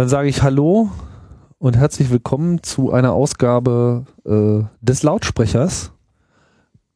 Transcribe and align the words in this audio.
Dann 0.00 0.08
sage 0.08 0.30
ich 0.30 0.42
Hallo 0.42 0.90
und 1.58 1.76
herzlich 1.76 2.08
willkommen 2.08 2.62
zu 2.62 2.90
einer 2.90 3.12
Ausgabe 3.12 4.06
äh, 4.24 4.64
des 4.80 5.02
Lautsprechers, 5.02 5.92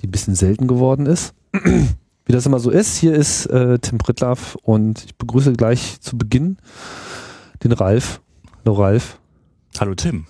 die 0.01 0.07
ein 0.07 0.11
bisschen 0.11 0.35
selten 0.35 0.67
geworden 0.67 1.05
ist. 1.05 1.35
Wie 1.53 2.33
das 2.33 2.47
immer 2.47 2.61
so 2.61 2.71
ist, 2.71 2.97
hier 2.97 3.13
ist 3.13 3.45
äh, 3.45 3.79
Tim 3.79 3.99
Pritlaff 3.99 4.57
und 4.63 5.05
ich 5.05 5.17
begrüße 5.17 5.53
gleich 5.53 6.01
zu 6.01 6.17
Beginn 6.17 6.57
den 7.63 7.73
Ralf. 7.73 8.23
Hallo 8.65 8.75
Ralf. 8.77 9.19
Hallo 9.79 9.95
Tim. 9.95 10.25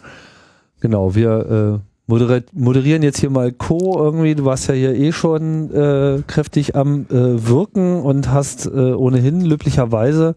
Genau, 0.81 1.15
wir 1.15 1.81
äh, 1.81 2.13
moderieren 2.53 3.05
jetzt 3.05 3.21
hier 3.21 3.31
mal 3.31 3.53
Co. 3.53 4.03
irgendwie. 4.03 4.35
Du 4.35 4.47
warst 4.47 4.67
ja 4.67 4.75
hier 4.75 4.97
eh 4.97 5.13
schon 5.13 5.73
äh, 5.73 6.23
kräftig 6.27 6.75
am 6.75 7.07
äh, 7.09 7.47
Wirken 7.47 8.03
und 8.03 8.33
hast 8.33 8.67
äh, 8.67 8.71
ohnehin 8.95 9.43
löblicherweise 9.43 10.35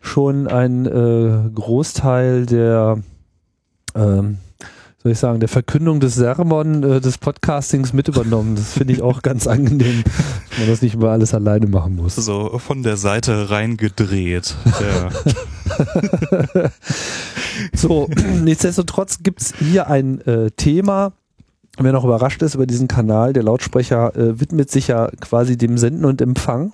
schon 0.00 0.48
einen 0.48 0.86
äh, 0.86 1.50
Großteil 1.50 2.46
der, 2.46 2.98
ähm, 3.94 4.38
soll 5.02 5.12
ich 5.12 5.18
sagen, 5.18 5.40
der 5.40 5.48
Verkündung 5.48 6.00
des 6.00 6.14
Sermon 6.14 6.82
äh, 6.82 7.00
des 7.00 7.18
Podcastings 7.18 7.92
mit 7.92 8.08
übernommen. 8.08 8.56
Das 8.56 8.72
finde 8.72 8.94
ich 8.94 9.02
auch 9.02 9.22
ganz 9.22 9.46
angenehm, 9.46 10.02
dass 10.50 10.58
man 10.58 10.68
das 10.68 10.82
nicht 10.82 10.94
immer 10.94 11.10
alles 11.10 11.34
alleine 11.34 11.66
machen 11.66 11.96
muss. 11.96 12.16
So 12.16 12.58
von 12.58 12.82
der 12.82 12.96
Seite 12.96 13.50
reingedreht. 13.50 14.54
Ja. 14.80 15.10
so, 17.74 18.08
nichtsdestotrotz 18.42 19.18
gibt's 19.22 19.52
hier 19.58 19.88
ein 19.88 20.20
äh, 20.22 20.50
Thema, 20.50 21.12
Wer 21.78 21.92
noch 21.92 22.04
überrascht 22.04 22.42
ist 22.42 22.56
über 22.56 22.66
diesen 22.66 22.88
Kanal, 22.88 23.32
der 23.32 23.42
Lautsprecher 23.42 24.14
äh, 24.14 24.38
widmet 24.38 24.70
sich 24.70 24.88
ja 24.88 25.08
quasi 25.20 25.56
dem 25.56 25.78
Senden 25.78 26.04
und 26.04 26.20
Empfang. 26.20 26.72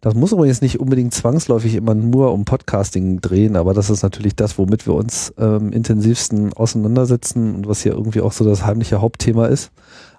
Das 0.00 0.14
muss 0.14 0.32
übrigens 0.32 0.60
nicht 0.60 0.78
unbedingt 0.80 1.14
zwangsläufig 1.14 1.74
immer 1.74 1.94
nur 1.94 2.32
um 2.32 2.44
Podcasting 2.44 3.20
drehen, 3.20 3.56
aber 3.56 3.74
das 3.74 3.90
ist 3.90 4.02
natürlich 4.02 4.36
das, 4.36 4.58
womit 4.58 4.86
wir 4.86 4.94
uns 4.94 5.32
ähm, 5.38 5.72
intensivsten 5.72 6.52
auseinandersetzen 6.52 7.54
und 7.54 7.68
was 7.68 7.82
hier 7.82 7.92
irgendwie 7.92 8.20
auch 8.20 8.32
so 8.32 8.44
das 8.44 8.64
heimliche 8.64 9.00
Hauptthema 9.00 9.46
ist. 9.46 9.72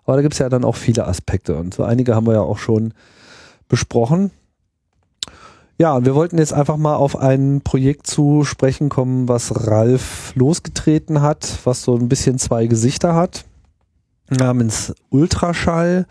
Aber 0.06 0.16
da 0.16 0.22
gibt 0.22 0.34
es 0.34 0.40
ja 0.40 0.50
dann 0.50 0.64
auch 0.64 0.76
viele 0.76 1.08
Aspekte 1.08 1.58
und 1.58 1.74
so 1.74 1.84
einige 1.84 2.16
haben 2.16 2.26
wir 2.26 2.34
ja 2.34 2.42
auch 2.42 2.58
schon 2.58 2.94
besprochen. 3.68 4.32
Ja, 5.80 5.96
und 5.96 6.06
wir 6.06 6.16
wollten 6.16 6.40
jetzt 6.40 6.54
einfach 6.54 6.78
mal 6.78 6.96
auf 6.96 7.16
ein 7.16 7.62
Projekt 7.62 8.08
zu 8.08 8.44
sprechen 8.46 8.90
kommen, 8.90 9.28
was 9.28 9.68
Ralf 9.68 10.34
losgetreten 10.36 11.22
hat, 11.22 11.60
was 11.66 11.84
so 11.84 11.96
ein 11.96 12.10
bisschen 12.10 12.40
zwei 12.40 12.66
Gesichter 12.66 13.14
hat, 13.14 13.46
namens 14.30 14.96
Ultraschall. 15.10 16.08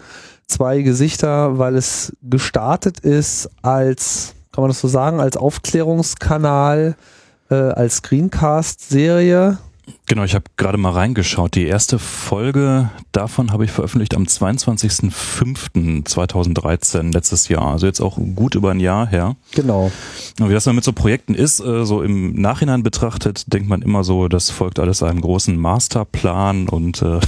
Zwei 0.48 0.82
Gesichter, 0.82 1.58
weil 1.58 1.76
es 1.76 2.12
gestartet 2.22 3.00
ist 3.00 3.50
als, 3.62 4.34
kann 4.52 4.62
man 4.62 4.70
das 4.70 4.80
so 4.80 4.88
sagen, 4.88 5.20
als 5.20 5.36
Aufklärungskanal, 5.36 6.96
äh, 7.50 7.54
als 7.54 7.96
Screencast-Serie 7.96 9.58
Genau, 10.06 10.24
ich 10.24 10.34
habe 10.34 10.46
gerade 10.56 10.78
mal 10.78 10.92
reingeschaut. 10.92 11.56
Die 11.56 11.66
erste 11.66 11.98
Folge 11.98 12.90
davon 13.12 13.52
habe 13.52 13.64
ich 13.64 13.72
veröffentlicht 13.72 14.14
am 14.14 14.22
22.05.2013, 14.24 17.12
letztes 17.12 17.48
Jahr. 17.48 17.72
Also 17.72 17.86
jetzt 17.86 18.00
auch 18.00 18.16
gut 18.16 18.54
über 18.54 18.70
ein 18.70 18.78
Jahr 18.80 19.06
her. 19.08 19.36
Genau. 19.52 19.92
Und 20.40 20.48
wie 20.48 20.54
das 20.54 20.64
dann 20.64 20.76
mit 20.76 20.84
so 20.84 20.92
Projekten 20.92 21.34
ist, 21.34 21.60
äh, 21.60 21.84
so 21.84 22.02
im 22.02 22.40
Nachhinein 22.40 22.82
betrachtet, 22.82 23.52
denkt 23.52 23.68
man 23.68 23.82
immer 23.82 24.02
so, 24.04 24.28
das 24.28 24.48
folgt 24.50 24.78
alles 24.78 25.02
einem 25.02 25.20
großen 25.20 25.56
Masterplan 25.56 26.68
und 26.68 27.02
äh, 27.02 27.18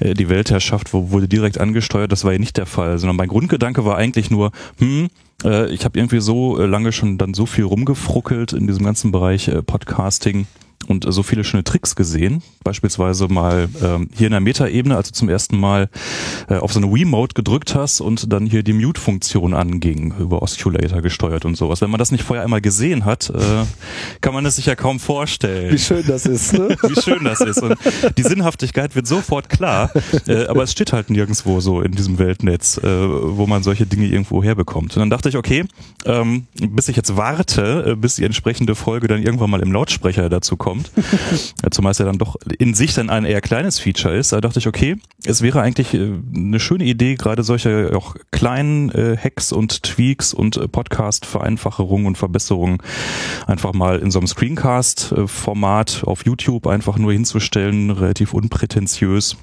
die 0.14 0.28
Weltherrschaft 0.28 0.92
wurde 0.92 1.26
direkt 1.28 1.58
angesteuert. 1.58 2.12
Das 2.12 2.24
war 2.24 2.32
ja 2.32 2.38
nicht 2.38 2.58
der 2.58 2.66
Fall, 2.66 2.98
sondern 2.98 3.16
mein 3.16 3.28
Grundgedanke 3.28 3.86
war 3.86 3.96
eigentlich 3.96 4.30
nur, 4.30 4.52
hm, 4.78 5.08
äh, 5.44 5.70
ich 5.72 5.84
habe 5.84 5.98
irgendwie 5.98 6.20
so 6.20 6.58
lange 6.58 6.92
schon 6.92 7.18
dann 7.18 7.34
so 7.34 7.46
viel 7.46 7.64
rumgefruckelt 7.64 8.52
in 8.52 8.66
diesem 8.66 8.84
ganzen 8.84 9.12
Bereich 9.12 9.50
Podcasting 9.66 10.46
und 10.86 11.04
so 11.08 11.22
viele 11.22 11.44
schöne 11.44 11.64
Tricks 11.64 11.96
gesehen. 11.96 12.42
Beispielsweise 12.62 13.28
mal 13.28 13.68
ähm, 13.82 14.08
hier 14.14 14.26
in 14.26 14.32
der 14.32 14.40
Meta-Ebene, 14.40 14.96
als 14.96 15.08
du 15.08 15.14
zum 15.14 15.28
ersten 15.28 15.58
Mal 15.58 15.88
äh, 16.48 16.56
auf 16.56 16.72
so 16.72 16.80
eine 16.80 16.92
Wii-Mode 16.92 17.34
gedrückt 17.34 17.74
hast 17.74 18.00
und 18.00 18.32
dann 18.32 18.46
hier 18.46 18.62
die 18.62 18.72
Mute-Funktion 18.72 19.54
anging, 19.54 20.14
über 20.18 20.42
Osculator 20.42 21.02
gesteuert 21.02 21.44
und 21.44 21.56
sowas. 21.56 21.80
Wenn 21.80 21.90
man 21.90 21.98
das 21.98 22.12
nicht 22.12 22.24
vorher 22.24 22.44
einmal 22.44 22.60
gesehen 22.60 23.04
hat, 23.04 23.30
äh, 23.30 23.64
kann 24.20 24.34
man 24.34 24.46
es 24.46 24.56
sich 24.56 24.66
ja 24.66 24.76
kaum 24.76 25.00
vorstellen. 25.00 25.72
Wie 25.72 25.78
schön 25.78 26.04
das 26.06 26.26
ist, 26.26 26.52
ne? 26.52 26.68
Wie 26.82 27.00
schön 27.00 27.24
das 27.24 27.40
ist. 27.40 27.62
Und 27.62 27.76
die 28.16 28.22
Sinnhaftigkeit 28.22 28.94
wird 28.94 29.06
sofort 29.06 29.48
klar, 29.48 29.90
äh, 30.26 30.46
aber 30.46 30.62
es 30.62 30.72
steht 30.72 30.92
halt 30.92 31.10
nirgendwo 31.10 31.60
so 31.60 31.80
in 31.80 31.92
diesem 31.92 32.18
Weltnetz, 32.18 32.78
äh, 32.78 32.84
wo 32.86 33.46
man 33.46 33.62
solche 33.62 33.86
Dinge 33.86 34.06
irgendwo 34.06 34.42
herbekommt. 34.42 34.96
Und 34.96 35.00
dann 35.00 35.10
dachte 35.10 35.28
ich, 35.28 35.36
okay, 35.36 35.64
ähm, 36.04 36.46
bis 36.60 36.88
ich 36.88 36.96
jetzt 36.96 37.16
warte, 37.16 37.92
äh, 37.92 37.96
bis 37.96 38.16
die 38.16 38.24
entsprechende 38.24 38.74
Folge 38.74 39.08
dann 39.08 39.22
irgendwann 39.22 39.50
mal 39.50 39.60
im 39.60 39.72
Lautsprecher 39.72 40.28
dazu 40.28 40.56
kommt, 40.56 40.65
kommt. 40.66 40.90
Zumal 41.70 41.92
es 41.92 41.98
ja 41.98 42.06
dann 42.06 42.18
doch 42.18 42.34
in 42.58 42.74
sich 42.74 42.92
dann 42.92 43.08
ein 43.08 43.24
eher 43.24 43.40
kleines 43.40 43.78
Feature 43.78 44.16
ist. 44.16 44.32
Da 44.32 44.40
dachte 44.40 44.58
ich, 44.58 44.66
okay, 44.66 44.96
es 45.24 45.40
wäre 45.40 45.60
eigentlich 45.60 45.94
äh, 45.94 46.12
eine 46.34 46.58
schöne 46.58 46.82
Idee, 46.82 47.14
gerade 47.14 47.44
solche 47.44 47.92
auch 47.94 48.16
kleinen 48.32 48.90
äh, 48.90 49.16
Hacks 49.16 49.52
und 49.52 49.84
Tweaks 49.84 50.34
und 50.34 50.56
äh, 50.56 50.66
Podcast-Vereinfachungen 50.66 52.06
und 52.06 52.18
Verbesserungen 52.18 52.78
einfach 53.46 53.74
mal 53.74 54.00
in 54.00 54.10
so 54.10 54.18
einem 54.18 54.26
Screencast-Format 54.26 56.02
auf 56.04 56.26
YouTube 56.26 56.66
einfach 56.66 56.98
nur 56.98 57.12
hinzustellen, 57.12 57.92
relativ 57.92 58.34
unprätentiös 58.34 59.36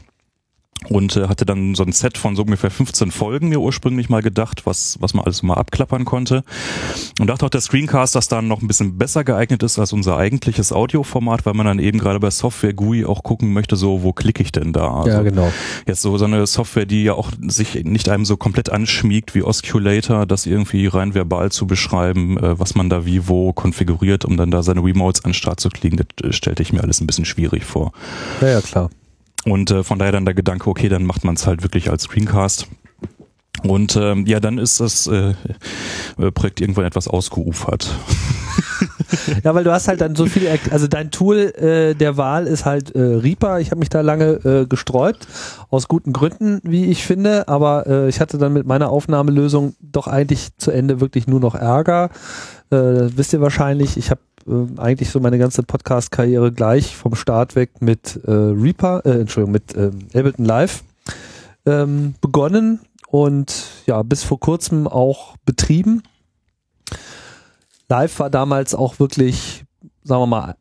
und 0.89 1.15
äh, 1.15 1.27
hatte 1.27 1.45
dann 1.45 1.75
so 1.75 1.83
ein 1.83 1.91
Set 1.91 2.17
von 2.17 2.35
so 2.35 2.43
ungefähr 2.43 2.71
15 2.71 3.11
Folgen 3.11 3.49
mir 3.49 3.59
ursprünglich 3.59 4.09
mal 4.09 4.21
gedacht, 4.21 4.65
was, 4.65 4.97
was 4.99 5.13
man 5.13 5.25
alles 5.25 5.43
mal 5.43 5.55
abklappern 5.55 6.05
konnte. 6.05 6.43
Und 7.19 7.27
dachte 7.27 7.45
auch, 7.45 7.49
der 7.49 7.61
Screencast, 7.61 8.15
dass 8.15 8.27
dann 8.27 8.47
noch 8.47 8.61
ein 8.61 8.67
bisschen 8.67 8.97
besser 8.97 9.23
geeignet 9.23 9.63
ist 9.63 9.79
als 9.79 9.93
unser 9.93 10.17
eigentliches 10.17 10.73
Audioformat, 10.73 11.45
weil 11.45 11.53
man 11.53 11.65
dann 11.65 11.79
eben 11.79 11.99
gerade 11.99 12.19
bei 12.19 12.29
Software 12.29 12.73
GUI 12.73 13.05
auch 13.05 13.23
gucken 13.23 13.53
möchte, 13.53 13.75
so, 13.75 14.03
wo 14.03 14.13
klicke 14.13 14.43
ich 14.43 14.51
denn 14.51 14.73
da? 14.73 14.93
Also 14.93 15.09
ja, 15.09 15.21
genau. 15.21 15.51
Jetzt 15.87 16.01
so, 16.01 16.17
so 16.17 16.25
eine 16.25 16.45
Software, 16.47 16.85
die 16.85 17.03
ja 17.03 17.13
auch 17.13 17.31
sich 17.47 17.83
nicht 17.83 18.09
einem 18.09 18.25
so 18.25 18.37
komplett 18.37 18.69
anschmiegt 18.69 19.35
wie 19.35 19.43
Osculator, 19.43 20.25
das 20.25 20.45
irgendwie 20.45 20.87
rein 20.87 21.13
verbal 21.13 21.51
zu 21.51 21.67
beschreiben, 21.67 22.37
äh, 22.37 22.59
was 22.59 22.75
man 22.75 22.89
da 22.89 23.05
wie 23.05 23.27
wo 23.27 23.53
konfiguriert, 23.53 24.25
um 24.25 24.37
dann 24.37 24.51
da 24.51 24.63
seine 24.63 24.83
Remotes 24.83 25.23
an 25.23 25.29
den 25.31 25.35
Start 25.35 25.59
zu 25.59 25.69
kriegen, 25.69 25.97
das 25.97 26.29
äh, 26.29 26.33
stellte 26.33 26.61
ich 26.61 26.73
mir 26.73 26.81
alles 26.81 27.01
ein 27.01 27.07
bisschen 27.07 27.25
schwierig 27.25 27.63
vor. 27.63 27.93
Ja, 28.41 28.49
ja, 28.49 28.61
klar. 28.61 28.89
Und 29.45 29.71
äh, 29.71 29.83
von 29.83 29.99
daher 29.99 30.11
dann 30.11 30.25
der 30.25 30.33
Gedanke, 30.33 30.69
okay, 30.69 30.89
dann 30.89 31.03
macht 31.03 31.23
man 31.23 31.35
es 31.35 31.47
halt 31.47 31.63
wirklich 31.63 31.89
als 31.89 32.03
Screencast. 32.03 32.67
Und 33.63 33.95
ähm, 33.95 34.25
ja, 34.25 34.39
dann 34.39 34.57
ist 34.57 34.79
das 34.79 35.07
äh, 35.07 35.33
äh 36.17 36.31
Projekt 36.31 36.59
irgendwann 36.59 36.85
etwas 36.85 37.07
ausgeufert. 37.07 37.95
ja, 39.43 39.55
weil 39.55 39.63
du 39.63 39.71
hast 39.71 39.87
halt 39.87 40.01
dann 40.01 40.15
so 40.15 40.25
viel, 40.25 40.49
also 40.69 40.87
dein 40.87 41.11
Tool 41.11 41.37
äh, 41.37 41.93
der 41.93 42.17
Wahl 42.17 42.47
ist 42.47 42.65
halt 42.65 42.93
äh, 42.95 42.99
Reaper. 42.99 43.59
Ich 43.59 43.71
habe 43.71 43.79
mich 43.79 43.89
da 43.89 44.01
lange 44.01 44.31
äh, 44.43 44.65
gesträubt, 44.65 45.27
aus 45.69 45.87
guten 45.87 46.11
Gründen, 46.11 46.59
wie 46.63 46.85
ich 46.85 47.05
finde, 47.05 47.47
aber 47.47 47.87
äh, 47.87 48.09
ich 48.09 48.19
hatte 48.19 48.37
dann 48.37 48.53
mit 48.53 48.65
meiner 48.65 48.89
Aufnahmelösung 48.89 49.75
doch 49.79 50.07
eigentlich 50.07 50.49
zu 50.57 50.71
Ende 50.71 50.99
wirklich 50.99 51.27
nur 51.27 51.39
noch 51.39 51.55
Ärger. 51.55 52.09
Äh, 52.69 52.75
wisst 53.15 53.33
ihr 53.33 53.41
wahrscheinlich, 53.41 53.97
ich 53.97 54.09
habe 54.09 54.19
äh, 54.47 54.79
eigentlich 54.79 55.09
so 55.09 55.19
meine 55.19 55.37
ganze 55.37 55.63
Podcast-Karriere 55.63 56.51
gleich 56.51 56.95
vom 56.95 57.15
Start 57.15 57.55
weg 57.55 57.81
mit 57.81 58.19
äh, 58.25 58.31
Reaper, 58.31 59.05
äh, 59.05 59.21
Entschuldigung, 59.21 59.51
mit 59.51 59.75
äh, 59.75 59.91
Ableton 60.17 60.45
Live 60.45 60.83
ähm, 61.65 62.15
begonnen 62.21 62.79
und 63.07 63.65
ja, 63.85 64.01
bis 64.03 64.23
vor 64.23 64.39
kurzem 64.39 64.87
auch 64.87 65.35
betrieben. 65.45 66.03
Live 67.89 68.19
war 68.19 68.29
damals 68.29 68.73
auch 68.73 68.99
wirklich, 68.99 69.65
sagen 70.03 70.21
wir 70.21 70.27
mal, 70.27 70.55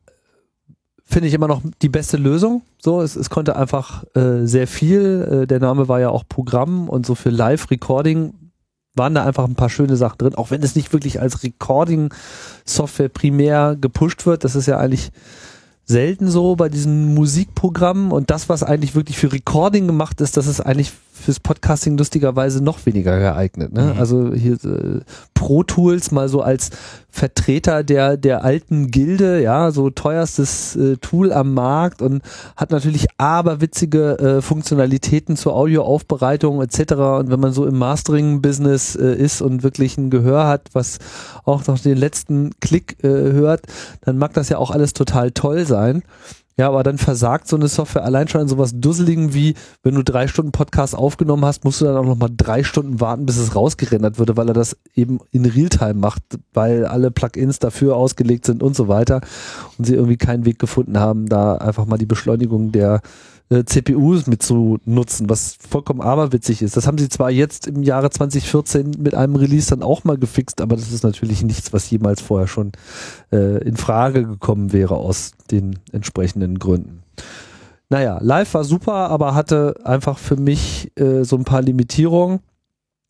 finde 1.05 1.29
ich 1.29 1.35
immer 1.35 1.49
noch 1.49 1.63
die 1.83 1.89
beste 1.89 2.17
Lösung. 2.17 2.63
So, 2.81 3.01
es, 3.01 3.17
es 3.17 3.31
konnte 3.31 3.57
einfach 3.57 4.05
äh, 4.15 4.47
sehr 4.47 4.67
viel. 4.67 5.43
Äh, 5.43 5.47
der 5.47 5.61
Name 5.61 5.89
war 5.89 6.01
ja 6.01 6.11
auch 6.11 6.25
Programm 6.29 6.89
und 6.89 7.07
so 7.07 7.15
für 7.15 7.31
Live-Recording 7.31 8.35
waren 8.95 9.15
da 9.15 9.25
einfach 9.25 9.45
ein 9.45 9.55
paar 9.55 9.71
schöne 9.71 9.97
Sachen 9.97 10.19
drin, 10.19 10.35
auch 10.35 10.51
wenn 10.51 10.63
es 10.63 10.77
nicht 10.77 10.93
wirklich 10.93 11.21
als 11.21 11.43
Recording-Software 11.43 13.09
primär 13.09 13.77
gepusht 13.81 14.27
wird. 14.27 14.45
Das 14.45 14.55
ist 14.55 14.67
ja 14.67 14.79
eigentlich 14.79 15.11
selten 15.85 16.31
so 16.31 16.57
bei 16.57 16.69
diesen 16.69 17.15
Musikprogrammen 17.15 18.13
und 18.13 18.31
das, 18.31 18.49
was 18.49 18.63
eigentlich 18.63 18.95
wirklich 18.95 19.19
für 19.19 19.33
Recording 19.33 19.87
gemacht 19.87 20.21
ist, 20.21 20.37
das 20.37 20.47
ist 20.47 20.61
eigentlich 20.61 20.93
fürs 21.23 21.41
Podcasting 21.41 21.97
lustigerweise 21.97 22.63
noch 22.63 22.85
weniger 22.85 23.19
geeignet. 23.19 23.73
Ne? 23.73 23.93
Mhm. 23.95 24.01
Also 24.01 24.33
hier 24.35 24.55
äh, 24.65 25.01
Pro 25.35 25.63
Tools 25.63 26.11
mal 26.11 26.29
so 26.29 26.43
als 26.43 26.71
Vertreter 27.09 27.85
der 27.85 28.17
der 28.17 28.45
alten 28.45 28.91
Gilde, 28.91 29.43
ja, 29.43 29.71
so 29.71 29.91
teuerstes 29.91 30.77
äh, 30.77 30.97
Tool 30.97 31.33
am 31.33 31.55
Markt 31.55 32.01
und 32.01 32.23
hat 32.57 32.71
natürlich 32.71 33.07
aberwitzige 33.19 34.19
äh, 34.19 34.43
Funktionalitäten 34.43 35.37
zur 35.37 35.55
Audioaufbereitung 35.55 36.63
etc. 36.63 36.93
Und 36.93 37.31
wenn 37.31 37.41
man 37.41 37.53
so 37.53 37.67
im 37.67 37.79
Mastering-Business 37.79 38.97
äh, 38.97 39.15
ist 39.15 39.43
und 39.43 39.63
wirklich 39.63 39.99
ein 39.99 40.11
Gehör 40.11 40.47
hat, 40.47 40.71
was 40.73 40.99
auch 41.45 41.67
noch 41.67 41.79
den 41.79 41.99
letzten 41.99 42.51
Klick 42.61 43.03
äh, 43.05 43.09
hört, 43.09 43.63
dann 44.03 44.19
mag 44.19 44.33
das 44.33 44.49
ja 44.49 44.59
auch 44.59 44.71
alles 44.71 44.93
total 44.93 45.31
toll 45.31 45.67
sein. 45.67 46.03
Ja, 46.59 46.69
aber 46.69 46.83
dann 46.83 46.99
versagt 46.99 47.49
so 47.49 47.57
eine 47.57 47.69
Software 47.69 48.05
allein 48.05 48.29
schon 48.29 48.43
an 48.43 48.49
sowas 48.49 48.73
Dusseligen 48.75 49.33
wie, 49.33 49.55
wenn 49.83 49.95
du 49.95 50.05
drei 50.05 50.27
Stunden 50.27 50.53
Podcast 50.53 50.95
aufgenommen 50.95 51.45
hast, 51.45 51.65
musst 51.65 51.81
du 51.81 51.87
dann 51.87 51.97
auch 51.97 52.05
nochmal 52.05 52.31
drei 52.37 52.63
Stunden 52.63 53.01
warten, 53.01 53.25
bis 53.25 53.39
es 53.39 53.55
rausgerendert 53.55 54.19
würde, 54.19 54.37
weil 54.37 54.49
er 54.49 54.55
das 54.55 54.77
eben 54.95 55.19
in 55.31 55.47
Realtime 55.47 55.95
macht, 55.95 56.23
weil 56.53 56.85
alle 56.85 57.11
Plugins 57.11 57.59
dafür 57.59 57.97
ausgelegt 57.97 58.45
sind 58.45 58.63
und 58.63 58.77
so 58.77 58.89
weiter 58.89 59.23
und 59.79 59.87
sie 59.87 59.95
irgendwie 59.95 60.19
keinen 60.19 60.45
Weg 60.45 60.59
gefunden 60.59 60.99
haben, 60.99 61.27
da 61.27 61.57
einfach 61.57 61.87
mal 61.87 61.99
die 61.99 62.07
Beschleunigung 62.07 62.71
der 62.71 63.01
äh, 63.53 63.65
CPUs 63.65 64.27
mit 64.27 64.43
zu 64.43 64.79
nutzen, 64.87 65.29
was 65.29 65.57
vollkommen 65.69 66.01
aberwitzig 66.01 66.63
ist. 66.63 66.77
Das 66.77 66.87
haben 66.87 66.97
sie 66.97 67.09
zwar 67.09 67.31
jetzt 67.31 67.67
im 67.67 67.83
Jahre 67.83 68.09
2014 68.09 68.93
mit 68.99 69.15
einem 69.15 69.37
Release 69.37 69.69
dann 69.69 69.83
auch 69.83 70.05
mal 70.05 70.17
gefixt, 70.17 70.61
aber 70.61 70.77
das 70.77 70.91
ist 70.91 71.05
natürlich 71.05 71.43
nichts, 71.43 71.73
was 71.73 71.91
jemals 71.91 72.23
vorher 72.23 72.49
schon 72.49 72.73
äh, 73.31 73.63
in 73.63 73.77
Frage 73.77 74.25
gekommen 74.25 74.73
wäre 74.73 74.97
aus 74.97 75.33
den 75.51 75.79
entsprechenden 75.93 76.59
Gründen. 76.59 77.03
Naja, 77.91 78.19
live 78.23 78.55
war 78.55 78.65
super, 78.65 79.11
aber 79.11 79.35
hatte 79.35 79.75
einfach 79.85 80.19
für 80.19 80.37
mich 80.37 80.91
äh, 80.97 81.25
so 81.25 81.37
ein 81.37 81.45
paar 81.45 81.61
Limitierungen. 81.61 82.41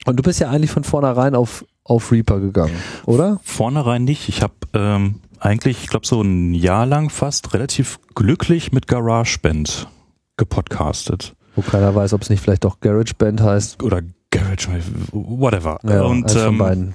Und 0.06 0.16
du 0.16 0.24
bist 0.24 0.40
ja 0.40 0.50
eigentlich 0.50 0.72
von 0.72 0.82
vornherein 0.82 1.36
auf, 1.36 1.64
auf 1.84 2.10
Reaper 2.10 2.40
gegangen, 2.40 2.74
oder? 3.06 3.38
Vornherein 3.44 4.02
nicht. 4.02 4.28
Ich 4.28 4.42
habe 4.42 4.54
ähm, 4.74 5.20
eigentlich, 5.38 5.84
ich 5.84 5.88
glaube, 5.88 6.04
so 6.04 6.20
ein 6.20 6.52
Jahr 6.52 6.86
lang 6.86 7.10
fast 7.10 7.54
relativ 7.54 8.00
glücklich 8.16 8.72
mit 8.72 8.88
GarageBand 8.88 9.86
gepodcastet. 10.36 11.34
Wo 11.54 11.62
keiner 11.62 11.94
weiß, 11.94 12.14
ob 12.14 12.22
es 12.22 12.30
nicht 12.30 12.40
vielleicht 12.40 12.64
auch 12.64 12.80
GarageBand 12.80 13.42
heißt. 13.42 13.82
Oder 13.82 14.02
Garage, 14.32 14.68
whatever. 15.12 15.78
Ja, 15.84 16.02
und 16.02 16.34
ähm, 16.34 16.94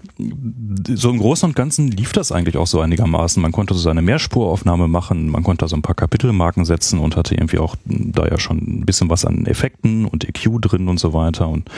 so 0.96 1.10
im 1.10 1.20
Großen 1.20 1.48
und 1.48 1.56
Ganzen 1.56 1.90
lief 1.90 2.12
das 2.12 2.32
eigentlich 2.32 2.58
auch 2.58 2.66
so 2.68 2.82
einigermaßen. 2.82 3.42
Man 3.42 3.52
konnte 3.52 3.76
so 3.76 3.80
seine 3.80 4.02
Mehrspuraufnahme 4.02 4.88
machen, 4.88 5.30
man 5.30 5.44
konnte 5.44 5.64
da 5.64 5.70
so 5.70 5.76
ein 5.76 5.84
paar 5.84 5.96
Kapitelmarken 5.96 6.66
setzen 6.66 7.00
und 7.00 7.16
hatte 7.16 7.36
irgendwie 7.36 7.60
auch 7.60 7.76
da 7.86 8.28
ja 8.28 8.40
schon 8.40 8.58
ein 8.58 8.86
bisschen 8.86 9.10
was 9.10 9.24
an 9.24 9.46
Effekten 9.46 10.06
und 10.06 10.28
EQ 10.28 10.62
drin 10.62 10.88
und 10.90 11.00
so 11.00 11.14
weiter. 11.14 11.48
Und 11.48 11.70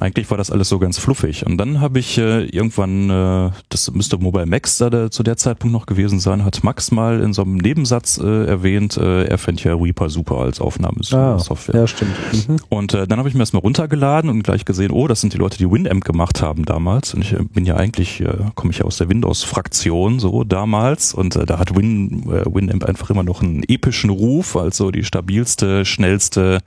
eigentlich 0.00 0.30
war 0.30 0.36
das 0.36 0.50
alles 0.50 0.68
so 0.68 0.78
ganz 0.78 0.98
fluffig. 0.98 1.46
Und 1.46 1.56
dann 1.56 1.80
habe 1.80 1.98
ich 1.98 2.18
äh, 2.18 2.44
irgendwann, 2.44 3.10
äh, 3.10 3.50
das 3.70 3.90
müsste 3.92 4.18
Mobile 4.18 4.46
Max 4.46 4.76
da 4.78 4.90
der, 4.90 5.10
zu 5.10 5.22
der 5.22 5.38
Zeitpunkt 5.38 5.72
noch 5.72 5.86
gewesen 5.86 6.20
sein, 6.20 6.44
hat 6.44 6.62
Max 6.62 6.90
mal 6.90 7.20
in 7.20 7.32
so 7.32 7.42
einem 7.42 7.56
Nebensatz 7.56 8.18
äh, 8.18 8.44
erwähnt, 8.46 8.98
äh, 8.98 9.24
er 9.24 9.38
fände 9.38 9.62
ja 9.62 9.74
Reaper 9.74 10.10
super 10.10 10.36
als 10.36 10.60
Aufnahmesoftware. 10.60 11.74
Ah, 11.74 11.78
ja, 11.78 11.86
stimmt. 11.86 12.14
Mhm. 12.32 12.56
Und 12.68 12.92
äh, 12.92 13.06
dann 13.06 13.18
habe 13.18 13.28
ich 13.28 13.34
mir 13.34 13.40
das 13.40 13.54
mal 13.54 13.60
runtergeladen 13.60 14.28
und 14.28 14.42
gleich 14.42 14.66
gesehen, 14.74 14.90
oh, 14.90 15.06
das 15.06 15.20
sind 15.20 15.32
die 15.32 15.38
Leute, 15.38 15.56
die 15.56 15.70
Winamp 15.70 16.04
gemacht 16.04 16.42
haben 16.42 16.64
damals. 16.64 17.14
Und 17.14 17.22
ich 17.22 17.32
äh, 17.32 17.42
bin 17.42 17.64
ja 17.64 17.76
eigentlich, 17.76 18.20
äh, 18.20 18.26
komme 18.54 18.72
ich 18.72 18.78
ja 18.78 18.84
aus 18.84 18.98
der 18.98 19.08
Windows-Fraktion 19.08 20.18
so 20.18 20.44
damals. 20.44 21.14
Und 21.14 21.36
äh, 21.36 21.46
da 21.46 21.58
hat 21.58 21.76
Win, 21.76 22.24
äh, 22.28 22.44
Winamp 22.44 22.84
einfach 22.84 23.10
immer 23.10 23.22
noch 23.22 23.42
einen 23.42 23.62
epischen 23.62 24.10
Ruf, 24.10 24.56
also 24.56 24.90
die 24.90 25.04
stabilste, 25.04 25.84
schnellste, 25.84 26.58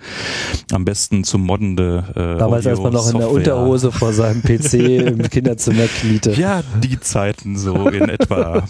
am 0.72 0.86
besten 0.86 1.24
zu 1.24 1.38
moddende 1.38 2.06
äh, 2.16 2.40
Damals, 2.40 2.66
als 2.66 2.80
man 2.80 2.94
noch 2.94 3.12
in 3.12 3.18
der 3.18 3.30
Unterhose 3.30 3.92
vor 3.92 4.14
seinem 4.14 4.42
PC 4.42 4.74
im 4.74 5.22
Kinderzimmer 5.24 5.88
kniete. 5.88 6.32
Ja, 6.32 6.64
die 6.82 7.00
Zeiten 7.00 7.58
so 7.58 7.90
in 7.90 8.10
etwa. 8.10 8.64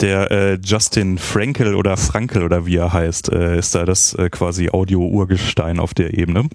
der 0.00 0.30
äh, 0.30 0.58
Justin 0.62 1.18
Frankel 1.18 1.74
oder 1.74 1.96
Frankel 1.96 2.44
oder 2.44 2.66
wie 2.66 2.76
er 2.76 2.92
heißt, 2.92 3.32
äh, 3.32 3.58
ist 3.58 3.74
da 3.74 3.84
das 3.84 4.14
äh, 4.14 4.30
quasi 4.30 4.70
Audio-Urgestein 4.70 5.80
auf 5.80 5.94
der 5.94 6.16
Ebene. 6.16 6.48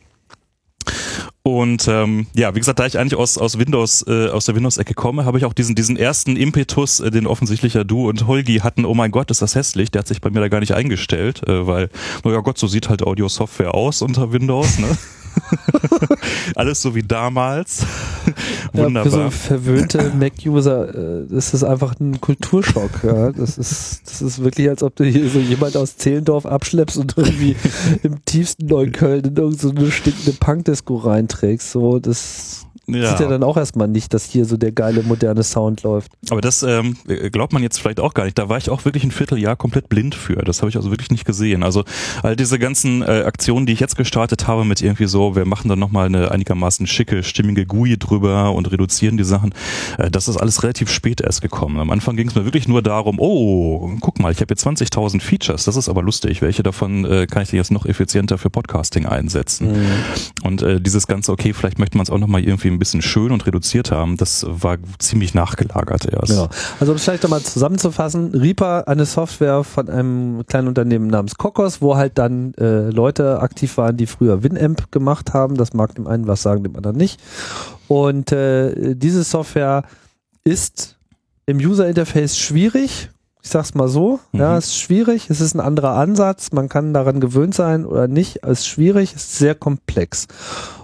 Und 1.44 1.88
ähm, 1.90 2.28
ja, 2.34 2.56
wie 2.56 2.60
gesagt, 2.60 2.80
da 2.80 2.86
ich 2.86 2.98
eigentlich 2.98 3.20
aus, 3.20 3.38
aus 3.38 3.60
Windows, 3.60 4.06
äh, 4.08 4.30
aus 4.30 4.46
der 4.46 4.56
Windows-Ecke 4.56 4.94
komme, 4.94 5.26
habe 5.26 5.38
ich 5.38 5.46
auch 5.46 5.54
diesen, 5.54 5.76
diesen 5.76 5.98
ersten 5.98 6.38
Impetus, 6.38 7.02
äh, 7.02 7.12
den 7.12 7.28
offensichtlich 7.28 7.74
ja 7.74 7.84
du 7.84 8.08
und 8.08 8.28
Holgi 8.28 8.60
hatten, 8.60 8.86
oh 8.86 8.94
mein 8.94 9.12
Gott, 9.12 9.30
ist 9.30 9.42
das 9.42 9.56
hässlich, 9.56 9.92
der 9.92 10.00
hat 10.00 10.08
sich 10.08 10.22
bei 10.22 10.30
mir 10.30 10.40
da 10.40 10.48
gar 10.48 10.62
nicht 10.62 10.74
eingestellt, 10.74 11.46
äh, 11.48 11.68
weil, 11.68 11.90
oh 12.24 12.32
ja 12.32 12.40
Gott, 12.40 12.58
so 12.58 12.68
sieht 12.68 12.88
halt 12.88 13.04
Audio-Software 13.04 13.74
aus 13.74 14.02
unter 14.02 14.32
Windows, 14.32 14.80
ne? 14.80 14.98
Alles 16.56 16.82
so 16.82 16.96
wie 16.96 17.04
damals. 17.04 17.86
Wunderbar. 18.74 18.96
Ja, 18.96 19.04
für 19.04 19.10
so 19.10 19.30
verwöhnte 19.30 20.12
Mac-User 20.18 21.26
äh, 21.30 21.36
ist 21.36 21.54
das 21.54 21.64
einfach 21.64 22.00
ein 22.00 22.20
Kulturschock. 22.22 23.04
Ja. 23.04 23.32
Das, 23.32 23.58
ist, 23.58 24.02
das 24.06 24.22
ist 24.22 24.44
wirklich, 24.44 24.70
als 24.70 24.84
ob 24.84 24.96
du 24.96 25.04
hier 25.04 25.30
so 25.30 25.40
jemand 25.40 25.78
aus 25.78 25.98
Zehlendorf 25.98 26.46
abschleppst 26.46 26.98
und 26.98 27.18
irgendwie 27.18 27.56
im 28.04 28.24
tiefsten 28.26 28.68
Neukölln 28.68 29.26
in 29.26 29.36
irgendeine 29.36 29.86
so 29.86 29.92
stinkende 29.92 30.34
Punkdisco 30.34 30.98
reinträgst. 30.98 31.72
So, 31.72 32.00
das 32.00 32.66
ja. 32.88 33.10
sieht 33.10 33.22
ja 33.22 33.28
dann 33.28 33.44
auch 33.44 33.58
erstmal 33.58 33.88
nicht, 33.88 34.14
dass 34.14 34.26
hier 34.26 34.46
so 34.46 34.58
der 34.58 34.72
geile 34.72 35.04
moderne 35.04 35.44
Sound 35.44 35.84
läuft. 35.84 36.12
Aber 36.30 36.42
das 36.42 36.64
ähm, 36.64 36.98
glaubt 37.32 37.54
man 37.54 37.64
jetzt 37.64 37.80
vielleicht 37.80 38.00
auch 38.00 38.14
gar 38.14 38.26
nicht. 38.26 38.38
Da 38.38 38.50
war 38.50 38.58
ich 38.58 38.70
auch 38.70 38.86
wirklich 38.86 39.04
ein 39.04 39.12
Vierteljahr 39.12 39.56
komplett 39.56 39.90
blind 39.90 40.16
für. 40.16 40.36
Das 40.36 40.62
habe 40.62 40.70
ich 40.70 40.76
also 40.76 40.92
wirklich 40.92 41.12
nicht 41.12 41.26
gesehen. 41.26 41.64
Also 41.64 41.84
all 42.22 42.36
diese 42.36 42.60
ganzen 42.60 43.02
äh, 43.02 43.24
Aktionen, 43.26 43.66
die 43.66 43.74
ich 43.74 43.80
jetzt 43.80 43.96
gestartet 43.96 44.48
habe 44.48 44.66
mit 44.66 44.82
irgendwie 44.82 45.06
so, 45.06 45.36
wir 45.36 45.46
machen 45.46 45.70
dann 45.70 45.80
nochmal 45.80 46.08
eine 46.08 46.32
einigermaßen 46.32 46.88
schicke, 46.88 47.24
stimmige 47.24 47.66
GUI 47.66 47.98
drüber 47.98 48.54
und 48.54 48.72
reduzieren 48.72 49.18
die 49.18 49.24
Sachen, 49.24 49.54
äh, 49.98 50.12
das 50.12 50.28
ist 50.28 50.38
alles 50.38 50.64
relativ 50.64 50.90
spät 50.90 51.22
erst 51.22 51.42
gekommen. 51.42 51.80
Am 51.80 51.90
Anfang 51.90 52.16
ging 52.18 52.28
es 52.28 52.36
mir 52.36 52.46
wirklich 52.46 52.68
nur 52.68 52.82
darum, 52.82 53.18
oh, 53.20 53.92
guck 54.02 54.20
mal, 54.20 54.32
ich 54.32 54.42
habe 54.42 54.52
jetzt 54.52 54.66
20.000 54.66 55.22
Features, 55.22 55.66
das 55.66 55.76
ist 55.76 55.90
aber 55.90 56.02
lustig. 56.02 56.42
Welche 56.42 56.64
davon 56.64 57.06
äh, 57.06 57.28
kann 57.28 57.44
ich 57.44 57.52
jetzt 57.52 57.72
noch 57.72 57.86
effizienter 57.86 58.38
für 58.38 58.50
Podcasting 58.50 59.06
einsetzen? 59.06 59.72
Mhm. 59.72 59.86
Und 60.44 60.62
äh, 60.62 60.82
dieses 60.82 61.08
ganze, 61.08 61.32
okay, 61.32 61.54
vielleicht 61.54 61.80
möchte 61.80 61.98
man 61.98 62.04
es 62.04 62.10
auch 62.10 62.20
nochmal 62.20 62.44
irgendwie 62.44 62.74
ein 62.74 62.80
bisschen 62.84 63.02
schön 63.02 63.32
und 63.32 63.46
reduziert 63.46 63.92
haben, 63.92 64.18
das 64.18 64.46
war 64.48 64.78
ziemlich 65.00 65.34
nachgelagert 65.34 66.06
erst. 66.06 66.32
Genau. 66.32 66.50
Also 66.82 66.92
um 66.92 66.98
es 66.98 67.04
vielleicht 67.06 67.24
nochmal 67.24 67.42
zusammenzufassen, 67.42 68.36
Reaper, 68.36 68.90
eine 68.90 69.06
Software 69.06 69.64
von 69.64 69.90
einem 69.90 70.46
kleinen 70.48 70.68
Unternehmen 70.68 71.08
namens 71.08 71.36
Kokos, 71.36 71.82
wo 71.82 71.96
halt 71.96 72.18
dann 72.18 72.54
äh, 72.56 72.90
Leute 72.90 73.40
aktiv 73.40 73.78
waren, 73.78 73.96
die 73.96 74.06
früher 74.06 74.44
Winamp 74.44 74.92
gemacht 74.92 75.34
haben. 75.34 75.56
Das 75.56 75.74
mag 75.74 75.96
dem 75.96 76.08
einen 76.08 76.28
was 76.28 76.42
sagen, 76.42 76.62
dem 76.64 76.76
anderen 76.76 76.98
nicht. 76.98 77.22
Und 77.88 78.34
äh, 78.34 78.96
diese 78.96 79.24
Software 79.24 79.84
ist 80.44 80.98
im 81.46 81.58
User 81.58 81.88
Interface 81.88 82.38
schwierig. 82.38 83.12
Ich 83.42 83.50
sag's 83.50 83.76
mal 83.76 83.88
so, 83.88 84.20
mhm. 84.34 84.40
ja, 84.40 84.58
es 84.58 84.68
ist 84.68 84.80
schwierig, 84.80 85.30
es 85.30 85.40
ist 85.40 85.54
ein 85.54 85.60
anderer 85.62 85.96
Ansatz, 85.96 86.52
man 86.52 86.70
kann 86.70 86.94
daran 86.94 87.20
gewöhnt 87.20 87.54
sein 87.56 87.86
oder 87.86 88.08
nicht, 88.08 88.44
es 88.44 88.60
ist 88.60 88.68
schwierig, 88.68 89.14
es 89.16 89.24
ist 89.24 89.38
sehr 89.38 89.56
komplex. 89.56 90.28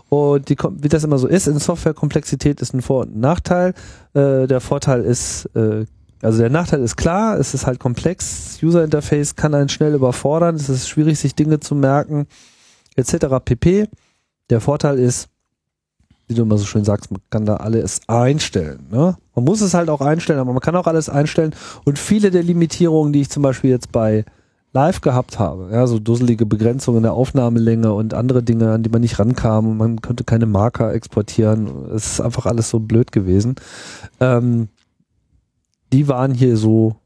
Und 0.10 0.50
die, 0.50 0.58
wie 0.80 0.90
das 0.90 1.04
immer 1.04 1.20
so 1.20 1.28
ist, 1.28 1.48
in 1.48 1.60
Softwarekomplexität 1.60 2.62
ist 2.62 2.74
ein 2.74 2.82
Vor- 2.82 3.02
und 3.02 3.18
Nachteil. 3.18 3.74
Äh, 4.14 4.48
der 4.48 4.60
Vorteil 4.60 5.04
ist, 5.04 5.46
äh, 5.56 5.86
also 6.22 6.40
der 6.40 6.50
Nachteil 6.50 6.82
ist 6.82 6.98
klar, 6.98 7.40
es 7.40 7.54
ist 7.54 7.68
halt 7.68 7.80
komplex. 7.80 8.58
User 8.62 8.84
Interface 8.84 9.36
kann 9.36 9.54
einen 9.54 9.70
schnell 9.70 9.94
überfordern, 9.94 10.56
es 10.56 10.68
ist 10.68 10.90
schwierig, 10.90 11.20
sich 11.20 11.36
Dinge 11.36 11.60
zu 11.60 11.76
merken, 11.76 12.28
etc. 12.96 13.28
pp. 13.44 13.88
Der 14.50 14.60
Vorteil 14.60 14.98
ist, 14.98 15.30
wie 16.28 16.34
du 16.34 16.42
immer 16.42 16.58
so 16.58 16.66
schön 16.66 16.84
sagst, 16.84 17.12
man 17.12 17.22
kann 17.30 17.46
da 17.46 17.58
alles 17.58 18.02
einstellen. 18.08 18.88
Ne? 18.92 19.16
Man 19.36 19.46
muss 19.46 19.62
es 19.62 19.76
halt 19.76 19.90
auch 19.90 20.02
einstellen, 20.02 20.40
aber 20.40 20.54
man 20.54 20.62
kann 20.62 20.76
auch 20.76 20.88
alles 20.88 21.08
einstellen. 21.08 21.56
Und 21.86 22.00
viele 22.00 22.32
der 22.32 22.44
Limitierungen, 22.44 23.14
die 23.14 23.22
ich 23.22 23.30
zum 23.30 23.44
Beispiel 23.44 23.70
jetzt 23.70 23.92
bei 23.92 24.26
live 24.72 25.02
gehabt 25.02 25.40
habe. 25.40 25.70
Ja, 25.72 25.88
so 25.88 26.00
dusselige 26.00 26.46
Begrenzungen 26.46 27.04
der 27.04 27.14
Aufnahmelänge 27.14 27.94
und 27.94 28.14
andere 28.14 28.44
Dinge, 28.44 28.72
an 28.72 28.84
die 28.84 28.90
man 28.90 29.02
nicht 29.02 29.20
rankam 29.20 29.78
man 29.78 30.02
konnte 30.02 30.24
keine 30.24 30.46
Marker 30.46 30.94
exportieren. 30.94 31.90
Es 31.94 32.14
ist 32.14 32.22
einfach 32.22 32.46
alles 32.46 32.70
so 32.70 32.80
blöd 32.80 33.12
gewesen. 33.12 33.56
Ähm, 34.20 34.70
die 35.92 36.08
waren 36.08 36.34
hier 36.34 36.56
so 36.56 36.98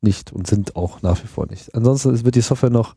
nicht 0.00 0.32
und 0.32 0.46
sind 0.46 0.76
auch 0.76 1.02
nach 1.02 1.22
wie 1.22 1.26
vor 1.26 1.46
nicht. 1.48 1.74
Ansonsten 1.74 2.24
wird 2.24 2.34
die 2.34 2.40
Software 2.40 2.70
noch 2.70 2.94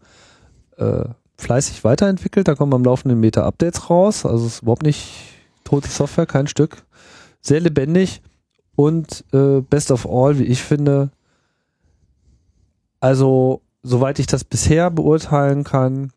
äh, 0.77 1.05
fleißig 1.37 1.83
weiterentwickelt. 1.83 2.47
Da 2.47 2.55
kommen 2.55 2.73
am 2.73 2.83
laufenden 2.83 3.19
Meter 3.19 3.45
Updates 3.45 3.89
raus. 3.89 4.25
Also 4.25 4.45
es 4.45 4.55
ist 4.55 4.61
überhaupt 4.61 4.83
nicht 4.83 5.09
tote 5.63 5.89
Software, 5.89 6.25
kein 6.25 6.47
Stück. 6.47 6.85
Sehr 7.41 7.59
lebendig 7.59 8.21
und 8.75 9.25
äh, 9.33 9.61
best 9.61 9.91
of 9.91 10.07
all, 10.09 10.39
wie 10.39 10.43
ich 10.43 10.61
finde, 10.61 11.11
also 12.99 13.61
soweit 13.81 14.19
ich 14.19 14.27
das 14.27 14.43
bisher 14.43 14.91
beurteilen 14.91 15.63
kann, 15.63 16.11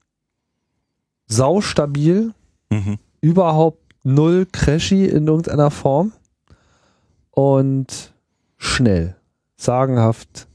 saustabil, 1.26 2.34
mhm. 2.70 2.98
überhaupt 3.20 3.78
null 4.04 4.46
crashy 4.50 5.06
in 5.06 5.26
irgendeiner 5.26 5.70
Form 5.70 6.12
und 7.30 8.12
schnell, 8.56 9.16
sagenhaft, 9.56 10.48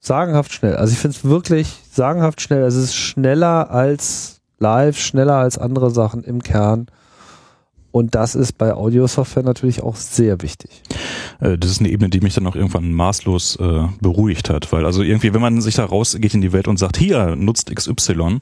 sagenhaft 0.00 0.52
schnell. 0.52 0.76
Also 0.76 0.92
ich 0.92 0.98
finde 0.98 1.16
es 1.16 1.24
wirklich 1.24 1.82
sagenhaft 1.90 2.40
schnell. 2.40 2.64
Also 2.64 2.78
es 2.78 2.86
ist 2.86 2.96
schneller 2.96 3.70
als 3.70 4.40
live, 4.58 4.98
schneller 4.98 5.36
als 5.36 5.58
andere 5.58 5.90
Sachen 5.90 6.24
im 6.24 6.42
Kern 6.42 6.86
Und 7.98 8.14
das 8.14 8.36
ist 8.36 8.52
bei 8.52 8.72
Audio-Software 8.72 9.42
natürlich 9.42 9.82
auch 9.82 9.96
sehr 9.96 10.40
wichtig. 10.40 10.70
Äh, 11.40 11.58
das 11.58 11.72
ist 11.72 11.80
eine 11.80 11.90
Ebene, 11.90 12.08
die 12.08 12.20
mich 12.20 12.32
dann 12.32 12.46
auch 12.46 12.54
irgendwann 12.54 12.92
maßlos 12.92 13.56
äh, 13.56 13.88
beruhigt 14.00 14.50
hat, 14.50 14.72
weil 14.72 14.86
also 14.86 15.02
irgendwie, 15.02 15.34
wenn 15.34 15.40
man 15.40 15.60
sich 15.60 15.74
da 15.74 15.84
rausgeht 15.84 16.32
in 16.32 16.40
die 16.40 16.52
Welt 16.52 16.68
und 16.68 16.78
sagt, 16.78 16.96
hier 16.96 17.34
nutzt 17.34 17.74
XY 17.74 18.38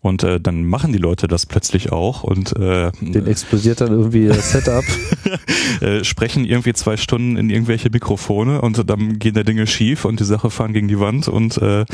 und 0.00 0.22
äh, 0.22 0.40
dann 0.40 0.64
machen 0.64 0.92
die 0.92 0.98
Leute 0.98 1.28
das 1.28 1.44
plötzlich 1.44 1.92
auch 1.92 2.22
und 2.22 2.56
äh, 2.56 2.90
den 3.00 3.26
explodiert 3.26 3.82
dann 3.82 3.90
irgendwie 3.90 4.28
das 4.28 4.52
Setup, 4.52 4.84
äh, 5.82 6.02
sprechen 6.02 6.46
irgendwie 6.46 6.72
zwei 6.72 6.96
Stunden 6.96 7.36
in 7.36 7.50
irgendwelche 7.50 7.90
Mikrofone 7.90 8.62
und 8.62 8.88
dann 8.88 9.18
gehen 9.18 9.34
da 9.34 9.42
Dinge 9.42 9.66
schief 9.66 10.06
und 10.06 10.18
die 10.18 10.24
Sache 10.24 10.48
fahren 10.48 10.72
gegen 10.72 10.88
die 10.88 10.98
Wand 10.98 11.28
und 11.28 11.58
äh, 11.58 11.84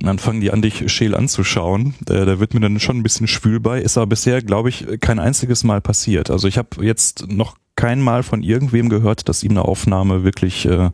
dann 0.00 0.20
fangen 0.20 0.40
die 0.40 0.52
an, 0.52 0.62
dich 0.62 0.88
scheel 0.92 1.16
anzuschauen. 1.16 1.94
Äh, 2.08 2.24
da 2.24 2.38
wird 2.38 2.54
mir 2.54 2.60
dann 2.60 2.78
schon 2.78 2.98
ein 2.98 3.02
bisschen 3.02 3.26
schwül 3.26 3.58
bei, 3.58 3.80
ist 3.80 3.98
aber 3.98 4.06
bisher, 4.06 4.40
glaube 4.40 4.68
ich, 4.68 4.86
kein 5.00 5.18
einziges 5.18 5.64
Mal 5.64 5.80
passiert. 5.80 6.30
Also 6.30 6.43
ich 6.48 6.58
habe 6.58 6.84
jetzt 6.84 7.26
noch 7.28 7.56
kein 7.76 8.00
Mal 8.00 8.22
von 8.22 8.42
irgendwem 8.42 8.88
gehört, 8.88 9.28
dass 9.28 9.42
ihm 9.42 9.52
eine 9.52 9.62
Aufnahme 9.62 10.22
wirklich 10.22 10.66
äh, 10.66 10.90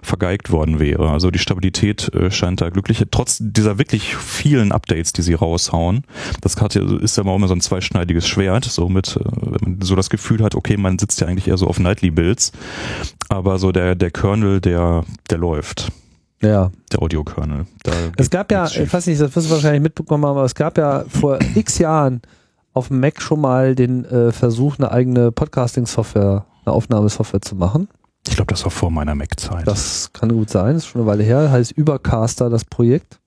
vergeigt 0.00 0.50
worden 0.50 0.78
wäre. 0.78 1.10
Also 1.10 1.30
die 1.30 1.38
Stabilität 1.38 2.12
äh, 2.14 2.30
scheint 2.30 2.60
da 2.60 2.70
glücklich, 2.70 3.04
trotz 3.10 3.38
dieser 3.40 3.78
wirklich 3.78 4.16
vielen 4.16 4.72
Updates, 4.72 5.12
die 5.12 5.22
sie 5.22 5.34
raushauen. 5.34 6.04
Das 6.40 6.54
ist 6.54 7.16
ja 7.16 7.22
immer 7.22 7.48
so 7.48 7.54
ein 7.54 7.60
zweischneidiges 7.60 8.26
Schwert, 8.26 8.64
so 8.64 8.88
mit, 8.88 9.16
äh, 9.16 9.24
wenn 9.24 9.72
man 9.72 9.82
so 9.82 9.94
das 9.94 10.08
Gefühl 10.08 10.42
hat, 10.42 10.54
okay, 10.54 10.76
man 10.76 10.98
sitzt 10.98 11.20
ja 11.20 11.26
eigentlich 11.26 11.48
eher 11.48 11.58
so 11.58 11.66
auf 11.66 11.78
Nightly-Builds, 11.78 12.52
aber 13.28 13.58
so 13.58 13.72
der, 13.72 13.94
der 13.94 14.10
Kernel, 14.10 14.60
der, 14.60 15.04
der 15.28 15.38
läuft. 15.38 15.92
Ja. 16.40 16.70
Der 16.92 17.02
Audio-Kernel. 17.02 17.66
Es 18.16 18.30
gab 18.30 18.52
ja, 18.52 18.66
ich 18.66 18.92
weiß 18.92 19.06
nicht, 19.06 19.20
das 19.20 19.34
wirst 19.34 19.48
du 19.48 19.54
wahrscheinlich 19.54 19.82
mitbekommen 19.82 20.24
haben, 20.24 20.36
aber 20.36 20.44
es 20.44 20.54
gab 20.54 20.78
ja 20.78 21.04
vor 21.08 21.38
x 21.54 21.78
Jahren 21.78 22.22
auf 22.76 22.88
dem 22.88 23.00
Mac 23.00 23.22
schon 23.22 23.40
mal 23.40 23.74
den 23.74 24.04
äh, 24.04 24.32
Versuch, 24.32 24.78
eine 24.78 24.90
eigene 24.90 25.32
Podcasting-Software, 25.32 26.44
eine 26.64 26.74
Aufnahmesoftware 26.74 27.40
zu 27.40 27.56
machen. 27.56 27.88
Ich 28.28 28.36
glaube, 28.36 28.50
das 28.52 28.64
war 28.64 28.70
vor 28.70 28.90
meiner 28.90 29.14
Mac-Zeit. 29.14 29.66
Das 29.66 30.10
kann 30.12 30.30
gut 30.30 30.50
sein, 30.50 30.74
das 30.74 30.84
ist 30.84 30.88
schon 30.88 31.00
eine 31.00 31.10
Weile 31.10 31.24
her. 31.24 31.50
Heißt 31.50 31.72
Übercaster 31.72 32.50
das 32.50 32.66
Projekt. 32.66 33.18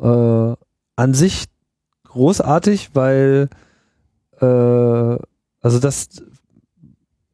Äh, 0.00 0.54
an 0.96 1.14
sich 1.14 1.44
großartig, 2.04 2.90
weil 2.94 3.50
äh, 4.40 4.46
also 4.46 5.78
das, 5.78 6.08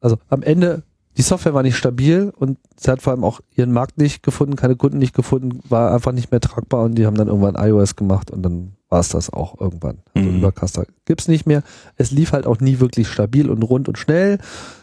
also 0.01 0.17
am 0.27 0.43
Ende 0.43 0.83
die 1.17 1.23
Software 1.23 1.55
war 1.55 1.63
nicht 1.63 1.75
stabil 1.75 2.31
und 2.37 2.59
sie 2.79 2.91
hat 2.91 3.01
vor 3.01 3.11
allem 3.11 3.23
auch 3.23 3.41
ihren 3.55 3.71
Markt 3.71 3.97
nicht 3.97 4.21
gefunden, 4.21 4.55
keine 4.55 4.75
Kunden 4.75 4.99
nicht 4.99 5.15
gefunden, 5.15 5.59
war 5.67 5.91
einfach 5.91 6.11
nicht 6.11 6.31
mehr 6.31 6.39
tragbar 6.39 6.83
und 6.83 6.95
die 6.95 7.07
haben 7.07 7.17
dann 7.17 7.27
irgendwann 7.27 7.55
iOS 7.55 7.95
gemacht 7.95 8.29
und 8.29 8.43
dann 8.43 8.73
war 8.89 8.99
es 8.99 9.09
das 9.09 9.33
auch 9.33 9.59
irgendwann. 9.59 9.97
Also 10.13 10.29
mhm. 10.29 10.37
Übercaster 10.37 10.85
gibt's 11.05 11.27
nicht 11.27 11.45
mehr. 11.45 11.63
Es 11.95 12.11
lief 12.11 12.31
halt 12.31 12.45
auch 12.45 12.59
nie 12.59 12.79
wirklich 12.79 13.07
stabil 13.07 13.49
und 13.49 13.63
rund 13.63 13.87
und 13.87 13.97
schnell. 13.97 14.37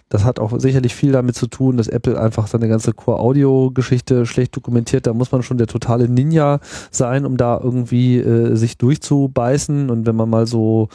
Das 0.09 0.25
hat 0.25 0.39
auch 0.39 0.59
sicherlich 0.61 0.95
viel 0.95 1.13
damit 1.13 1.37
zu 1.37 1.47
tun, 1.47 1.77
dass 1.77 1.89
Apple 1.89 2.21
einfach 2.21 2.47
seine 2.47 2.69
ganze 2.69 2.93
Core-Audio-Geschichte 2.93 4.27
schlecht 4.27 4.55
dokumentiert. 4.55 5.07
Da 5.07 5.15
muss 5.15 5.33
man 5.33 5.43
schon 5.43 5.57
der 5.57 5.67
totale 5.67 6.09
Ninja 6.09 6.61
sein, 6.91 7.25
um 7.25 7.37
da 7.37 7.59
irgendwie 7.63 8.19
äh, 8.19 8.55
sich 8.55 8.77
durchzubeißen. 8.77 9.89
Und 9.89 10.07
wenn 10.07 10.17
man 10.17 10.29
mal 10.29 10.47
so 10.47 10.89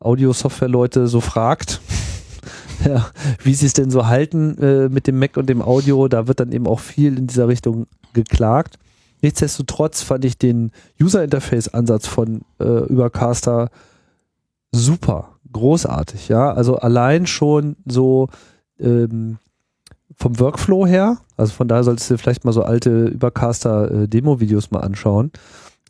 Audio-Software-Leute 0.00 1.06
so 1.06 1.20
fragt, 1.20 1.80
ja, 2.84 3.10
wie 3.42 3.54
sie 3.54 3.66
es 3.66 3.72
denn 3.72 3.90
so 3.90 4.06
halten 4.06 4.58
äh, 4.58 4.88
mit 4.88 5.06
dem 5.06 5.18
Mac 5.18 5.36
und 5.36 5.48
dem 5.48 5.62
Audio, 5.62 6.08
da 6.08 6.26
wird 6.28 6.40
dann 6.40 6.52
eben 6.52 6.66
auch 6.66 6.80
viel 6.80 7.18
in 7.18 7.26
dieser 7.26 7.48
Richtung 7.48 7.86
geklagt. 8.12 8.78
Nichtsdestotrotz 9.22 10.02
fand 10.02 10.24
ich 10.24 10.38
den 10.38 10.72
User 11.00 11.22
Interface 11.22 11.68
Ansatz 11.68 12.06
von 12.06 12.42
äh, 12.58 12.84
Übercaster 12.86 13.70
super, 14.72 15.36
großartig, 15.52 16.28
ja. 16.28 16.52
Also 16.52 16.76
allein 16.76 17.26
schon 17.26 17.76
so 17.84 18.28
ähm, 18.78 19.38
vom 20.16 20.38
Workflow 20.38 20.86
her, 20.86 21.18
also 21.36 21.52
von 21.52 21.68
daher 21.68 21.84
solltest 21.84 22.10
du 22.10 22.18
vielleicht 22.18 22.44
mal 22.44 22.52
so 22.52 22.62
alte 22.62 23.06
Übercaster 23.06 23.90
äh, 23.90 24.08
mal 24.70 24.80
anschauen. 24.80 25.32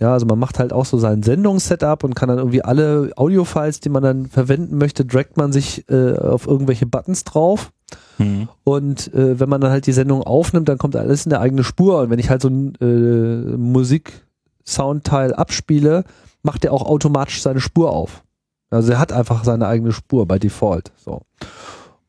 Ja, 0.01 0.13
also 0.13 0.27
man 0.27 0.39
macht 0.39 0.59
halt 0.59 0.73
auch 0.73 0.87
so 0.87 0.99
sein 0.99 1.23
Sendungssetup 1.23 2.05
und 2.05 2.15
kann 2.15 2.29
dann 2.29 2.39
irgendwie 2.39 2.63
alle 2.63 3.13
Audio-Files, 3.17 3.81
die 3.81 3.91
man 3.91 4.03
dann 4.03 4.27
verwenden 4.27 4.79
möchte, 4.79 5.05
dragt 5.05 5.37
man 5.37 5.53
sich 5.53 5.89
äh, 5.91 6.17
auf 6.17 6.47
irgendwelche 6.47 6.87
Buttons 6.87 7.25
drauf 7.25 7.71
Mhm. 8.19 8.49
Und 8.65 9.13
äh, 9.15 9.41
wenn 9.41 9.49
man 9.49 9.61
dann 9.61 9.71
halt 9.71 9.87
die 9.87 9.93
Sendung 9.93 10.23
aufnimmt, 10.23 10.69
dann 10.69 10.79
kommt 10.79 10.97
alles 10.97 11.25
in 11.25 11.31
der 11.31 11.41
eigene 11.41 11.65
Spur. 11.65 12.01
Und 12.01 12.11
wenn 12.11 12.19
ich 12.19 12.31
halt 12.31 12.43
so 12.43 12.49
ein 12.49 12.75
äh, 12.81 13.57
Musik-Soundteil 13.57 15.35
abspiele, 15.35 16.05
macht 16.43 16.65
er 16.65 16.73
auch 16.73 16.87
automatisch 16.87 17.43
seine 17.43 17.61
Spur 17.61 17.93
auf. 17.93 18.23
Also 18.71 18.93
er 18.93 18.99
hat 18.99 19.13
einfach 19.13 19.45
seine 19.45 19.67
eigene 19.67 19.93
Spur 19.93 20.27
bei 20.27 20.39
Default. 20.39 20.93
So. 20.97 21.23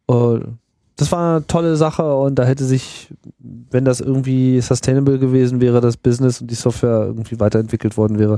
Und 0.05 0.59
das 1.01 1.11
war 1.11 1.37
eine 1.37 1.47
tolle 1.47 1.77
Sache 1.77 2.15
und 2.15 2.35
da 2.35 2.43
hätte 2.43 2.63
sich, 2.63 3.11
wenn 3.39 3.85
das 3.85 4.01
irgendwie 4.01 4.61
sustainable 4.61 5.17
gewesen 5.17 5.59
wäre, 5.59 5.81
das 5.81 5.97
Business 5.97 6.41
und 6.41 6.51
die 6.51 6.55
Software 6.55 7.05
irgendwie 7.07 7.39
weiterentwickelt 7.39 7.97
worden 7.97 8.19
wäre, 8.19 8.37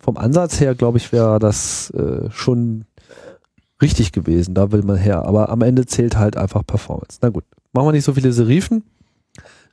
vom 0.00 0.16
Ansatz 0.16 0.58
her, 0.58 0.74
glaube 0.74 0.98
ich, 0.98 1.12
wäre 1.12 1.38
das 1.38 1.90
äh, 1.90 2.28
schon 2.32 2.84
richtig 3.80 4.10
gewesen, 4.10 4.54
da 4.54 4.72
will 4.72 4.82
man 4.82 4.96
her. 4.96 5.24
Aber 5.24 5.50
am 5.50 5.62
Ende 5.62 5.86
zählt 5.86 6.16
halt 6.16 6.36
einfach 6.36 6.66
Performance. 6.66 7.18
Na 7.22 7.28
gut, 7.28 7.44
machen 7.72 7.86
wir 7.86 7.92
nicht 7.92 8.04
so 8.04 8.12
viele 8.12 8.32
Serifen. 8.32 8.82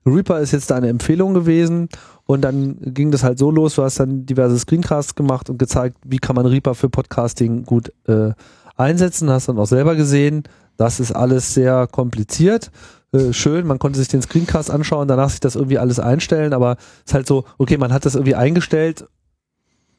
Reaper 0.06 0.40
ist 0.40 0.52
jetzt 0.52 0.72
eine 0.72 0.90
Empfehlung 0.90 1.34
gewesen 1.34 1.90
und 2.28 2.42
dann 2.42 2.78
ging 2.82 3.10
das 3.10 3.24
halt 3.24 3.40
so 3.40 3.50
los, 3.50 3.74
du 3.74 3.84
hast 3.84 4.00
dann 4.00 4.28
diverse 4.28 4.60
Screencasts 4.60 5.16
gemacht 5.16 5.50
und 5.50 5.58
gezeigt, 5.58 5.98
wie 6.06 6.20
kann 6.20 6.36
man 6.36 6.46
Reaper 6.46 6.76
für 6.76 6.88
Podcasting 6.88 7.64
gut 7.64 7.92
äh, 8.08 8.34
einsetzen, 8.78 9.30
hast 9.30 9.50
dann 9.50 9.60
auch 9.60 9.66
selber 9.66 9.96
gesehen, 9.96 10.44
das 10.78 11.00
ist 11.00 11.12
alles 11.12 11.54
sehr 11.54 11.88
kompliziert. 11.88 12.72
Äh, 13.12 13.34
schön, 13.34 13.66
man 13.66 13.80
konnte 13.80 14.00
sich 14.00 14.08
den 14.08 14.22
Screencast 14.22 14.70
anschauen, 14.70 15.08
danach 15.08 15.30
sich 15.30 15.40
das 15.40 15.56
irgendwie 15.56 15.80
alles 15.80 16.00
einstellen, 16.00 16.54
aber 16.54 16.78
es 17.06 17.12
ist 17.12 17.14
halt 17.14 17.28
so, 17.28 17.46
okay, 17.58 17.78
man 17.78 17.94
hat 17.94 18.06
das 18.06 18.16
irgendwie 18.16 18.36
eingestellt, 18.36 19.06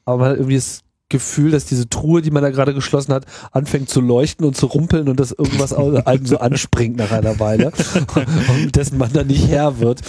aber 0.05 0.19
man 0.19 0.29
hat 0.31 0.37
irgendwie 0.37 0.57
das 0.57 0.83
Gefühl, 1.09 1.51
dass 1.51 1.65
diese 1.65 1.89
Truhe, 1.89 2.21
die 2.21 2.31
man 2.31 2.43
da 2.43 2.51
gerade 2.51 2.75
geschlossen 2.75 3.15
hat, 3.15 3.25
anfängt 3.51 3.89
zu 3.89 4.03
leuchten 4.03 4.45
und 4.45 4.57
zu 4.57 4.67
rumpeln 4.67 5.09
und 5.09 5.19
dass 5.19 5.33
irgendwas 5.33 5.73
einem 6.07 6.27
so 6.27 6.39
anspringt 6.39 6.97
nach 6.97 7.13
einer 7.13 7.41
Weile 7.41 7.73
und 8.65 8.77
dessen 8.77 8.99
man 8.99 9.13
dann 9.13 9.29
nicht 9.29 9.49
Herr 9.49 9.81
wird. 9.81 10.03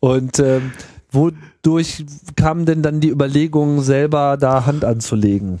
Und 0.00 0.40
ähm, 0.40 0.72
wodurch 1.12 2.04
kam 2.34 2.66
denn 2.66 2.82
dann 2.82 3.00
die 3.00 3.10
Überlegung, 3.10 3.82
selber 3.82 4.36
da 4.36 4.66
Hand 4.66 4.84
anzulegen? 4.84 5.60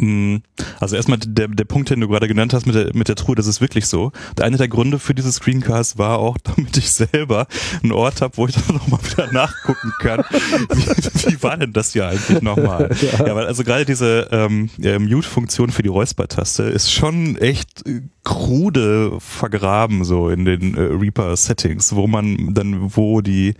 Mm, 0.00 0.36
also 0.80 0.96
erstmal 0.96 1.18
der, 1.18 1.48
der 1.48 1.64
Punkt, 1.64 1.90
den 1.90 2.00
du 2.00 2.08
gerade 2.08 2.26
genannt 2.26 2.54
hast 2.54 2.66
mit 2.66 2.74
der, 2.74 2.90
mit 2.94 3.08
der 3.08 3.16
Truhe, 3.16 3.36
das 3.36 3.46
ist 3.46 3.60
wirklich 3.60 3.86
so. 3.86 4.12
Einer 4.40 4.56
der 4.56 4.68
Gründe 4.68 4.98
für 4.98 5.14
dieses 5.14 5.36
Screencast 5.36 5.98
war 5.98 6.18
auch, 6.18 6.38
damit 6.42 6.76
ich 6.76 6.90
selber 6.90 7.46
einen 7.82 7.92
Ort 7.92 8.22
habe, 8.22 8.36
wo 8.36 8.46
ich 8.46 8.54
dann 8.66 8.76
nochmal 8.76 9.00
wieder 9.04 9.30
nachgucken 9.32 9.92
kann. 10.00 10.20
wie, 10.30 11.32
wie 11.32 11.42
war 11.42 11.56
denn 11.58 11.72
das 11.72 11.92
hier 11.92 12.08
eigentlich 12.08 12.40
nochmal? 12.40 12.90
Ja. 13.00 13.26
ja, 13.26 13.36
weil 13.36 13.46
also 13.46 13.62
gerade 13.62 13.84
diese 13.84 14.28
ähm, 14.32 14.70
Mute-Funktion 14.78 15.70
für 15.70 15.82
die 15.82 15.88
Räuspertaste 15.88 16.62
ist 16.62 16.90
schon 16.92 17.36
echt 17.36 17.86
äh, 17.86 18.00
krude 18.24 19.18
vergraben 19.18 20.04
so 20.04 20.30
in 20.30 20.44
den 20.44 20.74
äh, 20.76 20.80
Reaper-Settings, 20.80 21.94
wo 21.94 22.06
man 22.06 22.54
dann, 22.54 22.96
wo 22.96 23.20
die 23.20 23.48
äh, 23.48 23.54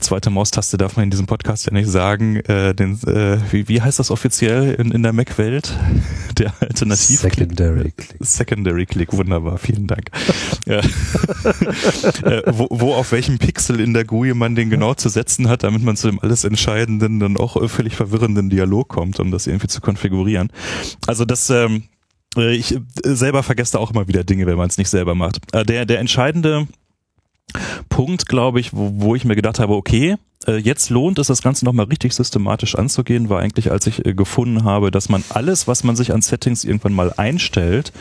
zweite 0.00 0.30
Maustaste 0.30 0.76
darf 0.76 0.96
man 0.96 1.04
in 1.04 1.10
diesem 1.10 1.26
Podcast 1.26 1.66
ja 1.66 1.72
nicht 1.72 1.88
sagen, 1.88 2.36
äh, 2.36 2.74
den, 2.74 2.94
äh, 3.06 3.38
wie, 3.50 3.68
wie 3.68 3.80
heißt 3.80 3.98
das 3.98 4.10
offiziell 4.10 4.74
in, 4.74 4.90
in 4.90 5.02
der 5.02 5.12
Mac-Welt? 5.12 5.72
Der 6.38 6.52
Alternativ. 6.60 7.20
Secondary 7.20 7.90
Click. 7.90 8.16
Secondary 8.20 8.86
Click, 8.86 9.12
wunderbar, 9.12 9.58
vielen 9.58 9.88
Dank. 9.88 10.10
äh, 10.66 10.82
wo, 12.46 12.68
wo 12.70 12.94
auf 12.94 13.10
welchem 13.10 13.38
Pixel 13.38 13.80
in 13.80 13.92
der 13.92 14.04
GUI 14.04 14.34
man 14.34 14.54
den 14.54 14.70
genau 14.70 14.94
zu 14.94 15.08
setzen 15.08 15.48
hat, 15.48 15.64
damit 15.64 15.82
man 15.82 15.96
zu 15.96 16.08
dem 16.08 16.20
alles 16.20 16.44
Entscheidenden 16.44 17.18
dann 17.18 17.36
auch 17.36 17.68
völlig 17.68 17.96
verwirrenden 17.96 18.50
Dialog 18.50 18.88
kommt, 18.88 19.18
um 19.18 19.30
das 19.32 19.46
irgendwie 19.46 19.66
zu 19.66 19.80
konfigurieren. 19.80 20.52
Also 21.06 21.24
das, 21.24 21.50
ähm, 21.50 21.84
äh, 22.36 22.54
ich 22.54 22.74
äh, 22.76 22.80
selber 23.02 23.42
vergesse 23.42 23.78
auch 23.78 23.90
immer 23.90 24.08
wieder 24.08 24.24
Dinge, 24.24 24.46
wenn 24.46 24.56
man 24.56 24.68
es 24.68 24.78
nicht 24.78 24.90
selber 24.90 25.14
macht. 25.14 25.38
Äh, 25.52 25.64
der, 25.64 25.86
der 25.86 25.98
entscheidende 25.98 26.68
Punkt, 27.88 28.26
glaube 28.26 28.60
ich, 28.60 28.72
wo, 28.74 28.92
wo 28.94 29.14
ich 29.14 29.24
mir 29.24 29.36
gedacht 29.36 29.58
habe, 29.58 29.74
okay, 29.74 30.16
jetzt 30.56 30.88
lohnt 30.90 31.18
es, 31.18 31.26
das 31.26 31.42
Ganze 31.42 31.64
nochmal 31.64 31.86
richtig 31.86 32.12
systematisch 32.14 32.74
anzugehen, 32.74 33.28
war 33.28 33.40
eigentlich, 33.40 33.70
als 33.70 33.86
ich 33.86 34.02
gefunden 34.04 34.64
habe, 34.64 34.90
dass 34.90 35.08
man 35.08 35.22
alles, 35.30 35.68
was 35.68 35.84
man 35.84 35.96
sich 35.96 36.12
an 36.12 36.22
Settings 36.22 36.64
irgendwann 36.64 36.94
mal 36.94 37.12
einstellt, 37.16 37.92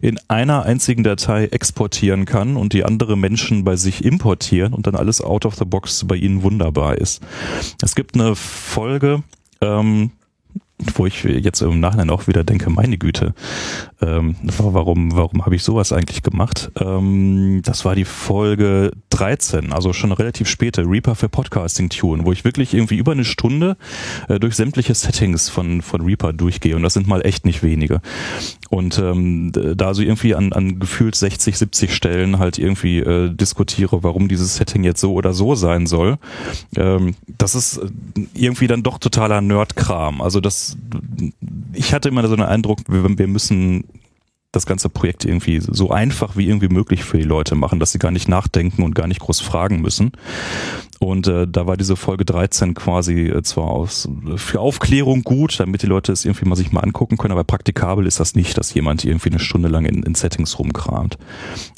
in 0.00 0.18
einer 0.28 0.64
einzigen 0.64 1.02
Datei 1.02 1.46
exportieren 1.46 2.24
kann 2.24 2.56
und 2.56 2.72
die 2.72 2.84
andere 2.84 3.16
Menschen 3.16 3.64
bei 3.64 3.76
sich 3.76 4.04
importieren 4.04 4.72
und 4.72 4.86
dann 4.86 4.94
alles 4.94 5.20
out 5.20 5.46
of 5.46 5.56
the 5.56 5.64
box 5.64 6.04
bei 6.06 6.16
ihnen 6.16 6.42
wunderbar 6.42 6.98
ist. 6.98 7.22
Es 7.82 7.94
gibt 7.94 8.14
eine 8.14 8.36
Folge, 8.36 9.22
ähm, 9.60 10.10
wo 10.78 11.06
ich 11.06 11.24
jetzt 11.24 11.62
im 11.62 11.80
Nachhinein 11.80 12.10
auch 12.10 12.26
wieder 12.26 12.44
denke, 12.44 12.68
meine 12.68 12.98
Güte, 12.98 13.34
ähm, 14.02 14.36
warum, 14.42 15.16
warum 15.16 15.46
habe 15.46 15.56
ich 15.56 15.62
sowas 15.62 15.92
eigentlich 15.92 16.22
gemacht? 16.22 16.70
Ähm, 16.78 17.62
das 17.64 17.84
war 17.84 17.94
die 17.94 18.04
Folge 18.04 18.90
13, 19.10 19.72
also 19.72 19.94
schon 19.94 20.12
relativ 20.12 20.48
späte, 20.48 20.82
Reaper 20.82 21.14
für 21.14 21.30
Podcasting 21.30 21.88
Tune, 21.88 22.24
wo 22.26 22.32
ich 22.32 22.44
wirklich 22.44 22.74
irgendwie 22.74 22.96
über 22.96 23.12
eine 23.12 23.24
Stunde 23.24 23.78
äh, 24.28 24.38
durch 24.38 24.54
sämtliche 24.54 24.94
Settings 24.94 25.48
von, 25.48 25.80
von 25.80 26.02
Reaper 26.02 26.34
durchgehe 26.34 26.76
und 26.76 26.82
das 26.82 26.92
sind 26.92 27.06
mal 27.06 27.24
echt 27.24 27.46
nicht 27.46 27.62
wenige. 27.62 28.02
Und 28.68 28.98
ähm, 28.98 29.52
da 29.52 29.94
so 29.94 30.02
irgendwie 30.02 30.34
an, 30.34 30.52
an 30.52 30.78
gefühlt 30.78 31.14
60, 31.14 31.56
70 31.56 31.94
Stellen 31.94 32.38
halt 32.38 32.58
irgendwie 32.58 32.98
äh, 32.98 33.30
diskutiere, 33.30 34.02
warum 34.02 34.28
dieses 34.28 34.56
Setting 34.56 34.84
jetzt 34.84 35.00
so 35.00 35.14
oder 35.14 35.32
so 35.32 35.54
sein 35.54 35.86
soll, 35.86 36.18
ähm, 36.76 37.14
das 37.38 37.54
ist 37.54 37.80
irgendwie 38.34 38.66
dann 38.66 38.82
doch 38.82 38.98
totaler 38.98 39.40
Nerdkram. 39.40 40.20
Also 40.20 40.40
das, 40.40 40.65
ich 41.72 41.92
hatte 41.92 42.08
immer 42.08 42.26
so 42.26 42.34
einen 42.34 42.42
Eindruck, 42.42 42.80
wir, 42.88 43.26
müssen 43.26 43.84
das 44.52 44.66
ganze 44.66 44.88
Projekt 44.88 45.24
irgendwie 45.24 45.60
so 45.60 45.90
einfach 45.90 46.36
wie 46.36 46.46
irgendwie 46.46 46.68
möglich 46.68 47.04
für 47.04 47.18
die 47.18 47.24
Leute 47.24 47.54
machen, 47.54 47.78
dass 47.78 47.92
sie 47.92 47.98
gar 47.98 48.10
nicht 48.10 48.28
nachdenken 48.28 48.82
und 48.82 48.94
gar 48.94 49.06
nicht 49.06 49.20
groß 49.20 49.40
fragen 49.40 49.80
müssen. 49.82 50.12
Und 50.98 51.26
äh, 51.28 51.46
da 51.46 51.66
war 51.66 51.76
diese 51.76 51.94
Folge 51.94 52.24
13 52.24 52.72
quasi 52.74 53.28
äh, 53.28 53.42
zwar 53.42 53.68
aus, 53.68 54.08
für 54.36 54.60
Aufklärung 54.60 55.22
gut, 55.22 55.60
damit 55.60 55.82
die 55.82 55.86
Leute 55.86 56.12
es 56.12 56.24
irgendwie 56.24 56.46
mal 56.46 56.56
sich 56.56 56.72
mal 56.72 56.80
angucken 56.80 57.18
können, 57.18 57.32
aber 57.32 57.44
praktikabel 57.44 58.06
ist 58.06 58.18
das 58.18 58.34
nicht, 58.34 58.56
dass 58.56 58.72
jemand 58.72 59.04
irgendwie 59.04 59.30
eine 59.30 59.38
Stunde 59.38 59.68
lang 59.68 59.84
in, 59.84 60.02
in 60.02 60.14
Settings 60.14 60.58
rumkramt. 60.58 61.18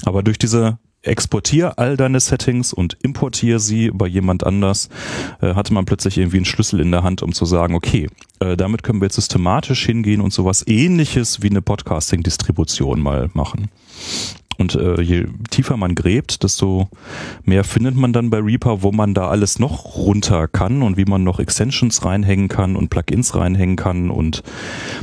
Aber 0.04 0.22
durch 0.22 0.38
diese 0.38 0.78
exportier 1.08 1.78
all 1.78 1.96
deine 1.96 2.20
Settings 2.20 2.72
und 2.72 2.96
importier 3.02 3.58
sie 3.58 3.90
bei 3.92 4.06
jemand 4.06 4.44
anders, 4.44 4.88
äh, 5.40 5.54
hatte 5.54 5.74
man 5.74 5.84
plötzlich 5.84 6.18
irgendwie 6.18 6.38
einen 6.38 6.44
Schlüssel 6.44 6.80
in 6.80 6.90
der 6.90 7.02
Hand, 7.02 7.22
um 7.22 7.32
zu 7.32 7.44
sagen, 7.44 7.74
okay, 7.74 8.08
äh, 8.40 8.56
damit 8.56 8.82
können 8.82 9.00
wir 9.00 9.06
jetzt 9.06 9.16
systematisch 9.16 9.84
hingehen 9.86 10.20
und 10.20 10.32
sowas 10.32 10.64
ähnliches 10.66 11.42
wie 11.42 11.50
eine 11.50 11.62
Podcasting-Distribution 11.62 13.00
mal 13.00 13.30
machen. 13.34 13.68
Und 14.58 14.74
äh, 14.74 15.00
je 15.00 15.26
tiefer 15.50 15.76
man 15.76 15.94
gräbt, 15.94 16.42
desto 16.42 16.88
mehr 17.44 17.62
findet 17.62 17.94
man 17.94 18.12
dann 18.12 18.28
bei 18.28 18.38
Reaper, 18.38 18.82
wo 18.82 18.90
man 18.90 19.14
da 19.14 19.28
alles 19.28 19.60
noch 19.60 19.96
runter 19.96 20.48
kann 20.48 20.82
und 20.82 20.96
wie 20.96 21.04
man 21.04 21.22
noch 21.22 21.38
Extensions 21.38 22.04
reinhängen 22.04 22.48
kann 22.48 22.74
und 22.74 22.90
Plugins 22.90 23.36
reinhängen 23.36 23.76
kann 23.76 24.10
und 24.10 24.42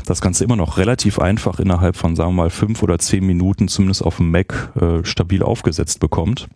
das 0.05 0.19
Ganze 0.19 0.43
immer 0.43 0.57
noch 0.57 0.77
relativ 0.77 1.19
einfach 1.19 1.59
innerhalb 1.59 1.95
von, 1.95 2.17
sagen 2.17 2.31
wir 2.31 2.43
mal, 2.43 2.49
fünf 2.49 2.83
oder 2.83 2.99
zehn 2.99 3.25
Minuten 3.25 3.69
zumindest 3.69 4.03
auf 4.03 4.17
dem 4.17 4.29
Mac 4.29 4.73
äh, 4.79 5.05
stabil 5.05 5.41
aufgesetzt 5.41 6.01
bekommt. 6.01 6.49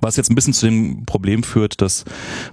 Was 0.00 0.16
jetzt 0.16 0.30
ein 0.30 0.34
bisschen 0.34 0.52
zu 0.52 0.66
dem 0.66 1.04
Problem 1.04 1.42
führt, 1.42 1.80
dass, 1.80 2.04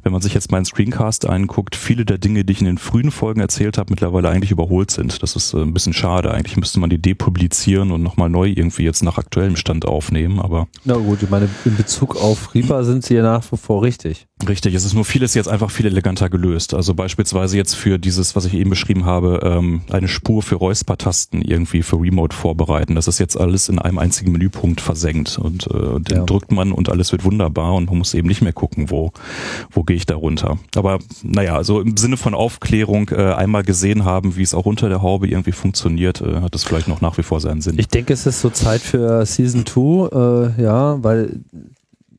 wenn 0.04 0.12
man 0.12 0.22
sich 0.22 0.34
jetzt 0.34 0.52
meinen 0.52 0.66
Screencast 0.66 1.28
anguckt, 1.28 1.76
viele 1.76 2.06
der 2.06 2.18
Dinge, 2.18 2.46
die 2.46 2.54
ich 2.54 2.60
in 2.60 2.66
den 2.66 2.78
frühen 2.78 3.12
Folgen 3.12 3.42
erzählt 3.42 3.78
habe, 3.78 3.92
mittlerweile 3.92 4.30
eigentlich 4.30 4.52
überholt 4.52 4.92
sind. 4.92 5.22
Das 5.24 5.36
ist 5.36 5.54
äh, 5.54 5.62
ein 5.62 5.74
bisschen 5.74 5.94
schade. 5.94 6.32
Eigentlich 6.32 6.58
müsste 6.58 6.80
man 6.80 6.90
die 6.90 7.02
depublizieren 7.02 7.92
und 7.92 8.04
nochmal 8.04 8.30
neu 8.30 8.48
irgendwie 8.48 8.84
jetzt 8.84 9.04
nach 9.04 9.18
aktuellem 9.18 9.56
Stand 9.56 9.86
aufnehmen, 9.86 10.40
aber. 10.40 10.68
Na 10.86 10.96
gut, 10.96 11.24
ich 11.24 11.30
meine, 11.30 11.50
in 11.66 11.76
Bezug 11.76 12.16
auf 12.16 12.54
Reaper 12.54 12.84
sind 12.84 13.06
sie 13.06 13.16
ja 13.16 13.24
nach 13.24 13.52
wie 13.52 13.58
vor 13.58 13.84
richtig. 13.84 14.28
Richtig, 14.48 14.74
es 14.74 14.86
ist 14.86 14.94
nur 14.94 15.04
vieles 15.04 15.34
jetzt 15.34 15.50
einfach 15.50 15.70
viel 15.70 15.86
eleganter 15.86 16.30
gelöst. 16.30 16.74
Also 16.74 16.94
beispielsweise 16.94 17.58
jetzt 17.58 17.76
für 17.76 18.00
dieses, 18.00 18.38
was 18.38 18.46
ich 18.46 18.54
eben 18.54 18.70
beschrieben 18.70 19.04
habe, 19.06 19.42
ähm, 19.44 19.82
eine 19.92 20.08
Spur 20.08 20.42
für 20.42 20.56
Räuspertasten 20.56 21.42
irgendwie 21.42 21.84
für 21.84 21.98
Remote 22.00 22.34
vorbereiten. 22.34 22.96
Das 22.96 23.10
ist 23.10 23.20
jetzt 23.20 23.38
alles 23.38 23.68
in 23.68 23.80
einem 23.80 24.00
einzigen 24.00 24.32
Menüpunkt 24.32 24.80
versenkt 24.80 25.38
und 25.38 25.68
äh, 25.68 26.00
den 26.00 26.18
ja. 26.18 26.24
drückt 26.24 26.54
man 26.54 26.72
und 26.72 26.88
alles 26.88 27.12
wird 27.12 27.26
wunderbar 27.30 27.76
und 27.76 27.86
man 27.86 28.00
muss 28.00 28.14
eben 28.14 28.28
nicht 28.28 28.42
mehr 28.42 28.54
gucken, 28.54 28.90
wo, 28.90 29.12
wo 29.72 29.84
gehe 29.84 29.96
ich 29.96 30.06
da 30.06 30.16
runter. 30.16 30.58
Aber 30.76 31.00
naja, 31.24 31.56
also 31.56 31.82
im 31.82 31.98
Sinne 31.98 32.18
von 32.18 32.34
Aufklärung 32.34 33.10
äh, 33.10 33.34
einmal 33.34 33.64
gesehen 33.64 34.04
haben, 34.04 34.36
wie 34.36 34.42
es 34.42 34.54
auch 34.54 34.66
unter 34.66 34.90
der 34.90 35.02
Haube 35.02 35.28
irgendwie 35.28 35.52
funktioniert, 35.52 36.22
äh, 36.22 36.42
hat 36.42 36.56
es 36.56 36.64
vielleicht 36.64 36.88
noch 36.88 37.02
nach 37.02 37.18
wie 37.18 37.24
vor 37.24 37.40
seinen 37.40 37.62
Sinn. 37.62 37.78
Ich 37.78 37.88
denke, 37.88 38.14
es 38.14 38.26
ist 38.26 38.42
so 38.42 38.50
Zeit 38.50 38.82
für 38.82 39.26
Season 39.26 39.66
2, 39.66 40.56
äh, 40.58 40.64
ja, 40.64 41.04
weil 41.04 41.42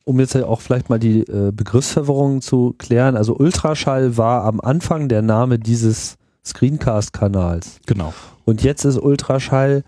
um 0.03 0.19
jetzt 0.19 0.35
auch 0.35 0.61
vielleicht 0.61 0.89
mal 0.89 0.99
die 0.99 1.21
äh, 1.21 1.51
Begriffsverwirrung 1.51 2.41
zu 2.41 2.75
klären, 2.77 3.15
also 3.15 3.35
Ultraschall 3.35 4.17
war 4.17 4.45
am 4.45 4.59
Anfang 4.59 5.09
der 5.09 5.21
Name 5.21 5.59
dieses 5.59 6.17
Screencast-Kanals. 6.45 7.79
Genau. 7.85 8.13
Und 8.45 8.63
jetzt 8.63 8.85
ist 8.85 8.97
Ultraschall 8.97 9.83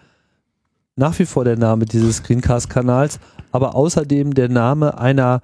nach 0.95 1.17
wie 1.19 1.25
vor 1.25 1.43
der 1.43 1.57
Name 1.57 1.85
dieses 1.85 2.17
Screencast-Kanals, 2.17 3.19
aber 3.53 3.75
außerdem 3.75 4.33
der 4.33 4.49
Name 4.49 4.97
einer, 4.97 5.41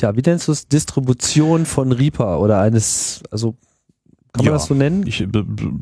ja, 0.00 0.16
wie 0.16 0.22
nennst 0.22 0.48
du 0.48 0.52
es, 0.52 0.68
Distribution 0.68 1.66
von 1.66 1.92
Reaper 1.92 2.40
oder 2.40 2.60
eines, 2.60 3.22
also 3.30 3.56
kann 4.32 4.46
man 4.46 4.52
ja, 4.52 4.52
das 4.52 4.66
so 4.66 4.74
nennen? 4.74 5.06
Ich, 5.06 5.24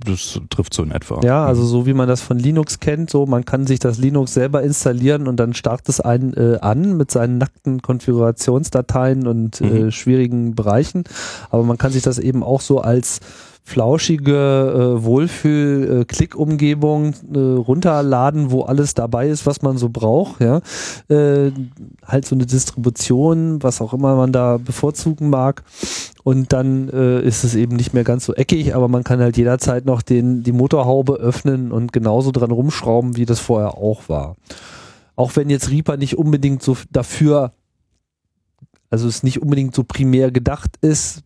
das 0.07 0.41
trifft 0.51 0.75
so 0.75 0.83
in 0.83 0.91
etwa. 0.91 1.21
Ja, 1.25 1.47
also 1.47 1.65
so 1.65 1.87
wie 1.87 1.95
man 1.95 2.07
das 2.07 2.21
von 2.21 2.39
Linux 2.39 2.81
kennt, 2.81 3.09
so 3.09 3.25
man 3.25 3.47
kann 3.47 3.67
sich 3.67 3.79
das 3.79 3.97
Linux 3.97 4.35
selber 4.35 4.63
installieren 4.63 5.27
und 5.27 5.37
dann 5.37 5.55
startet 5.55 5.89
es 5.89 6.01
einen 6.01 6.35
äh, 6.35 6.59
an 6.61 6.97
mit 6.97 7.11
seinen 7.11 7.39
nackten 7.39 7.81
Konfigurationsdateien 7.81 9.27
und 9.27 9.61
äh, 9.61 9.65
mhm. 9.65 9.89
äh, 9.89 9.91
schwierigen 9.91 10.55
Bereichen. 10.55 11.05
Aber 11.51 11.63
man 11.63 11.79
kann 11.79 11.93
sich 11.93 12.03
das 12.03 12.19
eben 12.19 12.43
auch 12.43 12.61
so 12.61 12.81
als 12.81 13.21
flauschige 13.65 14.97
äh, 14.99 15.05
Wohlfühl-Klick-Umgebung 15.05 17.15
äh, 17.33 17.39
runterladen, 17.39 18.51
wo 18.51 18.63
alles 18.63 18.95
dabei 18.95 19.29
ist, 19.29 19.47
was 19.47 19.63
man 19.63 19.79
so 19.79 19.89
braucht. 19.89 20.41
Ja, 20.41 20.61
äh, 21.09 21.53
halt 22.05 22.27
so 22.27 22.35
eine 22.35 22.47
Distribution, 22.47 23.63
was 23.63 23.81
auch 23.81 23.95
immer 23.95 24.17
man 24.17 24.33
da 24.33 24.59
bevorzugen 24.59 25.31
mag. 25.31 25.63
Und 26.25 26.53
dann 26.53 26.89
äh, 26.89 27.23
ist 27.23 27.45
es 27.45 27.55
eben 27.55 27.77
nicht 27.77 27.95
mehr 27.95 28.03
ganz 28.05 28.25
so 28.25 28.35
eckig, 28.35 28.75
aber 28.75 28.89
man 28.89 29.05
kann 29.05 29.21
halt 29.21 29.37
jederzeit 29.37 29.87
noch 29.87 30.03
den 30.03 30.43
die 30.43 30.53
Motorhaube 30.53 31.15
öffnen 31.15 31.71
und 31.73 31.93
genauso 31.93 32.33
dran 32.33 32.51
rumschrauben, 32.51 33.17
wie 33.17 33.27
das 33.27 33.41
vorher 33.41 33.79
auch 33.79 34.09
war. 34.09 34.37
Auch 35.15 35.37
wenn 35.37 35.51
jetzt 35.51 35.71
Reaper 35.71 35.97
nicht 35.97 36.19
unbedingt 36.19 36.63
so 36.63 36.77
dafür 36.91 37.53
also 38.93 39.09
es 39.09 39.23
nicht 39.23 39.41
unbedingt 39.41 39.75
so 39.75 39.85
primär 39.85 40.31
gedacht 40.31 40.77
ist, 40.83 41.23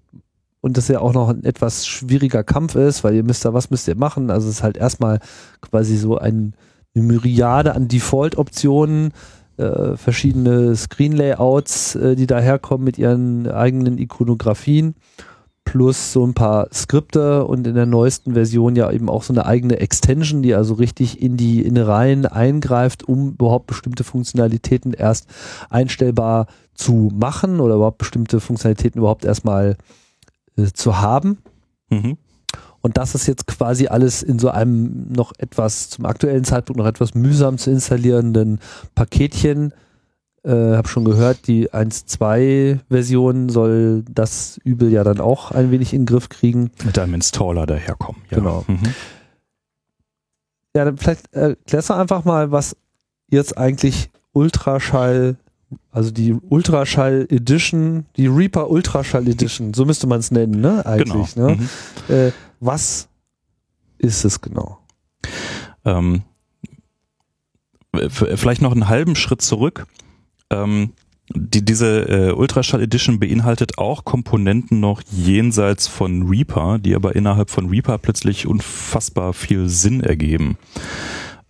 und 0.67 0.77
das 0.77 0.89
ja 0.89 1.01
auch 1.01 1.15
noch 1.15 1.29
ein 1.29 1.45
etwas 1.45 1.87
schwieriger 1.87 2.43
Kampf 2.43 2.75
ist, 2.75 3.05
weil 3.05 3.15
ihr 3.15 3.23
müsst 3.23 3.45
da, 3.45 3.55
was 3.55 3.71
müsst 3.71 3.87
ihr 3.87 3.95
machen? 3.95 4.31
Also 4.31 4.49
es 4.49 4.57
ist 4.57 4.63
halt 4.65 4.77
erstmal 4.77 5.21
quasi 5.61 5.97
so 5.97 6.19
ein, 6.19 6.55
eine 6.93 7.05
Myriade 7.05 7.77
an 7.77 7.87
Default-Optionen, 7.87 9.13
äh, 9.59 9.97
verschiedene 9.97 10.75
Screen-Layouts, 10.75 11.95
äh, 11.95 12.17
die 12.17 12.27
daherkommen 12.27 12.85
mit 12.85 12.99
ihren 12.99 13.49
eigenen 13.49 13.97
Ikonografien, 13.97 14.97
plus 15.65 16.13
so 16.13 16.27
ein 16.27 16.35
paar 16.35 16.67
Skripte 16.75 17.45
und 17.45 17.65
in 17.69 17.77
der 17.77 17.87
neuesten 17.87 18.35
Version 18.35 18.75
ja 18.75 18.91
eben 18.91 19.09
auch 19.09 19.23
so 19.23 19.33
eine 19.33 19.47
eigene 19.47 19.79
Extension, 19.79 20.43
die 20.43 20.57
also 20.57 20.75
richtig 20.75 21.23
in 21.23 21.37
die 21.37 21.63
Innereien 21.63 22.27
eingreift, 22.27 23.09
um 23.09 23.35
überhaupt 23.35 23.69
bestimmte 23.69 24.03
Funktionalitäten 24.03 24.95
erst 24.95 25.29
einstellbar 25.71 26.47
zu 26.75 27.13
machen 27.15 27.61
oder 27.61 27.77
überhaupt 27.77 27.99
bestimmte 27.99 28.41
Funktionalitäten 28.41 28.99
überhaupt 28.99 29.25
erstmal 29.25 29.77
äh, 30.57 30.63
äh, 30.63 30.73
zu 30.73 31.01
haben. 31.01 31.39
Mhm. 31.91 32.17
Und 32.81 32.97
das 32.97 33.15
ist 33.15 33.27
jetzt 33.27 33.47
quasi 33.47 33.89
alles 33.89 34.23
in 34.23 34.39
so 34.39 34.49
einem 34.49 35.13
noch 35.13 35.33
etwas, 35.39 35.91
zum 35.91 36.07
aktuellen 36.07 36.45
Zeitpunkt 36.45 36.79
noch 36.79 36.87
etwas 36.87 37.15
mühsam 37.15 37.59
zu 37.59 37.71
installierenden 37.71 38.61
Paketchen. 38.95 39.73
Äh, 40.45 40.77
habe 40.77 40.87
schon 40.87 41.05
gehört, 41.05 41.49
die 41.49 41.71
1.2-Version 41.73 43.49
soll 43.49 44.05
das 44.09 44.61
Übel 44.63 44.93
ja 44.93 45.03
dann 45.03 45.21
auch 45.21 45.51
ein 45.51 45.73
wenig 45.73 45.93
in 45.93 46.03
den 46.03 46.07
Griff 46.07 46.29
kriegen. 46.29 46.71
Mit 46.85 46.99
einem 46.99 47.15
Installer 47.15 47.67
daherkommen. 47.67 48.23
Ja. 48.31 48.39
Genau. 48.39 48.65
Mhm. 48.69 48.95
Ja, 50.77 50.85
dann 50.85 50.97
vielleicht 50.97 51.33
erklärst 51.33 51.91
du 51.91 51.95
einfach 51.95 52.25
mal, 52.25 52.53
was 52.53 52.77
jetzt 53.29 53.59
eigentlich 53.59 54.11
Ultraschall 54.33 55.37
also 55.91 56.11
die 56.11 56.33
Ultraschall 56.33 57.27
Edition, 57.31 58.07
die 58.17 58.27
Reaper 58.27 58.71
Ultraschall 58.71 59.27
Edition, 59.29 59.75
so 59.75 59.85
müsste 59.85 60.07
man 60.07 60.21
es 60.21 60.31
nennen, 60.31 60.61
ne? 60.61 60.85
Eigentlich. 60.87 61.35
Genau. 61.35 61.49
Ne? 61.49 61.57
Mhm. 62.09 62.15
Äh, 62.15 62.33
was 62.61 63.09
ist 63.99 64.25
es 64.25 64.41
genau? 64.41 64.79
Ähm, 65.85 66.23
vielleicht 68.09 68.63
noch 68.63 68.73
einen 68.73 68.89
halben 68.89 69.17
Schritt 69.17 69.43
zurück. 69.43 69.87
Ähm, 70.51 70.93
die, 71.35 71.65
diese 71.65 72.09
äh, 72.09 72.33
Ultraschall 72.33 72.83
Edition 72.83 73.19
beinhaltet 73.19 73.79
auch 73.79 74.05
Komponenten 74.05 74.79
noch 74.79 75.03
jenseits 75.11 75.89
von 75.89 76.29
Reaper, 76.29 76.79
die 76.79 76.95
aber 76.95 77.17
innerhalb 77.17 77.51
von 77.51 77.69
Reaper 77.69 77.99
plötzlich 77.99 78.47
unfassbar 78.47 79.33
viel 79.33 79.69
Sinn 79.69 80.03
ergeben. 80.03 80.57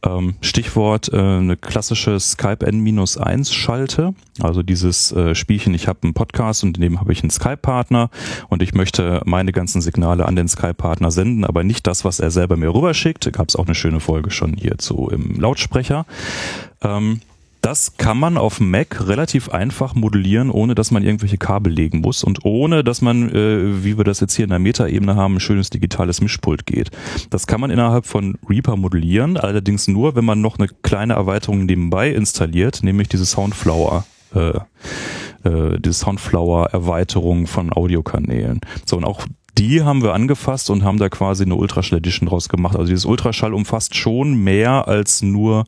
Ähm, 0.06 0.36
Stichwort 0.40 1.12
äh, 1.12 1.16
eine 1.16 1.56
klassische 1.56 2.20
Skype 2.20 2.64
N-1 2.64 3.52
Schalte, 3.52 4.14
also 4.40 4.62
dieses 4.62 5.10
äh, 5.12 5.34
Spielchen, 5.34 5.74
ich 5.74 5.88
habe 5.88 6.00
einen 6.02 6.14
Podcast 6.14 6.62
und 6.62 6.76
in 6.76 6.82
dem 6.82 7.00
habe 7.00 7.12
ich 7.12 7.22
einen 7.22 7.30
Skype-Partner 7.30 8.10
und 8.48 8.62
ich 8.62 8.74
möchte 8.74 9.22
meine 9.24 9.52
ganzen 9.52 9.80
Signale 9.80 10.26
an 10.26 10.36
den 10.36 10.48
Skype-Partner 10.48 11.10
senden, 11.10 11.44
aber 11.44 11.64
nicht 11.64 11.86
das, 11.86 12.04
was 12.04 12.20
er 12.20 12.30
selber 12.30 12.56
mir 12.56 12.72
rüberschickt. 12.72 13.32
Gab 13.32 13.48
es 13.48 13.56
auch 13.56 13.66
eine 13.66 13.74
schöne 13.74 14.00
Folge 14.00 14.30
schon 14.30 14.54
hierzu 14.54 15.08
im 15.10 15.40
Lautsprecher. 15.40 16.06
Ähm, 16.82 17.20
das 17.66 17.96
kann 17.96 18.16
man 18.16 18.38
auf 18.38 18.60
Mac 18.60 19.08
relativ 19.08 19.48
einfach 19.48 19.96
modellieren, 19.96 20.50
ohne 20.50 20.76
dass 20.76 20.92
man 20.92 21.02
irgendwelche 21.02 21.36
Kabel 21.36 21.72
legen 21.72 22.00
muss 22.00 22.22
und 22.22 22.44
ohne 22.44 22.84
dass 22.84 23.02
man, 23.02 23.28
äh, 23.28 23.82
wie 23.82 23.98
wir 23.98 24.04
das 24.04 24.20
jetzt 24.20 24.36
hier 24.36 24.44
in 24.44 24.50
der 24.50 24.60
Metaebene 24.60 25.16
haben, 25.16 25.34
ein 25.34 25.40
schönes 25.40 25.70
digitales 25.70 26.20
Mischpult 26.20 26.64
geht. 26.64 26.92
Das 27.28 27.48
kann 27.48 27.60
man 27.60 27.72
innerhalb 27.72 28.06
von 28.06 28.38
Reaper 28.48 28.76
modellieren, 28.76 29.36
allerdings 29.36 29.88
nur, 29.88 30.14
wenn 30.14 30.24
man 30.24 30.40
noch 30.40 30.60
eine 30.60 30.68
kleine 30.82 31.14
Erweiterung 31.14 31.66
nebenbei 31.66 32.10
installiert, 32.10 32.84
nämlich 32.84 33.08
diese 33.08 33.26
Soundflower. 33.26 34.04
Äh, 34.32 34.60
äh, 35.42 35.80
die 35.80 35.92
Soundflower-Erweiterung 35.92 37.48
von 37.48 37.72
Audiokanälen. 37.72 38.60
So, 38.84 38.96
und 38.96 39.04
auch 39.04 39.26
die 39.58 39.82
haben 39.82 40.02
wir 40.02 40.12
angefasst 40.12 40.68
und 40.70 40.84
haben 40.84 40.98
da 40.98 41.08
quasi 41.08 41.44
eine 41.44 41.54
Ultraschall 41.54 41.98
Edition 41.98 42.28
draus 42.28 42.48
gemacht. 42.48 42.76
Also 42.76 42.88
dieses 42.88 43.06
Ultraschall 43.06 43.54
umfasst 43.54 43.94
schon 43.94 44.34
mehr 44.34 44.86
als 44.86 45.22
nur 45.22 45.64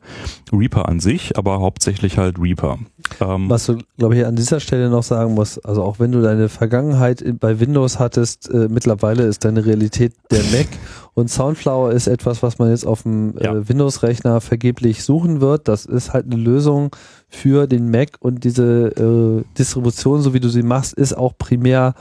Reaper 0.52 0.88
an 0.88 1.00
sich, 1.00 1.38
aber 1.38 1.60
hauptsächlich 1.60 2.18
halt 2.18 2.38
Reaper. 2.38 2.78
Ähm 3.20 3.48
Was 3.48 3.66
du, 3.66 3.78
glaube 3.96 4.16
ich, 4.16 4.26
an 4.26 4.36
dieser 4.36 4.60
Stelle 4.60 4.90
noch 4.90 5.02
sagen 5.02 5.34
musst, 5.34 5.64
also 5.64 5.82
auch 5.82 5.98
wenn 5.98 6.12
du 6.12 6.20
deine 6.20 6.48
Vergangenheit 6.48 7.24
bei 7.40 7.60
Windows 7.60 7.98
hattest, 7.98 8.50
äh, 8.50 8.68
mittlerweile 8.68 9.24
ist 9.24 9.44
deine 9.44 9.64
Realität 9.64 10.12
der 10.30 10.42
Mac 10.52 10.68
und 11.14 11.30
Soundflower 11.30 11.92
ist 11.92 12.06
etwas, 12.06 12.42
was 12.42 12.58
man 12.58 12.70
jetzt 12.70 12.86
auf 12.86 13.02
dem 13.02 13.36
äh, 13.38 13.44
ja. 13.44 13.68
Windows-Rechner 13.68 14.40
vergeblich 14.40 15.02
suchen 15.02 15.40
wird. 15.40 15.66
Das 15.66 15.86
ist 15.86 16.12
halt 16.12 16.26
eine 16.26 16.36
Lösung 16.36 16.94
für 17.28 17.66
den 17.66 17.90
Mac 17.90 18.10
und 18.20 18.44
diese 18.44 19.42
äh, 19.42 19.44
Distribution, 19.58 20.20
so 20.20 20.34
wie 20.34 20.40
du 20.40 20.48
sie 20.48 20.62
machst, 20.62 20.92
ist 20.94 21.16
auch 21.16 21.32
primär 21.36 21.94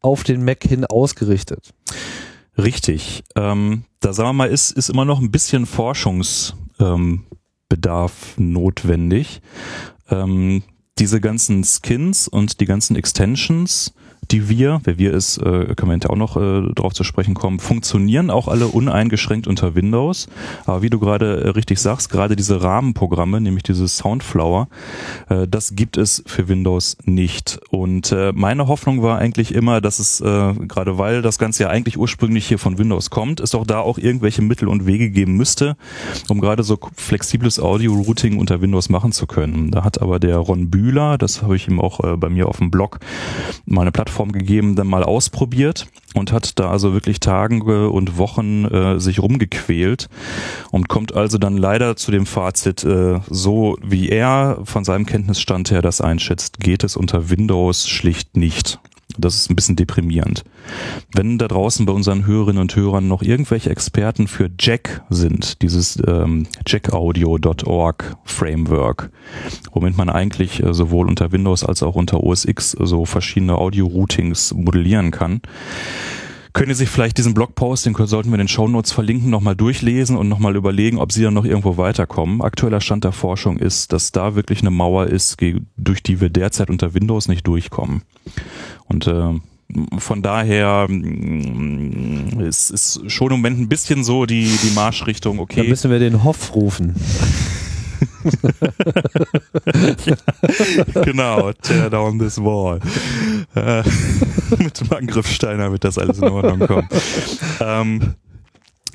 auf 0.00 0.24
den 0.24 0.44
Mac 0.44 0.64
hin 0.64 0.84
ausgerichtet. 0.84 1.74
Richtig. 2.58 3.24
Ähm, 3.34 3.84
da 4.00 4.12
sagen 4.12 4.28
wir 4.30 4.32
mal, 4.32 4.48
ist, 4.48 4.70
ist 4.70 4.88
immer 4.88 5.04
noch 5.04 5.20
ein 5.20 5.30
bisschen 5.30 5.66
Forschungsbedarf 5.66 6.54
ähm, 8.38 8.52
notwendig. 8.52 9.40
Ähm, 10.10 10.62
diese 10.98 11.20
ganzen 11.20 11.64
Skins 11.64 12.28
und 12.28 12.60
die 12.60 12.64
ganzen 12.64 12.96
Extensions 12.96 13.92
die 14.30 14.48
wir, 14.48 14.80
wer 14.84 14.98
wir 14.98 15.12
ist, 15.12 15.38
äh, 15.38 15.74
können 15.74 15.88
wir 15.88 15.92
hinterher 15.92 16.12
auch 16.12 16.16
noch 16.16 16.36
äh, 16.36 16.72
darauf 16.74 16.94
zu 16.94 17.04
sprechen 17.04 17.34
kommen, 17.34 17.60
funktionieren 17.60 18.30
auch 18.30 18.48
alle 18.48 18.66
uneingeschränkt 18.66 19.46
unter 19.46 19.74
Windows. 19.74 20.28
Aber 20.64 20.82
wie 20.82 20.90
du 20.90 20.98
gerade 20.98 21.42
äh, 21.42 21.48
richtig 21.50 21.78
sagst, 21.78 22.10
gerade 22.10 22.36
diese 22.36 22.62
Rahmenprogramme, 22.62 23.40
nämlich 23.40 23.62
dieses 23.62 23.96
Soundflower, 23.96 24.68
äh, 25.28 25.46
das 25.46 25.76
gibt 25.76 25.96
es 25.96 26.22
für 26.26 26.48
Windows 26.48 26.96
nicht. 27.04 27.60
Und 27.70 28.12
äh, 28.12 28.32
meine 28.34 28.66
Hoffnung 28.66 29.02
war 29.02 29.18
eigentlich 29.18 29.54
immer, 29.54 29.80
dass 29.80 29.98
es, 29.98 30.20
äh, 30.20 30.54
gerade 30.54 30.98
weil 30.98 31.22
das 31.22 31.38
Ganze 31.38 31.64
ja 31.64 31.68
eigentlich 31.70 31.98
ursprünglich 31.98 32.46
hier 32.46 32.58
von 32.58 32.78
Windows 32.78 33.10
kommt, 33.10 33.40
es 33.40 33.50
doch 33.50 33.66
da 33.66 33.80
auch 33.80 33.98
irgendwelche 33.98 34.42
Mittel 34.42 34.68
und 34.68 34.86
Wege 34.86 35.10
geben 35.10 35.36
müsste, 35.36 35.76
um 36.28 36.40
gerade 36.40 36.62
so 36.62 36.78
flexibles 36.96 37.60
Audio-Routing 37.60 38.38
unter 38.38 38.60
Windows 38.60 38.88
machen 38.88 39.12
zu 39.12 39.26
können. 39.26 39.70
Da 39.70 39.84
hat 39.84 40.02
aber 40.02 40.18
der 40.18 40.38
Ron 40.38 40.70
Bühler, 40.70 41.18
das 41.18 41.42
habe 41.42 41.56
ich 41.56 41.68
ihm 41.68 41.80
auch 41.80 42.00
äh, 42.00 42.16
bei 42.16 42.28
mir 42.28 42.48
auf 42.48 42.58
dem 42.58 42.70
Blog, 42.70 42.98
mal 43.66 43.82
eine 43.82 43.92
Plattform 43.92 44.15
Plattform 44.16 44.32
gegeben, 44.32 44.76
dann 44.76 44.86
mal 44.86 45.04
ausprobiert 45.04 45.88
und 46.14 46.32
hat 46.32 46.58
da 46.58 46.70
also 46.70 46.94
wirklich 46.94 47.20
Tage 47.20 47.90
und 47.90 48.16
Wochen 48.16 48.64
äh, 48.64 48.98
sich 48.98 49.20
rumgequält 49.20 50.08
und 50.70 50.88
kommt 50.88 51.14
also 51.14 51.36
dann 51.36 51.58
leider 51.58 51.96
zu 51.96 52.10
dem 52.10 52.24
Fazit, 52.24 52.82
äh, 52.84 53.20
so 53.28 53.76
wie 53.82 54.08
er 54.08 54.60
von 54.64 54.84
seinem 54.84 55.04
Kenntnisstand 55.04 55.70
her 55.70 55.82
das 55.82 56.00
einschätzt, 56.00 56.60
geht 56.60 56.82
es 56.82 56.96
unter 56.96 57.28
Windows 57.28 57.88
schlicht 57.88 58.38
nicht. 58.38 58.78
Das 59.18 59.36
ist 59.36 59.50
ein 59.50 59.56
bisschen 59.56 59.76
deprimierend. 59.76 60.44
Wenn 61.14 61.38
da 61.38 61.48
draußen 61.48 61.86
bei 61.86 61.92
unseren 61.92 62.26
Hörerinnen 62.26 62.60
und 62.60 62.76
Hörern 62.76 63.08
noch 63.08 63.22
irgendwelche 63.22 63.70
Experten 63.70 64.28
für 64.28 64.50
Jack 64.58 65.02
sind, 65.10 65.62
dieses 65.62 65.98
ähm, 66.06 66.46
jackaudio.org 66.66 68.16
Framework, 68.24 69.10
womit 69.72 69.96
man 69.96 70.08
eigentlich 70.10 70.62
äh, 70.62 70.74
sowohl 70.74 71.08
unter 71.08 71.32
Windows 71.32 71.64
als 71.64 71.82
auch 71.82 71.94
unter 71.94 72.22
OS 72.22 72.44
X 72.44 72.72
so 72.72 73.04
verschiedene 73.04 73.56
Audio-Routings 73.56 74.54
modellieren 74.54 75.10
kann, 75.10 75.40
können 76.56 76.72
Sie 76.72 76.78
sich 76.78 76.88
vielleicht 76.88 77.18
diesen 77.18 77.34
Blogpost, 77.34 77.84
den 77.84 77.94
sollten 77.94 78.30
wir 78.30 78.36
in 78.36 78.38
den 78.38 78.48
Shownotes 78.48 78.90
verlinken, 78.90 79.28
nochmal 79.28 79.54
durchlesen 79.54 80.16
und 80.16 80.26
nochmal 80.30 80.56
überlegen, 80.56 80.96
ob 80.96 81.12
Sie 81.12 81.22
dann 81.22 81.34
noch 81.34 81.44
irgendwo 81.44 81.76
weiterkommen. 81.76 82.40
Aktueller 82.40 82.80
Stand 82.80 83.04
der 83.04 83.12
Forschung 83.12 83.58
ist, 83.58 83.92
dass 83.92 84.10
da 84.10 84.34
wirklich 84.36 84.60
eine 84.60 84.70
Mauer 84.70 85.06
ist, 85.06 85.36
durch 85.76 86.02
die 86.02 86.18
wir 86.18 86.30
derzeit 86.30 86.70
unter 86.70 86.94
Windows 86.94 87.28
nicht 87.28 87.46
durchkommen. 87.46 88.04
Und 88.86 89.06
äh, 89.06 89.34
von 89.98 90.22
daher 90.22 90.86
mm, 90.88 92.40
ist, 92.40 92.70
ist 92.70 93.02
schon 93.10 93.32
im 93.32 93.32
Moment 93.34 93.60
ein 93.60 93.68
bisschen 93.68 94.02
so 94.02 94.24
die, 94.24 94.50
die 94.62 94.74
Marschrichtung, 94.74 95.40
okay. 95.40 95.60
Da 95.62 95.68
müssen 95.68 95.90
wir 95.90 95.98
den 95.98 96.24
Hoff 96.24 96.54
rufen. 96.54 96.94
Ja, 100.04 100.14
genau, 101.02 101.52
tear 101.52 101.90
down 101.90 102.18
this 102.18 102.38
wall. 102.38 102.80
Äh, 103.54 103.82
mit 104.58 104.80
dem 104.80 104.92
Angriffssteiner 104.92 105.70
wird 105.72 105.84
das 105.84 105.98
alles 105.98 106.18
in 106.18 106.28
Ordnung 106.28 106.60
kommen. 106.60 106.88
Ähm, 107.60 108.14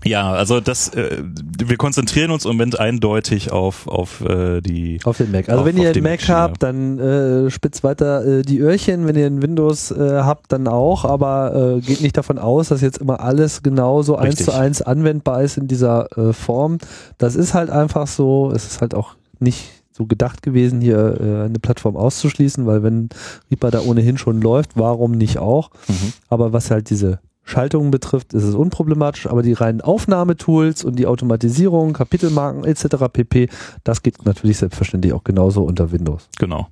ja, 0.03 0.31
also 0.31 0.59
das, 0.59 0.89
äh, 0.95 1.17
wir 1.63 1.77
konzentrieren 1.77 2.31
uns 2.31 2.45
im 2.45 2.51
Moment 2.53 2.79
eindeutig 2.79 3.51
auf 3.51 3.87
auf 3.87 4.21
äh, 4.21 4.59
die 4.61 4.99
auf 5.03 5.17
den 5.17 5.31
Mac. 5.31 5.47
Also 5.47 5.61
auf, 5.61 5.67
wenn 5.67 5.77
ihr 5.77 5.89
einen 5.89 6.03
Mac 6.03 6.27
habt, 6.27 6.63
dann 6.63 6.97
äh, 6.97 7.51
spitzt 7.51 7.83
weiter 7.83 8.25
äh, 8.25 8.41
die 8.41 8.59
Öhrchen. 8.59 9.05
Wenn 9.05 9.15
ihr 9.15 9.27
einen 9.27 9.43
Windows 9.43 9.91
äh, 9.91 10.21
habt, 10.23 10.51
dann 10.51 10.67
auch. 10.67 11.05
Aber 11.05 11.77
äh, 11.77 11.81
geht 11.81 12.01
nicht 12.01 12.17
davon 12.17 12.39
aus, 12.39 12.69
dass 12.69 12.81
jetzt 12.81 12.97
immer 12.97 13.19
alles 13.19 13.61
genauso 13.61 14.15
eins 14.15 14.43
zu 14.43 14.53
eins 14.53 14.81
anwendbar 14.81 15.43
ist 15.43 15.57
in 15.57 15.67
dieser 15.67 16.07
äh, 16.17 16.33
Form. 16.33 16.79
Das 17.19 17.35
ist 17.35 17.53
halt 17.53 17.69
einfach 17.69 18.07
so. 18.07 18.51
Es 18.55 18.65
ist 18.65 18.81
halt 18.81 18.95
auch 18.95 19.15
nicht 19.41 19.71
so 19.91 20.05
gedacht 20.05 20.41
gewesen, 20.41 20.81
hier 20.81 21.19
äh, 21.19 21.45
eine 21.45 21.59
Plattform 21.59 21.97
auszuschließen, 21.97 22.65
weil 22.65 22.83
wenn 22.83 23.09
Reaper 23.49 23.71
da 23.71 23.81
ohnehin 23.81 24.17
schon 24.17 24.41
läuft, 24.41 24.71
warum 24.75 25.11
nicht 25.11 25.37
auch? 25.37 25.69
Mhm. 25.87 26.13
Aber 26.29 26.53
was 26.53 26.71
halt 26.71 26.89
diese 26.89 27.19
Schaltungen 27.43 27.91
betrifft, 27.91 28.33
ist 28.33 28.43
es 28.43 28.55
unproblematisch, 28.55 29.27
aber 29.27 29.41
die 29.41 29.53
reinen 29.53 29.81
Aufnahmetools 29.81 30.83
und 30.83 30.97
die 30.97 31.07
Automatisierung, 31.07 31.93
Kapitelmarken 31.93 32.63
etc. 32.63 33.07
pp, 33.11 33.49
das 33.83 34.03
geht 34.03 34.25
natürlich 34.25 34.57
selbstverständlich 34.57 35.13
auch 35.13 35.23
genauso 35.23 35.63
unter 35.63 35.91
Windows. 35.91 36.29
Genau. 36.37 36.67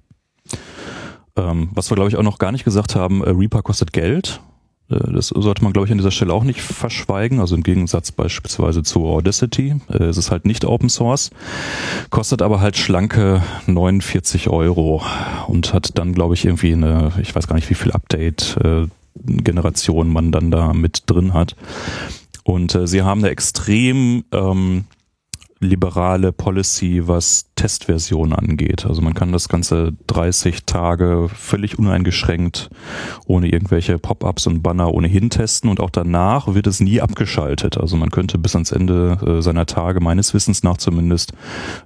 Ähm, 1.35 1.69
was 1.73 1.89
wir, 1.91 1.95
glaube 1.95 2.09
ich, 2.09 2.17
auch 2.17 2.23
noch 2.23 2.39
gar 2.39 2.51
nicht 2.51 2.65
gesagt 2.65 2.95
haben, 2.95 3.23
äh, 3.23 3.29
Reaper 3.29 3.61
kostet 3.61 3.93
Geld. 3.93 4.41
Äh, 4.89 5.13
das 5.13 5.27
sollte 5.27 5.63
man, 5.63 5.73
glaube 5.73 5.87
ich, 5.87 5.91
an 5.91 5.97
dieser 5.97 6.11
Stelle 6.11 6.33
auch 6.33 6.43
nicht 6.43 6.61
verschweigen. 6.61 7.39
Also 7.39 7.55
im 7.55 7.63
Gegensatz 7.63 8.11
beispielsweise 8.11 8.83
zu 8.83 9.05
Audacity. 9.05 9.75
Äh, 9.89 10.03
es 10.05 10.17
ist 10.17 10.31
halt 10.31 10.45
nicht 10.45 10.65
Open 10.65 10.89
Source, 10.89 11.31
kostet 12.09 12.41
aber 12.41 12.59
halt 12.59 12.77
schlanke 12.77 13.43
49 13.67 14.49
Euro 14.49 15.03
und 15.47 15.73
hat 15.73 15.97
dann, 15.97 16.13
glaube 16.13 16.33
ich, 16.33 16.45
irgendwie 16.45 16.73
eine, 16.73 17.13
ich 17.21 17.35
weiß 17.35 17.47
gar 17.47 17.55
nicht, 17.55 17.69
wie 17.69 17.75
viel 17.75 17.91
Update, 17.91 18.57
äh, 18.63 18.87
man 20.11 20.31
dann 20.31 20.51
da 20.51 20.73
mit 20.73 21.03
drin 21.07 21.33
hat. 21.33 21.55
Und 22.43 22.77
sie 22.85 23.01
haben 23.01 23.19
eine 23.19 23.29
extrem 23.29 24.23
ähm, 24.31 24.85
liberale 25.59 26.31
Policy, 26.31 27.07
was 27.07 27.48
Testversion 27.59 28.31
angeht. 28.31 28.85
Also 28.85 29.01
man 29.01 29.13
kann 29.13 29.33
das 29.33 29.49
Ganze 29.49 29.91
30 30.07 30.63
Tage 30.65 31.27
völlig 31.27 31.77
uneingeschränkt, 31.77 32.69
ohne 33.25 33.49
irgendwelche 33.49 33.99
Pop-ups 33.99 34.47
und 34.47 34.63
Banner 34.63 34.93
ohnehin 34.93 35.29
testen 35.29 35.69
und 35.69 35.81
auch 35.81 35.89
danach 35.89 36.53
wird 36.53 36.67
es 36.67 36.79
nie 36.79 37.01
abgeschaltet. 37.01 37.77
Also 37.77 37.97
man 37.97 38.11
könnte 38.11 38.37
bis 38.37 38.55
ans 38.55 38.71
Ende 38.71 39.17
äh, 39.25 39.41
seiner 39.41 39.65
Tage, 39.65 39.99
meines 39.99 40.33
Wissens 40.33 40.63
nach 40.63 40.77
zumindest, 40.77 41.33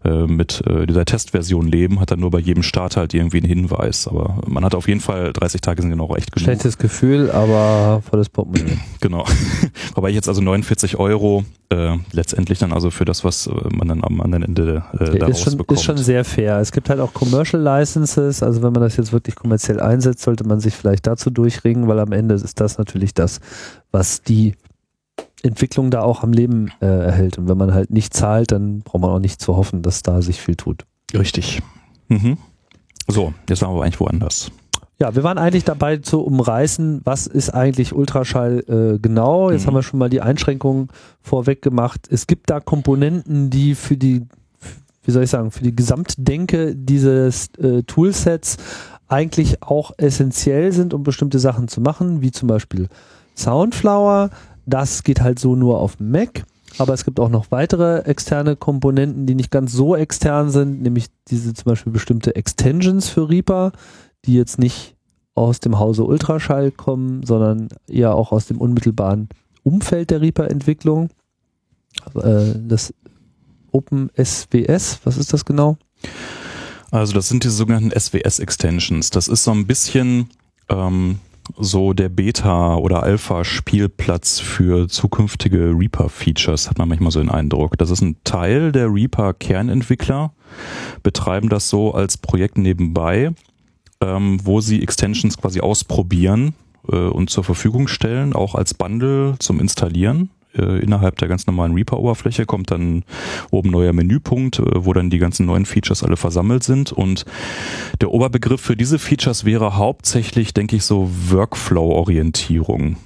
äh, 0.06 0.28
mit 0.28 0.62
äh, 0.68 0.86
dieser 0.86 1.06
Testversion 1.06 1.68
leben, 1.68 2.00
hat 2.00 2.12
dann 2.12 2.20
nur 2.20 2.30
bei 2.30 2.40
jedem 2.40 2.62
Start 2.62 2.96
halt 2.96 3.16
irgendwie 3.16 3.38
einen 3.38 3.48
Hinweis. 3.48 4.08
Aber 4.08 4.42
man 4.46 4.64
hat 4.64 4.76
auf 4.76 4.88
jeden 4.88 5.02
Fall 5.02 5.34
30 5.34 5.62
Tage 5.62 5.82
sind 5.82 5.90
genau 5.90 6.16
echt 6.16 6.32
genug. 6.32 6.44
Schlechtes 6.44 6.78
Gefühl, 6.78 7.32
aber 7.32 8.04
volles 8.08 8.30
Portemonnaie. 8.30 8.78
genau. 9.02 9.26
Wobei 9.96 10.12
jetzt 10.12 10.28
also 10.30 10.40
49 10.40 11.00
Euro 11.00 11.44
äh, 11.74 11.98
letztendlich 12.12 12.60
dann 12.60 12.72
also 12.72 12.92
für 12.92 13.06
das, 13.06 13.24
was 13.24 13.48
äh, 13.48 13.52
man 13.74 13.88
dann 13.88 14.04
am 14.04 14.22
anderen 14.22 14.44
Ende 14.44 14.84
äh, 15.00 15.18
daraus 15.18 15.42
bekommt. 15.64 15.80
Ist 15.80 15.86
schon 15.86 15.98
sehr 15.98 16.24
fair. 16.24 16.60
Es 16.60 16.72
gibt 16.72 16.90
halt 16.90 17.00
auch 17.00 17.14
Commercial 17.14 17.62
Licenses, 17.62 18.44
also 18.44 18.62
wenn 18.62 18.74
man 18.74 18.82
das 18.82 18.98
jetzt 18.98 19.12
wirklich 19.12 19.36
kommerziell 19.36 19.80
einsetzt, 19.80 20.22
sollte 20.22 20.46
man 20.46 20.60
sich 20.60 20.76
vielleicht 20.76 21.08
dazu 21.08 21.30
durchringen, 21.30 21.88
weil 21.88 22.00
am 22.00 22.12
Ende 22.12 22.36
ist 22.36 22.60
das 22.60 22.78
natürlich 22.78 23.14
das, 23.14 23.40
was 23.92 24.22
die 24.22 24.56
Entwicklung 25.44 25.92
da 25.92 26.02
auch 26.02 26.24
am 26.24 26.32
Leben 26.32 26.72
äh, 26.82 26.86
erhält. 26.86 27.38
Und 27.38 27.50
wenn 27.50 27.58
man 27.58 27.74
halt 27.74 27.92
nicht 27.92 28.14
zahlt, 28.14 28.52
dann 28.52 28.80
braucht 28.80 29.02
man 29.02 29.12
auch 29.12 29.20
nicht 29.20 29.42
zu 29.42 29.58
hoffen, 29.58 29.82
dass 29.82 30.02
da 30.02 30.22
sich 30.22 30.40
viel 30.40 30.56
tut. 30.56 30.86
Richtig. 31.14 31.62
Mhm. 32.08 32.38
So, 33.08 33.34
jetzt 33.50 33.62
waren 33.62 33.76
wir 33.76 33.84
eigentlich 33.84 34.00
woanders. 34.00 34.52
Ja, 35.00 35.16
wir 35.16 35.24
waren 35.24 35.38
eigentlich 35.38 35.66
dabei 35.66 35.98
zu 35.98 36.22
umreißen, 36.22 37.02
was 37.04 37.28
ist 37.28 37.50
eigentlich 37.50 37.94
Ultraschall 37.94 38.64
äh, 38.68 39.00
genau. 39.00 39.52
Jetzt 39.52 39.64
mhm. 39.64 39.68
haben 39.68 39.76
wir 39.76 39.84
schon 39.84 40.00
mal 40.00 40.10
die 40.10 40.22
Einschränkungen 40.22 40.88
vorweg 41.22 41.62
gemacht. 41.62 42.08
Es 42.10 42.26
gibt 42.26 42.50
da 42.50 42.62
Komponenten, 42.62 43.50
die 43.50 43.76
für 43.76 43.98
die, 43.98 44.26
wie 45.04 45.12
soll 45.12 45.24
ich 45.24 45.30
sagen, 45.30 45.52
für 45.52 45.64
die 45.64 45.76
Gesamtdenke 45.76 46.76
dieses 46.76 47.50
äh, 47.58 47.84
Toolsets 47.84 48.58
eigentlich 49.08 49.62
auch 49.62 49.92
essentiell 49.98 50.72
sind, 50.72 50.94
um 50.94 51.04
bestimmte 51.04 51.40
Sachen 51.40 51.68
zu 51.68 51.82
machen, 51.82 52.22
wie 52.22 52.32
zum 52.32 52.48
Beispiel 52.48 52.88
Soundflower. 53.36 54.30
Das 54.66 55.04
geht 55.04 55.22
halt 55.22 55.40
so 55.40 55.56
nur 55.56 55.80
auf 55.80 56.00
Mac. 56.00 56.44
Aber 56.80 56.94
es 56.94 57.06
gibt 57.06 57.20
auch 57.20 57.30
noch 57.30 57.52
weitere 57.52 58.00
externe 58.00 58.56
Komponenten, 58.56 59.28
die 59.28 59.36
nicht 59.36 59.52
ganz 59.52 59.74
so 59.74 59.96
extern 59.96 60.50
sind, 60.50 60.82
nämlich 60.82 61.08
diese 61.28 61.54
zum 61.54 61.66
Beispiel 61.66 61.94
bestimmte 61.94 62.36
Extensions 62.36 63.10
für 63.10 63.30
Reaper, 63.30 63.74
die 64.26 64.34
jetzt 64.34 64.58
nicht 64.58 64.96
aus 65.36 65.60
dem 65.60 65.78
Hause 65.78 66.04
Ultraschall 66.04 66.72
kommen, 66.72 67.24
sondern 67.24 67.70
eher 67.88 68.16
auch 68.16 68.32
aus 68.32 68.48
dem 68.48 68.60
unmittelbaren 68.60 69.30
Umfeld 69.64 70.10
der 70.10 70.22
Reaper-Entwicklung. 70.22 71.10
Äh, 72.16 72.54
das 72.68 72.94
OpenSWS, 73.74 75.00
was 75.04 75.18
ist 75.18 75.34
das 75.34 75.46
genau? 75.46 75.78
Also 76.92 77.14
das 77.14 77.28
sind 77.28 77.44
die 77.44 77.50
sogenannten 77.50 77.92
SWS-Extensions. 77.92 79.10
Das 79.10 79.28
ist 79.28 79.44
so 79.44 79.52
ein 79.52 79.66
bisschen 79.66 80.30
ähm, 80.70 81.20
so 81.58 81.94
der 81.94 82.10
Beta- 82.10 82.76
oder 82.76 83.04
Alpha-Spielplatz 83.04 84.40
für 84.40 84.88
zukünftige 84.88 85.74
Reaper-Features, 85.78 86.70
hat 86.70 86.78
man 86.78 86.90
manchmal 86.90 87.12
so 87.12 87.20
den 87.20 87.32
Eindruck. 87.32 87.78
Das 87.78 87.90
ist 87.90 88.02
ein 88.02 88.18
Teil 88.24 88.72
der 88.72 88.94
Reaper-Kernentwickler, 88.94 90.34
betreiben 91.02 91.50
das 91.50 91.70
so 91.70 91.94
als 91.94 92.18
Projekt 92.18 92.58
nebenbei, 92.58 93.32
ähm, 94.02 94.40
wo 94.44 94.62
sie 94.62 94.82
Extensions 94.82 95.38
quasi 95.38 95.62
ausprobieren 95.62 96.54
äh, 96.92 96.96
und 96.96 97.30
zur 97.30 97.44
Verfügung 97.44 97.88
stellen, 97.88 98.34
auch 98.34 98.56
als 98.56 98.74
Bundle 98.74 99.36
zum 99.40 99.60
Installieren 99.60 100.30
äh, 100.56 100.80
innerhalb 100.80 101.18
der 101.18 101.28
ganz 101.28 101.48
normalen 101.48 101.74
Reaper-Oberfläche 101.74 102.46
kommt 102.46 102.72
dann 102.72 103.04
oben 103.52 103.70
neuer 103.70 103.94
Menüpunkt, 103.94 104.60
äh, 104.60 104.86
wo 104.86 104.94
dann 104.94 105.10
die 105.10 105.20
ganzen 105.20 105.46
neuen 105.46 105.66
Features 105.66 106.04
alle 106.04 106.18
versammelt 106.18 106.64
sind. 106.64 106.92
Und 106.92 107.26
der 108.02 108.12
Oberbegriff 108.12 108.62
für 108.62 108.78
diese 108.78 109.00
Features 109.00 109.46
wäre 109.46 109.78
hauptsächlich, 109.78 110.54
denke 110.54 110.76
ich, 110.76 110.84
so 110.84 111.10
Workflow-Orientierung. 111.30 112.98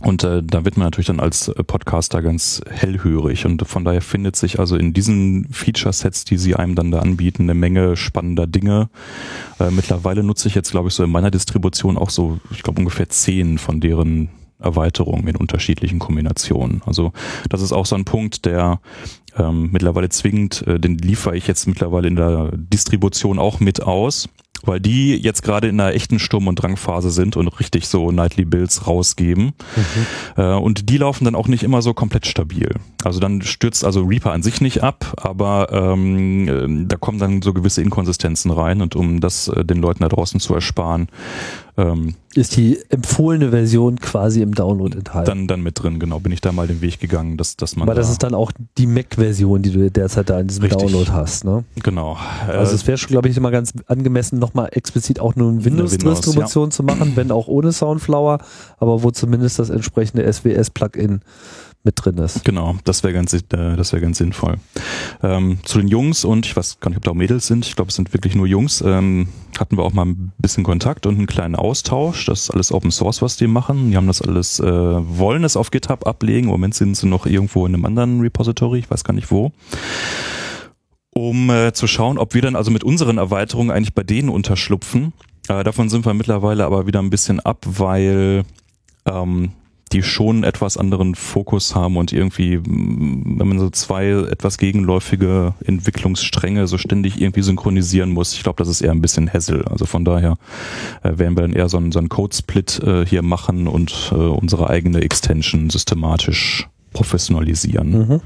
Und 0.00 0.24
äh, 0.24 0.42
da 0.42 0.64
wird 0.64 0.76
man 0.76 0.86
natürlich 0.86 1.06
dann 1.06 1.20
als 1.20 1.48
äh, 1.48 1.62
Podcaster 1.62 2.20
ganz 2.20 2.60
hellhörig. 2.68 3.46
Und 3.46 3.66
von 3.66 3.84
daher 3.84 4.02
findet 4.02 4.34
sich 4.34 4.58
also 4.58 4.76
in 4.76 4.92
diesen 4.92 5.46
Feature-Sets, 5.50 6.24
die 6.24 6.36
sie 6.36 6.56
einem 6.56 6.74
dann 6.74 6.90
da 6.90 6.98
anbieten, 6.98 7.44
eine 7.44 7.54
Menge 7.54 7.96
spannender 7.96 8.46
Dinge. 8.46 8.90
Äh, 9.60 9.70
mittlerweile 9.70 10.22
nutze 10.24 10.48
ich 10.48 10.54
jetzt, 10.54 10.72
glaube 10.72 10.88
ich, 10.88 10.94
so 10.94 11.04
in 11.04 11.10
meiner 11.10 11.30
Distribution 11.30 11.96
auch 11.96 12.10
so, 12.10 12.40
ich 12.50 12.62
glaube, 12.62 12.80
ungefähr 12.80 13.08
zehn 13.08 13.56
von 13.56 13.80
deren 13.80 14.30
Erweiterungen 14.58 15.26
in 15.28 15.36
unterschiedlichen 15.36 15.98
Kombinationen. 15.98 16.82
Also 16.86 17.12
das 17.48 17.60
ist 17.60 17.72
auch 17.72 17.86
so 17.86 17.96
ein 17.96 18.04
Punkt, 18.04 18.44
der 18.44 18.80
ähm, 19.36 19.70
mittlerweile 19.72 20.08
zwingend, 20.08 20.66
äh, 20.66 20.78
den 20.78 20.98
liefere 20.98 21.36
ich 21.36 21.46
jetzt 21.46 21.66
mittlerweile 21.66 22.08
in 22.08 22.16
der 22.16 22.50
Distribution 22.54 23.38
auch 23.38 23.60
mit 23.60 23.82
aus 23.82 24.28
weil 24.66 24.80
die 24.80 25.16
jetzt 25.16 25.42
gerade 25.42 25.68
in 25.68 25.80
einer 25.80 25.94
echten 25.94 26.18
Sturm- 26.18 26.48
und 26.48 26.56
Drangphase 26.56 27.10
sind 27.10 27.36
und 27.36 27.48
richtig 27.60 27.86
so 27.86 28.10
Nightly 28.10 28.44
Builds 28.44 28.86
rausgeben. 28.86 29.46
Mhm. 29.46 30.42
Äh, 30.42 30.54
und 30.54 30.88
die 30.88 30.98
laufen 30.98 31.24
dann 31.24 31.34
auch 31.34 31.48
nicht 31.48 31.62
immer 31.62 31.82
so 31.82 31.94
komplett 31.94 32.26
stabil. 32.26 32.70
Also 33.02 33.20
dann 33.20 33.42
stürzt 33.42 33.84
also 33.84 34.02
Reaper 34.02 34.32
an 34.32 34.42
sich 34.42 34.60
nicht 34.60 34.82
ab, 34.82 35.14
aber 35.16 35.68
ähm, 35.72 36.48
äh, 36.48 36.86
da 36.86 36.96
kommen 36.96 37.18
dann 37.18 37.42
so 37.42 37.52
gewisse 37.52 37.82
Inkonsistenzen 37.82 38.50
rein 38.50 38.80
und 38.80 38.96
um 38.96 39.20
das 39.20 39.48
äh, 39.48 39.64
den 39.64 39.78
Leuten 39.78 40.02
da 40.02 40.08
draußen 40.08 40.40
zu 40.40 40.54
ersparen, 40.54 41.08
ähm, 41.76 42.14
ist 42.34 42.56
die 42.56 42.78
empfohlene 42.88 43.50
Version 43.50 43.98
quasi 43.98 44.42
im 44.42 44.54
Download 44.54 44.96
enthalten. 44.96 45.26
Dann, 45.26 45.46
dann 45.48 45.62
mit 45.62 45.82
drin, 45.82 45.98
genau. 45.98 46.20
Bin 46.20 46.30
ich 46.30 46.40
da 46.40 46.52
mal 46.52 46.66
den 46.66 46.80
Weg 46.80 47.00
gegangen, 47.00 47.36
dass, 47.36 47.56
dass 47.56 47.76
man. 47.76 47.88
Aber 47.88 47.94
da 47.94 48.00
das 48.00 48.10
ist 48.10 48.22
dann 48.22 48.34
auch 48.34 48.52
die 48.78 48.86
Mac-Version, 48.86 49.62
die 49.62 49.72
du 49.72 49.90
derzeit 49.90 50.30
da 50.30 50.38
in 50.38 50.46
diesem 50.46 50.64
richtig. 50.64 50.82
Download 50.82 51.10
hast, 51.10 51.44
ne? 51.44 51.64
Genau. 51.82 52.16
Also 52.46 52.74
es 52.74 52.86
wäre 52.86 52.98
schon, 52.98 53.10
glaube 53.10 53.28
ich, 53.28 53.36
immer 53.36 53.50
ganz 53.50 53.72
angemessen, 53.86 54.38
nochmal 54.38 54.68
explizit 54.72 55.18
auch 55.20 55.34
nur 55.34 55.50
eine 55.50 55.64
Windows-Distribution 55.64 56.34
Windows, 56.34 56.54
ja. 56.54 56.70
zu 56.70 56.82
machen, 56.84 57.12
wenn 57.16 57.30
auch 57.32 57.48
ohne 57.48 57.72
Soundflower, 57.72 58.38
aber 58.78 59.02
wo 59.02 59.10
zumindest 59.10 59.58
das 59.58 59.70
entsprechende 59.70 60.24
SWS-Plugin 60.32 61.20
mit 61.84 61.94
drin 61.96 62.16
ist. 62.18 62.44
Genau, 62.44 62.76
das 62.84 63.02
wäre 63.04 63.12
ganz, 63.12 63.34
äh, 63.34 63.42
das 63.50 63.92
wäre 63.92 64.00
ganz 64.00 64.18
sinnvoll. 64.18 64.56
Ähm, 65.22 65.58
zu 65.64 65.78
den 65.78 65.88
Jungs 65.88 66.24
und 66.24 66.46
ich 66.46 66.56
weiß 66.56 66.80
gar 66.80 66.88
nicht, 66.88 66.96
ob 66.96 67.04
da 67.04 67.10
auch 67.10 67.14
Mädels 67.14 67.46
sind. 67.46 67.66
Ich 67.66 67.76
glaube, 67.76 67.90
es 67.90 67.96
sind 67.96 68.12
wirklich 68.14 68.34
nur 68.34 68.46
Jungs. 68.46 68.80
Ähm, 68.80 69.28
hatten 69.58 69.76
wir 69.76 69.84
auch 69.84 69.92
mal 69.92 70.06
ein 70.06 70.32
bisschen 70.38 70.64
Kontakt 70.64 71.06
und 71.06 71.16
einen 71.16 71.26
kleinen 71.26 71.54
Austausch. 71.54 72.24
Das 72.24 72.42
ist 72.42 72.50
alles 72.50 72.72
Open 72.72 72.90
Source, 72.90 73.22
was 73.22 73.36
die 73.36 73.46
machen. 73.46 73.90
Die 73.90 73.96
haben 73.96 74.06
das 74.06 74.22
alles, 74.22 74.58
äh, 74.60 74.64
wollen 74.64 75.44
es 75.44 75.56
auf 75.56 75.70
GitHub 75.70 76.06
ablegen. 76.06 76.46
Im 76.46 76.52
Moment 76.52 76.74
sind 76.74 76.96
sie 76.96 77.06
noch 77.06 77.26
irgendwo 77.26 77.66
in 77.66 77.74
einem 77.74 77.84
anderen 77.84 78.20
Repository. 78.20 78.78
Ich 78.78 78.90
weiß 78.90 79.04
gar 79.04 79.14
nicht 79.14 79.30
wo 79.30 79.52
um 81.16 81.48
äh, 81.48 81.72
zu 81.72 81.86
schauen, 81.86 82.18
ob 82.18 82.34
wir 82.34 82.42
dann 82.42 82.56
also 82.56 82.72
mit 82.72 82.82
unseren 82.82 83.18
Erweiterungen 83.18 83.70
eigentlich 83.70 83.94
bei 83.94 84.02
denen 84.02 84.28
unterschlupfen. 84.28 85.12
Äh, 85.48 85.62
davon 85.62 85.88
sind 85.88 86.04
wir 86.04 86.12
mittlerweile 86.12 86.64
aber 86.64 86.86
wieder 86.86 87.00
ein 87.00 87.10
bisschen 87.10 87.38
ab, 87.40 87.64
weil 87.64 88.44
ähm, 89.06 89.52
die 89.94 90.02
schon 90.02 90.42
etwas 90.42 90.76
anderen 90.76 91.14
Fokus 91.14 91.74
haben 91.74 91.96
und 91.96 92.12
irgendwie, 92.12 92.60
wenn 92.64 93.48
man 93.48 93.60
so 93.60 93.70
zwei 93.70 94.08
etwas 94.08 94.58
gegenläufige 94.58 95.54
Entwicklungsstränge 95.64 96.66
so 96.66 96.78
ständig 96.78 97.20
irgendwie 97.20 97.42
synchronisieren 97.42 98.10
muss, 98.10 98.32
ich 98.34 98.42
glaube, 98.42 98.56
das 98.58 98.68
ist 98.68 98.80
eher 98.80 98.90
ein 98.90 99.00
bisschen 99.00 99.32
Hassel. 99.32 99.64
Also 99.66 99.86
von 99.86 100.04
daher 100.04 100.36
äh, 101.04 101.16
werden 101.16 101.36
wir 101.36 101.42
dann 101.42 101.52
eher 101.52 101.68
so 101.68 101.76
einen, 101.76 101.92
so 101.92 102.00
einen 102.00 102.08
Code-Split 102.08 102.80
äh, 102.80 103.06
hier 103.06 103.22
machen 103.22 103.68
und 103.68 104.10
äh, 104.12 104.16
unsere 104.16 104.68
eigene 104.68 105.00
Extension 105.00 105.70
systematisch 105.70 106.68
professionalisieren. 106.92 107.90
Mhm. 107.90 108.20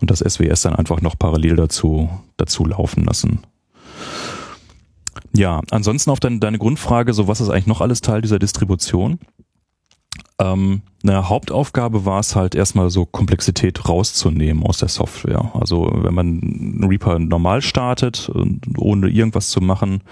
Und 0.00 0.10
das 0.10 0.20
SWS 0.20 0.62
dann 0.62 0.74
einfach 0.74 1.02
noch 1.02 1.18
parallel 1.18 1.56
dazu, 1.56 2.08
dazu 2.38 2.64
laufen 2.64 3.04
lassen. 3.04 3.40
Ja, 5.34 5.60
ansonsten 5.70 6.10
auf 6.10 6.20
deine, 6.20 6.38
deine 6.38 6.58
Grundfrage, 6.58 7.12
so 7.12 7.28
was 7.28 7.42
ist 7.42 7.50
eigentlich 7.50 7.66
noch 7.66 7.82
alles 7.82 8.00
Teil 8.00 8.22
dieser 8.22 8.38
Distribution? 8.38 9.18
Ähm, 10.40 10.82
eine 11.02 11.28
Hauptaufgabe 11.28 12.04
war 12.04 12.20
es 12.20 12.36
halt 12.36 12.54
erstmal 12.54 12.90
so 12.90 13.06
Komplexität 13.06 13.88
rauszunehmen 13.88 14.62
aus 14.64 14.78
der 14.78 14.88
Software. 14.88 15.50
Also 15.54 15.90
wenn 15.92 16.14
man 16.14 16.84
Reaper 16.88 17.18
normal 17.18 17.60
startet, 17.62 18.30
ohne 18.76 19.08
irgendwas 19.08 19.50
zu 19.50 19.60
machen, 19.60 20.02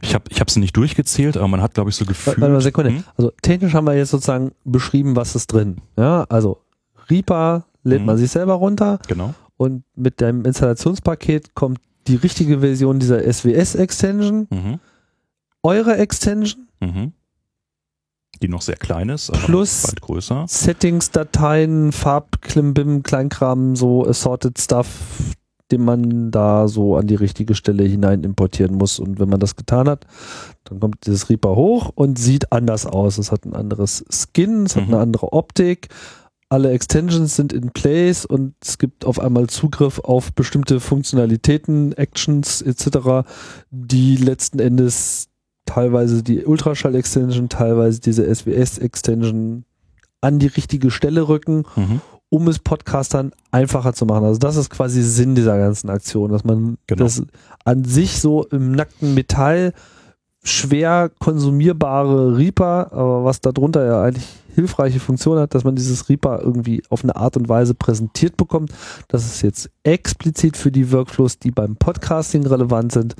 ich 0.00 0.14
habe 0.14 0.24
ich 0.30 0.40
es 0.40 0.56
nicht 0.56 0.76
durchgezählt, 0.76 1.36
aber 1.36 1.48
man 1.48 1.60
hat 1.60 1.74
glaube 1.74 1.90
ich 1.90 1.96
so 1.96 2.06
gefühlt. 2.06 2.40
Warte 2.40 2.52
mal 2.52 2.60
Sekunde. 2.60 2.90
Hm? 2.90 3.04
Also 3.16 3.32
technisch 3.42 3.74
haben 3.74 3.86
wir 3.86 3.94
jetzt 3.94 4.10
sozusagen 4.10 4.52
beschrieben, 4.64 5.16
was 5.16 5.34
ist 5.34 5.48
drin. 5.48 5.78
Ja, 5.98 6.24
also 6.28 6.62
Reaper 7.10 7.64
lädt 7.82 8.00
hm. 8.00 8.06
man 8.06 8.16
sich 8.16 8.30
selber 8.30 8.54
runter. 8.54 8.98
Genau. 9.08 9.34
Und 9.58 9.84
mit 9.94 10.22
dem 10.22 10.46
Installationspaket 10.46 11.54
kommt 11.54 11.80
die 12.06 12.16
richtige 12.16 12.60
Version 12.60 12.98
dieser 12.98 13.20
SWS-Extension, 13.30 14.48
mhm. 14.50 14.80
eure 15.62 15.98
Extension. 15.98 16.66
Mhm 16.80 17.12
die 18.42 18.48
noch 18.48 18.62
sehr 18.62 18.76
klein 18.76 19.08
ist, 19.08 19.30
aber 19.30 19.38
Plus 19.38 19.82
bald 19.82 20.00
größer. 20.00 20.44
Settings, 20.48 21.10
Dateien, 21.10 21.92
Farbklimbim, 21.92 23.02
Kleinkram, 23.02 23.76
so 23.76 24.06
assorted 24.06 24.58
Stuff, 24.58 24.88
den 25.70 25.84
man 25.84 26.30
da 26.30 26.68
so 26.68 26.96
an 26.96 27.06
die 27.06 27.14
richtige 27.14 27.54
Stelle 27.54 27.84
hinein 27.84 28.24
importieren 28.24 28.76
muss. 28.76 28.98
Und 28.98 29.20
wenn 29.20 29.28
man 29.28 29.40
das 29.40 29.56
getan 29.56 29.88
hat, 29.88 30.06
dann 30.64 30.80
kommt 30.80 31.06
dieses 31.06 31.28
Reaper 31.28 31.54
hoch 31.54 31.92
und 31.94 32.18
sieht 32.18 32.52
anders 32.52 32.86
aus. 32.86 33.18
Es 33.18 33.30
hat 33.30 33.44
ein 33.44 33.54
anderes 33.54 34.04
Skin, 34.10 34.64
es 34.64 34.76
hat 34.76 34.86
mhm. 34.86 34.94
eine 34.94 35.02
andere 35.02 35.32
Optik. 35.32 35.88
Alle 36.48 36.72
Extensions 36.72 37.36
sind 37.36 37.52
in 37.52 37.70
place 37.70 38.24
und 38.24 38.54
es 38.60 38.78
gibt 38.78 39.04
auf 39.04 39.20
einmal 39.20 39.46
Zugriff 39.46 40.00
auf 40.00 40.32
bestimmte 40.32 40.80
Funktionalitäten, 40.80 41.92
Actions 41.92 42.60
etc., 42.60 43.28
die 43.70 44.16
letzten 44.16 44.58
Endes 44.58 45.29
teilweise 45.66 46.22
die 46.22 46.44
Ultraschall-Extension, 46.44 47.48
teilweise 47.48 48.00
diese 48.00 48.32
SWS-Extension 48.32 49.64
an 50.20 50.38
die 50.38 50.48
richtige 50.48 50.90
Stelle 50.90 51.28
rücken, 51.28 51.64
mhm. 51.76 52.00
um 52.28 52.48
es 52.48 52.58
Podcastern 52.58 53.32
einfacher 53.50 53.92
zu 53.94 54.06
machen. 54.06 54.24
Also 54.24 54.38
das 54.38 54.56
ist 54.56 54.70
quasi 54.70 55.02
Sinn 55.02 55.34
dieser 55.34 55.58
ganzen 55.58 55.90
Aktion, 55.90 56.30
dass 56.30 56.44
man 56.44 56.78
genau. 56.86 57.04
das 57.04 57.22
an 57.64 57.84
sich 57.84 58.20
so 58.20 58.44
im 58.46 58.72
nackten 58.72 59.14
Metall 59.14 59.72
schwer 60.42 61.10
konsumierbare 61.18 62.36
Reaper, 62.36 62.92
aber 62.92 63.24
was 63.24 63.40
darunter 63.40 63.84
ja 63.84 64.02
eigentlich 64.02 64.26
hilfreiche 64.54 65.00
Funktion 65.00 65.38
hat, 65.38 65.54
dass 65.54 65.64
man 65.64 65.76
dieses 65.76 66.08
Reaper 66.08 66.40
irgendwie 66.42 66.82
auf 66.88 67.04
eine 67.04 67.16
Art 67.16 67.36
und 67.36 67.48
Weise 67.48 67.74
präsentiert 67.74 68.36
bekommt, 68.36 68.72
dass 69.08 69.24
es 69.24 69.42
jetzt 69.42 69.70
explizit 69.84 70.56
für 70.56 70.72
die 70.72 70.90
Workflows, 70.92 71.38
die 71.38 71.50
beim 71.50 71.76
Podcasting 71.76 72.46
relevant 72.46 72.92
sind, 72.92 73.14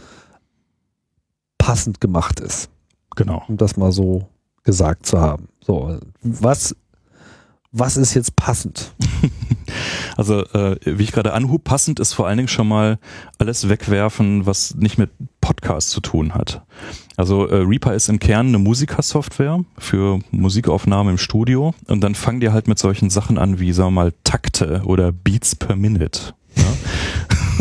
passend 1.70 2.00
gemacht 2.00 2.40
ist. 2.40 2.68
Genau. 3.14 3.44
Um 3.46 3.56
das 3.56 3.76
mal 3.76 3.92
so 3.92 4.26
gesagt 4.64 5.06
zu 5.06 5.20
haben. 5.20 5.46
So, 5.60 6.00
was, 6.20 6.74
was 7.70 7.96
ist 7.96 8.14
jetzt 8.14 8.34
passend? 8.34 8.92
Also, 10.16 10.44
äh, 10.48 10.76
wie 10.84 11.04
ich 11.04 11.12
gerade 11.12 11.32
anhub, 11.32 11.62
passend 11.62 12.00
ist 12.00 12.12
vor 12.12 12.26
allen 12.26 12.38
Dingen 12.38 12.48
schon 12.48 12.66
mal 12.66 12.98
alles 13.38 13.68
wegwerfen, 13.68 14.44
was 14.44 14.74
nicht 14.74 14.98
mit 14.98 15.10
Podcast 15.40 15.90
zu 15.90 16.00
tun 16.00 16.34
hat. 16.34 16.62
Also 17.16 17.46
äh, 17.46 17.62
Reaper 17.62 17.94
ist 17.94 18.08
im 18.08 18.18
Kern 18.18 18.48
eine 18.48 18.58
Musikersoftware 18.58 19.64
für 19.78 20.18
Musikaufnahmen 20.32 21.12
im 21.12 21.18
Studio 21.18 21.72
und 21.86 22.00
dann 22.00 22.16
fangen 22.16 22.40
die 22.40 22.50
halt 22.50 22.66
mit 22.66 22.80
solchen 22.80 23.10
Sachen 23.10 23.38
an 23.38 23.60
wie, 23.60 23.72
sagen 23.72 23.94
wir 23.94 24.02
mal, 24.02 24.12
Takte 24.24 24.82
oder 24.84 25.12
Beats 25.12 25.54
per 25.54 25.76
Minute. 25.76 26.34
Ja? 26.56 26.64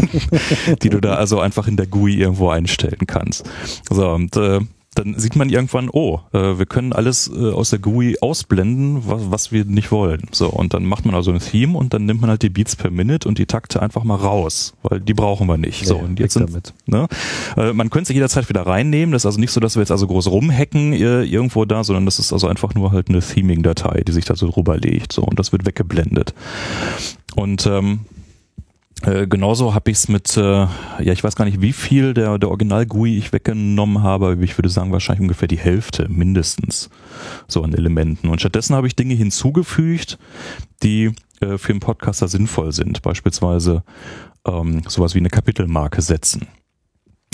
die 0.81 0.89
du 0.89 0.99
da 0.99 1.15
also 1.15 1.39
einfach 1.39 1.67
in 1.67 1.77
der 1.77 1.87
GUI 1.87 2.15
irgendwo 2.15 2.49
einstellen 2.49 3.07
kannst. 3.07 3.49
So, 3.89 4.09
und 4.09 4.35
äh, 4.35 4.61
dann 4.95 5.17
sieht 5.17 5.35
man 5.35 5.49
irgendwann, 5.49 5.89
oh, 5.89 6.19
äh, 6.33 6.57
wir 6.57 6.65
können 6.65 6.93
alles 6.93 7.31
äh, 7.33 7.51
aus 7.51 7.69
der 7.69 7.79
GUI 7.79 8.17
ausblenden, 8.21 9.07
was, 9.07 9.31
was 9.31 9.51
wir 9.51 9.63
nicht 9.65 9.91
wollen. 9.91 10.23
So, 10.31 10.49
und 10.49 10.73
dann 10.73 10.83
macht 10.83 11.05
man 11.05 11.15
also 11.15 11.31
ein 11.31 11.39
Theme 11.39 11.77
und 11.77 11.93
dann 11.93 12.05
nimmt 12.05 12.21
man 12.21 12.29
halt 12.29 12.41
die 12.41 12.49
Beats 12.49 12.75
per 12.75 12.89
Minute 12.89 13.27
und 13.27 13.37
die 13.37 13.45
Takte 13.45 13.81
einfach 13.81 14.03
mal 14.03 14.15
raus, 14.15 14.73
weil 14.83 14.99
die 14.99 15.13
brauchen 15.13 15.47
wir 15.47 15.57
nicht. 15.57 15.85
so, 15.85 15.97
und 15.97 16.19
jetzt 16.19 16.33
sind, 16.33 16.49
damit. 16.49 16.73
Ne, 16.85 17.07
äh, 17.55 17.71
man 17.71 17.89
könnte 17.89 18.07
sie 18.07 18.13
jederzeit 18.15 18.49
wieder 18.49 18.65
reinnehmen. 18.65 19.13
Das 19.13 19.21
ist 19.21 19.27
also 19.27 19.39
nicht 19.39 19.51
so, 19.51 19.59
dass 19.59 19.75
wir 19.75 19.81
jetzt 19.81 19.91
also 19.91 20.07
groß 20.07 20.27
rumhacken 20.27 20.93
äh, 20.93 21.21
irgendwo 21.23 21.65
da, 21.65 21.83
sondern 21.83 22.05
das 22.05 22.19
ist 22.19 22.33
also 22.33 22.47
einfach 22.47 22.73
nur 22.73 22.91
halt 22.91 23.09
eine 23.09 23.19
Theming-Datei, 23.19 24.01
die 24.01 24.11
sich 24.11 24.25
da 24.25 24.35
so 24.35 24.49
drüber 24.49 24.77
legt. 24.77 25.13
So, 25.13 25.21
und 25.21 25.37
das 25.39 25.51
wird 25.51 25.65
weggeblendet. 25.65 26.33
Und 27.35 27.65
ähm, 27.67 28.01
Äh, 29.03 29.27
genauso 29.27 29.73
habe 29.73 29.91
ich 29.91 29.97
es 29.97 30.07
mit, 30.09 30.35
äh, 30.35 30.41
ja, 30.41 30.69
ich 30.99 31.23
weiß 31.23 31.35
gar 31.35 31.45
nicht, 31.45 31.61
wie 31.61 31.73
viel 31.73 32.13
der, 32.13 32.37
der 32.37 32.49
Original-GUI 32.49 33.17
ich 33.17 33.31
weggenommen 33.31 34.03
habe, 34.03 34.37
ich 34.41 34.57
würde 34.57 34.69
sagen, 34.69 34.91
wahrscheinlich 34.91 35.21
ungefähr 35.21 35.47
die 35.47 35.57
Hälfte 35.57 36.09
mindestens 36.09 36.89
so 37.47 37.63
an 37.63 37.73
Elementen. 37.73 38.27
Und 38.29 38.39
stattdessen 38.39 38.75
habe 38.75 38.87
ich 38.87 38.95
Dinge 38.95 39.13
hinzugefügt, 39.13 40.17
die 40.83 41.13
äh, 41.39 41.57
für 41.57 41.71
einen 41.71 41.79
Podcaster 41.79 42.27
sinnvoll 42.27 42.73
sind. 42.73 43.01
Beispielsweise 43.01 43.83
ähm, 44.45 44.81
sowas 44.87 45.15
wie 45.15 45.19
eine 45.19 45.29
Kapitelmarke 45.29 46.01
setzen 46.01 46.47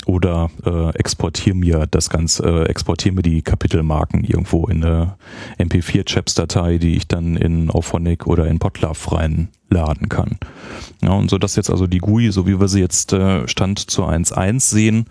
oder 0.06 0.50
äh, 0.66 0.90
exportiere 0.98 1.56
mir 1.56 1.88
das 1.90 2.10
Ganze, 2.10 2.44
äh, 2.44 2.70
exportiere 2.70 3.16
mir 3.16 3.22
die 3.22 3.42
Kapitelmarken 3.42 4.24
irgendwo 4.24 4.66
in 4.68 4.84
eine 4.84 5.16
MP4-Chaps-Datei, 5.60 6.78
die 6.78 6.96
ich 6.96 7.08
dann 7.08 7.36
in 7.36 7.70
Auphonic 7.70 8.28
oder 8.28 8.48
in 8.48 8.60
Podlove 8.60 9.12
reinladen 9.12 10.10
kann. 10.10 10.38
Ja, 11.02 11.12
und 11.12 11.30
so 11.30 11.38
dass 11.38 11.56
jetzt 11.56 11.70
also 11.70 11.88
die 11.88 12.00
GUI, 12.00 12.32
so 12.32 12.48
wie 12.48 12.60
wir 12.60 12.68
sie 12.68 12.80
jetzt 12.80 13.14
äh, 13.14 13.48
Stand 13.48 13.80
zu 13.80 14.06
1.1 14.06 14.60
sehen, 14.62 15.06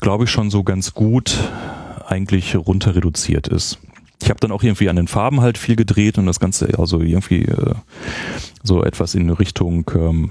glaube 0.00 0.24
ich 0.24 0.30
schon 0.30 0.50
so 0.50 0.64
ganz 0.64 0.94
gut 0.94 1.38
eigentlich 2.06 2.56
runter 2.56 2.96
reduziert 2.96 3.48
ist. 3.48 3.78
Ich 4.20 4.30
habe 4.30 4.40
dann 4.40 4.50
auch 4.50 4.62
irgendwie 4.62 4.88
an 4.88 4.96
den 4.96 5.06
Farben 5.06 5.40
halt 5.40 5.58
viel 5.58 5.76
gedreht 5.76 6.18
und 6.18 6.26
das 6.26 6.40
Ganze 6.40 6.76
also 6.78 7.00
irgendwie 7.00 7.42
äh, 7.42 7.74
so 8.62 8.82
etwas 8.82 9.14
in 9.14 9.30
Richtung 9.30 9.88
ähm, 9.94 10.30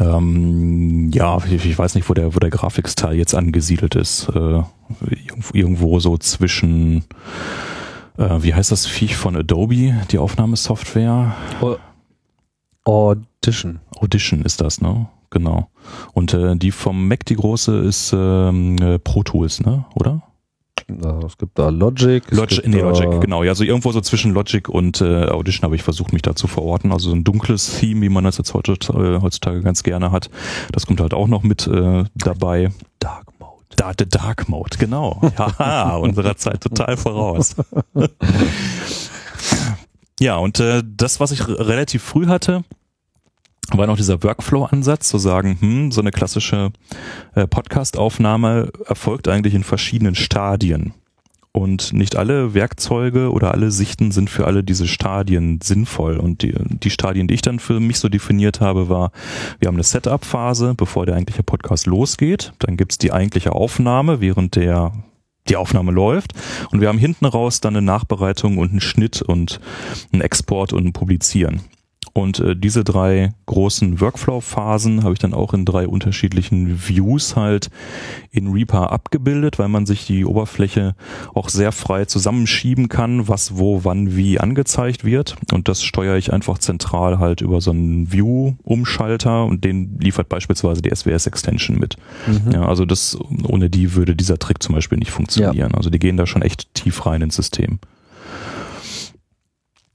ähm, 0.00 1.10
ja, 1.12 1.38
ich, 1.44 1.64
ich, 1.64 1.78
weiß 1.78 1.94
nicht, 1.94 2.08
wo 2.08 2.14
der, 2.14 2.34
wo 2.34 2.38
der 2.38 2.50
Grafiksteil 2.50 3.16
jetzt 3.16 3.34
angesiedelt 3.34 3.94
ist. 3.94 4.28
Äh, 4.28 4.62
irgendwo 5.52 6.00
so 6.00 6.18
zwischen, 6.18 7.04
äh, 8.18 8.42
wie 8.42 8.54
heißt 8.54 8.72
das 8.72 8.86
Viech 8.86 9.16
von 9.16 9.36
Adobe, 9.36 9.94
die 10.10 10.18
Aufnahmesoftware? 10.18 11.34
Audition. 12.84 13.80
Audition 13.96 14.42
ist 14.42 14.60
das, 14.60 14.80
ne? 14.80 15.08
Genau. 15.30 15.68
Und 16.12 16.32
äh, 16.34 16.56
die 16.56 16.70
vom 16.70 17.08
Mac, 17.08 17.24
die 17.26 17.34
große, 17.36 17.78
ist 17.78 18.12
ähm, 18.14 18.78
äh, 18.78 18.98
Pro 18.98 19.22
Tools, 19.22 19.60
ne? 19.60 19.84
Oder? 19.94 20.22
Es 21.26 21.38
gibt 21.38 21.58
da 21.58 21.68
Logic. 21.68 22.22
Logic, 22.30 22.66
nee, 22.66 22.80
Logic, 22.80 23.20
genau. 23.20 23.42
Ja, 23.42 23.50
also 23.50 23.64
irgendwo 23.64 23.92
so 23.92 24.00
zwischen 24.00 24.32
Logic 24.32 24.68
und 24.68 25.00
äh, 25.00 25.26
Audition 25.26 25.64
habe 25.64 25.76
ich 25.76 25.82
versucht, 25.82 26.12
mich 26.12 26.22
da 26.22 26.34
zu 26.34 26.46
verorten. 26.46 26.92
Also 26.92 27.10
so 27.10 27.16
ein 27.16 27.24
dunkles 27.24 27.78
Theme, 27.78 28.02
wie 28.02 28.08
man 28.08 28.24
das 28.24 28.38
jetzt 28.38 28.54
heutzutage, 28.54 29.20
heutzutage 29.22 29.62
ganz 29.62 29.82
gerne 29.82 30.12
hat. 30.12 30.30
Das 30.72 30.86
kommt 30.86 31.00
halt 31.00 31.14
auch 31.14 31.28
noch 31.28 31.42
mit 31.42 31.66
äh, 31.66 32.04
dabei. 32.14 32.70
Dark 32.98 33.26
Mode. 33.38 33.52
Da, 33.76 33.92
the 33.98 34.08
Dark 34.08 34.48
Mode, 34.48 34.76
genau. 34.78 35.20
Ja, 35.58 35.96
unserer 35.96 36.36
Zeit 36.36 36.60
total 36.60 36.96
voraus. 36.96 37.56
ja, 40.20 40.36
und 40.36 40.60
äh, 40.60 40.82
das, 40.86 41.20
was 41.20 41.32
ich 41.32 41.46
relativ 41.48 42.02
früh 42.02 42.26
hatte, 42.26 42.64
war 43.72 43.86
noch 43.86 43.96
dieser 43.96 44.22
Workflow-Ansatz, 44.22 45.08
zu 45.08 45.18
sagen, 45.18 45.56
hm, 45.60 45.92
so 45.92 46.00
eine 46.00 46.10
klassische 46.10 46.72
äh, 47.34 47.46
Podcast-Aufnahme 47.46 48.70
erfolgt 48.86 49.28
eigentlich 49.28 49.54
in 49.54 49.64
verschiedenen 49.64 50.14
Stadien. 50.14 50.94
Und 51.56 51.92
nicht 51.92 52.16
alle 52.16 52.52
Werkzeuge 52.52 53.30
oder 53.30 53.52
alle 53.52 53.70
Sichten 53.70 54.10
sind 54.10 54.28
für 54.28 54.44
alle 54.44 54.64
diese 54.64 54.88
Stadien 54.88 55.60
sinnvoll. 55.62 56.16
Und 56.16 56.42
die, 56.42 56.52
die 56.58 56.90
Stadien, 56.90 57.28
die 57.28 57.34
ich 57.34 57.42
dann 57.42 57.60
für 57.60 57.78
mich 57.78 58.00
so 58.00 58.08
definiert 58.08 58.60
habe, 58.60 58.88
war, 58.88 59.12
wir 59.60 59.68
haben 59.68 59.76
eine 59.76 59.84
Setup-Phase, 59.84 60.74
bevor 60.76 61.06
der 61.06 61.14
eigentliche 61.14 61.44
Podcast 61.44 61.86
losgeht. 61.86 62.52
Dann 62.58 62.76
gibt's 62.76 62.98
die 62.98 63.12
eigentliche 63.12 63.52
Aufnahme, 63.52 64.20
während 64.20 64.56
der 64.56 64.92
die 65.48 65.54
Aufnahme 65.54 65.92
läuft. 65.92 66.32
Und 66.72 66.80
wir 66.80 66.88
haben 66.88 66.98
hinten 66.98 67.26
raus 67.26 67.60
dann 67.60 67.76
eine 67.76 67.86
Nachbereitung 67.86 68.58
und 68.58 68.70
einen 68.70 68.80
Schnitt 68.80 69.22
und 69.22 69.60
einen 70.12 70.22
Export 70.22 70.72
und 70.72 70.86
ein 70.86 70.92
Publizieren. 70.92 71.60
Und 72.16 72.38
äh, 72.38 72.54
diese 72.54 72.84
drei 72.84 73.34
großen 73.46 74.00
Workflow-Phasen 74.00 75.02
habe 75.02 75.14
ich 75.14 75.18
dann 75.18 75.34
auch 75.34 75.52
in 75.52 75.64
drei 75.64 75.88
unterschiedlichen 75.88 76.88
Views 76.88 77.34
halt 77.34 77.70
in 78.30 78.52
Reaper 78.52 78.92
abgebildet, 78.92 79.58
weil 79.58 79.66
man 79.66 79.84
sich 79.84 80.06
die 80.06 80.24
Oberfläche 80.24 80.94
auch 81.34 81.48
sehr 81.48 81.72
frei 81.72 82.04
zusammenschieben 82.04 82.88
kann, 82.88 83.26
was 83.26 83.58
wo, 83.58 83.80
wann, 83.82 84.16
wie 84.16 84.38
angezeigt 84.38 85.04
wird. 85.04 85.34
Und 85.52 85.66
das 85.66 85.82
steuere 85.82 86.16
ich 86.16 86.32
einfach 86.32 86.58
zentral 86.58 87.18
halt 87.18 87.40
über 87.40 87.60
so 87.60 87.72
einen 87.72 88.12
View-Umschalter 88.12 89.44
und 89.44 89.64
den 89.64 89.98
liefert 89.98 90.28
beispielsweise 90.28 90.82
die 90.82 90.94
SWS-Extension 90.94 91.80
mit. 91.80 91.96
Mhm. 92.28 92.52
Ja, 92.52 92.68
also 92.68 92.84
das, 92.84 93.18
ohne 93.42 93.70
die 93.70 93.94
würde 93.94 94.14
dieser 94.14 94.38
Trick 94.38 94.62
zum 94.62 94.76
Beispiel 94.76 94.98
nicht 94.98 95.10
funktionieren. 95.10 95.70
Ja. 95.72 95.76
Also 95.76 95.90
die 95.90 95.98
gehen 95.98 96.16
da 96.16 96.28
schon 96.28 96.42
echt 96.42 96.72
tief 96.74 97.06
rein 97.06 97.22
ins 97.22 97.34
System. 97.34 97.80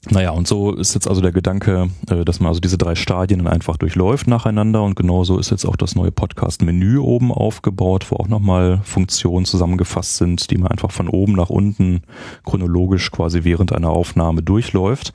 Naja, 0.07 0.31
und 0.31 0.47
so 0.47 0.73
ist 0.73 0.93
jetzt 0.93 1.09
also 1.09 1.19
der 1.19 1.33
Gedanke, 1.33 1.89
äh, 2.09 2.23
dass 2.23 2.39
man 2.39 2.47
also 2.47 2.61
diese 2.61 2.77
drei 2.77 2.95
Stadien 2.95 3.43
dann 3.43 3.53
einfach 3.53 3.75
durchläuft 3.75 4.27
nacheinander 4.27 4.81
und 4.81 4.95
genauso 4.95 5.37
ist 5.37 5.51
jetzt 5.51 5.65
auch 5.65 5.75
das 5.75 5.95
neue 5.95 6.11
Podcast-Menü 6.11 6.99
oben 6.99 7.33
aufgebaut, 7.33 8.05
wo 8.09 8.15
auch 8.15 8.29
nochmal 8.29 8.79
Funktionen 8.85 9.45
zusammengefasst 9.45 10.15
sind, 10.15 10.51
die 10.51 10.57
man 10.57 10.71
einfach 10.71 10.91
von 10.91 11.09
oben 11.09 11.33
nach 11.33 11.49
unten 11.49 12.03
chronologisch 12.45 13.11
quasi 13.11 13.43
während 13.43 13.73
einer 13.73 13.89
Aufnahme 13.89 14.41
durchläuft 14.41 15.13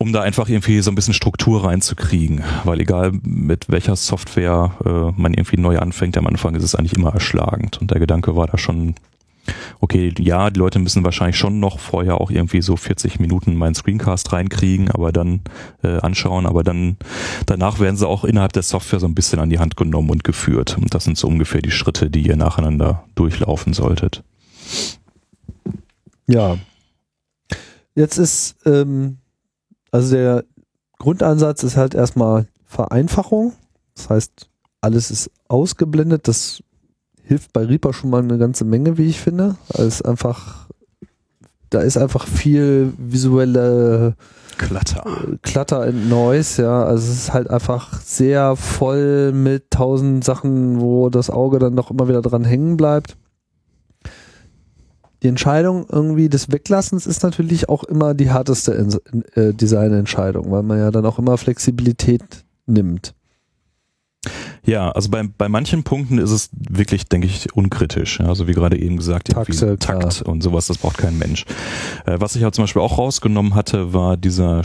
um 0.00 0.12
da 0.12 0.22
einfach 0.22 0.48
irgendwie 0.48 0.80
so 0.80 0.92
ein 0.92 0.94
bisschen 0.94 1.12
Struktur 1.12 1.64
reinzukriegen. 1.64 2.44
Weil 2.64 2.80
egal 2.80 3.12
mit 3.22 3.68
welcher 3.68 3.96
Software 3.96 4.70
äh, 4.84 5.20
man 5.20 5.34
irgendwie 5.34 5.58
neu 5.58 5.78
anfängt, 5.78 6.16
am 6.16 6.28
Anfang 6.28 6.54
ist 6.54 6.62
es 6.62 6.76
eigentlich 6.76 6.94
immer 6.94 7.12
erschlagend. 7.12 7.80
Und 7.80 7.90
der 7.90 7.98
Gedanke 7.98 8.36
war 8.36 8.46
da 8.46 8.58
schon 8.58 8.94
okay, 9.80 10.12
ja, 10.18 10.50
die 10.50 10.58
Leute 10.58 10.78
müssen 10.78 11.04
wahrscheinlich 11.04 11.36
schon 11.36 11.60
noch 11.60 11.78
vorher 11.78 12.20
auch 12.20 12.30
irgendwie 12.30 12.62
so 12.62 12.76
40 12.76 13.20
Minuten 13.20 13.54
meinen 13.54 13.74
Screencast 13.74 14.32
reinkriegen, 14.32 14.90
aber 14.90 15.12
dann 15.12 15.40
äh, 15.82 15.98
anschauen, 15.98 16.46
aber 16.46 16.62
dann 16.62 16.96
danach 17.46 17.80
werden 17.80 17.96
sie 17.96 18.06
auch 18.06 18.24
innerhalb 18.24 18.52
der 18.52 18.62
Software 18.62 19.00
so 19.00 19.06
ein 19.06 19.14
bisschen 19.14 19.40
an 19.40 19.50
die 19.50 19.58
Hand 19.58 19.76
genommen 19.76 20.10
und 20.10 20.24
geführt. 20.24 20.76
Und 20.78 20.94
das 20.94 21.04
sind 21.04 21.18
so 21.18 21.28
ungefähr 21.28 21.62
die 21.62 21.70
Schritte, 21.70 22.10
die 22.10 22.26
ihr 22.26 22.36
nacheinander 22.36 23.04
durchlaufen 23.14 23.72
solltet. 23.72 24.22
Ja. 26.26 26.58
Jetzt 27.94 28.18
ist, 28.18 28.56
ähm, 28.64 29.18
also 29.90 30.14
der 30.14 30.44
Grundansatz 30.98 31.62
ist 31.62 31.76
halt 31.76 31.94
erstmal 31.94 32.46
Vereinfachung. 32.64 33.54
Das 33.94 34.10
heißt, 34.10 34.48
alles 34.80 35.10
ist 35.10 35.30
ausgeblendet. 35.48 36.28
Das 36.28 36.62
hilft 37.28 37.52
bei 37.52 37.64
Reaper 37.64 37.92
schon 37.92 38.08
mal 38.08 38.22
eine 38.22 38.38
ganze 38.38 38.64
Menge, 38.64 38.96
wie 38.96 39.06
ich 39.06 39.20
finde. 39.20 39.56
Also 39.74 40.04
einfach, 40.04 40.66
da 41.68 41.80
ist 41.80 41.98
einfach 41.98 42.26
viel 42.26 42.94
visuelle 42.96 44.16
Klatter. 44.56 45.04
Klatter 45.42 45.82
and 45.82 46.08
Noise, 46.08 46.62
ja. 46.62 46.84
Also 46.84 47.12
es 47.12 47.18
ist 47.18 47.32
halt 47.34 47.50
einfach 47.50 48.00
sehr 48.00 48.56
voll 48.56 49.32
mit 49.32 49.70
tausend 49.70 50.24
Sachen, 50.24 50.80
wo 50.80 51.10
das 51.10 51.28
Auge 51.28 51.58
dann 51.58 51.76
doch 51.76 51.90
immer 51.90 52.08
wieder 52.08 52.22
dran 52.22 52.44
hängen 52.44 52.78
bleibt. 52.78 53.18
Die 55.22 55.28
Entscheidung 55.28 55.86
irgendwie 55.90 56.30
des 56.30 56.50
Weglassens 56.50 57.06
ist 57.06 57.22
natürlich 57.22 57.68
auch 57.68 57.84
immer 57.84 58.14
die 58.14 58.30
harteste 58.30 58.72
äh, 59.34 59.52
Designentscheidung, 59.52 60.50
weil 60.50 60.62
man 60.62 60.78
ja 60.78 60.90
dann 60.90 61.04
auch 61.04 61.18
immer 61.18 61.36
Flexibilität 61.36 62.22
nimmt. 62.66 63.14
Ja, 64.64 64.90
also 64.90 65.10
bei, 65.10 65.22
bei 65.36 65.48
manchen 65.48 65.82
Punkten 65.82 66.18
ist 66.18 66.30
es 66.30 66.50
wirklich, 66.52 67.08
denke 67.08 67.26
ich, 67.26 67.54
unkritisch. 67.54 68.20
Also 68.20 68.48
wie 68.48 68.52
gerade 68.52 68.78
eben 68.78 68.96
gesagt, 68.96 69.28
Taxe, 69.28 69.78
Takt 69.78 70.22
und 70.22 70.42
sowas, 70.42 70.66
das 70.66 70.78
braucht 70.78 70.98
kein 70.98 71.18
Mensch. 71.18 71.44
Äh, 72.06 72.16
was 72.18 72.36
ich 72.36 72.42
halt 72.42 72.54
zum 72.54 72.64
Beispiel 72.64 72.82
auch 72.82 72.98
rausgenommen 72.98 73.54
hatte, 73.54 73.92
war 73.92 74.16
dieser 74.16 74.62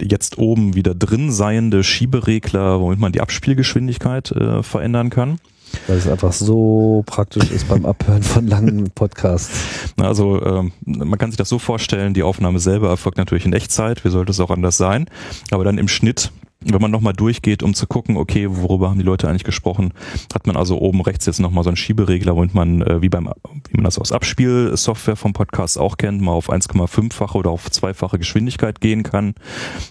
jetzt 0.00 0.38
oben 0.38 0.74
wieder 0.74 0.94
drin 0.94 1.30
seiende 1.30 1.84
Schieberegler, 1.84 2.80
womit 2.80 2.98
man 2.98 3.12
die 3.12 3.20
Abspielgeschwindigkeit 3.20 4.30
äh, 4.32 4.62
verändern 4.62 5.10
kann. 5.10 5.38
Weil 5.86 5.98
es 5.98 6.08
einfach 6.08 6.32
so 6.32 7.02
praktisch 7.06 7.50
ist 7.50 7.68
beim 7.68 7.84
Abhören 7.84 8.22
von 8.22 8.46
langen 8.46 8.90
Podcasts. 8.90 9.60
Also 9.96 10.42
ähm, 10.44 10.72
man 10.84 11.18
kann 11.18 11.30
sich 11.30 11.38
das 11.38 11.48
so 11.48 11.58
vorstellen, 11.58 12.14
die 12.14 12.24
Aufnahme 12.24 12.58
selber 12.58 12.88
erfolgt 12.88 13.16
natürlich 13.16 13.46
in 13.46 13.52
Echtzeit, 13.52 14.04
wie 14.04 14.10
sollte 14.10 14.32
es 14.32 14.40
auch 14.40 14.50
anders 14.50 14.76
sein, 14.76 15.06
aber 15.50 15.62
dann 15.62 15.78
im 15.78 15.86
Schnitt 15.86 16.32
wenn 16.72 16.80
man 16.80 16.90
nochmal 16.90 17.12
durchgeht, 17.12 17.62
um 17.62 17.74
zu 17.74 17.86
gucken, 17.86 18.16
okay, 18.16 18.48
worüber 18.50 18.90
haben 18.90 18.98
die 18.98 19.04
Leute 19.04 19.28
eigentlich 19.28 19.44
gesprochen, 19.44 19.92
hat 20.34 20.46
man 20.46 20.56
also 20.56 20.78
oben 20.78 21.00
rechts 21.00 21.26
jetzt 21.26 21.40
nochmal 21.40 21.64
so 21.64 21.70
einen 21.70 21.76
Schieberegler, 21.76 22.36
womit 22.36 22.54
man, 22.54 22.82
äh, 22.82 23.02
wie 23.02 23.08
beim, 23.08 23.28
wie 23.68 23.76
man 23.76 23.84
das 23.84 23.98
aus 23.98 24.12
Abspielsoftware 24.12 25.16
vom 25.16 25.32
Podcast 25.32 25.78
auch 25.78 25.96
kennt, 25.96 26.20
mal 26.20 26.32
auf 26.32 26.50
1,5-fache 26.50 27.36
oder 27.36 27.50
auf 27.50 27.70
zweifache 27.70 28.18
Geschwindigkeit 28.18 28.80
gehen 28.80 29.02
kann 29.02 29.34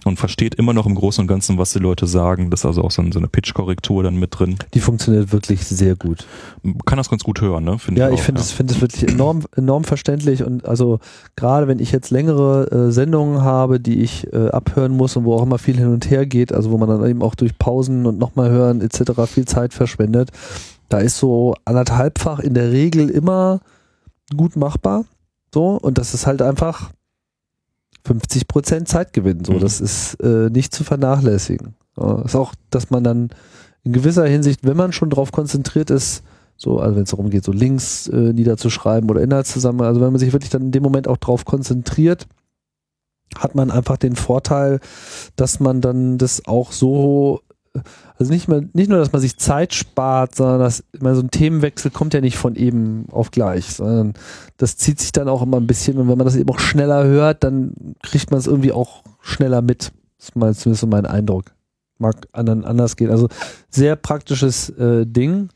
und 0.05 0.17
versteht 0.17 0.55
immer 0.55 0.73
noch 0.73 0.85
im 0.85 0.95
Großen 0.95 1.21
und 1.21 1.27
Ganzen, 1.27 1.57
was 1.57 1.73
die 1.73 1.79
Leute 1.79 2.07
sagen. 2.07 2.49
Das 2.49 2.61
ist 2.61 2.65
also 2.65 2.83
auch 2.83 2.91
so, 2.91 3.01
eine 3.01 3.27
Pitch-Korrektur 3.27 4.03
dann 4.03 4.17
mit 4.17 4.39
drin. 4.39 4.57
Die 4.73 4.79
funktioniert 4.79 5.31
wirklich 5.31 5.65
sehr 5.65 5.95
gut. 5.95 6.25
Kann 6.85 6.97
das 6.97 7.09
ganz 7.09 7.23
gut 7.23 7.41
hören, 7.41 7.63
ne? 7.63 7.79
Find 7.79 7.97
ja, 7.97 8.09
ich, 8.09 8.15
ich 8.15 8.21
finde 8.21 8.41
es 8.41 8.51
ja. 8.51 8.57
finde 8.57 8.73
es 8.73 8.81
wirklich 8.81 9.09
enorm, 9.09 9.43
enorm 9.55 9.83
verständlich 9.83 10.43
und 10.43 10.65
also 10.65 10.99
gerade 11.35 11.67
wenn 11.67 11.79
ich 11.79 11.91
jetzt 11.91 12.09
längere 12.11 12.71
äh, 12.71 12.91
Sendungen 12.91 13.41
habe, 13.41 13.79
die 13.79 14.01
ich 14.01 14.31
äh, 14.33 14.49
abhören 14.49 14.91
muss 14.91 15.15
und 15.15 15.25
wo 15.25 15.33
auch 15.33 15.43
immer 15.43 15.57
viel 15.57 15.77
hin 15.77 15.87
und 15.87 16.09
her 16.09 16.25
geht, 16.25 16.53
also 16.53 16.62
wo 16.71 16.77
man 16.77 16.89
dann 16.89 17.05
eben 17.07 17.21
auch 17.21 17.35
durch 17.35 17.57
Pausen 17.57 18.05
und 18.05 18.19
nochmal 18.19 18.49
hören 18.49 18.81
etc. 18.81 19.11
viel 19.27 19.45
Zeit 19.45 19.73
verschwendet. 19.73 20.31
Da 20.89 20.99
ist 20.99 21.17
so 21.17 21.55
anderthalbfach 21.65 22.39
in 22.39 22.53
der 22.53 22.71
Regel 22.71 23.09
immer 23.09 23.61
gut 24.35 24.55
machbar. 24.55 25.05
So, 25.53 25.77
und 25.77 25.97
das 25.97 26.13
ist 26.13 26.27
halt 26.27 26.41
einfach 26.41 26.91
50 28.05 28.47
Prozent 28.47 28.87
Zeitgewinn. 28.87 29.45
So, 29.45 29.53
mhm. 29.53 29.59
das 29.59 29.81
ist 29.81 30.15
äh, 30.15 30.49
nicht 30.49 30.73
zu 30.73 30.83
vernachlässigen. 30.83 31.75
Äh, 31.97 32.25
ist 32.25 32.35
auch, 32.35 32.53
dass 32.69 32.89
man 32.89 33.03
dann 33.03 33.29
in 33.83 33.93
gewisser 33.93 34.25
Hinsicht, 34.25 34.61
wenn 34.63 34.77
man 34.77 34.93
schon 34.93 35.09
drauf 35.09 35.31
konzentriert 35.31 35.89
ist, 35.89 36.23
so, 36.57 36.79
also 36.79 36.95
wenn 36.95 37.03
es 37.03 37.09
darum 37.09 37.29
geht, 37.29 37.43
so 37.43 37.51
Links 37.51 38.07
äh, 38.07 38.33
niederzuschreiben 38.33 39.09
oder 39.09 39.21
Inhaltszusammenhang, 39.21 39.87
also 39.87 40.01
wenn 40.01 40.11
man 40.11 40.19
sich 40.19 40.31
wirklich 40.33 40.51
dann 40.51 40.63
in 40.63 40.71
dem 40.71 40.83
Moment 40.83 41.07
auch 41.07 41.17
drauf 41.17 41.45
konzentriert, 41.45 42.27
hat 43.39 43.55
man 43.55 43.71
einfach 43.71 43.97
den 43.97 44.15
Vorteil, 44.15 44.79
dass 45.35 45.59
man 45.59 45.81
dann 45.81 46.17
das 46.17 46.45
auch 46.45 46.71
so, 46.71 47.41
also 48.17 48.31
nicht 48.31 48.47
mehr, 48.47 48.63
nicht 48.73 48.89
nur, 48.89 48.99
dass 48.99 49.11
man 49.11 49.21
sich 49.21 49.37
Zeit 49.37 49.73
spart, 49.73 50.35
sondern 50.35 50.59
dass 50.59 50.83
immer 50.91 51.15
so 51.15 51.21
ein 51.21 51.31
Themenwechsel 51.31 51.91
kommt 51.91 52.13
ja 52.13 52.21
nicht 52.21 52.37
von 52.37 52.55
eben 52.55 53.07
auf 53.11 53.31
gleich, 53.31 53.73
sondern 53.73 54.13
das 54.57 54.77
zieht 54.77 54.99
sich 54.99 55.11
dann 55.11 55.27
auch 55.27 55.41
immer 55.41 55.57
ein 55.57 55.67
bisschen 55.67 55.97
und 55.97 56.07
wenn 56.09 56.17
man 56.17 56.25
das 56.25 56.35
eben 56.35 56.49
auch 56.49 56.59
schneller 56.59 57.03
hört, 57.05 57.43
dann 57.43 57.95
kriegt 58.01 58.31
man 58.31 58.39
es 58.39 58.47
irgendwie 58.47 58.71
auch 58.71 59.03
schneller 59.21 59.61
mit. 59.61 59.91
Das 60.17 60.29
ist 60.29 60.35
mal 60.35 60.53
zumindest 60.55 60.81
so 60.81 60.87
mein 60.87 61.05
Eindruck. 61.05 61.45
Mag 61.97 62.15
anderen 62.31 62.65
anders 62.65 62.95
gehen. 62.95 63.11
Also 63.11 63.27
sehr 63.69 63.95
praktisches 63.95 64.69
äh, 64.69 65.05
Ding. 65.05 65.49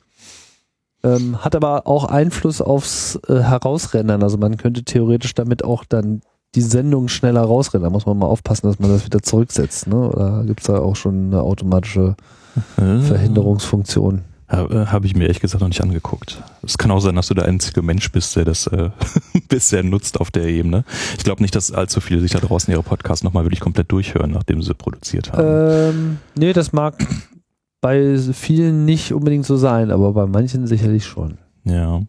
Ähm, 1.04 1.44
hat 1.44 1.56
aber 1.56 1.88
auch 1.88 2.06
Einfluss 2.06 2.62
aufs 2.62 3.20
äh, 3.28 3.40
Herausrennen. 3.40 4.24
Also 4.24 4.38
man 4.38 4.58
könnte 4.58 4.84
theoretisch 4.84 5.36
damit 5.36 5.64
auch 5.64 5.86
dann 5.86 6.22
die 6.58 6.62
Sendung 6.62 7.08
schneller 7.08 7.42
rausrennen. 7.42 7.84
Da 7.84 7.90
muss 7.92 8.08
man 8.08 8.18
mal 8.18 8.26
aufpassen, 8.26 8.66
dass 8.66 8.80
man 8.80 8.90
das 8.90 9.06
wieder 9.06 9.22
zurücksetzt. 9.22 9.88
Ne? 9.88 9.96
Oder 9.96 10.44
gibt 10.44 10.62
es 10.62 10.66
da 10.66 10.80
auch 10.80 10.96
schon 10.96 11.28
eine 11.28 11.42
automatische 11.44 12.16
Äh, 12.78 13.00
Verhinderungsfunktion? 13.02 14.24
Habe 14.48 14.92
hab 14.92 15.06
ich 15.06 15.14
mir 15.14 15.26
ehrlich 15.26 15.42
gesagt 15.42 15.62
noch 15.62 15.68
nicht 15.68 15.82
angeguckt. 15.82 16.42
Es 16.64 16.80
kann 16.80 16.90
auch 16.90 17.00
sein, 17.02 17.16
dass 17.16 17.28
du 17.28 17.36
der 17.36 17.46
einzige 17.46 17.84
Mensch 17.84 18.12
bist, 18.12 18.36
der 18.36 18.46
das 18.46 18.66
äh, 18.68 18.90
bisher 19.50 19.84
nutzt 19.84 20.20
auf 20.20 20.32
der 20.32 20.48
Ebene. 20.48 20.84
Ich 21.18 21.24
glaube 21.24 21.44
nicht, 21.44 21.54
dass 21.54 21.72
allzu 21.72 22.02
viele 22.02 22.22
sich 22.22 22.32
da 22.32 22.40
draußen 22.40 22.72
ihre 22.72 22.82
Podcasts 22.82 23.24
nochmal 23.24 23.44
wirklich 23.44 23.60
komplett 23.60 23.92
durchhören, 23.92 24.32
nachdem 24.32 24.64
sie 24.64 24.74
produziert 24.74 25.32
haben. 25.34 25.90
Ähm, 25.94 26.18
nee, 26.36 26.54
das 26.54 26.74
mag 26.74 26.96
bei 27.82 28.18
vielen 28.18 28.86
nicht 28.86 29.14
unbedingt 29.14 29.46
so 29.46 29.58
sein, 29.58 29.92
aber 29.92 30.14
bei 30.14 30.26
manchen 30.26 30.66
sicherlich 30.66 31.06
schon. 31.06 31.38
Ja. 31.66 32.02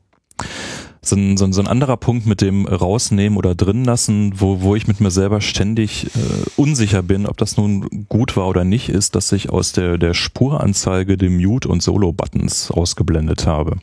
So 1.01 1.17
ein, 1.17 1.37
so, 1.37 1.45
ein, 1.45 1.53
so 1.53 1.61
ein 1.61 1.69
anderer 1.69 1.97
Punkt 1.97 2.27
mit 2.27 2.41
dem 2.41 2.67
Rausnehmen 2.67 3.39
oder 3.39 3.55
drin 3.55 3.85
lassen, 3.85 4.33
wo, 4.37 4.63
wo 4.63 4.75
ich 4.75 4.87
mit 4.89 5.01
mir 5.01 5.11
selber 5.11 5.41
ständig 5.41 6.07
äh, 6.07 6.11
unsicher 6.57 7.03
bin, 7.03 7.27
ob 7.27 7.37
das 7.37 7.57
nun 7.57 8.07
gut 8.09 8.37
war 8.37 8.49
oder 8.49 8.65
nicht, 8.65 8.89
ist, 8.89 9.15
dass 9.15 9.31
ich 9.33 9.51
aus 9.51 9.73
der, 9.73 9.99
der 9.99 10.15
Spuranzeige 10.15 11.17
die 11.17 11.29
Mute- 11.29 11.69
und 11.69 11.83
Solo-Buttons 11.83 12.71
ausgeblendet 12.71 13.47
habe. 13.47 13.77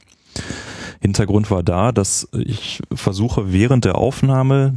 Hintergrund 0.99 1.51
war 1.51 1.63
da, 1.63 1.91
dass 1.91 2.27
ich 2.33 2.81
versuche 2.93 3.53
während 3.53 3.85
der 3.85 3.95
Aufnahme 3.95 4.73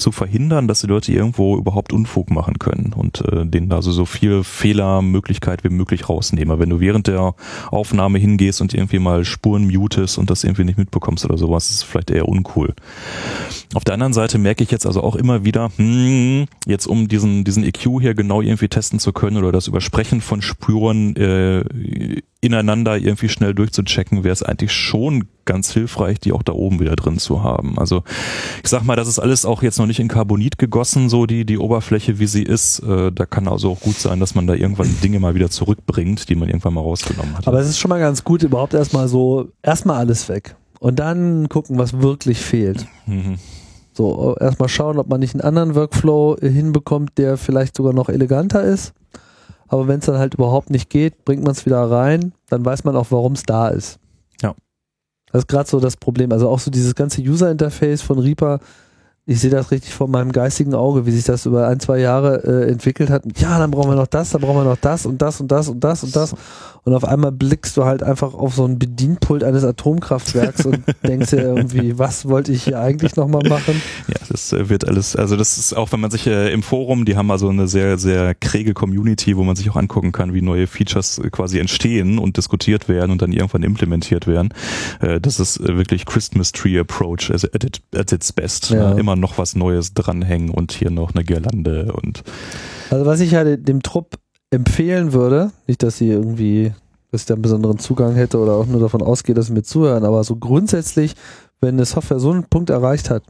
zu 0.00 0.12
verhindern, 0.12 0.66
dass 0.66 0.80
die 0.80 0.86
Leute 0.86 1.12
irgendwo 1.12 1.56
überhaupt 1.56 1.92
Unfug 1.92 2.30
machen 2.30 2.58
können 2.58 2.92
und 2.94 3.20
äh, 3.32 3.46
denen 3.46 3.70
also 3.72 3.92
so 3.92 4.04
viel 4.04 4.42
Fehlermöglichkeit 4.42 5.62
wie 5.64 5.68
möglich 5.68 6.08
rausnehmen. 6.08 6.58
Wenn 6.58 6.70
du 6.70 6.80
während 6.80 7.06
der 7.06 7.34
Aufnahme 7.70 8.18
hingehst 8.18 8.60
und 8.60 8.74
irgendwie 8.74 8.98
mal 8.98 9.24
Spuren 9.24 9.66
mutest 9.66 10.18
und 10.18 10.30
das 10.30 10.44
irgendwie 10.44 10.64
nicht 10.64 10.78
mitbekommst 10.78 11.24
oder 11.24 11.38
sowas, 11.38 11.70
ist 11.70 11.84
vielleicht 11.84 12.10
eher 12.10 12.28
uncool. 12.28 12.74
Auf 13.74 13.84
der 13.84 13.94
anderen 13.94 14.12
Seite 14.12 14.38
merke 14.38 14.64
ich 14.64 14.70
jetzt 14.70 14.86
also 14.86 15.02
auch 15.02 15.16
immer 15.16 15.44
wieder, 15.44 15.70
hm, 15.76 16.46
jetzt 16.66 16.86
um 16.86 17.06
diesen, 17.06 17.44
diesen 17.44 17.62
EQ 17.62 18.00
hier 18.00 18.14
genau 18.14 18.40
irgendwie 18.40 18.68
testen 18.68 18.98
zu 18.98 19.12
können 19.12 19.36
oder 19.36 19.52
das 19.52 19.68
Übersprechen 19.68 20.20
von 20.20 20.42
Spuren 20.42 21.14
äh, 21.16 21.62
ineinander 22.40 22.96
irgendwie 22.96 23.28
schnell 23.28 23.54
durchzuchecken, 23.54 24.24
wäre 24.24 24.32
es 24.32 24.42
eigentlich 24.42 24.72
schon 24.72 25.28
ganz 25.44 25.72
hilfreich, 25.72 26.20
die 26.20 26.32
auch 26.32 26.42
da 26.42 26.52
oben 26.52 26.80
wieder 26.80 26.96
drin 26.96 27.18
zu 27.18 27.42
haben. 27.42 27.78
Also 27.78 28.02
ich 28.62 28.70
sag 28.70 28.84
mal, 28.84 28.96
das 28.96 29.08
ist 29.08 29.18
alles 29.18 29.44
auch 29.44 29.62
jetzt 29.62 29.78
noch 29.78 29.86
nicht 29.90 30.00
in 30.00 30.08
Carbonit 30.08 30.56
gegossen, 30.58 31.08
so 31.08 31.26
die, 31.26 31.44
die 31.44 31.58
Oberfläche, 31.58 32.18
wie 32.18 32.26
sie 32.26 32.42
ist. 32.42 32.80
Äh, 32.80 33.12
da 33.12 33.26
kann 33.26 33.46
also 33.48 33.72
auch 33.72 33.80
gut 33.80 33.96
sein, 33.96 34.20
dass 34.20 34.34
man 34.34 34.46
da 34.46 34.54
irgendwann 34.54 34.88
Dinge 35.02 35.20
mal 35.20 35.34
wieder 35.34 35.50
zurückbringt, 35.50 36.28
die 36.28 36.34
man 36.34 36.48
irgendwann 36.48 36.74
mal 36.74 36.80
rausgenommen 36.80 37.36
hat. 37.36 37.46
Aber 37.46 37.60
es 37.60 37.68
ist 37.68 37.78
schon 37.78 37.88
mal 37.88 38.00
ganz 38.00 38.24
gut, 38.24 38.42
überhaupt 38.42 38.74
erstmal 38.74 39.08
so, 39.08 39.48
erstmal 39.62 39.96
alles 39.96 40.28
weg. 40.28 40.56
Und 40.78 40.98
dann 40.98 41.48
gucken, 41.48 41.78
was 41.78 42.00
wirklich 42.00 42.40
fehlt. 42.40 42.86
Mhm. 43.06 43.36
So, 43.92 44.34
erstmal 44.40 44.68
schauen, 44.68 44.98
ob 44.98 45.08
man 45.08 45.20
nicht 45.20 45.34
einen 45.34 45.42
anderen 45.42 45.74
Workflow 45.74 46.36
hinbekommt, 46.40 47.18
der 47.18 47.36
vielleicht 47.36 47.76
sogar 47.76 47.92
noch 47.92 48.08
eleganter 48.08 48.62
ist. 48.62 48.94
Aber 49.68 49.88
wenn 49.88 50.00
es 50.00 50.06
dann 50.06 50.18
halt 50.18 50.34
überhaupt 50.34 50.70
nicht 50.70 50.88
geht, 50.88 51.24
bringt 51.24 51.44
man 51.44 51.52
es 51.52 51.66
wieder 51.66 51.82
rein, 51.90 52.32
dann 52.48 52.64
weiß 52.64 52.84
man 52.84 52.96
auch, 52.96 53.06
warum 53.10 53.34
es 53.34 53.42
da 53.42 53.68
ist. 53.68 53.98
Ja. 54.40 54.54
Das 55.32 55.42
ist 55.42 55.48
gerade 55.48 55.68
so 55.68 55.80
das 55.80 55.96
Problem. 55.96 56.32
Also 56.32 56.48
auch 56.48 56.58
so 56.58 56.70
dieses 56.70 56.94
ganze 56.94 57.20
User-Interface 57.20 58.02
von 58.02 58.18
Reaper, 58.18 58.60
ich 59.30 59.38
sehe 59.38 59.50
das 59.50 59.70
richtig 59.70 59.94
vor 59.94 60.08
meinem 60.08 60.32
geistigen 60.32 60.74
Auge, 60.74 61.06
wie 61.06 61.12
sich 61.12 61.22
das 61.22 61.46
über 61.46 61.68
ein, 61.68 61.78
zwei 61.78 62.00
Jahre 62.00 62.42
äh, 62.42 62.68
entwickelt 62.68 63.10
hat. 63.10 63.22
Ja, 63.38 63.60
dann 63.60 63.70
brauchen 63.70 63.88
wir 63.88 63.94
noch 63.94 64.08
das, 64.08 64.30
dann 64.30 64.40
brauchen 64.40 64.56
wir 64.56 64.64
noch 64.64 64.76
das 64.76 65.06
und 65.06 65.22
das 65.22 65.40
und 65.40 65.52
das 65.52 65.68
und 65.68 65.84
das 65.84 66.02
und 66.02 66.16
das. 66.16 66.34
Und 66.82 66.94
auf 66.94 67.04
einmal 67.04 67.30
blickst 67.30 67.76
du 67.76 67.84
halt 67.84 68.02
einfach 68.02 68.34
auf 68.34 68.54
so 68.54 68.64
ein 68.64 68.78
Bedienpult 68.78 69.44
eines 69.44 69.64
Atomkraftwerks 69.64 70.64
und 70.66 70.82
denkst 71.06 71.30
dir 71.30 71.42
irgendwie, 71.42 71.98
was 71.98 72.26
wollte 72.26 72.52
ich 72.52 72.64
hier 72.64 72.80
eigentlich 72.80 73.16
nochmal 73.16 73.46
machen? 73.48 73.80
Ja, 74.08 74.16
das 74.28 74.52
äh, 74.52 74.68
wird 74.68 74.88
alles, 74.88 75.14
also 75.14 75.36
das 75.36 75.58
ist 75.58 75.76
auch, 75.76 75.92
wenn 75.92 76.00
man 76.00 76.10
sich 76.10 76.26
äh, 76.26 76.52
im 76.52 76.62
Forum, 76.62 77.04
die 77.04 77.16
haben 77.16 77.30
also 77.30 77.50
eine 77.50 77.68
sehr, 77.68 77.98
sehr 77.98 78.34
kräge 78.34 78.72
Community, 78.72 79.36
wo 79.36 79.44
man 79.44 79.56
sich 79.56 79.70
auch 79.70 79.76
angucken 79.76 80.10
kann, 80.10 80.32
wie 80.32 80.42
neue 80.42 80.66
Features 80.66 81.18
äh, 81.18 81.30
quasi 81.30 81.58
entstehen 81.58 82.18
und 82.18 82.36
diskutiert 82.36 82.88
werden 82.88 83.10
und 83.10 83.20
dann 83.22 83.32
irgendwann 83.32 83.62
implementiert 83.62 84.26
werden. 84.26 84.54
Äh, 85.00 85.20
das 85.20 85.38
ist 85.38 85.60
äh, 85.60 85.76
wirklich 85.76 86.06
Christmas 86.06 86.50
Tree 86.50 86.78
Approach 86.78 87.30
at, 87.30 87.44
at 87.94 88.12
its 88.12 88.32
best. 88.32 88.70
Ja. 88.70 88.92
Immer 88.92 89.16
noch 89.20 89.38
was 89.38 89.54
Neues 89.54 89.94
dranhängen 89.94 90.50
und 90.50 90.72
hier 90.72 90.90
noch 90.90 91.14
eine 91.14 91.24
Girlande 91.24 91.92
und 91.92 92.22
Also 92.90 93.06
was 93.06 93.20
ich 93.20 93.30
de- 93.30 93.56
dem 93.56 93.82
Trupp 93.82 94.16
empfehlen 94.50 95.12
würde, 95.12 95.52
nicht, 95.66 95.82
dass 95.82 95.98
sie 95.98 96.08
irgendwie, 96.08 96.72
dass 97.12 97.22
ich 97.24 97.30
einen 97.32 97.42
besonderen 97.42 97.78
Zugang 97.78 98.14
hätte 98.14 98.38
oder 98.38 98.54
auch 98.54 98.66
nur 98.66 98.80
davon 98.80 99.02
ausgehe, 99.02 99.34
dass 99.34 99.46
sie 99.46 99.52
mir 99.52 99.62
zuhören, 99.62 100.04
aber 100.04 100.24
so 100.24 100.36
grundsätzlich, 100.36 101.14
wenn 101.60 101.74
eine 101.74 101.84
Software 101.84 102.18
so 102.20 102.30
einen 102.32 102.44
Punkt 102.44 102.70
erreicht 102.70 103.10
hat, 103.10 103.22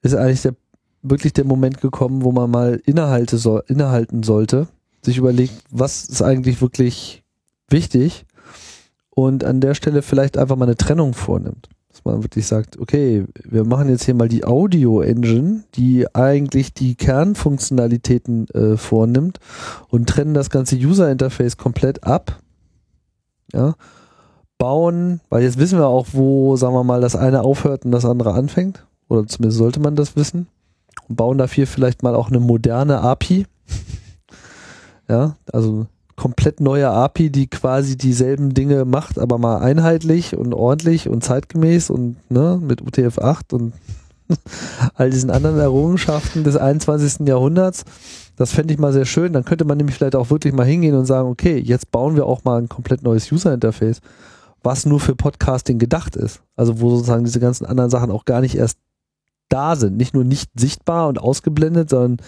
ist 0.00 0.14
eigentlich 0.14 0.42
der, 0.42 0.54
wirklich 1.02 1.32
der 1.34 1.44
Moment 1.44 1.80
gekommen, 1.80 2.22
wo 2.24 2.32
man 2.32 2.50
mal 2.50 2.80
innehalte 2.86 3.36
soll, 3.36 3.62
innehalten 3.66 4.22
sollte, 4.22 4.68
sich 5.02 5.18
überlegt, 5.18 5.54
was 5.70 6.04
ist 6.04 6.22
eigentlich 6.22 6.60
wirklich 6.62 7.22
wichtig 7.68 8.24
und 9.10 9.44
an 9.44 9.60
der 9.60 9.74
Stelle 9.74 10.02
vielleicht 10.02 10.38
einfach 10.38 10.56
mal 10.56 10.64
eine 10.66 10.76
Trennung 10.76 11.12
vornimmt. 11.14 11.68
Man 12.08 12.24
wirklich 12.24 12.46
sagt, 12.46 12.78
okay, 12.78 13.24
wir 13.44 13.64
machen 13.64 13.88
jetzt 13.88 14.04
hier 14.04 14.14
mal 14.14 14.28
die 14.28 14.44
Audio-Engine, 14.44 15.64
die 15.74 16.06
eigentlich 16.14 16.74
die 16.74 16.94
Kernfunktionalitäten 16.94 18.48
äh, 18.50 18.76
vornimmt 18.76 19.38
und 19.88 20.08
trennen 20.08 20.34
das 20.34 20.50
ganze 20.50 20.76
User-Interface 20.76 21.56
komplett 21.56 22.04
ab. 22.04 22.40
Ja, 23.52 23.74
bauen, 24.58 25.20
weil 25.30 25.42
jetzt 25.42 25.58
wissen 25.58 25.78
wir 25.78 25.86
auch, 25.86 26.08
wo, 26.12 26.56
sagen 26.56 26.74
wir 26.74 26.84
mal, 26.84 27.00
das 27.00 27.16
eine 27.16 27.42
aufhört 27.42 27.84
und 27.84 27.92
das 27.92 28.04
andere 28.04 28.34
anfängt. 28.34 28.84
Oder 29.08 29.26
zumindest 29.26 29.58
sollte 29.58 29.80
man 29.80 29.96
das 29.96 30.16
wissen. 30.16 30.48
Und 31.08 31.16
bauen 31.16 31.38
dafür 31.38 31.66
vielleicht 31.66 32.02
mal 32.02 32.14
auch 32.14 32.28
eine 32.28 32.40
moderne 32.40 33.00
API. 33.00 33.46
Ja, 35.10 35.36
also 35.50 35.86
komplett 36.18 36.60
neue 36.60 36.90
API, 36.90 37.30
die 37.30 37.46
quasi 37.46 37.96
dieselben 37.96 38.52
Dinge 38.52 38.84
macht, 38.84 39.18
aber 39.18 39.38
mal 39.38 39.58
einheitlich 39.58 40.36
und 40.36 40.52
ordentlich 40.52 41.08
und 41.08 41.22
zeitgemäß 41.24 41.90
und 41.90 42.16
ne, 42.30 42.60
mit 42.60 42.82
UTF-8 42.82 43.54
und 43.54 43.72
all 44.94 45.10
diesen 45.10 45.30
anderen 45.30 45.58
Errungenschaften 45.58 46.44
des 46.44 46.56
21. 46.56 47.26
Jahrhunderts. 47.26 47.84
Das 48.36 48.52
fände 48.52 48.74
ich 48.74 48.80
mal 48.80 48.92
sehr 48.92 49.04
schön. 49.04 49.32
Dann 49.32 49.44
könnte 49.44 49.64
man 49.64 49.78
nämlich 49.78 49.96
vielleicht 49.96 50.16
auch 50.16 50.30
wirklich 50.30 50.52
mal 50.52 50.66
hingehen 50.66 50.94
und 50.94 51.06
sagen, 51.06 51.28
okay, 51.28 51.56
jetzt 51.56 51.90
bauen 51.90 52.16
wir 52.16 52.26
auch 52.26 52.44
mal 52.44 52.60
ein 52.60 52.68
komplett 52.68 53.02
neues 53.02 53.30
User-Interface, 53.32 54.00
was 54.62 54.86
nur 54.86 55.00
für 55.00 55.14
Podcasting 55.14 55.78
gedacht 55.78 56.16
ist. 56.16 56.42
Also 56.56 56.80
wo 56.80 56.90
sozusagen 56.90 57.24
diese 57.24 57.40
ganzen 57.40 57.64
anderen 57.64 57.90
Sachen 57.90 58.10
auch 58.10 58.24
gar 58.24 58.40
nicht 58.40 58.56
erst 58.56 58.78
da 59.48 59.76
sind. 59.76 59.96
Nicht 59.96 60.14
nur 60.14 60.24
nicht 60.24 60.50
sichtbar 60.58 61.08
und 61.08 61.18
ausgeblendet, 61.18 61.90
sondern 61.90 62.18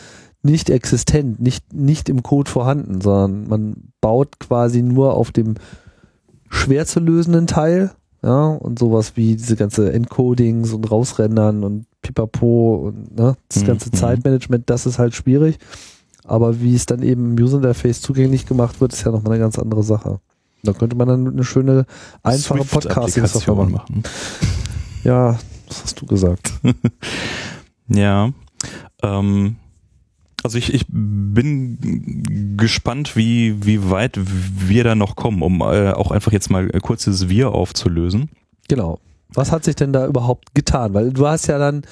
nicht 0.43 0.71
existent, 0.71 1.41
nicht, 1.41 1.73
nicht 1.73 2.09
im 2.09 2.23
Code 2.23 2.51
vorhanden, 2.51 3.01
sondern 3.01 3.49
man 3.49 3.77
baut 4.01 4.39
quasi 4.39 4.83
nur 4.83 5.15
auf 5.15 5.33
dem 5.33 5.55
schwer 6.49 6.87
zu 6.87 7.01
lösenden 7.01 7.47
Teil, 7.47 7.91
ja, 8.23 8.47
und 8.47 8.79
sowas 8.79 9.13
wie 9.17 9.37
diese 9.37 9.57
ganze 9.57 9.93
Encodings 9.93 10.73
und 10.73 10.91
Rausrendern 10.91 11.65
und 11.65 11.87
Pipapo 12.03 12.75
und 12.89 13.17
ne, 13.17 13.37
das 13.49 13.63
Mhm, 13.63 13.67
ganze 13.67 13.89
mhm. 13.91 13.95
Zeitmanagement, 13.95 14.69
das 14.69 14.87
ist 14.87 14.99
halt 14.99 15.15
schwierig. 15.15 15.59
Aber 16.25 16.61
wie 16.61 16.75
es 16.75 16.87
dann 16.87 17.03
eben 17.03 17.37
im 17.37 17.45
User 17.45 17.57
Interface 17.57 18.03
zugänglich 18.03 18.47
gemacht 18.47 18.81
wird, 18.81 18.93
ist 18.93 19.05
ja 19.05 19.11
nochmal 19.11 19.33
eine 19.33 19.41
ganz 19.43 19.59
andere 19.59 19.83
Sache. 19.83 20.21
Da 20.63 20.73
könnte 20.73 20.97
man 20.97 21.09
dann 21.09 21.27
eine 21.27 21.45
schöne, 21.45 21.87
einfache 22.23 22.65
Podcasting-Software 22.65 23.55
machen. 23.65 24.03
Ja, 25.03 25.39
das 25.67 25.83
hast 25.83 26.01
du 26.01 26.07
gesagt. 26.07 26.53
Ja. 27.93 28.31
Ähm, 29.03 29.57
also 30.43 30.59
ich, 30.59 30.73
ich 30.73 30.87
bin 30.89 32.57
gespannt, 32.57 33.17
wie, 33.17 33.65
wie 33.65 33.91
weit 33.91 34.19
wir 34.19 34.85
da 34.85 34.95
noch 34.95 35.17
kommen, 35.17 35.43
um 35.43 35.61
äh, 35.61 35.93
auch 35.93 36.11
einfach 36.11 36.33
jetzt 36.33 36.51
mal 36.51 36.69
kurz 36.83 37.05
dieses 37.05 37.29
Wir 37.29 37.53
aufzulösen. 37.53 38.31
Genau. 38.69 38.99
Was 39.33 39.53
hat 39.53 39.65
sich 39.65 39.77
denn 39.77 39.93
da 39.93 40.07
überhaupt 40.07 40.55
getan? 40.55 40.95
Weil 40.95 41.13
du 41.13 41.27
hast 41.27 41.47
ja 41.47 41.59
dann 41.59 41.83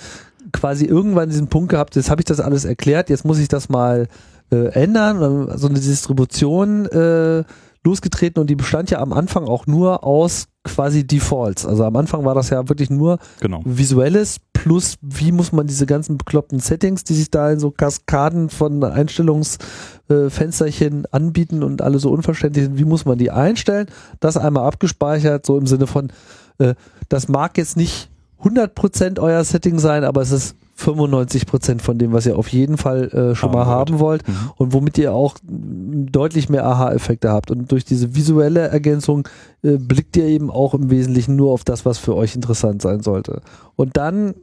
quasi 0.52 0.86
irgendwann 0.86 1.28
diesen 1.28 1.48
Punkt 1.48 1.70
gehabt, 1.70 1.96
jetzt 1.96 2.10
habe 2.10 2.20
ich 2.20 2.24
das 2.24 2.40
alles 2.40 2.64
erklärt, 2.64 3.10
jetzt 3.10 3.24
muss 3.24 3.38
ich 3.38 3.48
das 3.48 3.68
mal 3.68 4.08
äh, 4.50 4.68
ändern, 4.72 5.56
so 5.58 5.68
eine 5.68 5.78
Distribution 5.78 6.86
äh, 6.86 7.44
losgetreten 7.88 8.40
und 8.40 8.48
die 8.50 8.56
bestand 8.56 8.90
ja 8.90 9.00
am 9.00 9.12
Anfang 9.12 9.44
auch 9.46 9.66
nur 9.66 10.04
aus 10.04 10.46
quasi 10.64 11.06
Defaults. 11.06 11.64
Also 11.66 11.84
am 11.84 11.96
Anfang 11.96 12.24
war 12.24 12.34
das 12.34 12.50
ja 12.50 12.68
wirklich 12.68 12.90
nur 12.90 13.18
Genau. 13.40 13.62
visuelles 13.64 14.38
plus 14.52 14.96
wie 15.00 15.32
muss 15.32 15.52
man 15.52 15.66
diese 15.66 15.86
ganzen 15.86 16.18
bekloppten 16.18 16.60
Settings, 16.60 17.04
die 17.04 17.14
sich 17.14 17.30
da 17.30 17.50
in 17.50 17.60
so 17.60 17.70
Kaskaden 17.70 18.50
von 18.50 18.82
Einstellungsfensterchen 18.84 21.06
anbieten 21.10 21.62
und 21.62 21.82
alle 21.82 21.98
so 21.98 22.10
unverständlich 22.10 22.66
sind, 22.66 22.78
wie 22.78 22.84
muss 22.84 23.04
man 23.04 23.18
die 23.18 23.30
einstellen? 23.30 23.86
Das 24.20 24.36
einmal 24.36 24.66
abgespeichert, 24.66 25.46
so 25.46 25.58
im 25.58 25.66
Sinne 25.66 25.86
von, 25.86 26.10
äh, 26.58 26.74
das 27.08 27.28
mag 27.28 27.56
jetzt 27.56 27.76
nicht 27.76 28.10
100% 28.42 29.18
euer 29.18 29.42
Setting 29.44 29.78
sein, 29.78 30.04
aber 30.04 30.22
es 30.22 30.30
ist 30.30 30.56
95% 30.78 31.80
von 31.80 31.98
dem, 31.98 32.12
was 32.12 32.24
ihr 32.26 32.38
auf 32.38 32.48
jeden 32.48 32.76
Fall 32.78 33.08
äh, 33.10 33.34
schon 33.34 33.50
mal 33.50 33.66
haben 33.66 33.98
wollt 33.98 34.26
Mhm. 34.28 34.34
und 34.56 34.72
womit 34.72 34.96
ihr 34.98 35.12
auch 35.12 35.34
deutlich 35.42 36.48
mehr 36.48 36.64
Aha-Effekte 36.64 37.30
habt. 37.30 37.50
Und 37.50 37.72
durch 37.72 37.84
diese 37.84 38.14
visuelle 38.14 38.60
Ergänzung 38.68 39.26
äh, 39.62 39.76
blickt 39.76 40.16
ihr 40.16 40.26
eben 40.26 40.50
auch 40.50 40.74
im 40.74 40.88
Wesentlichen 40.90 41.34
nur 41.34 41.52
auf 41.52 41.64
das, 41.64 41.84
was 41.84 41.98
für 41.98 42.14
euch 42.14 42.36
interessant 42.36 42.80
sein 42.82 43.00
sollte. 43.00 43.42
Und 43.74 43.96
dann 43.96 44.34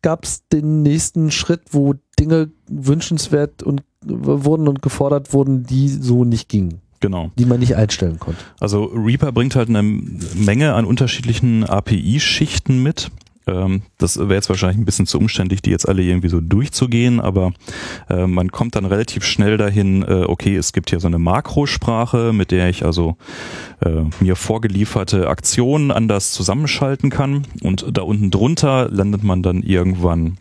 gab 0.00 0.24
es 0.24 0.48
den 0.48 0.82
nächsten 0.82 1.30
Schritt, 1.30 1.60
wo 1.72 1.94
Dinge 2.18 2.50
wünschenswert 2.68 3.62
und 3.62 3.82
wurden 4.04 4.68
und 4.68 4.80
gefordert 4.82 5.32
wurden, 5.34 5.62
die 5.64 5.88
so 5.88 6.24
nicht 6.24 6.48
gingen, 6.48 6.80
Genau. 7.00 7.30
die 7.38 7.44
man 7.44 7.60
nicht 7.60 7.76
einstellen 7.76 8.18
konnte. 8.18 8.40
Also 8.60 8.84
Reaper 8.86 9.30
bringt 9.30 9.54
halt 9.56 9.68
eine 9.68 9.82
Menge 9.82 10.72
an 10.74 10.86
unterschiedlichen 10.86 11.64
API-Schichten 11.64 12.82
mit. 12.82 13.10
Ähm, 13.46 13.82
das 13.98 14.18
wäre 14.18 14.34
jetzt 14.34 14.48
wahrscheinlich 14.48 14.78
ein 14.78 14.84
bisschen 14.84 15.06
zu 15.06 15.18
umständlich, 15.18 15.62
die 15.62 15.70
jetzt 15.70 15.88
alle 15.88 16.02
irgendwie 16.02 16.28
so 16.28 16.40
durchzugehen, 16.40 17.20
aber 17.20 17.52
äh, 18.08 18.26
man 18.26 18.52
kommt 18.52 18.76
dann 18.76 18.84
relativ 18.84 19.24
schnell 19.24 19.56
dahin, 19.56 20.02
äh, 20.02 20.24
okay, 20.26 20.56
es 20.56 20.72
gibt 20.72 20.90
hier 20.90 21.00
so 21.00 21.08
eine 21.08 21.18
Makrosprache, 21.18 22.32
mit 22.32 22.50
der 22.50 22.68
ich 22.68 22.84
also 22.84 23.16
äh, 23.80 24.04
mir 24.20 24.36
vorgelieferte 24.36 25.28
Aktionen 25.28 25.90
anders 25.90 26.32
zusammenschalten 26.32 27.10
kann 27.10 27.46
und 27.62 27.86
da 27.92 28.02
unten 28.02 28.30
drunter 28.30 28.88
landet 28.90 29.24
man 29.24 29.42
dann 29.42 29.62
irgendwann 29.62 30.38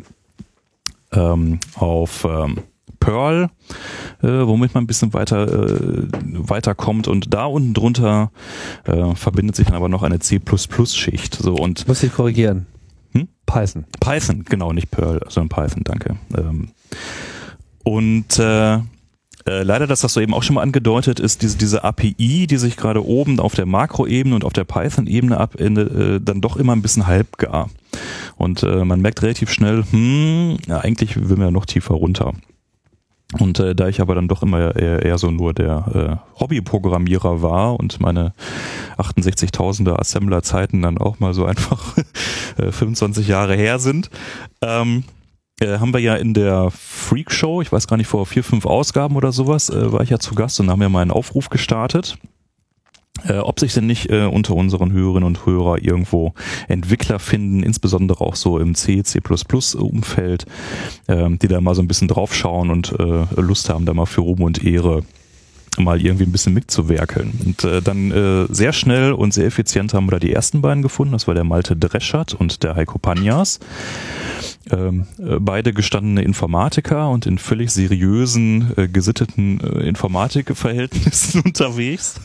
ähm, 1.12 1.60
auf 1.76 2.26
ähm, 2.26 2.60
Perl, 2.99 3.49
womit 4.22 4.76
man 4.76 4.84
ein 4.84 4.88
bisschen 4.88 5.16
weiter 5.16 5.47
äh, 5.47 6.08
weiterkommt 6.12 7.08
und 7.08 7.34
da 7.34 7.45
unten 7.45 7.74
drunter 7.74 8.30
verbindet 9.16 9.56
sich 9.56 9.66
dann 9.66 9.76
aber 9.76 9.89
noch 9.89 10.04
eine 10.04 10.20
C++-Schicht. 10.20 11.34
So 11.34 11.56
und 11.56 11.88
Muss 11.88 12.04
ich 12.04 12.14
korrigieren. 12.14 12.68
Hm? 13.14 13.28
Python. 13.45 13.86
Python, 13.99 14.45
genau, 14.45 14.74
nicht 14.74 14.91
Perl, 14.91 15.22
sondern 15.28 15.49
Python, 15.49 15.84
danke. 15.84 16.18
Ähm, 16.38 16.70
und 17.84 18.39
äh, 18.39 18.80
äh, 19.47 19.64
leider, 19.64 19.88
das 19.88 20.03
hast 20.03 20.16
du 20.16 20.20
eben 20.20 20.34
auch 20.34 20.43
schon 20.43 20.55
mal 20.55 20.62
angedeutet, 20.62 21.20
ist 21.20 21.41
diese, 21.41 21.57
diese 21.57 21.84
API, 21.84 22.47
die 22.47 22.57
sich 22.57 22.78
gerade 22.78 23.05
oben 23.05 23.39
auf 23.39 23.55
der 23.55 23.66
Makroebene 23.66 24.36
und 24.36 24.43
auf 24.43 24.53
der 24.53 24.66
Python-Ebene 24.66 25.38
abendet, 25.38 25.93
äh, 25.93 26.20
dann 26.22 26.41
doch 26.41 26.57
immer 26.57 26.74
ein 26.74 26.82
bisschen 26.82 27.07
halbgar. 27.07 27.70
Und 28.38 28.64
äh, 28.64 28.86
man 28.86 29.01
merkt 29.01 29.22
relativ 29.22 29.51
schnell, 29.51 29.84
hm, 29.89 30.57
ja, 30.68 30.80
eigentlich 30.80 31.18
will 31.18 31.38
man 31.38 31.47
ja 31.47 31.51
noch 31.51 31.66
tiefer 31.66 31.95
runter. 31.95 32.34
Und 33.39 33.59
äh, 33.59 33.75
da 33.75 33.88
ich 33.88 34.01
aber 34.01 34.15
dann 34.15 34.27
doch 34.27 34.43
immer 34.43 34.75
eher, 34.75 35.03
eher 35.03 35.17
so 35.17 35.32
nur 35.32 35.53
der 35.53 36.21
äh, 36.36 36.39
Hobbyprogrammierer 36.39 37.41
war 37.41 37.79
und 37.79 37.99
meine 38.01 38.34
68.000er 38.97 39.97
Assembler-Zeiten 39.97 40.82
dann 40.82 40.97
auch 40.97 41.19
mal 41.19 41.34
so 41.34 41.45
einfach 41.45 41.97
äh, 42.57 42.71
25 42.71 43.27
Jahre 43.27 43.55
her 43.55 43.79
sind, 43.79 44.09
ähm, 44.61 45.05
äh, 45.61 45.77
haben 45.77 45.93
wir 45.93 46.01
ja 46.01 46.15
in 46.15 46.34
der 46.34 46.71
Freak 46.71 47.32
Show, 47.32 47.61
ich 47.61 47.71
weiß 47.71 47.88
gar 47.88 47.97
nicht, 47.97 48.07
vor 48.07 48.25
vier, 48.25 48.43
fünf 48.43 48.65
Ausgaben 48.65 49.15
oder 49.15 49.32
sowas, 49.32 49.69
äh, 49.69 49.91
war 49.91 50.01
ich 50.01 50.09
ja 50.09 50.19
zu 50.19 50.36
Gast 50.36 50.59
und 50.59 50.69
haben 50.69 50.82
ja 50.82 50.89
mal 50.89 51.01
einen 51.01 51.11
Aufruf 51.11 51.49
gestartet, 51.49 52.17
äh, 53.28 53.38
ob 53.38 53.59
sich 53.59 53.74
denn 53.74 53.88
nicht 53.88 54.09
äh, 54.09 54.26
unter 54.26 54.55
unseren 54.55 54.91
Hörerinnen 54.91 55.28
und 55.28 55.45
Hörer 55.45 55.82
irgendwo 55.82 56.34
Entwickler 56.68 57.20
finden, 57.20 57.64
insbesondere 57.64 58.22
auch 58.22 58.36
so 58.36 58.57
im 58.57 58.76
C, 58.76 59.03
C++ 59.03 59.20
Umfeld, 59.78 60.45
ähm, 61.07 61.38
die 61.39 61.47
da 61.47 61.62
mal 61.62 61.76
so 61.76 61.82
ein 61.82 61.88
bisschen 61.88 62.07
draufschauen 62.07 62.70
und 62.70 62.93
äh, 62.99 63.26
Lust 63.39 63.70
haben, 63.70 63.86
da 63.86 63.93
mal 63.93 64.05
für 64.05 64.22
Ruhm 64.22 64.41
und 64.41 64.64
Ehre 64.64 65.03
mal 65.78 66.01
irgendwie 66.01 66.26
ein 66.26 66.32
bisschen 66.32 66.53
mitzuwerkeln. 66.53 67.32
Und 67.45 67.63
äh, 67.63 67.82
dann 67.82 68.11
äh, 68.11 68.53
sehr 68.53 68.74
schnell 68.74 69.13
und 69.13 69.34
sehr 69.34 69.45
effizient 69.45 69.93
haben 69.93 70.07
wir 70.07 70.11
da 70.11 70.19
die 70.19 70.34
ersten 70.34 70.61
beiden 70.61 70.84
gefunden. 70.84 71.13
Das 71.13 71.28
war 71.28 71.34
der 71.34 71.43
Malte 71.43 71.76
Dreschert 71.76 72.34
und 72.34 72.63
der 72.63 72.76
Heiko 72.76 72.97
Panjas. 72.97 73.59
Ähm, 74.69 75.07
äh, 75.17 75.39
beide 75.39 75.74
gestandene 75.74 76.22
Informatiker 76.22 77.09
und 77.09 77.26
in 77.26 77.38
völlig 77.38 77.72
seriösen, 77.72 78.74
äh, 78.78 78.88
gesitteten 78.88 79.59
äh, 79.59 79.88
Informatikverhältnissen 79.88 81.41
unterwegs. 81.45 82.15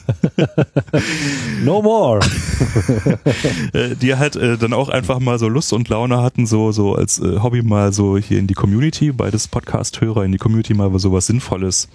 No 1.64 1.82
more. 1.82 2.20
äh, 3.72 3.96
die 3.96 4.14
halt 4.16 4.36
äh, 4.36 4.58
dann 4.58 4.72
auch 4.72 4.88
einfach 4.88 5.18
mal 5.18 5.38
so 5.38 5.48
Lust 5.48 5.72
und 5.72 5.88
Laune 5.88 6.20
hatten, 6.20 6.46
so 6.46 6.72
so 6.72 6.94
als 6.94 7.20
Hobby 7.20 7.62
mal 7.62 7.92
so 7.92 8.18
hier 8.18 8.38
in 8.38 8.46
die 8.46 8.54
Community, 8.54 9.12
beides 9.12 9.48
Podcast-Hörer 9.48 10.24
in 10.24 10.32
die 10.32 10.38
Community 10.38 10.74
mal 10.74 10.96
so 10.98 11.12
was 11.12 11.26
Sinnvolles 11.26 11.88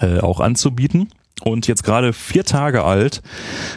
äh, 0.00 0.20
auch 0.20 0.40
anzubieten. 0.40 1.08
Und 1.44 1.66
jetzt 1.66 1.82
gerade 1.82 2.12
vier 2.12 2.44
Tage 2.44 2.84
alt 2.84 3.20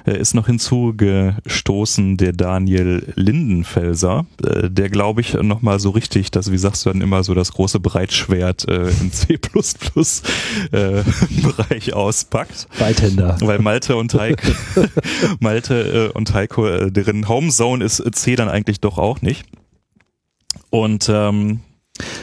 äh, 0.06 0.18
ist 0.18 0.36
noch 0.36 0.46
hinzugestoßen 0.46 2.18
der 2.18 2.34
Daniel 2.34 3.12
Lindenfelser, 3.16 4.26
äh, 4.44 4.70
der 4.70 4.90
glaube 4.90 5.22
ich 5.22 5.34
nochmal 5.34 5.80
so 5.80 5.90
richtig, 5.90 6.30
das, 6.30 6.52
wie 6.52 6.60
sagst 6.60 6.86
du 6.86 6.92
dann 6.92 7.02
immer, 7.02 7.24
so 7.24 7.34
das 7.34 7.54
große 7.54 7.80
Breitschwert 7.80 8.68
äh, 8.68 8.90
im 8.90 9.12
C++ 9.12 9.34
äh, 9.34 11.04
Bereich 11.42 11.94
auspackt. 11.94 12.68
Beithänder. 12.78 13.38
Weil 13.42 13.60
Malte 13.60 13.96
und 13.96 14.14
Heiko, 14.14 14.52
Malte 15.40 16.12
äh, 16.14 16.18
und 16.18 16.34
Heiko, 16.34 16.90
deren 16.90 17.28
Homezone 17.28 17.84
ist 17.84 18.04
C 18.14 18.36
dann 18.36 18.50
eigentlich 18.50 18.80
doch 18.80 19.00
auch 19.00 19.22
nicht. 19.24 19.46
Und 20.70 21.10
ähm, 21.12 21.62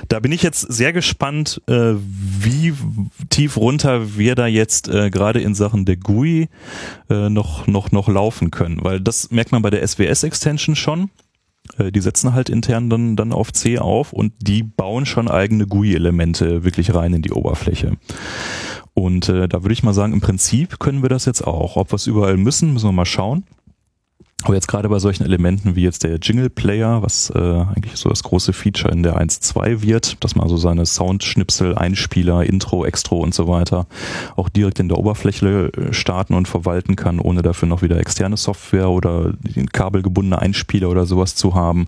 da 0.09 0.21
bin 0.21 0.33
ich 0.33 0.43
jetzt 0.43 0.61
sehr 0.61 0.93
gespannt, 0.93 1.63
äh, 1.67 1.95
wie 1.97 2.75
tief 3.31 3.57
runter 3.57 4.17
wir 4.17 4.35
da 4.35 4.47
jetzt 4.47 4.89
äh, 4.89 5.11
gerade 5.11 5.41
in 5.41 5.55
Sachen 5.55 5.85
der 5.85 5.97
GUI 5.97 6.49
äh, 7.09 7.29
noch, 7.31 7.67
noch, 7.67 7.91
noch 7.91 8.09
laufen 8.09 8.51
können. 8.51 8.79
Weil 8.83 9.01
das 9.01 9.31
merkt 9.31 9.53
man 9.53 9.63
bei 9.63 9.71
der 9.71 9.87
SWS-Extension 9.87 10.77
schon. 10.77 11.11
Äh, 11.79 11.93
die 11.93 12.01
setzen 12.01 12.35
halt 12.35 12.51
intern 12.51 12.91
dann, 12.91 13.17
dann 13.17 13.33
auf 13.33 13.53
C 13.53 13.79
auf 13.79 14.13
und 14.13 14.33
die 14.41 14.63
bauen 14.63 15.07
schon 15.07 15.29
eigene 15.29 15.67
GUI-Elemente 15.67 16.65
wirklich 16.65 16.95
rein 16.95 17.15
in 17.15 17.23
die 17.23 17.33
Oberfläche. 17.33 17.97
Und 18.95 19.29
äh, 19.31 19.49
da 19.49 19.63
würde 19.63 19.73
ich 19.73 19.83
mal 19.83 19.95
sagen, 19.95 20.13
im 20.13 20.21
Prinzip 20.21 20.79
können 20.79 21.03
wir 21.03 21.09
das 21.09 21.25
jetzt 21.25 21.47
auch. 21.47 21.77
Ob 21.77 21.93
wir 21.93 21.97
es 21.97 22.07
überall 22.07 22.37
müssen, 22.37 22.75
müssen 22.75 22.89
wir 22.89 22.93
mal 22.93 23.07
schauen. 23.07 23.45
Aber 24.43 24.55
jetzt 24.55 24.67
gerade 24.67 24.89
bei 24.89 24.99
solchen 24.99 25.25
Elementen 25.25 25.77
wie 25.77 25.83
jetzt 25.83 26.03
der 26.03 26.17
Jingle 26.17 26.51
Player, 26.51 27.03
was 27.03 27.31
äh, 27.31 27.39
eigentlich 27.39 27.97
so 27.97 28.09
das 28.09 28.23
große 28.23 28.53
Feature 28.53 28.93
in 28.93 29.03
der 29.03 29.21
1.2 29.21 29.83
wird, 29.83 30.23
dass 30.25 30.35
man 30.35 30.49
so 30.49 30.57
seine 30.57 30.85
Soundschnipsel, 30.85 31.77
Einspieler, 31.77 32.45
Intro, 32.45 32.85
Extro 32.85 33.21
und 33.21 33.35
so 33.35 33.47
weiter 33.47 33.87
auch 34.37 34.49
direkt 34.49 34.81
in 34.81 34.89
der 34.89 34.99
Oberfläche 34.99 35.73
äh, 35.77 35.93
starten 35.93 36.35
und 36.35 36.49
verwalten 36.49 36.97
kann, 36.97 37.21
ohne 37.21 37.43
dafür 37.43 37.69
noch 37.69 37.83
wieder 37.83 37.99
externe 37.99 38.37
Software 38.37 38.91
oder 38.91 39.35
kabelgebundene 39.73 40.41
Einspieler 40.41 40.89
oder 40.89 41.07
sowas 41.07 41.35
zu 41.37 41.55
haben. 41.55 41.87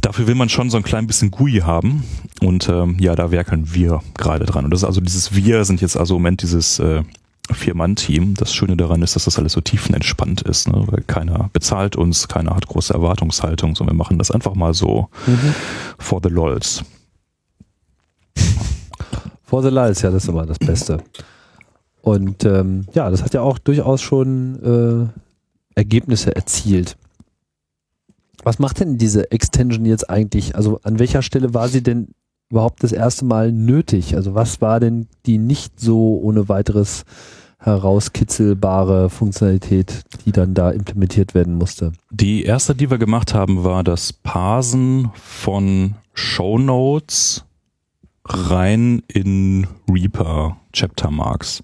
Dafür 0.00 0.26
will 0.26 0.34
man 0.34 0.48
schon 0.48 0.70
so 0.70 0.76
ein 0.76 0.82
klein 0.82 1.06
bisschen 1.06 1.30
GUI 1.30 1.62
haben 1.64 2.04
und 2.40 2.68
ähm, 2.68 2.96
ja, 3.00 3.16
da 3.16 3.30
werkeln 3.30 3.74
wir 3.74 4.00
gerade 4.16 4.44
dran. 4.44 4.64
Und 4.64 4.70
das 4.70 4.80
ist 4.80 4.84
also 4.84 5.00
dieses 5.00 5.34
Wir 5.34 5.64
sind 5.64 5.80
jetzt 5.80 5.96
also 5.96 6.14
im 6.14 6.22
Moment 6.22 6.42
dieses 6.42 6.78
äh, 6.78 7.02
Vier-Mann-Team. 7.54 8.34
Das 8.34 8.52
Schöne 8.54 8.76
daran 8.76 9.02
ist, 9.02 9.16
dass 9.16 9.24
das 9.24 9.38
alles 9.38 9.52
so 9.52 9.60
tiefenentspannt 9.60 10.42
ist, 10.42 10.68
ne? 10.68 10.84
weil 10.86 11.02
keiner 11.02 11.50
bezahlt 11.52 11.96
uns, 11.96 12.28
keiner 12.28 12.54
hat 12.54 12.66
große 12.66 12.92
Erwartungshaltung, 12.94 13.74
sondern 13.74 13.96
wir 13.96 13.98
machen 13.98 14.18
das 14.18 14.30
einfach 14.30 14.54
mal 14.54 14.74
so 14.74 15.08
Mhm. 15.26 15.54
for 15.98 16.20
the 16.22 16.28
lols. 16.28 16.82
For 19.42 19.62
the 19.62 19.70
Lies, 19.70 20.02
ja, 20.02 20.10
das 20.10 20.24
ist 20.24 20.28
immer 20.28 20.44
das 20.44 20.58
Beste. 20.58 21.02
Und 22.02 22.44
ähm, 22.44 22.86
ja, 22.92 23.10
das 23.10 23.22
hat 23.22 23.32
ja 23.34 23.40
auch 23.40 23.58
durchaus 23.58 24.02
schon 24.02 24.62
äh, 25.74 25.78
Ergebnisse 25.78 26.36
erzielt. 26.36 26.96
Was 28.44 28.58
macht 28.58 28.80
denn 28.80 28.98
diese 28.98 29.30
Extension 29.32 29.84
jetzt 29.84 30.08
eigentlich? 30.08 30.54
Also 30.54 30.80
an 30.82 30.98
welcher 30.98 31.22
Stelle 31.22 31.54
war 31.54 31.68
sie 31.68 31.82
denn 31.82 32.08
überhaupt 32.50 32.82
das 32.82 32.92
erste 32.92 33.24
Mal 33.24 33.52
nötig? 33.52 34.14
Also 34.16 34.34
was 34.34 34.60
war 34.60 34.80
denn 34.80 35.08
die 35.26 35.38
nicht 35.38 35.80
so 35.80 36.18
ohne 36.22 36.48
weiteres 36.48 37.04
herauskitzelbare 37.58 39.10
Funktionalität, 39.10 40.04
die 40.24 40.32
dann 40.32 40.54
da 40.54 40.70
implementiert 40.70 41.34
werden 41.34 41.54
musste? 41.54 41.92
Die 42.10 42.44
erste, 42.44 42.74
die 42.74 42.90
wir 42.90 42.98
gemacht 42.98 43.34
haben, 43.34 43.64
war 43.64 43.84
das 43.84 44.12
Parsen 44.12 45.10
von 45.14 45.96
Shownotes 46.14 47.44
rein 48.24 49.02
in 49.08 49.66
Reaper 49.90 50.56
Chapter 50.72 51.10
Marks. 51.10 51.62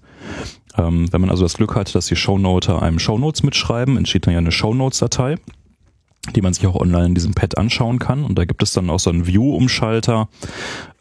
Ähm, 0.77 1.11
wenn 1.11 1.21
man 1.21 1.29
also 1.29 1.43
das 1.43 1.55
Glück 1.55 1.75
hat, 1.75 1.95
dass 1.95 2.07
die 2.07 2.15
Shownoter 2.15 2.81
einem 2.81 2.99
Shownotes 2.99 3.43
mitschreiben, 3.43 3.97
entsteht 3.97 4.27
dann 4.27 4.33
ja 4.33 4.39
eine 4.39 4.51
Shownotes-Datei. 4.51 5.37
Die 6.33 6.41
man 6.41 6.53
sich 6.53 6.65
auch 6.67 6.75
online 6.75 7.07
in 7.07 7.15
diesem 7.15 7.33
Pad 7.33 7.57
anschauen 7.57 7.99
kann. 7.99 8.23
Und 8.23 8.37
da 8.37 8.45
gibt 8.45 8.63
es 8.63 8.73
dann 8.73 8.89
auch 8.89 8.99
so 8.99 9.09
einen 9.09 9.27
View-Umschalter. 9.27 10.27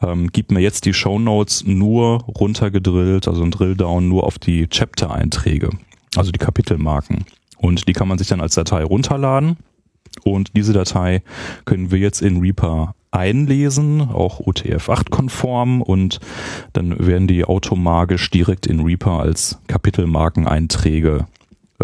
Ähm, 0.03 0.29
gibt 0.29 0.51
mir 0.51 0.61
jetzt 0.61 0.85
die 0.85 0.95
Show 0.95 1.19
Notes 1.19 1.65
nur 1.65 2.25
runtergedrillt, 2.25 3.29
also 3.29 3.43
ein 3.43 3.51
Drilldown 3.51 4.09
nur 4.09 4.25
auf 4.25 4.39
die 4.39 4.69
Chapter-Einträge, 4.69 5.71
also 6.17 6.31
die 6.31 6.39
Kapitelmarken. 6.39 7.25
Und 7.57 7.89
die 7.89 7.93
kann 7.93 8.09
man 8.09 8.19
sich 8.19 8.29
dann 8.29 8.41
als 8.41 8.55
Datei 8.55 8.85
runterladen. 8.85 9.57
Und 10.23 10.57
diese 10.57 10.73
Datei 10.73 11.23
können 11.65 11.91
wir 11.91 11.99
jetzt 11.99 12.23
in 12.23 12.41
Reaper 12.41 12.95
einlesen, 13.11 14.01
auch 14.01 14.41
UTF-8-konform 14.41 15.81
und 15.81 16.19
dann 16.73 17.07
werden 17.07 17.29
die 17.29 17.45
automagisch 17.45 18.29
direkt 18.31 18.67
in 18.67 18.81
Reaper 18.81 19.21
als 19.21 19.61
Kapitelmarkeneinträge 19.69 21.27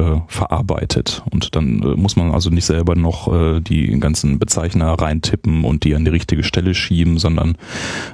äh, 0.00 0.20
verarbeitet. 0.28 1.22
Und 1.30 1.54
dann 1.54 1.82
äh, 1.82 1.96
muss 1.96 2.16
man 2.16 2.32
also 2.32 2.50
nicht 2.50 2.64
selber 2.64 2.96
noch 2.96 3.32
äh, 3.32 3.60
die 3.60 3.98
ganzen 4.00 4.38
Bezeichner 4.38 4.92
reintippen 4.92 5.64
und 5.64 5.84
die 5.84 5.94
an 5.94 6.04
die 6.04 6.10
richtige 6.10 6.42
Stelle 6.42 6.74
schieben, 6.74 7.18
sondern 7.18 7.56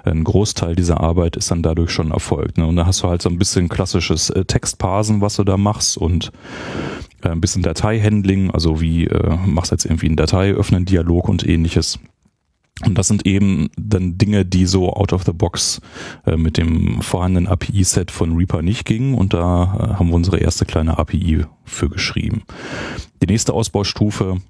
ein 0.05 0.25
Großteil 0.25 0.75
dieser 0.75 1.01
Arbeit 1.01 1.37
ist 1.37 1.51
dann 1.51 1.63
dadurch 1.63 1.91
schon 1.91 2.11
erfolgt. 2.11 2.59
Ne? 2.59 2.67
Und 2.67 2.77
da 2.77 2.87
hast 2.87 3.03
du 3.03 3.09
halt 3.09 3.23
so 3.23 3.29
ein 3.29 3.39
bisschen 3.39 3.69
klassisches 3.69 4.31
äh, 4.31 4.45
Textparsen, 4.45 5.21
was 5.21 5.37
du 5.37 5.45
da 5.45 5.57
machst 5.57 5.97
und 5.97 6.33
äh, 7.23 7.29
ein 7.29 7.41
bisschen 7.41 7.63
Dateihandling, 7.63 8.51
also 8.51 8.81
wie 8.81 9.07
äh, 9.07 9.37
machst 9.47 9.71
jetzt 9.71 9.85
irgendwie 9.85 10.07
einen 10.07 10.17
Datei 10.17 10.53
öffnen, 10.53 10.85
Dialog 10.85 11.29
und 11.29 11.47
ähnliches. 11.47 11.99
Und 12.85 12.99
das 12.99 13.09
sind 13.09 13.27
eben 13.27 13.71
dann 13.79 14.19
Dinge, 14.19 14.45
die 14.45 14.67
so 14.67 14.93
out 14.93 15.15
of 15.15 15.25
the 15.25 15.33
box 15.33 15.81
äh, 16.27 16.37
mit 16.37 16.59
dem 16.59 17.01
vorhandenen 17.01 17.49
API-Set 17.49 18.11
von 18.11 18.37
Reaper 18.37 18.61
nicht 18.61 18.85
gingen. 18.85 19.15
Und 19.15 19.33
da 19.33 19.65
äh, 19.65 19.95
haben 19.95 20.09
wir 20.09 20.15
unsere 20.15 20.39
erste 20.39 20.67
kleine 20.67 20.99
API 20.99 21.47
für 21.65 21.89
geschrieben. 21.89 22.43
Die 23.23 23.27
nächste 23.27 23.55
Ausbaustufe 23.55 24.43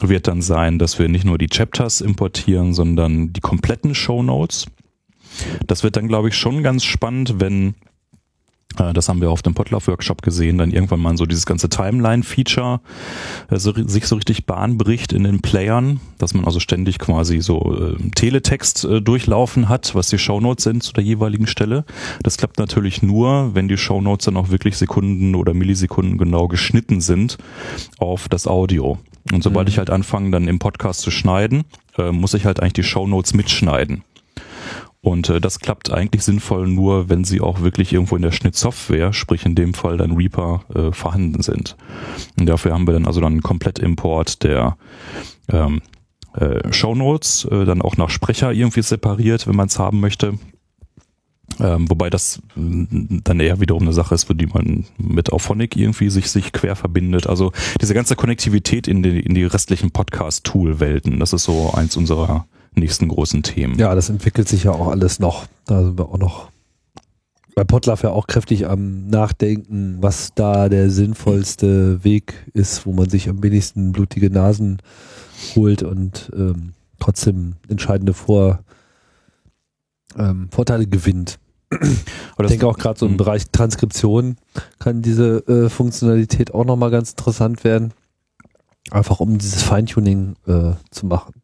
wird 0.00 0.26
dann 0.26 0.42
sein, 0.42 0.78
dass 0.78 0.98
wir 0.98 1.08
nicht 1.08 1.24
nur 1.24 1.38
die 1.38 1.48
Chapters 1.48 2.00
importieren, 2.00 2.74
sondern 2.74 3.32
die 3.32 3.40
kompletten 3.40 3.94
Show 3.94 4.22
Notes. 4.22 4.66
Das 5.66 5.84
wird 5.84 5.96
dann, 5.96 6.08
glaube 6.08 6.28
ich, 6.28 6.36
schon 6.36 6.64
ganz 6.64 6.84
spannend, 6.84 7.34
wenn 7.38 7.74
das 8.76 9.08
haben 9.08 9.20
wir 9.20 9.30
auf 9.30 9.42
dem 9.42 9.54
Potlauf-Workshop 9.54 10.22
gesehen, 10.22 10.58
dann 10.58 10.70
irgendwann 10.70 11.00
mal 11.00 11.16
so 11.16 11.26
dieses 11.26 11.46
ganze 11.46 11.68
Timeline-Feature 11.68 12.80
äh, 13.50 13.58
so, 13.58 13.72
sich 13.72 14.06
so 14.06 14.16
richtig 14.16 14.46
Bahn 14.46 14.78
bricht 14.78 15.12
in 15.12 15.24
den 15.24 15.40
Playern, 15.40 16.00
dass 16.18 16.34
man 16.34 16.44
also 16.44 16.60
ständig 16.60 16.98
quasi 16.98 17.40
so 17.40 17.96
äh, 17.96 18.10
Teletext 18.14 18.84
äh, 18.84 19.00
durchlaufen 19.00 19.68
hat, 19.68 19.94
was 19.94 20.08
die 20.08 20.18
Shownotes 20.18 20.64
sind 20.64 20.82
zu 20.82 20.92
der 20.92 21.04
jeweiligen 21.04 21.46
Stelle. 21.46 21.84
Das 22.22 22.36
klappt 22.36 22.58
natürlich 22.58 23.02
nur, 23.02 23.54
wenn 23.54 23.68
die 23.68 23.78
Shownotes 23.78 24.26
dann 24.26 24.36
auch 24.36 24.50
wirklich 24.50 24.76
Sekunden 24.76 25.34
oder 25.34 25.54
Millisekunden 25.54 26.18
genau 26.18 26.46
geschnitten 26.46 27.00
sind 27.00 27.38
auf 27.98 28.28
das 28.28 28.46
Audio. 28.46 28.98
Und 29.32 29.42
sobald 29.42 29.68
mhm. 29.68 29.72
ich 29.72 29.78
halt 29.78 29.90
anfange, 29.90 30.30
dann 30.30 30.48
im 30.48 30.58
Podcast 30.58 31.00
zu 31.00 31.10
schneiden, 31.10 31.64
äh, 31.98 32.12
muss 32.12 32.34
ich 32.34 32.44
halt 32.44 32.60
eigentlich 32.60 32.74
die 32.74 32.82
Shownotes 32.82 33.34
mitschneiden. 33.34 34.04
Und 35.00 35.28
äh, 35.28 35.40
das 35.40 35.60
klappt 35.60 35.92
eigentlich 35.92 36.22
sinnvoll 36.22 36.66
nur, 36.66 37.08
wenn 37.08 37.24
sie 37.24 37.40
auch 37.40 37.60
wirklich 37.60 37.92
irgendwo 37.92 38.16
in 38.16 38.22
der 38.22 38.32
Schnittsoftware, 38.32 39.12
sprich 39.12 39.46
in 39.46 39.54
dem 39.54 39.74
Fall 39.74 39.96
dann 39.96 40.16
Reaper, 40.16 40.64
äh, 40.74 40.92
vorhanden 40.92 41.42
sind. 41.42 41.76
Und 42.38 42.46
dafür 42.46 42.72
haben 42.72 42.86
wir 42.86 42.94
dann 42.94 43.06
also 43.06 43.20
dann 43.20 43.34
einen 43.34 43.42
Komplettimport 43.42 44.42
der 44.42 44.76
ähm, 45.50 45.82
äh, 46.34 46.72
Shownotes, 46.72 47.44
äh, 47.50 47.64
dann 47.64 47.82
auch 47.82 47.96
nach 47.96 48.10
Sprecher 48.10 48.52
irgendwie 48.52 48.82
separiert, 48.82 49.46
wenn 49.46 49.56
man 49.56 49.68
es 49.68 49.78
haben 49.78 50.00
möchte. 50.00 50.34
Ähm, 51.60 51.88
wobei 51.88 52.10
das 52.10 52.40
mm, 52.56 53.18
dann 53.24 53.40
eher 53.40 53.60
wiederum 53.60 53.82
eine 53.82 53.92
Sache 53.92 54.14
ist, 54.14 54.24
für 54.24 54.34
die 54.34 54.46
man 54.46 54.84
mit 54.98 55.32
Auphonic 55.32 55.76
irgendwie 55.76 56.10
sich, 56.10 56.30
sich 56.30 56.52
quer 56.52 56.76
verbindet. 56.76 57.26
Also 57.26 57.52
diese 57.80 57.94
ganze 57.94 58.16
Konnektivität 58.16 58.86
in 58.86 59.02
die, 59.02 59.20
in 59.20 59.34
die 59.34 59.44
restlichen 59.44 59.90
Podcast-Tool-Welten, 59.90 61.18
das 61.18 61.32
ist 61.32 61.44
so 61.44 61.72
eins 61.72 61.96
unserer 61.96 62.46
nächsten 62.78 63.08
großen 63.08 63.42
Themen. 63.42 63.78
Ja, 63.78 63.94
das 63.94 64.08
entwickelt 64.08 64.48
sich 64.48 64.64
ja 64.64 64.72
auch 64.72 64.88
alles 64.88 65.18
noch. 65.18 65.46
Da 65.66 65.82
sind 65.82 65.98
wir 65.98 66.08
auch 66.08 66.18
noch 66.18 66.50
bei 67.58 67.64
Potlaf 67.64 68.04
ja 68.04 68.10
auch 68.10 68.28
kräftig 68.28 68.68
am 68.68 69.08
Nachdenken, 69.08 69.96
was 70.00 70.30
da 70.36 70.68
der 70.68 70.90
sinnvollste 70.90 72.04
Weg 72.04 72.46
ist, 72.54 72.86
wo 72.86 72.92
man 72.92 73.10
sich 73.10 73.28
am 73.28 73.42
wenigsten 73.42 73.90
blutige 73.90 74.30
Nasen 74.30 74.78
holt 75.56 75.82
und 75.82 76.30
ähm, 76.36 76.74
trotzdem 77.00 77.54
entscheidende 77.68 78.14
Vor, 78.14 78.60
ähm, 80.16 80.48
Vorteile 80.52 80.86
gewinnt. 80.86 81.40
ich 81.72 82.46
denke 82.46 82.68
auch 82.68 82.78
gerade 82.78 82.96
so 82.96 83.06
im 83.06 83.14
hm. 83.14 83.16
Bereich 83.16 83.50
Transkription 83.50 84.36
kann 84.78 85.02
diese 85.02 85.38
äh, 85.48 85.68
Funktionalität 85.68 86.54
auch 86.54 86.64
nochmal 86.64 86.92
ganz 86.92 87.10
interessant 87.10 87.64
werden. 87.64 87.92
Einfach 88.92 89.18
um 89.18 89.36
dieses 89.36 89.64
Feintuning 89.64 90.36
äh, 90.46 90.74
zu 90.92 91.06
machen. 91.06 91.34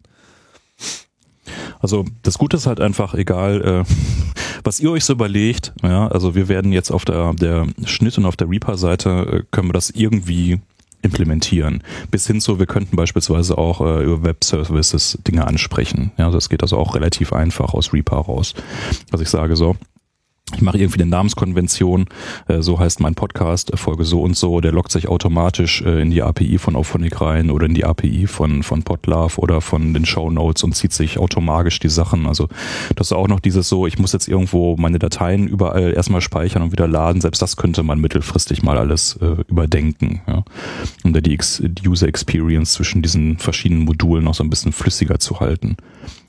Also 1.85 2.07
das 2.23 2.39
Gute 2.39 2.57
ist 2.57 2.67
halt 2.67 2.81
einfach, 2.81 3.13
egal, 3.13 3.61
äh, 3.61 3.85
was 4.65 4.81
ihr 4.81 4.91
euch 4.91 5.05
so 5.05 5.13
überlegt, 5.13 5.75
ja, 5.83 6.09
also 6.09 6.35
wir 6.35 6.49
werden 6.49 6.73
jetzt 6.73 6.91
auf 6.91 7.05
der, 7.05 7.35
der 7.35 7.67
Schnitt 7.85 8.17
und 8.17 8.25
auf 8.25 8.37
der 8.37 8.49
Reaper-Seite 8.49 9.11
äh, 9.11 9.43
können 9.51 9.69
wir 9.69 9.75
das 9.75 9.91
irgendwie 9.91 10.63
implementieren. 11.03 11.83
Bis 12.11 12.27
hin 12.27 12.41
zu, 12.41 12.59
wir 12.59 12.65
könnten 12.65 12.97
beispielsweise 12.97 13.59
auch 13.59 13.83
äh, 13.83 14.03
über 14.03 14.23
Web-Services 14.23 15.19
Dinge 15.29 15.47
ansprechen. 15.47 16.11
Ja, 16.17 16.31
das 16.31 16.49
geht 16.49 16.63
also 16.63 16.79
auch 16.79 16.95
relativ 16.95 17.35
einfach 17.35 17.75
aus 17.75 17.93
Reaper 17.93 18.17
raus. 18.17 18.55
Also 19.13 19.23
ich 19.23 19.29
sage 19.29 19.55
so, 19.55 19.77
ich 20.53 20.63
mache 20.63 20.79
irgendwie 20.79 21.01
eine 21.01 21.11
Namenskonvention, 21.11 22.07
äh, 22.49 22.61
so 22.61 22.79
heißt 22.79 23.01
mein 23.01 23.15
Podcast, 23.15 23.73
Folge 23.77 24.05
so 24.05 24.23
und 24.23 24.37
so, 24.37 24.61
der 24.61 24.73
lockt 24.73 24.93
sich 24.93 25.09
automatisch 25.09 25.83
äh, 25.83 26.03
in 26.03 26.11
die 26.11 26.23
API 26.23 26.59
von 26.59 26.77
Auphonic 26.77 27.21
rein 27.21 27.51
oder 27.51 27.67
in 27.67 27.75
die 27.75 27.85
API 27.85 28.27
von, 28.27 28.63
von 28.63 28.83
Podlove 28.83 29.39
oder 29.39 29.61
von 29.61 29.95
den 29.95 30.05
Show 30.05 30.31
Notes 30.31 30.63
und 30.63 30.75
zieht 30.75 30.93
sich 30.93 31.19
automatisch 31.19 31.79
die 31.81 31.89
Sachen. 31.89 32.27
Also 32.27 32.49
das 32.95 33.09
ist 33.09 33.13
auch 33.13 33.29
noch 33.29 33.41
dieses 33.41 33.69
so, 33.69 33.87
ich 33.87 33.99
muss 33.99 34.13
jetzt 34.13 34.29
irgendwo 34.29 34.77
meine 34.77 34.99
Dateien 34.99 35.49
überall 35.49 35.93
erstmal 35.93 36.21
speichern 36.21 36.63
und 36.63 36.73
wieder 36.73 36.89
laden. 36.89 37.21
Selbst 37.21 37.43
das 37.43 37.57
könnte 37.57 37.83
man 37.83 38.01
mittelfristig 38.01 38.63
mal 38.63 38.79
alles 38.79 39.19
äh, 39.21 39.43
überdenken, 39.49 40.21
ja? 40.27 40.45
um 41.05 41.13
da 41.13 41.21
die, 41.21 41.39
die 41.39 41.89
User 41.89 42.07
Experience 42.07 42.75
zwischen 42.75 43.03
diesen 43.03 43.39
verschiedenen 43.39 43.85
Modulen 43.85 44.25
noch 44.25 44.35
so 44.35 44.45
ein 44.45 44.51
bisschen 44.51 44.73
flüssiger 44.73 45.19
zu 45.19 45.41
halten. 45.41 45.77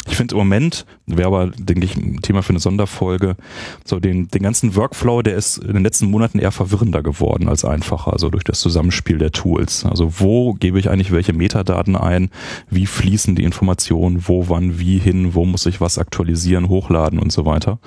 Ich 0.07 0.17
finde 0.17 0.35
im 0.35 0.39
Moment, 0.39 0.85
wäre 1.07 1.27
aber, 1.27 1.47
denke 1.47 1.85
ich, 1.85 1.95
ein 1.95 2.21
Thema 2.21 2.43
für 2.43 2.51
eine 2.51 2.59
Sonderfolge, 2.59 3.35
so 3.83 3.99
den, 3.99 4.27
den 4.29 4.43
ganzen 4.43 4.75
Workflow, 4.75 5.23
der 5.23 5.35
ist 5.35 5.57
in 5.57 5.73
den 5.73 5.83
letzten 5.83 6.11
Monaten 6.11 6.37
eher 6.37 6.51
verwirrender 6.51 7.01
geworden 7.01 7.49
als 7.49 7.65
einfacher, 7.65 8.13
also 8.13 8.29
durch 8.29 8.43
das 8.43 8.59
Zusammenspiel 8.59 9.17
der 9.17 9.31
Tools. 9.31 9.83
Also 9.83 10.19
wo 10.19 10.53
gebe 10.53 10.79
ich 10.79 10.89
eigentlich 10.89 11.11
welche 11.11 11.33
Metadaten 11.33 11.95
ein, 11.95 12.29
wie 12.69 12.85
fließen 12.85 13.35
die 13.35 13.43
Informationen, 13.43 14.27
wo, 14.27 14.47
wann, 14.47 14.79
wie 14.79 14.99
hin, 14.99 15.33
wo 15.33 15.43
muss 15.45 15.65
ich 15.65 15.81
was 15.81 15.97
aktualisieren, 15.97 16.69
hochladen 16.69 17.17
und 17.17 17.31
so 17.31 17.45
weiter. 17.45 17.79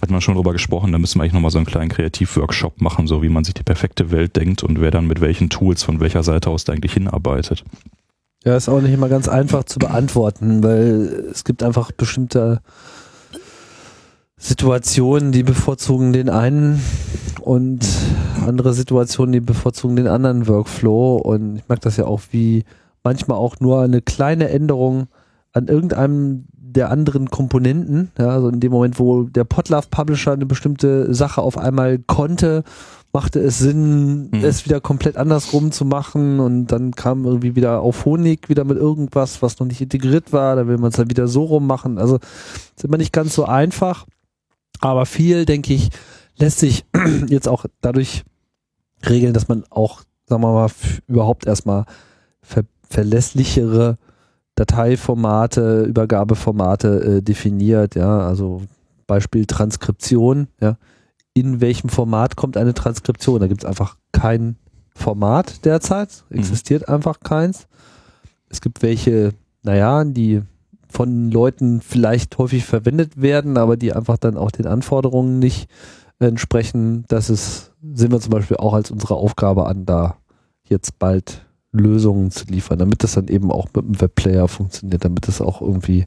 Hat 0.00 0.10
man 0.10 0.20
schon 0.20 0.34
drüber 0.34 0.52
gesprochen, 0.52 0.90
da 0.90 0.98
müssen 0.98 1.18
wir 1.18 1.22
eigentlich 1.22 1.34
nochmal 1.34 1.50
so 1.50 1.58
einen 1.58 1.66
kleinen 1.66 1.90
Kreativworkshop 1.90 2.80
machen, 2.80 3.06
so 3.06 3.22
wie 3.22 3.28
man 3.28 3.44
sich 3.44 3.54
die 3.54 3.62
perfekte 3.62 4.10
Welt 4.10 4.36
denkt 4.36 4.62
und 4.62 4.80
wer 4.80 4.90
dann 4.90 5.06
mit 5.06 5.20
welchen 5.20 5.50
Tools 5.50 5.82
von 5.82 6.00
welcher 6.00 6.22
Seite 6.22 6.50
aus 6.50 6.64
da 6.64 6.72
eigentlich 6.72 6.94
hinarbeitet. 6.94 7.62
Ja, 8.44 8.56
ist 8.56 8.68
auch 8.68 8.80
nicht 8.80 8.92
immer 8.92 9.08
ganz 9.08 9.28
einfach 9.28 9.64
zu 9.64 9.78
beantworten, 9.78 10.64
weil 10.64 11.28
es 11.30 11.44
gibt 11.44 11.62
einfach 11.62 11.92
bestimmte 11.92 12.60
Situationen, 14.36 15.30
die 15.30 15.44
bevorzugen 15.44 16.12
den 16.12 16.28
einen 16.28 16.82
und 17.40 17.86
andere 18.44 18.74
Situationen, 18.74 19.32
die 19.32 19.40
bevorzugen 19.40 19.94
den 19.94 20.08
anderen 20.08 20.48
Workflow. 20.48 21.18
Und 21.18 21.56
ich 21.56 21.68
mag 21.68 21.80
das 21.82 21.96
ja 21.96 22.06
auch, 22.06 22.20
wie 22.32 22.64
manchmal 23.04 23.38
auch 23.38 23.60
nur 23.60 23.80
eine 23.80 24.02
kleine 24.02 24.48
Änderung 24.48 25.06
an 25.52 25.68
irgendeinem 25.68 26.46
der 26.52 26.90
anderen 26.90 27.30
Komponenten, 27.30 28.10
ja, 28.18 28.30
also 28.30 28.48
in 28.48 28.58
dem 28.58 28.72
Moment, 28.72 28.98
wo 28.98 29.24
der 29.24 29.44
Potlove 29.44 29.88
Publisher 29.90 30.32
eine 30.32 30.46
bestimmte 30.46 31.14
Sache 31.14 31.42
auf 31.42 31.58
einmal 31.58 31.98
konnte 31.98 32.64
machte 33.12 33.40
es 33.40 33.58
Sinn, 33.58 34.30
mhm. 34.30 34.44
es 34.44 34.64
wieder 34.64 34.80
komplett 34.80 35.16
andersrum 35.16 35.70
zu 35.70 35.84
machen 35.84 36.40
und 36.40 36.66
dann 36.68 36.92
kam 36.92 37.26
irgendwie 37.26 37.54
wieder 37.54 37.80
auf 37.80 38.04
Honig 38.06 38.48
wieder 38.48 38.64
mit 38.64 38.78
irgendwas, 38.78 39.42
was 39.42 39.58
noch 39.58 39.66
nicht 39.66 39.80
integriert 39.80 40.32
war, 40.32 40.56
da 40.56 40.66
will 40.66 40.78
man 40.78 40.90
es 40.90 40.96
dann 40.96 41.10
wieder 41.10 41.28
so 41.28 41.44
rum 41.44 41.66
machen. 41.66 41.98
Also 41.98 42.18
ist 42.76 42.84
immer 42.84 42.96
nicht 42.96 43.12
ganz 43.12 43.34
so 43.34 43.44
einfach, 43.44 44.06
aber 44.80 45.04
viel, 45.04 45.44
denke 45.44 45.74
ich, 45.74 45.90
lässt 46.38 46.58
sich 46.58 46.86
jetzt 47.28 47.48
auch 47.48 47.66
dadurch 47.82 48.24
regeln, 49.08 49.34
dass 49.34 49.48
man 49.48 49.64
auch, 49.68 50.02
sagen 50.26 50.42
wir 50.42 50.52
mal, 50.52 50.70
überhaupt 51.06 51.46
erstmal 51.46 51.84
ver 52.40 52.64
verlässlichere 52.88 53.96
Dateiformate, 54.54 55.84
Übergabeformate 55.84 57.18
äh, 57.18 57.22
definiert, 57.22 57.94
ja, 57.94 58.20
also 58.20 58.60
Beispiel 59.06 59.46
Transkription, 59.46 60.48
ja, 60.60 60.76
in 61.34 61.60
welchem 61.60 61.88
Format 61.88 62.36
kommt 62.36 62.56
eine 62.56 62.74
Transkription. 62.74 63.40
Da 63.40 63.46
gibt 63.46 63.62
es 63.62 63.68
einfach 63.68 63.96
kein 64.12 64.56
Format 64.94 65.64
derzeit, 65.64 66.24
mhm. 66.28 66.38
existiert 66.38 66.88
mhm. 66.88 66.94
einfach 66.94 67.20
keins. 67.20 67.66
Es 68.48 68.60
gibt 68.60 68.82
welche, 68.82 69.32
naja, 69.62 70.04
die 70.04 70.42
von 70.88 71.30
Leuten 71.30 71.80
vielleicht 71.80 72.36
häufig 72.36 72.64
verwendet 72.64 73.20
werden, 73.20 73.56
aber 73.56 73.78
die 73.78 73.94
einfach 73.94 74.18
dann 74.18 74.36
auch 74.36 74.50
den 74.50 74.66
Anforderungen 74.66 75.38
nicht 75.38 75.70
entsprechen. 76.18 77.04
Das 77.08 77.30
ist, 77.30 77.72
sehen 77.94 78.12
wir 78.12 78.20
zum 78.20 78.30
Beispiel 78.30 78.58
auch 78.58 78.74
als 78.74 78.90
unsere 78.90 79.14
Aufgabe 79.14 79.66
an, 79.66 79.86
da 79.86 80.18
jetzt 80.68 80.98
bald 80.98 81.46
Lösungen 81.72 82.30
zu 82.30 82.44
liefern, 82.44 82.78
damit 82.78 83.02
das 83.02 83.14
dann 83.14 83.28
eben 83.28 83.50
auch 83.50 83.68
mit 83.74 83.86
dem 83.86 84.00
Webplayer 84.00 84.46
funktioniert, 84.48 85.04
damit 85.04 85.26
das 85.26 85.40
auch 85.40 85.62
irgendwie 85.62 86.06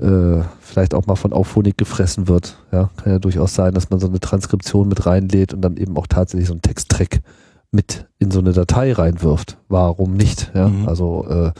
äh, 0.00 0.42
vielleicht 0.60 0.94
auch 0.94 1.06
mal 1.06 1.16
von 1.16 1.32
Auphonic 1.32 1.76
gefressen 1.78 2.28
wird. 2.28 2.56
Ja, 2.72 2.90
kann 2.96 3.12
ja 3.12 3.18
durchaus 3.18 3.54
sein, 3.54 3.74
dass 3.74 3.90
man 3.90 4.00
so 4.00 4.06
eine 4.06 4.20
Transkription 4.20 4.88
mit 4.88 5.06
reinlädt 5.06 5.54
und 5.54 5.60
dann 5.60 5.76
eben 5.76 5.96
auch 5.96 6.06
tatsächlich 6.06 6.48
so 6.48 6.54
einen 6.54 6.62
Texttrack 6.62 7.20
mit 7.70 8.06
in 8.18 8.30
so 8.30 8.40
eine 8.40 8.52
Datei 8.52 8.92
reinwirft. 8.92 9.58
Warum 9.68 10.14
nicht? 10.14 10.50
Ja, 10.54 10.68
mhm. 10.68 10.88
also 10.88 11.26
äh, 11.28 11.52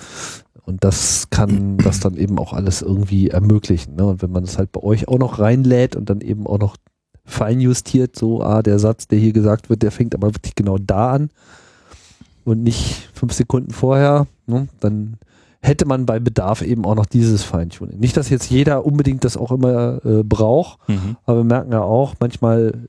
und 0.64 0.84
das 0.84 1.28
kann 1.30 1.78
das 1.84 2.00
dann 2.00 2.16
eben 2.16 2.38
auch 2.38 2.52
alles 2.52 2.82
irgendwie 2.82 3.28
ermöglichen. 3.28 3.96
Ne? 3.96 4.06
Und 4.06 4.22
wenn 4.22 4.32
man 4.32 4.44
das 4.44 4.58
halt 4.58 4.72
bei 4.72 4.82
euch 4.82 5.08
auch 5.08 5.18
noch 5.18 5.38
reinlädt 5.38 5.96
und 5.96 6.10
dann 6.10 6.20
eben 6.20 6.46
auch 6.46 6.58
noch 6.58 6.76
fein 7.24 7.60
justiert, 7.60 8.16
so, 8.16 8.42
ah, 8.42 8.62
der 8.62 8.78
Satz, 8.78 9.06
der 9.06 9.18
hier 9.18 9.32
gesagt 9.32 9.70
wird, 9.70 9.82
der 9.82 9.92
fängt 9.92 10.14
aber 10.14 10.34
wirklich 10.34 10.54
genau 10.54 10.78
da 10.78 11.12
an 11.12 11.30
und 12.44 12.62
nicht 12.62 13.08
fünf 13.14 13.32
Sekunden 13.32 13.72
vorher, 13.72 14.26
ne? 14.46 14.68
dann 14.80 15.18
hätte 15.62 15.86
man 15.86 16.06
bei 16.06 16.18
Bedarf 16.18 16.62
eben 16.62 16.84
auch 16.84 16.94
noch 16.94 17.06
dieses 17.06 17.42
Feintuning. 17.42 17.98
Nicht, 17.98 18.16
dass 18.16 18.30
jetzt 18.30 18.50
jeder 18.50 18.86
unbedingt 18.86 19.24
das 19.24 19.36
auch 19.36 19.52
immer 19.52 20.04
äh, 20.04 20.22
braucht, 20.22 20.88
mhm. 20.88 21.16
aber 21.24 21.38
wir 21.38 21.44
merken 21.44 21.72
ja 21.72 21.82
auch, 21.82 22.14
manchmal 22.18 22.88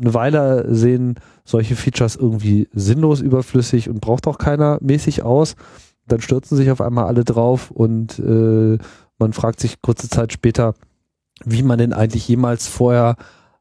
eine 0.00 0.14
Weile 0.14 0.74
sehen 0.74 1.16
solche 1.44 1.74
Features 1.74 2.14
irgendwie 2.16 2.68
sinnlos 2.72 3.20
überflüssig 3.20 3.88
und 3.88 4.00
braucht 4.00 4.26
auch 4.26 4.38
keiner 4.38 4.78
mäßig 4.80 5.22
aus. 5.22 5.56
Dann 6.06 6.20
stürzen 6.20 6.56
sich 6.56 6.70
auf 6.70 6.80
einmal 6.80 7.06
alle 7.06 7.24
drauf 7.24 7.70
und 7.70 8.18
äh, 8.18 8.78
man 9.18 9.32
fragt 9.32 9.60
sich 9.60 9.82
kurze 9.82 10.08
Zeit 10.08 10.32
später, 10.32 10.74
wie 11.44 11.62
man 11.62 11.78
denn 11.78 11.92
eigentlich 11.92 12.28
jemals 12.28 12.68
vorher 12.68 13.16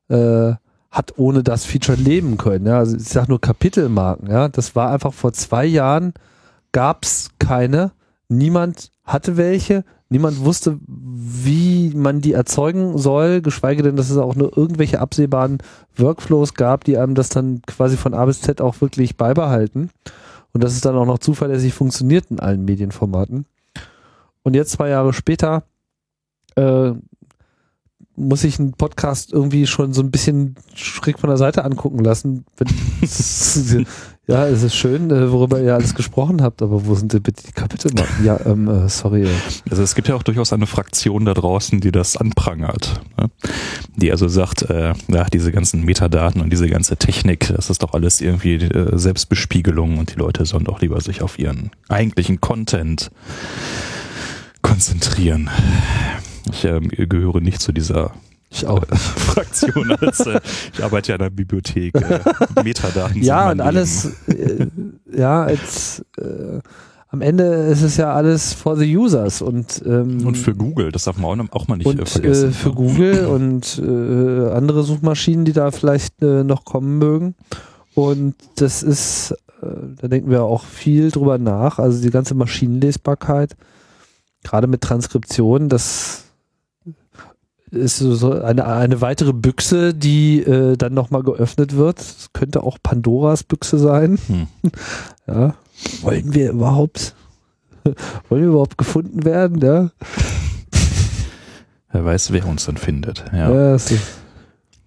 äh, 0.09 0.53
hat 0.91 1.13
ohne 1.17 1.43
das 1.43 1.65
Feature 1.65 1.97
leben 1.97 2.37
können. 2.37 2.65
Ja? 2.65 2.79
Also 2.79 2.97
ich 2.97 3.03
sage 3.03 3.29
nur 3.29 3.41
Kapitelmarken. 3.41 4.29
Ja, 4.29 4.47
das 4.49 4.75
war 4.75 4.91
einfach 4.91 5.13
vor 5.13 5.33
zwei 5.33 5.65
Jahren 5.65 6.13
gab 6.71 7.03
es 7.03 7.29
keine. 7.39 7.91
Niemand 8.29 8.91
hatte 9.03 9.37
welche. 9.37 9.83
Niemand 10.09 10.43
wusste, 10.43 10.79
wie 10.87 11.91
man 11.95 12.21
die 12.21 12.33
erzeugen 12.33 12.97
soll, 12.97 13.41
geschweige 13.41 13.83
denn, 13.83 13.97
dass 13.97 14.09
es 14.09 14.17
auch 14.17 14.35
nur 14.35 14.57
irgendwelche 14.57 14.99
absehbaren 14.99 15.57
Workflows 15.97 16.53
gab, 16.53 16.85
die 16.85 16.97
einem 16.97 17.15
das 17.15 17.29
dann 17.29 17.61
quasi 17.65 17.97
von 17.97 18.13
A 18.13 18.25
bis 18.25 18.41
Z 18.41 18.61
auch 18.61 18.79
wirklich 18.79 19.17
beibehalten. 19.17 19.89
Und 20.53 20.63
dass 20.63 20.73
es 20.73 20.81
dann 20.81 20.95
auch 20.95 21.05
noch 21.05 21.19
zuverlässig 21.19 21.73
funktioniert 21.73 22.31
in 22.31 22.39
allen 22.39 22.63
Medienformaten. 22.63 23.45
Und 24.43 24.53
jetzt 24.55 24.71
zwei 24.71 24.89
Jahre 24.89 25.11
später 25.11 25.63
äh, 26.55 26.91
muss 28.15 28.43
ich 28.43 28.59
einen 28.59 28.73
Podcast 28.73 29.31
irgendwie 29.31 29.67
schon 29.67 29.93
so 29.93 30.01
ein 30.01 30.09
bisschen 30.09 30.55
schräg 30.73 31.19
von 31.19 31.29
der 31.29 31.37
Seite 31.37 31.65
angucken 31.65 31.99
lassen. 31.99 32.45
ja, 34.27 34.45
es 34.45 34.61
ist 34.61 34.75
schön, 34.75 35.09
äh, 35.09 35.31
worüber 35.31 35.61
ihr 35.61 35.73
alles 35.73 35.95
gesprochen 35.95 36.41
habt, 36.41 36.61
aber 36.61 36.85
wo 36.85 36.95
sind 36.95 37.13
denn 37.13 37.21
bitte 37.21 37.43
die 37.47 37.53
Kapitelmarken? 37.53 38.25
Ja, 38.25 38.37
ähm, 38.45 38.67
äh, 38.67 38.89
sorry. 38.89 39.25
Also 39.69 39.83
es 39.83 39.95
gibt 39.95 40.09
ja 40.09 40.15
auch 40.15 40.23
durchaus 40.23 40.51
eine 40.51 40.67
Fraktion 40.67 41.23
da 41.23 41.33
draußen, 41.33 41.79
die 41.79 41.93
das 41.93 42.17
anprangert. 42.17 42.99
Ne? 43.17 43.29
Die 43.95 44.11
also 44.11 44.27
sagt, 44.27 44.63
äh, 44.63 44.93
ja, 45.07 45.23
diese 45.31 45.53
ganzen 45.53 45.85
Metadaten 45.85 46.41
und 46.41 46.49
diese 46.49 46.67
ganze 46.67 46.97
Technik, 46.97 47.53
das 47.55 47.69
ist 47.69 47.83
doch 47.83 47.93
alles 47.93 48.19
irgendwie 48.19 48.55
äh, 48.55 48.97
Selbstbespiegelung 48.97 49.97
und 49.97 50.13
die 50.13 50.19
Leute 50.19 50.45
sollen 50.45 50.65
doch 50.65 50.81
lieber 50.81 50.99
sich 50.99 51.21
auf 51.21 51.39
ihren 51.39 51.71
eigentlichen 51.87 52.41
Content 52.41 53.11
konzentrieren. 54.61 55.49
Ich 56.51 56.65
äh, 56.65 56.81
gehöre 56.81 57.39
nicht 57.39 57.61
zu 57.61 57.71
dieser 57.71 58.11
ich 58.57 58.67
auch. 58.67 58.83
Fraktion. 58.95 59.91
Als, 59.91 60.19
äh, 60.21 60.39
ich 60.73 60.83
arbeite 60.83 61.09
ja 61.09 61.15
in 61.15 61.21
der 61.21 61.29
Bibliothek. 61.29 61.95
Äh, 61.95 62.19
Metadaten. 62.63 63.21
Ja, 63.21 63.51
und 63.51 63.61
alles, 63.61 64.11
äh, 64.27 64.67
ja, 65.15 65.43
als, 65.43 66.03
äh, 66.17 66.59
am 67.09 67.21
Ende 67.21 67.43
ist 67.43 67.83
es 67.83 67.97
ja 67.97 68.13
alles 68.13 68.53
for 68.53 68.75
the 68.75 68.97
users 68.97 69.41
und 69.41 69.81
ähm, 69.85 70.27
und 70.27 70.37
für 70.37 70.53
Google, 70.53 70.91
das 70.91 71.05
darf 71.05 71.17
man 71.17 71.49
auch, 71.51 71.67
mal 71.69 71.77
nicht 71.77 71.87
und, 71.87 71.99
äh, 71.99 72.05
vergessen. 72.05 72.49
Äh, 72.49 72.53
für 72.53 72.73
Google 72.73 73.25
und 73.27 73.81
andere 73.81 74.83
Suchmaschinen, 74.83 75.45
die 75.45 75.53
da 75.53 75.71
vielleicht 75.71 76.21
noch 76.21 76.65
kommen 76.65 76.97
mögen. 76.97 77.35
Und 77.95 78.35
das 78.57 78.83
ist, 78.83 79.33
da 79.61 80.07
denken 80.07 80.29
wir 80.29 80.43
auch 80.43 80.65
viel 80.65 81.09
drüber 81.09 81.39
nach. 81.39 81.79
Also 81.79 82.01
die 82.01 82.11
ganze 82.11 82.35
Maschinenlesbarkeit, 82.35 83.55
gerade 84.43 84.67
mit 84.67 84.81
Transkription, 84.81 85.69
das 85.69 86.26
ist 87.71 87.97
so 87.97 88.31
eine, 88.31 88.65
eine 88.65 89.01
weitere 89.01 89.33
Büchse, 89.33 89.93
die 89.93 90.41
äh, 90.41 90.77
dann 90.77 90.93
nochmal 90.93 91.23
geöffnet 91.23 91.75
wird. 91.75 91.99
Das 91.99 92.29
könnte 92.33 92.63
auch 92.63 92.77
Pandoras 92.81 93.43
Büchse 93.43 93.77
sein. 93.77 94.17
Hm. 94.27 94.47
Ja. 95.29 95.55
Wollen 96.03 96.33
wir 96.33 96.51
überhaupt, 96.51 97.13
wollen 98.29 98.43
wir 98.43 98.47
überhaupt 98.47 98.77
gefunden 98.77 99.25
werden? 99.25 99.59
Ja. 99.61 99.91
Wer 101.91 102.05
weiß, 102.05 102.31
wer 102.31 102.47
uns 102.47 102.65
dann 102.65 102.77
findet. 102.77 103.25
Ja. 103.33 103.73
ja 103.73 103.77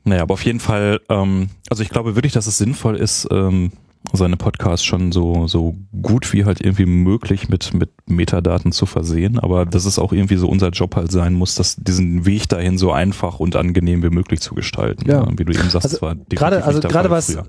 naja, 0.05 0.23
aber 0.23 0.35
auf 0.35 0.45
jeden 0.45 0.61
Fall, 0.61 1.01
ähm, 1.11 1.51
also 1.69 1.83
ich 1.83 1.91
glaube 1.91 2.15
wirklich, 2.15 2.33
dass 2.33 2.47
es 2.47 2.57
sinnvoll 2.57 2.97
ist, 2.97 3.29
ähm, 3.31 3.73
seine 4.13 4.37
Podcasts 4.37 4.85
schon 4.85 5.13
so, 5.13 5.47
so 5.47 5.75
gut 6.03 6.33
wie 6.33 6.45
halt 6.45 6.61
irgendwie 6.61 6.87
möglich 6.87 7.49
mit, 7.49 7.75
mit 7.75 7.91
Metadaten 8.07 8.73
zu 8.73 8.87
versehen. 8.87 9.39
Aber 9.39 9.67
dass 9.67 9.85
es 9.85 9.99
auch 9.99 10.13
irgendwie 10.13 10.37
so 10.37 10.49
unser 10.49 10.71
Job 10.71 10.97
halt 10.97 11.13
sein 11.13 11.35
muss, 11.35 11.55
dass 11.55 11.77
diesen 11.77 12.25
Weg 12.25 12.49
dahin 12.49 12.79
so 12.79 12.93
einfach 12.93 13.41
und 13.41 13.57
angenehm 13.57 14.03
wie 14.03 14.11
möglich 14.11 14.41
zu 14.41 14.55
gestalten. 14.55 15.09
Ja. 15.09 15.27
Wie 15.37 15.45
du 15.45 15.53
eben 15.53 15.69
sagst, 15.69 15.87
also 15.87 15.99
zwar 15.99 16.15
gerade, 16.17 16.65
also 16.65 16.81
gerade 16.81 17.11
was, 17.11 17.35
äh, 17.35 17.43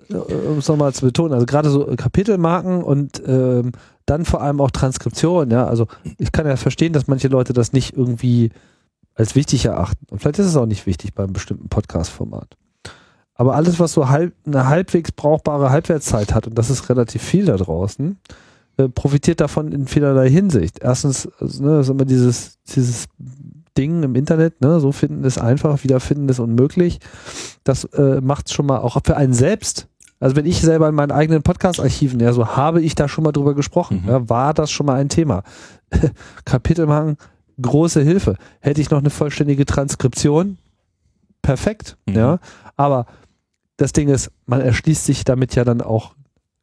um 0.49 0.57
es 0.57 0.67
nochmal 0.67 0.93
zu 0.93 1.05
betonen, 1.05 1.33
also 1.33 1.45
gerade 1.45 1.69
so 1.69 1.85
Kapitelmarken 1.95 2.83
und 2.83 3.21
ähm, 3.25 3.71
dann 4.05 4.25
vor 4.25 4.41
allem 4.41 4.59
auch 4.59 4.71
Transkription, 4.71 5.51
ja. 5.51 5.65
Also 5.65 5.87
ich 6.17 6.31
kann 6.31 6.45
ja 6.45 6.57
verstehen, 6.57 6.91
dass 6.91 7.07
manche 7.07 7.29
Leute 7.29 7.53
das 7.53 7.71
nicht 7.71 7.95
irgendwie 7.95 8.51
als 9.15 9.35
wichtig 9.35 9.65
erachten. 9.65 10.05
Und 10.09 10.19
vielleicht 10.19 10.39
ist 10.39 10.47
es 10.47 10.55
auch 10.57 10.65
nicht 10.65 10.85
wichtig 10.85 11.13
beim 11.13 11.31
bestimmten 11.31 11.69
Podcast-Format. 11.69 12.57
Aber 13.41 13.55
alles, 13.55 13.79
was 13.79 13.93
so 13.93 14.07
halb, 14.07 14.35
eine 14.45 14.67
halbwegs 14.67 15.11
brauchbare 15.11 15.71
Halbwertszeit 15.71 16.35
hat, 16.35 16.45
und 16.45 16.55
das 16.59 16.69
ist 16.69 16.87
relativ 16.89 17.23
viel 17.23 17.45
da 17.45 17.57
draußen, 17.57 18.19
äh, 18.77 18.87
profitiert 18.87 19.41
davon 19.41 19.71
in 19.71 19.87
vielerlei 19.87 20.29
Hinsicht. 20.29 20.77
Erstens, 20.79 21.27
also, 21.39 21.63
ne, 21.63 21.79
ist 21.79 21.89
immer 21.89 22.05
dieses, 22.05 22.59
dieses 22.65 23.07
Ding 23.75 24.03
im 24.03 24.13
Internet, 24.13 24.61
ne, 24.61 24.79
so 24.79 24.91
finden 24.91 25.23
ist 25.23 25.39
einfach, 25.39 25.83
wiederfinden 25.83 26.29
ist 26.29 26.37
unmöglich. 26.37 26.99
Das 27.63 27.85
äh, 27.85 28.21
macht 28.21 28.45
es 28.45 28.53
schon 28.53 28.67
mal 28.67 28.77
auch 28.77 28.99
für 29.03 29.17
einen 29.17 29.33
selbst. 29.33 29.87
Also 30.19 30.35
wenn 30.35 30.45
ich 30.45 30.61
selber 30.61 30.87
in 30.87 30.93
meinen 30.93 31.09
eigenen 31.09 31.41
Podcast-Archiven, 31.41 32.19
ja, 32.19 32.33
so 32.33 32.45
habe 32.45 32.79
ich 32.83 32.93
da 32.93 33.07
schon 33.07 33.23
mal 33.23 33.31
drüber 33.31 33.55
gesprochen, 33.55 34.03
mhm. 34.03 34.09
ja, 34.09 34.29
war 34.29 34.53
das 34.53 34.69
schon 34.69 34.85
mal 34.85 34.99
ein 34.99 35.09
Thema. 35.09 35.41
Kapitelmarken, 36.45 37.17
große 37.59 38.03
Hilfe. 38.03 38.35
Hätte 38.59 38.81
ich 38.81 38.91
noch 38.91 38.99
eine 38.99 39.09
vollständige 39.09 39.65
Transkription, 39.65 40.59
perfekt, 41.41 41.97
mhm. 42.05 42.15
ja. 42.15 42.39
Aber 42.77 43.05
das 43.81 43.93
Ding 43.93 44.09
ist, 44.09 44.31
man 44.45 44.61
erschließt 44.61 45.05
sich 45.05 45.23
damit 45.23 45.55
ja 45.55 45.63
dann 45.63 45.81
auch 45.81 46.13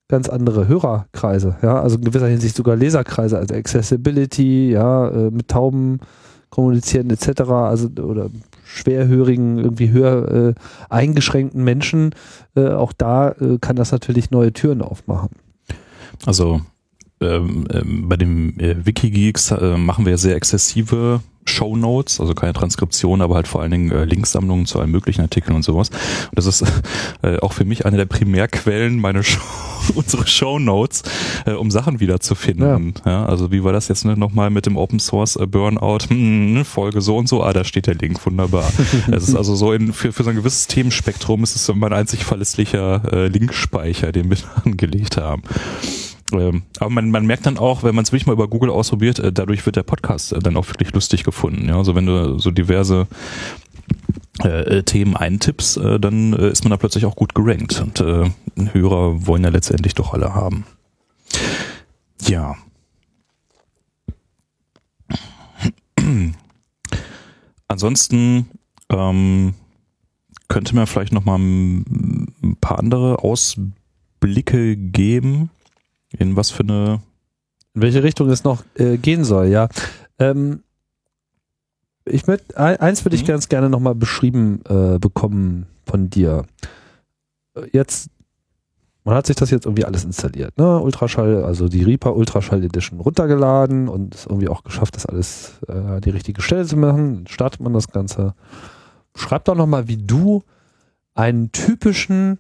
ganz 0.08 0.28
andere 0.28 0.68
Hörerkreise, 0.68 1.56
ja, 1.62 1.80
also 1.80 1.96
in 1.96 2.04
gewisser 2.04 2.28
Hinsicht 2.28 2.56
sogar 2.56 2.76
Leserkreise, 2.76 3.38
also 3.38 3.54
Accessibility, 3.54 4.70
ja, 4.70 5.08
äh, 5.08 5.30
mit 5.30 5.48
Tauben 5.48 6.00
kommunizieren 6.48 7.10
etc., 7.10 7.40
also 7.50 7.88
oder 8.02 8.30
schwerhörigen, 8.64 9.58
irgendwie 9.58 9.90
höher 9.90 10.30
äh, 10.30 10.54
eingeschränkten 10.88 11.62
Menschen, 11.62 12.14
äh, 12.54 12.68
auch 12.68 12.92
da 12.92 13.32
äh, 13.32 13.58
kann 13.60 13.76
das 13.76 13.92
natürlich 13.92 14.30
neue 14.30 14.52
Türen 14.52 14.80
aufmachen. 14.80 15.30
Also 16.24 16.62
ähm, 17.20 17.66
ähm, 17.72 18.08
bei 18.08 18.16
dem 18.16 18.58
äh, 18.58 18.84
Wikigeeks 18.84 19.50
äh, 19.50 19.76
machen 19.76 20.06
wir 20.06 20.18
sehr 20.18 20.36
exzessive 20.36 21.20
Show 21.48 21.76
Notes, 21.76 22.20
also 22.20 22.34
keine 22.34 22.52
Transkription, 22.52 23.22
aber 23.22 23.34
halt 23.34 23.48
vor 23.48 23.62
allen 23.62 23.70
Dingen 23.70 23.90
äh, 23.90 24.04
Linksammlungen 24.04 24.66
zu 24.66 24.78
allen 24.78 24.90
möglichen 24.90 25.22
Artikeln 25.22 25.56
und 25.56 25.62
sowas. 25.62 25.88
Und 25.88 26.36
das 26.38 26.46
ist 26.46 26.62
äh, 27.22 27.38
auch 27.38 27.52
für 27.52 27.64
mich 27.64 27.86
eine 27.86 27.96
der 27.96 28.04
Primärquellen, 28.04 29.00
meine 29.00 29.24
Show, 29.24 29.40
unsere 29.94 30.26
Show 30.26 30.58
Notes, 30.58 31.02
äh, 31.46 31.52
um 31.52 31.70
Sachen 31.70 32.00
wiederzufinden. 32.00 32.94
Ja. 33.04 33.10
ja. 33.10 33.26
also 33.26 33.50
wie 33.50 33.64
war 33.64 33.72
das 33.72 33.88
jetzt 33.88 34.04
ne, 34.04 34.16
nochmal 34.16 34.50
mit 34.50 34.66
dem 34.66 34.76
Open 34.76 35.00
Source 35.00 35.36
äh, 35.36 35.46
Burnout? 35.46 36.08
Hm, 36.08 36.64
Folge 36.64 37.00
so 37.00 37.16
und 37.16 37.28
so, 37.28 37.42
ah, 37.42 37.52
da 37.52 37.64
steht 37.64 37.86
der 37.86 37.94
Link, 37.94 38.24
wunderbar. 38.24 38.70
Es 39.10 39.28
ist 39.28 39.34
also 39.34 39.54
so 39.54 39.72
in, 39.72 39.92
für, 39.92 40.12
für 40.12 40.22
so 40.22 40.30
ein 40.30 40.36
gewisses 40.36 40.66
Themenspektrum 40.66 41.42
ist 41.42 41.56
es 41.56 41.64
so 41.64 41.74
mein 41.74 41.92
einzig 41.92 42.24
verlässlicher 42.24 43.02
äh, 43.12 43.28
Linkspeicher, 43.28 44.12
den 44.12 44.30
wir 44.30 44.36
angelegt 44.64 45.16
haben. 45.16 45.42
Ähm, 46.33 46.62
aber 46.79 46.91
man, 46.91 47.11
man 47.11 47.26
merkt 47.26 47.47
dann 47.47 47.59
auch, 47.59 47.83
wenn 47.83 47.95
man 47.95 48.05
es 48.05 48.12
wirklich 48.12 48.26
mal 48.26 48.35
über 48.35 48.49
Google 48.49 48.70
ausprobiert, 48.70 49.18
äh, 49.18 49.33
dadurch 49.33 49.64
wird 49.64 49.76
der 49.76 49.83
Podcast 49.83 50.33
äh, 50.33 50.41
dann 50.41 50.57
auch 50.57 50.68
wirklich 50.68 50.93
lustig 50.93 51.24
gefunden. 51.24 51.68
Ja? 51.68 51.76
Also 51.76 51.95
wenn 51.95 52.07
du 52.07 52.39
so 52.39 52.51
diverse 52.51 53.07
äh, 54.41 54.83
Themen 54.83 55.16
eintippst, 55.16 55.79
äh, 55.79 55.99
dann 55.99 56.33
äh, 56.35 56.51
ist 56.51 56.64
man 56.64 56.70
da 56.70 56.76
plötzlich 56.76 57.07
auch 57.07 57.16
gut 57.16 57.35
gerankt. 57.35 57.81
Und 57.81 58.01
äh, 58.01 58.31
Hörer 58.72 59.26
wollen 59.26 59.45
ja 59.45 59.51
letztendlich 59.51 59.95
doch 59.95 60.12
alle 60.12 60.35
haben. 60.35 60.66
Ja. 62.22 62.57
Ansonsten 67.68 68.49
ähm, 68.91 69.55
könnte 70.49 70.74
man 70.74 70.87
vielleicht 70.87 71.12
noch 71.12 71.24
mal 71.24 71.39
ein 71.39 72.57
paar 72.61 72.79
andere 72.79 73.22
Ausblicke 73.22 74.76
geben 74.76 75.51
In 76.16 76.36
was 76.36 76.50
für 76.50 76.62
eine 76.62 77.00
in 77.74 77.82
welche 77.82 78.02
Richtung 78.02 78.28
es 78.30 78.44
noch 78.44 78.64
äh, 78.76 78.96
gehen 78.96 79.24
soll, 79.24 79.48
ja. 79.48 79.68
Ähm, 80.18 80.62
ich 82.04 82.26
möchte 82.26 82.56
eins 82.59 83.04
würde 83.04 83.16
ich 83.16 83.22
Mhm. 83.22 83.26
ganz 83.26 83.48
gerne 83.48 83.68
nochmal 83.68 83.94
beschrieben 83.94 84.62
äh, 84.68 84.98
bekommen 84.98 85.66
von 85.84 86.09
dir. 86.11 86.44
Äh, 87.54 87.68
Jetzt, 87.72 88.09
man 89.04 89.14
hat 89.14 89.26
sich 89.26 89.36
das 89.36 89.50
jetzt 89.50 89.66
irgendwie 89.66 89.84
alles 89.84 90.04
installiert, 90.04 90.56
ne? 90.59 90.80
Ultraschall, 90.80 91.44
also 91.44 91.68
die 91.68 91.82
Reaper 91.84 92.16
Ultraschall 92.16 92.64
Edition 92.64 93.00
runtergeladen 93.00 93.88
und 93.88 94.14
es 94.14 94.26
irgendwie 94.26 94.48
auch 94.48 94.64
geschafft, 94.64 94.96
das 94.96 95.06
alles 95.06 95.61
äh, 95.68 95.72
an 95.72 96.00
die 96.00 96.11
richtige 96.11 96.40
Stelle 96.42 96.64
zu 96.64 96.76
machen. 96.76 97.16
Dann 97.16 97.26
startet 97.26 97.61
man 97.61 97.74
das 97.74 97.88
Ganze. 97.88 98.34
Schreib 99.14 99.44
doch 99.44 99.54
nochmal, 99.54 99.86
wie 99.88 99.98
du 99.98 100.42
einen 101.14 101.52
typischen 101.52 102.38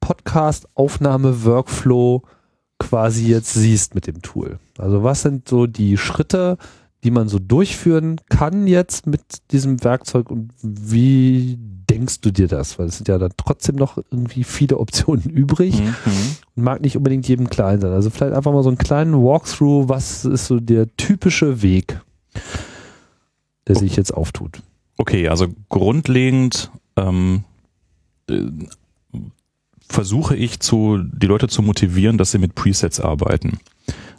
Podcast-Aufnahme-Workflow 0.00 2.22
quasi 2.80 3.28
jetzt 3.28 3.54
siehst 3.54 3.94
mit 3.94 4.08
dem 4.08 4.22
Tool. 4.22 4.58
Also 4.78 5.04
was 5.04 5.22
sind 5.22 5.48
so 5.48 5.66
die 5.68 5.96
Schritte, 5.96 6.58
die 7.04 7.12
man 7.12 7.28
so 7.28 7.38
durchführen 7.38 8.20
kann 8.28 8.66
jetzt 8.66 9.06
mit 9.06 9.20
diesem 9.52 9.82
Werkzeug 9.84 10.30
und 10.30 10.50
wie 10.62 11.56
denkst 11.88 12.20
du 12.20 12.30
dir 12.30 12.48
das? 12.48 12.78
Weil 12.78 12.86
es 12.88 12.96
sind 12.96 13.08
ja 13.08 13.18
dann 13.18 13.32
trotzdem 13.36 13.76
noch 13.76 13.96
irgendwie 14.10 14.44
viele 14.44 14.78
Optionen 14.80 15.24
übrig 15.30 15.80
Mhm. 15.80 15.94
und 16.56 16.62
mag 16.64 16.80
nicht 16.80 16.96
unbedingt 16.96 17.28
jedem 17.28 17.48
klein 17.48 17.80
sein. 17.80 17.92
Also 17.92 18.10
vielleicht 18.10 18.34
einfach 18.34 18.52
mal 18.52 18.62
so 18.62 18.68
einen 18.70 18.78
kleinen 18.78 19.14
Walkthrough, 19.14 19.88
was 19.88 20.24
ist 20.24 20.46
so 20.46 20.58
der 20.60 20.94
typische 20.96 21.62
Weg, 21.62 22.00
der 23.66 23.76
sich 23.76 23.96
jetzt 23.96 24.12
auftut. 24.12 24.60
Okay, 24.98 25.28
also 25.28 25.46
grundlegend 25.68 26.70
ähm, 26.96 27.44
äh, 28.28 28.42
versuche 29.90 30.36
ich 30.36 30.60
zu, 30.60 30.98
die 31.02 31.26
Leute 31.26 31.48
zu 31.48 31.62
motivieren, 31.62 32.16
dass 32.16 32.30
sie 32.30 32.38
mit 32.38 32.54
Presets 32.54 33.00
arbeiten. 33.00 33.58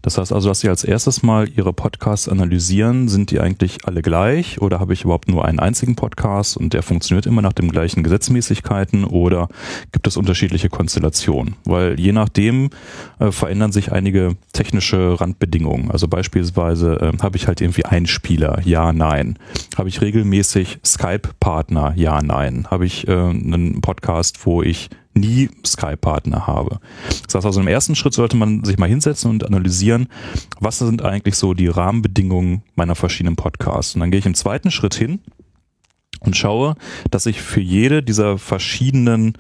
Das 0.02 0.18
heißt 0.18 0.34
also, 0.34 0.50
dass 0.50 0.62
sie 0.62 0.70
als 0.70 0.84
erstes 0.84 1.22
mal 1.22 1.48
ihre 1.48 1.74
Podcasts 1.74 2.28
analysieren, 2.28 3.08
sind 3.08 3.30
die 3.30 3.40
eigentlich 3.40 3.86
alle 3.86 4.02
gleich 4.02 4.60
oder 4.60 4.80
habe 4.80 4.94
ich 4.94 5.04
überhaupt 5.04 5.30
nur 5.30 5.46
einen 5.46 5.60
einzigen 5.60 5.96
Podcast 5.96 6.58
und 6.58 6.74
der 6.74 6.82
funktioniert 6.82 7.28
immer 7.28 7.44
nach 7.44 7.54
den 7.54 7.72
gleichen 7.72 8.02
Gesetzmäßigkeiten 8.02 9.06
oder 9.06 9.48
gibt 9.92 10.08
es 10.08 10.18
unterschiedliche 10.18 10.70
Konstellationen? 10.70 11.56
Weil 11.66 12.00
je 12.00 12.14
nachdem 12.14 12.72
äh, 13.20 13.32
verändern 13.32 13.72
sich 13.72 13.92
einige 13.92 14.36
technische 14.54 15.22
Randbedingungen. 15.22 15.92
Also 15.92 16.08
beispielsweise 16.08 17.14
äh, 17.14 17.18
habe 17.22 17.38
ich 17.38 17.48
halt 17.48 17.62
irgendwie 17.62 17.86
Einspieler, 17.86 18.60
ja, 18.66 18.92
nein. 18.94 19.38
Habe 19.78 19.90
ich 19.90 20.02
regelmäßig 20.02 20.80
Skype-Partner, 20.84 21.94
ja, 21.96 22.24
nein. 22.24 22.68
Habe 22.72 22.88
ich 22.88 23.08
äh, 23.08 23.12
einen 23.12 23.82
Podcast, 23.82 24.48
wo 24.48 24.64
ich 24.64 24.90
nie 25.14 25.50
Skype-Partner 25.66 26.48
habe. 26.48 26.80
Das 27.26 27.36
heißt 27.36 27.46
also, 27.46 27.60
im 27.60 27.68
ersten 27.68 27.96
Schritt 27.96 28.14
sollte 28.14 28.38
man 28.38 28.64
sich 28.64 28.78
mal 28.78 28.90
hinsetzen 28.90 29.30
und 29.30 29.46
analysieren, 29.46 30.08
was 30.60 30.80
sind 30.80 31.04
eigentlich 31.04 31.36
so 31.36 31.54
die 31.54 31.68
Rahmenbedingungen 31.68 32.64
meiner 32.76 32.96
verschiedenen 32.96 33.36
Podcasts. 33.36 33.96
Und 33.96 34.02
dann 34.02 34.12
gehe 34.12 34.20
ich 34.20 34.26
im 34.26 34.36
zweiten 34.36 34.72
Schritt 34.72 34.96
hin 34.96 35.20
und 36.22 36.38
schaue, 36.38 36.76
dass 37.10 37.26
ich 37.26 37.42
für 37.42 37.62
jede 37.62 38.04
dieser 38.04 38.38
verschiedenen 38.38 39.34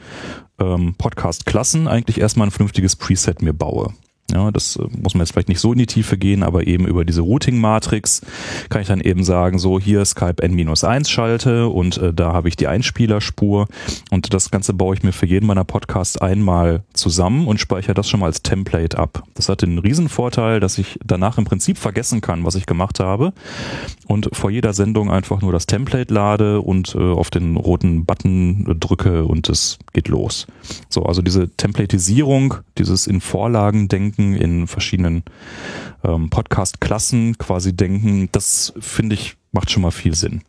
ähm, 0.59 0.95
Podcast-Klassen 0.97 1.87
eigentlich 1.87 2.19
erstmal 2.19 2.47
ein 2.47 2.51
vernünftiges 2.51 2.95
Preset 2.95 3.41
mir 3.41 3.53
baue. 3.53 3.93
Ja, 4.33 4.51
das 4.51 4.75
äh, 4.77 4.83
muss 5.01 5.13
man 5.13 5.21
jetzt 5.21 5.33
vielleicht 5.33 5.49
nicht 5.49 5.59
so 5.59 5.73
in 5.73 5.79
die 5.79 5.85
Tiefe 5.85 6.17
gehen, 6.17 6.43
aber 6.43 6.67
eben 6.67 6.87
über 6.87 7.05
diese 7.05 7.21
Routing-Matrix 7.21 8.21
kann 8.69 8.81
ich 8.81 8.87
dann 8.87 9.01
eben 9.01 9.23
sagen, 9.23 9.59
so 9.59 9.79
hier 9.79 10.03
Skype 10.05 10.41
N-1 10.41 11.09
schalte 11.09 11.67
und 11.67 11.97
äh, 11.97 12.13
da 12.13 12.33
habe 12.33 12.47
ich 12.47 12.55
die 12.55 12.67
Einspielerspur 12.67 13.67
und 14.09 14.33
das 14.33 14.51
Ganze 14.51 14.73
baue 14.73 14.95
ich 14.95 15.03
mir 15.03 15.11
für 15.11 15.25
jeden 15.25 15.47
meiner 15.47 15.63
Podcasts 15.63 16.17
einmal 16.17 16.83
zusammen 16.93 17.47
und 17.47 17.59
speichere 17.59 17.93
das 17.93 18.09
schon 18.09 18.19
mal 18.19 18.27
als 18.27 18.41
Template 18.41 18.97
ab. 18.97 19.23
Das 19.33 19.49
hat 19.49 19.61
den 19.61 19.77
Riesenvorteil, 19.79 20.59
dass 20.59 20.77
ich 20.77 20.99
danach 21.05 21.37
im 21.37 21.45
Prinzip 21.45 21.77
vergessen 21.77 22.21
kann, 22.21 22.45
was 22.45 22.55
ich 22.55 22.65
gemacht 22.65 22.99
habe 22.99 23.33
und 24.07 24.29
vor 24.33 24.49
jeder 24.49 24.73
Sendung 24.73 25.11
einfach 25.11 25.41
nur 25.41 25.51
das 25.51 25.65
Template 25.65 26.13
lade 26.13 26.61
und 26.61 26.95
äh, 26.95 26.99
auf 26.99 27.29
den 27.29 27.57
roten 27.57 28.05
Button 28.05 28.77
drücke 28.79 29.25
und 29.25 29.49
es 29.49 29.79
geht 29.93 30.07
los. 30.07 30.47
So, 30.89 31.03
also 31.03 31.21
diese 31.21 31.49
Templatisierung, 31.49 32.55
dieses 32.77 33.07
in 33.07 33.21
Vorlagen 33.21 33.87
denken, 33.87 34.20
in 34.35 34.67
verschiedenen 34.67 35.23
ähm, 36.03 36.29
Podcast-Klassen 36.29 37.37
quasi 37.37 37.75
denken, 37.75 38.29
das 38.31 38.73
finde 38.79 39.15
ich 39.15 39.35
macht 39.51 39.71
schon 39.71 39.83
mal 39.83 39.91
viel 39.91 40.15
Sinn. 40.15 40.41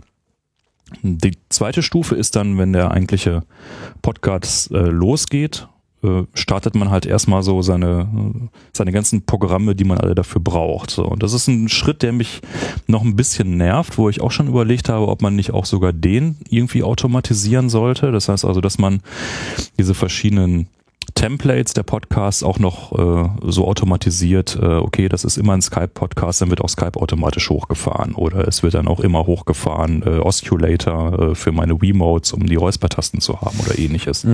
Die 1.02 1.32
zweite 1.48 1.82
Stufe 1.82 2.14
ist 2.14 2.36
dann, 2.36 2.58
wenn 2.58 2.72
der 2.72 2.90
eigentliche 2.90 3.44
Podcast 4.02 4.70
äh, 4.72 4.78
losgeht, 4.78 5.66
äh, 6.04 6.24
startet 6.34 6.74
man 6.74 6.90
halt 6.90 7.06
erstmal 7.06 7.42
so 7.42 7.62
seine, 7.62 8.50
seine 8.72 8.92
ganzen 8.92 9.24
Programme, 9.24 9.74
die 9.74 9.84
man 9.84 9.98
alle 9.98 10.14
dafür 10.14 10.40
braucht. 10.40 10.90
So. 10.90 11.04
Und 11.06 11.22
das 11.22 11.32
ist 11.32 11.48
ein 11.48 11.68
Schritt, 11.68 12.02
der 12.02 12.12
mich 12.12 12.42
noch 12.86 13.02
ein 13.02 13.16
bisschen 13.16 13.56
nervt, 13.56 13.96
wo 13.96 14.10
ich 14.10 14.20
auch 14.20 14.32
schon 14.32 14.48
überlegt 14.48 14.88
habe, 14.88 15.08
ob 15.08 15.22
man 15.22 15.34
nicht 15.34 15.52
auch 15.52 15.64
sogar 15.64 15.92
den 15.92 16.36
irgendwie 16.48 16.82
automatisieren 16.82 17.70
sollte. 17.70 18.12
Das 18.12 18.28
heißt 18.28 18.44
also, 18.44 18.60
dass 18.60 18.78
man 18.78 19.00
diese 19.78 19.94
verschiedenen 19.94 20.66
Templates 21.14 21.74
der 21.74 21.82
Podcasts 21.82 22.42
auch 22.42 22.58
noch 22.58 22.92
äh, 22.92 23.28
so 23.42 23.66
automatisiert, 23.66 24.58
äh, 24.60 24.64
okay, 24.64 25.08
das 25.08 25.24
ist 25.24 25.36
immer 25.36 25.54
ein 25.54 25.62
Skype-Podcast, 25.62 26.42
dann 26.42 26.50
wird 26.50 26.60
auch 26.60 26.68
Skype 26.68 26.96
automatisch 26.96 27.50
hochgefahren 27.50 28.14
oder 28.14 28.46
es 28.48 28.62
wird 28.62 28.74
dann 28.74 28.88
auch 28.88 29.00
immer 29.00 29.26
hochgefahren, 29.26 30.02
äh, 30.02 30.18
Osculator 30.18 31.30
äh, 31.30 31.34
für 31.34 31.52
meine 31.52 31.74
Remotes, 31.80 32.32
um 32.32 32.46
die 32.46 32.56
Räuspertasten 32.56 33.20
zu 33.20 33.40
haben 33.40 33.58
oder 33.60 33.78
ähnliches. 33.78 34.26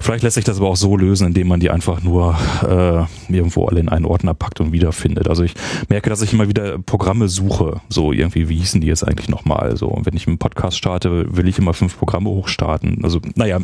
Vielleicht 0.00 0.22
lässt 0.22 0.34
sich 0.34 0.44
das 0.44 0.58
aber 0.58 0.68
auch 0.68 0.76
so 0.76 0.96
lösen, 0.96 1.28
indem 1.28 1.48
man 1.48 1.60
die 1.60 1.70
einfach 1.70 2.02
nur 2.02 2.36
äh, 2.62 3.32
irgendwo 3.32 3.66
alle 3.66 3.80
in 3.80 3.88
einen 3.88 4.04
Ordner 4.04 4.34
packt 4.34 4.60
und 4.60 4.72
wiederfindet. 4.72 5.28
Also 5.28 5.42
ich 5.42 5.54
merke, 5.88 6.10
dass 6.10 6.22
ich 6.22 6.32
immer 6.32 6.48
wieder 6.48 6.78
Programme 6.78 7.28
suche, 7.28 7.80
so 7.88 8.12
irgendwie, 8.12 8.48
wie 8.48 8.56
hießen 8.56 8.80
die 8.80 8.86
jetzt 8.86 9.06
eigentlich 9.06 9.28
nochmal? 9.28 9.76
So, 9.76 9.88
und 9.88 10.06
wenn 10.06 10.16
ich 10.16 10.26
einen 10.26 10.38
Podcast 10.38 10.76
starte, 10.76 11.36
will 11.36 11.48
ich 11.48 11.58
immer 11.58 11.74
fünf 11.74 11.98
Programme 11.98 12.30
hochstarten. 12.30 13.04
Also, 13.04 13.20
naja, 13.34 13.58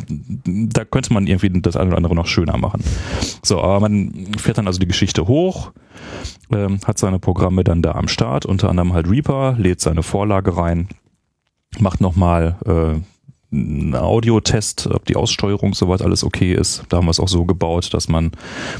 da 0.45 0.85
könnte 0.85 1.13
man 1.13 1.27
irgendwie 1.27 1.61
das 1.61 1.75
eine 1.75 1.89
oder 1.89 1.97
andere 1.97 2.15
noch 2.15 2.20
schöner 2.27 2.57
machen. 2.57 2.83
So, 3.43 3.61
aber 3.61 3.79
man 3.79 4.33
fährt 4.37 4.57
dann 4.57 4.67
also 4.67 4.79
die 4.79 4.87
Geschichte 4.87 5.27
hoch, 5.27 5.71
ähm, 6.51 6.79
hat 6.85 6.97
seine 6.97 7.19
Programme 7.19 7.63
dann 7.63 7.81
da 7.81 7.93
am 7.93 8.07
Start, 8.07 8.45
unter 8.45 8.69
anderem 8.69 8.93
halt 8.93 9.09
Reaper, 9.09 9.55
lädt 9.57 9.81
seine 9.81 10.03
Vorlage 10.03 10.57
rein, 10.57 10.89
macht 11.79 12.01
nochmal 12.01 12.57
äh, 12.65 13.01
einen 13.53 13.95
Audiotest, 13.95 14.87
ob 14.87 15.05
die 15.05 15.17
Aussteuerung 15.17 15.73
soweit 15.73 16.01
alles 16.01 16.23
okay 16.23 16.53
ist. 16.53 16.83
Da 16.87 16.97
haben 16.97 17.05
wir 17.05 17.11
es 17.11 17.19
auch 17.19 17.27
so 17.27 17.43
gebaut, 17.43 17.93
dass 17.93 18.07
man 18.07 18.31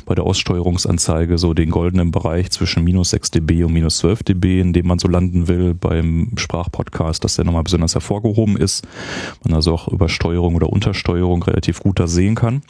bei 0.05 0.15
der 0.15 0.23
Aussteuerungsanzeige 0.23 1.37
so 1.37 1.53
den 1.53 1.69
goldenen 1.69 2.11
Bereich 2.11 2.51
zwischen 2.51 2.83
minus 2.83 3.09
6 3.09 3.31
dB 3.31 3.65
und 3.65 3.73
minus 3.73 3.97
12 3.97 4.23
dB, 4.23 4.61
in 4.61 4.71
dem 4.71 4.87
man 4.87 4.99
so 4.99 5.09
landen 5.09 5.49
will 5.49 5.73
beim 5.73 6.31
Sprachpodcast, 6.37 7.23
dass 7.23 7.35
der 7.35 7.43
nochmal 7.43 7.63
besonders 7.63 7.95
hervorgehoben 7.95 8.55
ist. 8.55 8.87
Man 9.43 9.53
also 9.53 9.73
auch 9.73 9.87
über 9.89 10.07
Steuerung 10.07 10.55
oder 10.55 10.71
Untersteuerung 10.71 11.43
relativ 11.43 11.81
gut 11.81 11.99
da 11.99 12.07
sehen 12.07 12.35
kann. 12.35 12.61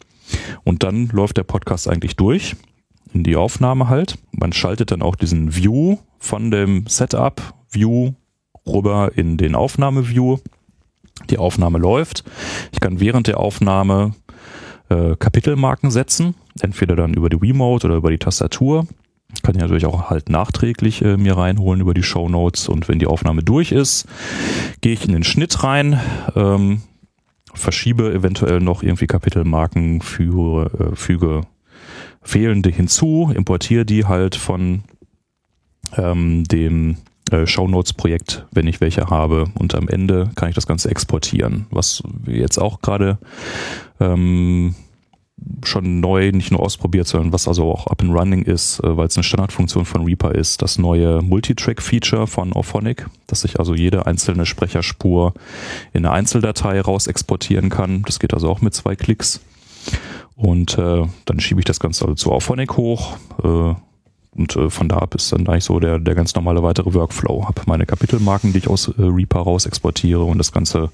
Und 0.63 0.83
dann 0.83 1.07
läuft 1.07 1.37
der 1.37 1.43
Podcast 1.43 1.87
eigentlich 1.87 2.15
durch 2.15 2.55
in 3.13 3.23
die 3.23 3.35
Aufnahme 3.35 3.89
halt. 3.89 4.17
Man 4.31 4.53
schaltet 4.53 4.91
dann 4.91 5.01
auch 5.01 5.15
diesen 5.15 5.55
View 5.55 5.97
von 6.19 6.51
dem 6.51 6.87
Setup 6.87 7.41
View 7.69 8.13
rüber 8.65 9.11
in 9.15 9.37
den 9.37 9.55
Aufnahme-View. 9.55 10.37
Die 11.29 11.37
Aufnahme 11.37 11.77
läuft. 11.77 12.23
Ich 12.71 12.79
kann 12.79 12.99
während 12.99 13.27
der 13.27 13.39
Aufnahme 13.39 14.13
äh, 14.89 15.15
Kapitelmarken 15.15 15.91
setzen, 15.91 16.35
entweder 16.61 16.95
dann 16.95 17.13
über 17.13 17.29
die 17.29 17.37
Remote 17.37 17.85
oder 17.87 17.95
über 17.95 18.11
die 18.11 18.17
Tastatur. 18.17 18.87
Kann 19.43 19.55
ich 19.55 19.61
natürlich 19.61 19.85
auch 19.85 20.09
halt 20.09 20.29
nachträglich 20.29 21.01
äh, 21.01 21.17
mir 21.17 21.37
reinholen 21.37 21.81
über 21.81 21.93
die 21.93 22.03
Show 22.03 22.27
Notes 22.27 22.67
und 22.67 22.89
wenn 22.89 22.99
die 22.99 23.07
Aufnahme 23.07 23.43
durch 23.43 23.71
ist, 23.71 24.07
gehe 24.81 24.93
ich 24.93 25.05
in 25.05 25.13
den 25.13 25.23
Schnitt 25.23 25.63
rein, 25.63 25.99
ähm, 26.35 26.81
verschiebe 27.53 28.13
eventuell 28.13 28.59
noch 28.59 28.83
irgendwie 28.83 29.07
Kapitelmarken, 29.07 30.01
füge, 30.01 30.71
äh, 30.77 30.95
füge 30.95 31.41
fehlende 32.21 32.69
hinzu, 32.69 33.31
importiere 33.35 33.85
die 33.85 34.05
halt 34.05 34.35
von 34.35 34.83
ähm, 35.97 36.43
dem 36.45 36.97
äh, 37.31 37.45
Shownotes-Projekt, 37.45 38.45
wenn 38.51 38.67
ich 38.67 38.81
welche 38.81 39.07
habe. 39.07 39.45
Und 39.57 39.75
am 39.75 39.87
Ende 39.87 40.31
kann 40.35 40.49
ich 40.49 40.55
das 40.55 40.67
Ganze 40.67 40.89
exportieren, 40.89 41.65
was 41.71 42.03
jetzt 42.27 42.59
auch 42.59 42.81
gerade 42.81 43.17
ähm, 43.99 44.75
schon 45.65 45.99
neu 45.99 46.31
nicht 46.31 46.51
nur 46.51 46.61
ausprobiert, 46.61 47.07
sondern 47.07 47.33
was 47.33 47.47
also 47.47 47.71
auch 47.71 47.87
up 47.87 48.01
and 48.01 48.13
running 48.13 48.43
ist, 48.43 48.79
äh, 48.83 48.97
weil 48.97 49.07
es 49.07 49.17
eine 49.17 49.23
Standardfunktion 49.23 49.85
von 49.85 50.05
Reaper 50.05 50.33
ist, 50.35 50.61
das 50.61 50.77
neue 50.77 51.21
Multitrack-Feature 51.21 52.27
von 52.27 52.53
Auphonic, 52.53 53.07
dass 53.27 53.43
ich 53.43 53.59
also 53.59 53.73
jede 53.73 54.05
einzelne 54.05 54.45
Sprecherspur 54.45 55.33
in 55.93 56.05
eine 56.05 56.11
Einzeldatei 56.11 56.81
raus 56.81 57.07
exportieren 57.07 57.69
kann. 57.69 58.03
Das 58.03 58.19
geht 58.19 58.33
also 58.33 58.49
auch 58.49 58.61
mit 58.61 58.73
zwei 58.73 58.95
Klicks. 58.95 59.41
Und 60.35 60.77
äh, 60.77 61.05
dann 61.25 61.39
schiebe 61.39 61.61
ich 61.61 61.65
das 61.65 61.79
Ganze 61.79 62.05
also 62.05 62.15
zu 62.15 62.31
Auphonic 62.31 62.77
hoch. 62.77 63.17
Äh, 63.43 63.75
und 64.33 64.55
äh, 64.55 64.69
von 64.69 64.87
da 64.87 64.97
ab 64.97 65.13
ist 65.13 65.31
dann 65.33 65.47
eigentlich 65.47 65.65
so 65.65 65.79
der, 65.79 65.99
der 65.99 66.15
ganz 66.15 66.33
normale 66.35 66.63
weitere 66.63 66.93
Workflow. 66.93 67.45
Habe 67.47 67.61
meine 67.65 67.85
Kapitelmarken, 67.85 68.53
die 68.53 68.59
ich 68.59 68.67
aus 68.67 68.87
äh, 68.87 68.93
Reaper 68.97 69.41
raus 69.41 69.65
exportiere 69.65 70.23
und 70.23 70.37
das 70.37 70.51
Ganze 70.51 70.89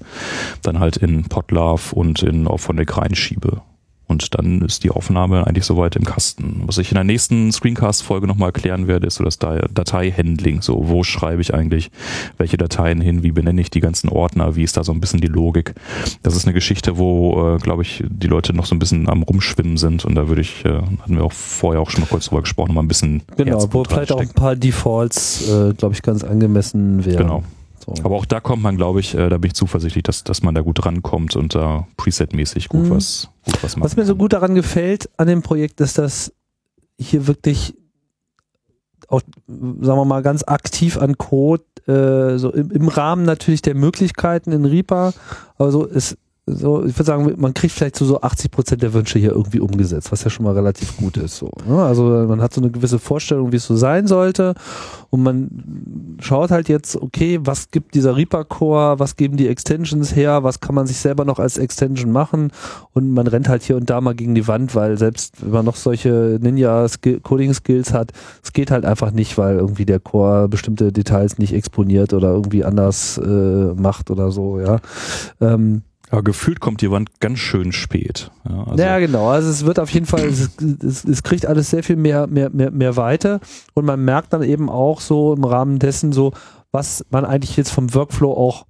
dann 0.62 0.80
halt 0.80 0.96
in 0.96 1.24
Podlove 1.24 1.94
und 1.94 2.22
in 2.22 2.48
Auphonic 2.48 2.96
reinschiebe. 2.96 3.62
Und 4.08 4.34
dann 4.34 4.62
ist 4.62 4.84
die 4.84 4.90
Aufnahme 4.90 5.46
eigentlich 5.46 5.66
soweit 5.66 5.94
im 5.94 6.04
Kasten. 6.04 6.62
Was 6.66 6.78
ich 6.78 6.90
in 6.90 6.94
der 6.94 7.04
nächsten 7.04 7.52
Screencast-Folge 7.52 8.26
nochmal 8.26 8.48
erklären 8.48 8.88
werde, 8.88 9.06
ist 9.06 9.16
so 9.16 9.24
das 9.24 9.38
Datei-Handling. 9.38 10.62
So, 10.62 10.88
wo 10.88 11.04
schreibe 11.04 11.42
ich 11.42 11.54
eigentlich 11.54 11.90
welche 12.38 12.56
Dateien 12.56 13.00
hin, 13.02 13.22
wie 13.22 13.32
benenne 13.32 13.60
ich 13.60 13.70
die 13.70 13.80
ganzen 13.80 14.08
Ordner, 14.08 14.56
wie 14.56 14.62
ist 14.62 14.76
da 14.78 14.82
so 14.82 14.92
ein 14.92 15.00
bisschen 15.00 15.20
die 15.20 15.28
Logik. 15.28 15.74
Das 16.22 16.34
ist 16.34 16.46
eine 16.46 16.54
Geschichte, 16.54 16.96
wo, 16.96 17.56
äh, 17.56 17.58
glaube 17.58 17.82
ich, 17.82 18.02
die 18.08 18.26
Leute 18.26 18.54
noch 18.54 18.66
so 18.66 18.74
ein 18.74 18.78
bisschen 18.78 19.08
am 19.08 19.22
Rumschwimmen 19.22 19.76
sind 19.76 20.04
und 20.04 20.14
da 20.14 20.28
würde 20.28 20.40
ich, 20.40 20.64
äh, 20.64 20.80
hatten 21.00 21.16
wir 21.16 21.24
auch 21.24 21.32
vorher 21.32 21.80
auch 21.82 21.90
schon 21.90 22.00
mal 22.00 22.06
kurz 22.06 22.26
drüber 22.26 22.40
gesprochen, 22.40 22.74
mal 22.74 22.82
ein 22.82 22.88
bisschen. 22.88 23.22
Genau, 23.36 23.62
wo 23.72 23.84
vielleicht 23.84 24.12
auch 24.12 24.20
ein 24.20 24.30
paar 24.30 24.56
Defaults, 24.56 25.48
äh, 25.50 25.74
glaube 25.74 25.94
ich, 25.94 26.02
ganz 26.02 26.24
angemessen 26.24 27.04
wären. 27.04 27.18
Genau. 27.18 27.42
So. 27.94 28.04
Aber 28.04 28.16
auch 28.16 28.24
da 28.24 28.40
kommt 28.40 28.62
man, 28.62 28.76
glaube 28.76 29.00
ich, 29.00 29.14
äh, 29.14 29.28
da 29.28 29.38
bin 29.38 29.48
ich 29.48 29.54
zuversichtlich, 29.54 30.02
dass, 30.02 30.24
dass 30.24 30.42
man 30.42 30.54
da 30.54 30.60
gut 30.60 30.84
rankommt 30.84 31.36
und 31.36 31.54
da 31.54 31.86
Preset-mäßig 31.96 32.68
gut, 32.68 32.84
mhm. 32.84 32.90
was, 32.90 33.28
gut 33.44 33.62
was 33.62 33.76
macht. 33.76 33.84
Was 33.84 33.96
mir 33.96 34.04
so 34.04 34.16
gut 34.16 34.32
daran 34.32 34.54
gefällt 34.54 35.08
an 35.16 35.28
dem 35.28 35.42
Projekt, 35.42 35.80
ist, 35.80 35.98
dass 35.98 36.32
hier 36.98 37.26
wirklich 37.26 37.74
auch, 39.08 39.22
sagen 39.46 39.98
wir 39.98 40.04
mal, 40.04 40.22
ganz 40.22 40.44
aktiv 40.46 40.98
an 40.98 41.16
Code, 41.16 41.64
äh, 41.86 42.38
so 42.38 42.50
im, 42.52 42.70
im 42.70 42.88
Rahmen 42.88 43.24
natürlich 43.24 43.62
der 43.62 43.74
Möglichkeiten 43.74 44.52
in 44.52 44.64
Reaper, 44.66 45.14
aber 45.56 45.70
so 45.72 45.84
ist 45.84 46.18
so, 46.54 46.84
ich 46.84 46.94
würde 46.94 47.04
sagen, 47.04 47.34
man 47.36 47.54
kriegt 47.54 47.72
vielleicht 47.72 47.96
so, 47.96 48.04
so 48.04 48.20
80 48.20 48.50
Prozent 48.50 48.82
der 48.82 48.92
Wünsche 48.92 49.18
hier 49.18 49.32
irgendwie 49.32 49.60
umgesetzt, 49.60 50.12
was 50.12 50.24
ja 50.24 50.30
schon 50.30 50.44
mal 50.44 50.54
relativ 50.54 50.96
gut 50.96 51.16
ist. 51.16 51.36
So, 51.36 51.50
ne? 51.66 51.82
Also 51.82 52.04
man 52.04 52.40
hat 52.40 52.52
so 52.52 52.60
eine 52.60 52.70
gewisse 52.70 52.98
Vorstellung, 52.98 53.52
wie 53.52 53.56
es 53.56 53.66
so 53.66 53.76
sein 53.76 54.06
sollte 54.06 54.54
und 55.10 55.22
man 55.22 56.16
schaut 56.20 56.50
halt 56.50 56.68
jetzt, 56.68 56.96
okay, 56.96 57.38
was 57.42 57.70
gibt 57.70 57.94
dieser 57.94 58.16
Reaper 58.16 58.44
Core, 58.44 58.98
was 58.98 59.16
geben 59.16 59.36
die 59.36 59.48
Extensions 59.48 60.14
her, 60.14 60.42
was 60.42 60.60
kann 60.60 60.74
man 60.74 60.86
sich 60.86 60.98
selber 60.98 61.24
noch 61.24 61.38
als 61.38 61.58
Extension 61.58 62.12
machen 62.12 62.50
und 62.92 63.12
man 63.12 63.26
rennt 63.26 63.48
halt 63.48 63.62
hier 63.62 63.76
und 63.76 63.88
da 63.90 64.00
mal 64.00 64.14
gegen 64.14 64.34
die 64.34 64.46
Wand, 64.48 64.74
weil 64.74 64.98
selbst 64.98 65.42
wenn 65.42 65.52
man 65.52 65.64
noch 65.64 65.76
solche 65.76 66.38
Ninja-Coding-Skills 66.40 67.92
hat, 67.92 68.12
es 68.42 68.52
geht 68.52 68.70
halt 68.70 68.84
einfach 68.84 69.10
nicht, 69.10 69.38
weil 69.38 69.56
irgendwie 69.56 69.86
der 69.86 70.00
Core 70.00 70.48
bestimmte 70.48 70.92
Details 70.92 71.38
nicht 71.38 71.52
exponiert 71.52 72.12
oder 72.12 72.30
irgendwie 72.30 72.64
anders 72.64 73.18
äh, 73.18 73.74
macht 73.74 74.10
oder 74.10 74.30
so, 74.30 74.60
ja. 74.60 74.80
Ähm, 75.40 75.82
aber 76.10 76.22
gefühlt 76.22 76.60
kommt 76.60 76.80
die 76.80 76.90
Wand 76.90 77.20
ganz 77.20 77.38
schön 77.38 77.72
spät. 77.72 78.30
Ja, 78.48 78.64
also 78.64 78.82
ja 78.82 78.98
genau. 78.98 79.28
Also 79.28 79.50
es 79.50 79.66
wird 79.66 79.78
auf 79.78 79.90
jeden 79.90 80.06
Fall, 80.06 80.24
es, 80.24 80.50
es, 80.82 81.04
es, 81.04 81.22
kriegt 81.22 81.46
alles 81.46 81.70
sehr 81.70 81.82
viel 81.82 81.96
mehr, 81.96 82.26
mehr, 82.26 82.50
mehr, 82.50 82.70
mehr 82.70 82.96
Weite 82.96 83.40
und 83.74 83.84
man 83.84 84.04
merkt 84.04 84.32
dann 84.32 84.42
eben 84.42 84.70
auch 84.70 85.00
so 85.00 85.34
im 85.34 85.44
Rahmen 85.44 85.78
dessen 85.78 86.12
so, 86.12 86.32
was 86.72 87.04
man 87.10 87.24
eigentlich 87.24 87.56
jetzt 87.56 87.70
vom 87.70 87.92
Workflow 87.94 88.32
auch 88.32 88.66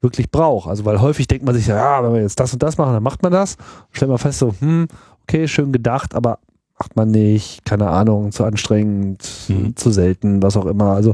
wirklich 0.00 0.30
braucht. 0.30 0.68
Also 0.68 0.84
weil 0.84 1.00
häufig 1.00 1.28
denkt 1.28 1.44
man 1.44 1.54
sich, 1.54 1.66
ja, 1.66 2.02
wenn 2.02 2.14
wir 2.14 2.22
jetzt 2.22 2.40
das 2.40 2.52
und 2.52 2.62
das 2.62 2.78
machen, 2.78 2.94
dann 2.94 3.02
macht 3.02 3.22
man 3.22 3.32
das. 3.32 3.56
Stellt 3.90 4.08
man 4.08 4.18
fest 4.18 4.38
so, 4.38 4.54
hm, 4.58 4.88
okay, 5.22 5.48
schön 5.48 5.72
gedacht, 5.72 6.14
aber 6.14 6.38
macht 6.78 6.96
man 6.96 7.10
nicht, 7.10 7.66
keine 7.66 7.90
Ahnung, 7.90 8.32
zu 8.32 8.44
anstrengend, 8.44 9.28
mhm. 9.48 9.76
zu 9.76 9.90
selten, 9.90 10.42
was 10.42 10.56
auch 10.56 10.64
immer. 10.64 10.92
Also 10.92 11.10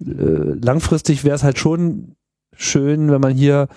äh, 0.00 0.56
langfristig 0.60 1.22
wäre 1.24 1.36
es 1.36 1.42
halt 1.42 1.58
schon 1.58 2.16
schön, 2.56 3.10
wenn 3.10 3.20
man 3.20 3.34
hier 3.34 3.68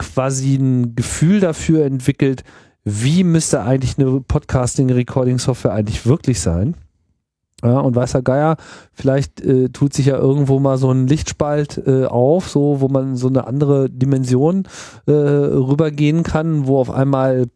quasi 0.00 0.56
ein 0.56 0.96
Gefühl 0.96 1.40
dafür 1.40 1.84
entwickelt, 1.84 2.42
wie 2.84 3.22
müsste 3.24 3.62
eigentlich 3.62 3.98
eine 3.98 4.20
Podcasting-Recording-Software 4.20 5.72
eigentlich 5.72 6.06
wirklich 6.06 6.40
sein. 6.40 6.74
Ja, 7.62 7.78
und 7.78 7.94
weißer 7.94 8.22
Geier, 8.22 8.56
vielleicht 8.94 9.42
äh, 9.42 9.68
tut 9.68 9.92
sich 9.92 10.06
ja 10.06 10.16
irgendwo 10.16 10.58
mal 10.60 10.78
so 10.78 10.90
ein 10.90 11.06
Lichtspalt 11.06 11.82
äh, 11.86 12.06
auf, 12.06 12.48
so 12.48 12.80
wo 12.80 12.88
man 12.88 13.16
so 13.16 13.28
eine 13.28 13.46
andere 13.46 13.90
Dimension 13.90 14.66
äh, 15.06 15.12
rübergehen 15.12 16.22
kann, 16.22 16.66
wo 16.66 16.78
auf 16.78 16.90
einmal 16.90 17.48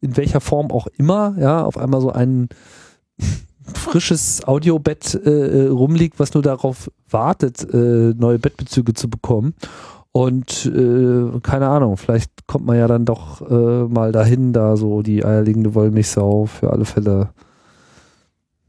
in 0.00 0.16
welcher 0.16 0.40
Form 0.40 0.70
auch 0.70 0.86
immer, 0.96 1.36
ja, 1.38 1.62
auf 1.62 1.76
einmal 1.76 2.00
so 2.00 2.10
ein 2.10 2.48
frisches 3.74 4.48
Audiobett 4.48 5.14
äh, 5.14 5.66
rumliegt, 5.66 6.18
was 6.18 6.32
nur 6.32 6.42
darauf 6.42 6.90
wartet, 7.10 7.62
äh, 7.74 8.14
neue 8.16 8.38
Bettbezüge 8.38 8.94
zu 8.94 9.10
bekommen. 9.10 9.54
Und 10.16 10.66
äh, 10.66 11.40
keine 11.40 11.66
Ahnung, 11.68 11.96
vielleicht 11.96 12.46
kommt 12.46 12.64
man 12.64 12.76
ja 12.76 12.86
dann 12.86 13.04
doch 13.04 13.40
äh, 13.50 13.88
mal 13.88 14.12
dahin, 14.12 14.52
da 14.52 14.76
so 14.76 15.02
die 15.02 15.24
eierlegende 15.24 15.74
Wollmilchsau 15.74 16.46
für 16.46 16.70
alle 16.70 16.84
Fälle. 16.84 17.30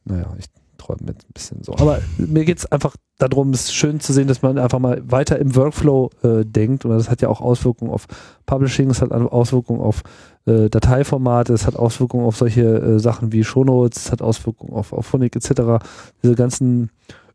Naja, 0.05 0.25
ich 0.39 0.47
träume 0.79 1.01
jetzt 1.05 1.23
ein 1.29 1.33
bisschen 1.35 1.63
so. 1.63 1.75
Aber 1.77 1.99
mir 2.17 2.45
geht 2.45 2.57
es 2.57 2.71
einfach 2.71 2.95
darum, 3.19 3.51
es 3.51 3.65
ist 3.65 3.75
schön 3.75 3.99
zu 3.99 4.11
sehen, 4.11 4.27
dass 4.27 4.41
man 4.41 4.57
einfach 4.57 4.79
mal 4.79 5.03
weiter 5.05 5.37
im 5.37 5.55
Workflow 5.55 6.09
äh, 6.23 6.45
denkt. 6.45 6.83
Und 6.83 6.97
das 6.97 7.11
hat 7.11 7.21
ja 7.21 7.29
auch 7.29 7.41
Auswirkungen 7.41 7.91
auf 7.91 8.07
Publishing, 8.47 8.89
es 8.89 9.03
hat 9.03 9.11
Auswirkungen 9.11 9.81
auf 9.81 10.01
äh, 10.47 10.67
Dateiformate, 10.71 11.53
es 11.53 11.67
hat 11.67 11.75
Auswirkungen 11.75 12.25
auf 12.25 12.37
solche 12.37 12.63
äh, 12.63 12.99
Sachen 12.99 13.31
wie 13.31 13.43
Shownotes, 13.43 14.05
es 14.05 14.11
hat 14.11 14.23
Auswirkungen 14.23 14.73
auf, 14.73 14.93
auf 14.93 15.05
Phonic 15.05 15.35
etc. 15.35 15.85
Diese 16.23 16.33
ganzen 16.33 16.89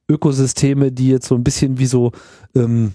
Ökosysteme, 0.08 0.90
die 0.90 1.11
jetzt 1.11 1.28
so 1.28 1.36
ein 1.36 1.44
bisschen 1.44 1.78
wie 1.78 1.86
so 1.86 2.11
ähm, 2.56 2.94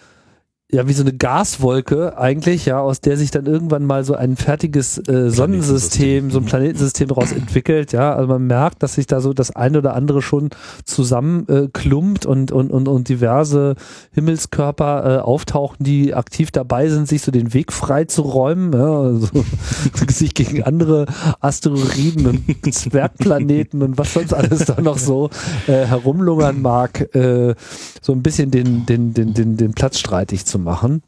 ja, 0.73 0.87
wie 0.87 0.93
so 0.93 1.03
eine 1.03 1.11
Gaswolke 1.11 2.17
eigentlich, 2.17 2.65
ja, 2.65 2.79
aus 2.79 3.01
der 3.01 3.17
sich 3.17 3.29
dann 3.29 3.45
irgendwann 3.45 3.85
mal 3.85 4.05
so 4.05 4.15
ein 4.15 4.37
fertiges 4.37 4.97
äh, 5.09 5.29
Sonnensystem, 5.29 6.31
so 6.31 6.39
ein 6.39 6.45
Planetensystem 6.45 7.09
daraus 7.09 7.33
entwickelt, 7.33 7.91
ja. 7.91 8.15
Also 8.15 8.29
man 8.29 8.47
merkt, 8.47 8.81
dass 8.81 8.95
sich 8.95 9.05
da 9.05 9.19
so 9.19 9.33
das 9.33 9.53
eine 9.53 9.79
oder 9.79 9.95
andere 9.95 10.21
schon 10.21 10.49
zusammenklumpt 10.85 12.23
äh, 12.23 12.27
und, 12.27 12.53
und, 12.53 12.71
und, 12.71 12.87
und 12.87 13.09
diverse 13.09 13.75
Himmelskörper 14.13 15.17
äh, 15.17 15.21
auftauchen, 15.21 15.83
die 15.83 16.13
aktiv 16.13 16.51
dabei 16.51 16.87
sind, 16.87 17.05
sich 17.05 17.21
so 17.21 17.33
den 17.33 17.53
Weg 17.53 17.73
frei 17.73 18.05
zu 18.05 18.21
räumen, 18.21 18.71
ja, 18.71 19.01
also 19.01 19.27
sich 20.07 20.33
gegen 20.33 20.63
andere 20.63 21.05
Asteroiden 21.41 22.27
und 22.27 22.73
Zwergplaneten 22.73 23.83
und 23.83 23.97
was 23.97 24.13
sonst 24.13 24.33
alles 24.33 24.65
da 24.65 24.79
noch 24.79 24.97
so 24.97 25.29
äh, 25.67 25.85
herumlungern 25.85 26.61
mag, 26.61 27.13
äh, 27.13 27.55
so 28.01 28.13
ein 28.13 28.23
bisschen 28.23 28.51
den, 28.51 28.85
den, 28.85 29.13
den, 29.13 29.33
den, 29.33 29.57
den 29.57 29.73
Platz 29.73 29.99
streitig 29.99 30.45
zu 30.45 30.60
machen. 30.63 31.03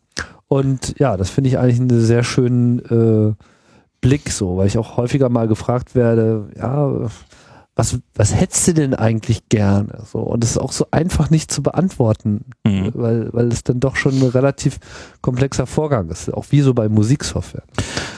Und 0.48 1.00
ja, 1.00 1.18
das 1.18 1.30
finde 1.30 1.50
ich 1.50 1.58
eigentlich 1.58 1.80
einen 1.80 2.02
sehr 2.02 2.24
schönen 2.24 2.80
äh, 2.80 3.34
Blick 4.02 4.30
so, 4.30 4.58
weil 4.58 4.68
ich 4.68 4.78
auch 4.78 4.98
häufiger 4.98 5.30
mal 5.30 5.48
gefragt 5.48 5.96
werde, 5.96 6.50
ja, 6.58 7.10
was, 7.76 7.98
was 8.14 8.36
hättest 8.36 8.68
du 8.68 8.74
denn 8.74 8.94
eigentlich 8.94 9.50
gerne? 9.50 10.04
So, 10.12 10.20
und 10.20 10.44
das 10.44 10.52
ist 10.52 10.58
auch 10.60 10.72
so 10.72 10.86
einfach 10.92 11.32
nicht 11.32 11.52
zu 11.52 11.64
beantworten, 11.64 12.46
mhm. 12.64 12.92
weil, 12.94 13.34
weil 13.34 13.48
es 13.48 13.64
dann 13.64 13.80
doch 13.80 13.96
schon 13.96 14.14
ein 14.14 14.30
relativ 14.30 14.80
komplexer 15.22 15.66
Vorgang 15.66 16.10
ist, 16.10 16.32
auch 16.32 16.46
wie 16.50 16.62
so 16.62 16.74
bei 16.74 16.88
Musiksoftware. 16.88 17.64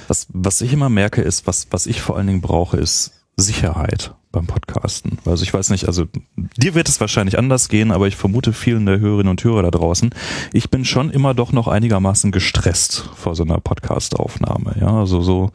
Was, 0.10 0.28
was 0.34 0.60
ich 0.60 0.74
immer 0.74 0.90
merke, 0.90 1.22
ist, 1.22 1.48
was, 1.48 1.68
was 1.72 1.88
ich 1.88 2.02
vor 2.02 2.18
allen 2.18 2.28
Dingen 2.28 2.42
brauche, 2.42 2.78
ist 2.78 3.14
Sicherheit 3.38 4.14
beim 4.36 4.48
Podcasten. 4.48 5.18
Also 5.26 5.44
ich 5.44 5.54
weiß 5.54 5.70
nicht, 5.70 5.88
also 5.88 6.08
dir 6.36 6.76
wird 6.76 6.90
es 6.90 7.00
wahrscheinlich 7.00 7.40
anders 7.40 7.70
gehen, 7.70 7.92
aber 7.92 8.08
ich 8.08 8.18
vermute 8.18 8.52
vielen 8.52 8.86
der 8.86 9.00
Hörerinnen 9.00 9.30
und 9.30 9.44
Hörer 9.44 9.64
da 9.64 9.72
draußen. 9.72 10.10
Ich 10.52 10.70
bin 10.70 10.84
schon 10.84 11.10
immer 11.10 11.34
doch 11.34 11.54
noch 11.54 11.70
einigermaßen 11.70 12.34
gestresst 12.34 13.10
vor 13.16 13.34
so 13.34 13.44
einer 13.44 13.62
Podcast-Aufnahme. 13.62 14.76
Ja, 14.82 15.00
also 15.00 15.22
so 15.22 15.52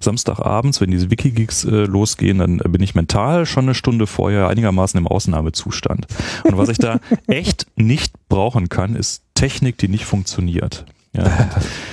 Samstagabends, 0.00 0.80
wenn 0.80 0.90
diese 0.90 1.12
Wikigeeks 1.12 1.64
äh, 1.64 1.84
losgehen, 1.84 2.38
dann 2.38 2.58
bin 2.58 2.82
ich 2.82 2.96
mental 2.96 3.46
schon 3.46 3.66
eine 3.66 3.74
Stunde 3.74 4.08
vorher 4.08 4.48
einigermaßen 4.48 4.98
im 4.98 5.06
Ausnahmezustand. 5.06 6.08
Und 6.42 6.58
was 6.58 6.68
ich 6.68 6.78
da 6.78 6.98
echt 7.28 7.68
nicht 7.76 8.14
brauchen 8.28 8.68
kann, 8.68 8.96
ist 8.96 9.22
Technik, 9.34 9.78
die 9.78 9.88
nicht 9.88 10.06
funktioniert. 10.06 10.86
Ja. 11.12 11.50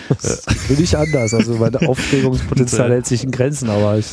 das 0.09 0.43
bin 0.67 0.81
ich 0.81 0.97
anders. 0.97 1.35
Also 1.35 1.55
mein 1.57 1.75
Aufregungspotenzial 1.87 2.89
hält 2.89 3.05
sich 3.05 3.23
in 3.23 3.29
Grenzen, 3.29 3.69
aber 3.69 3.99
ich 3.99 4.07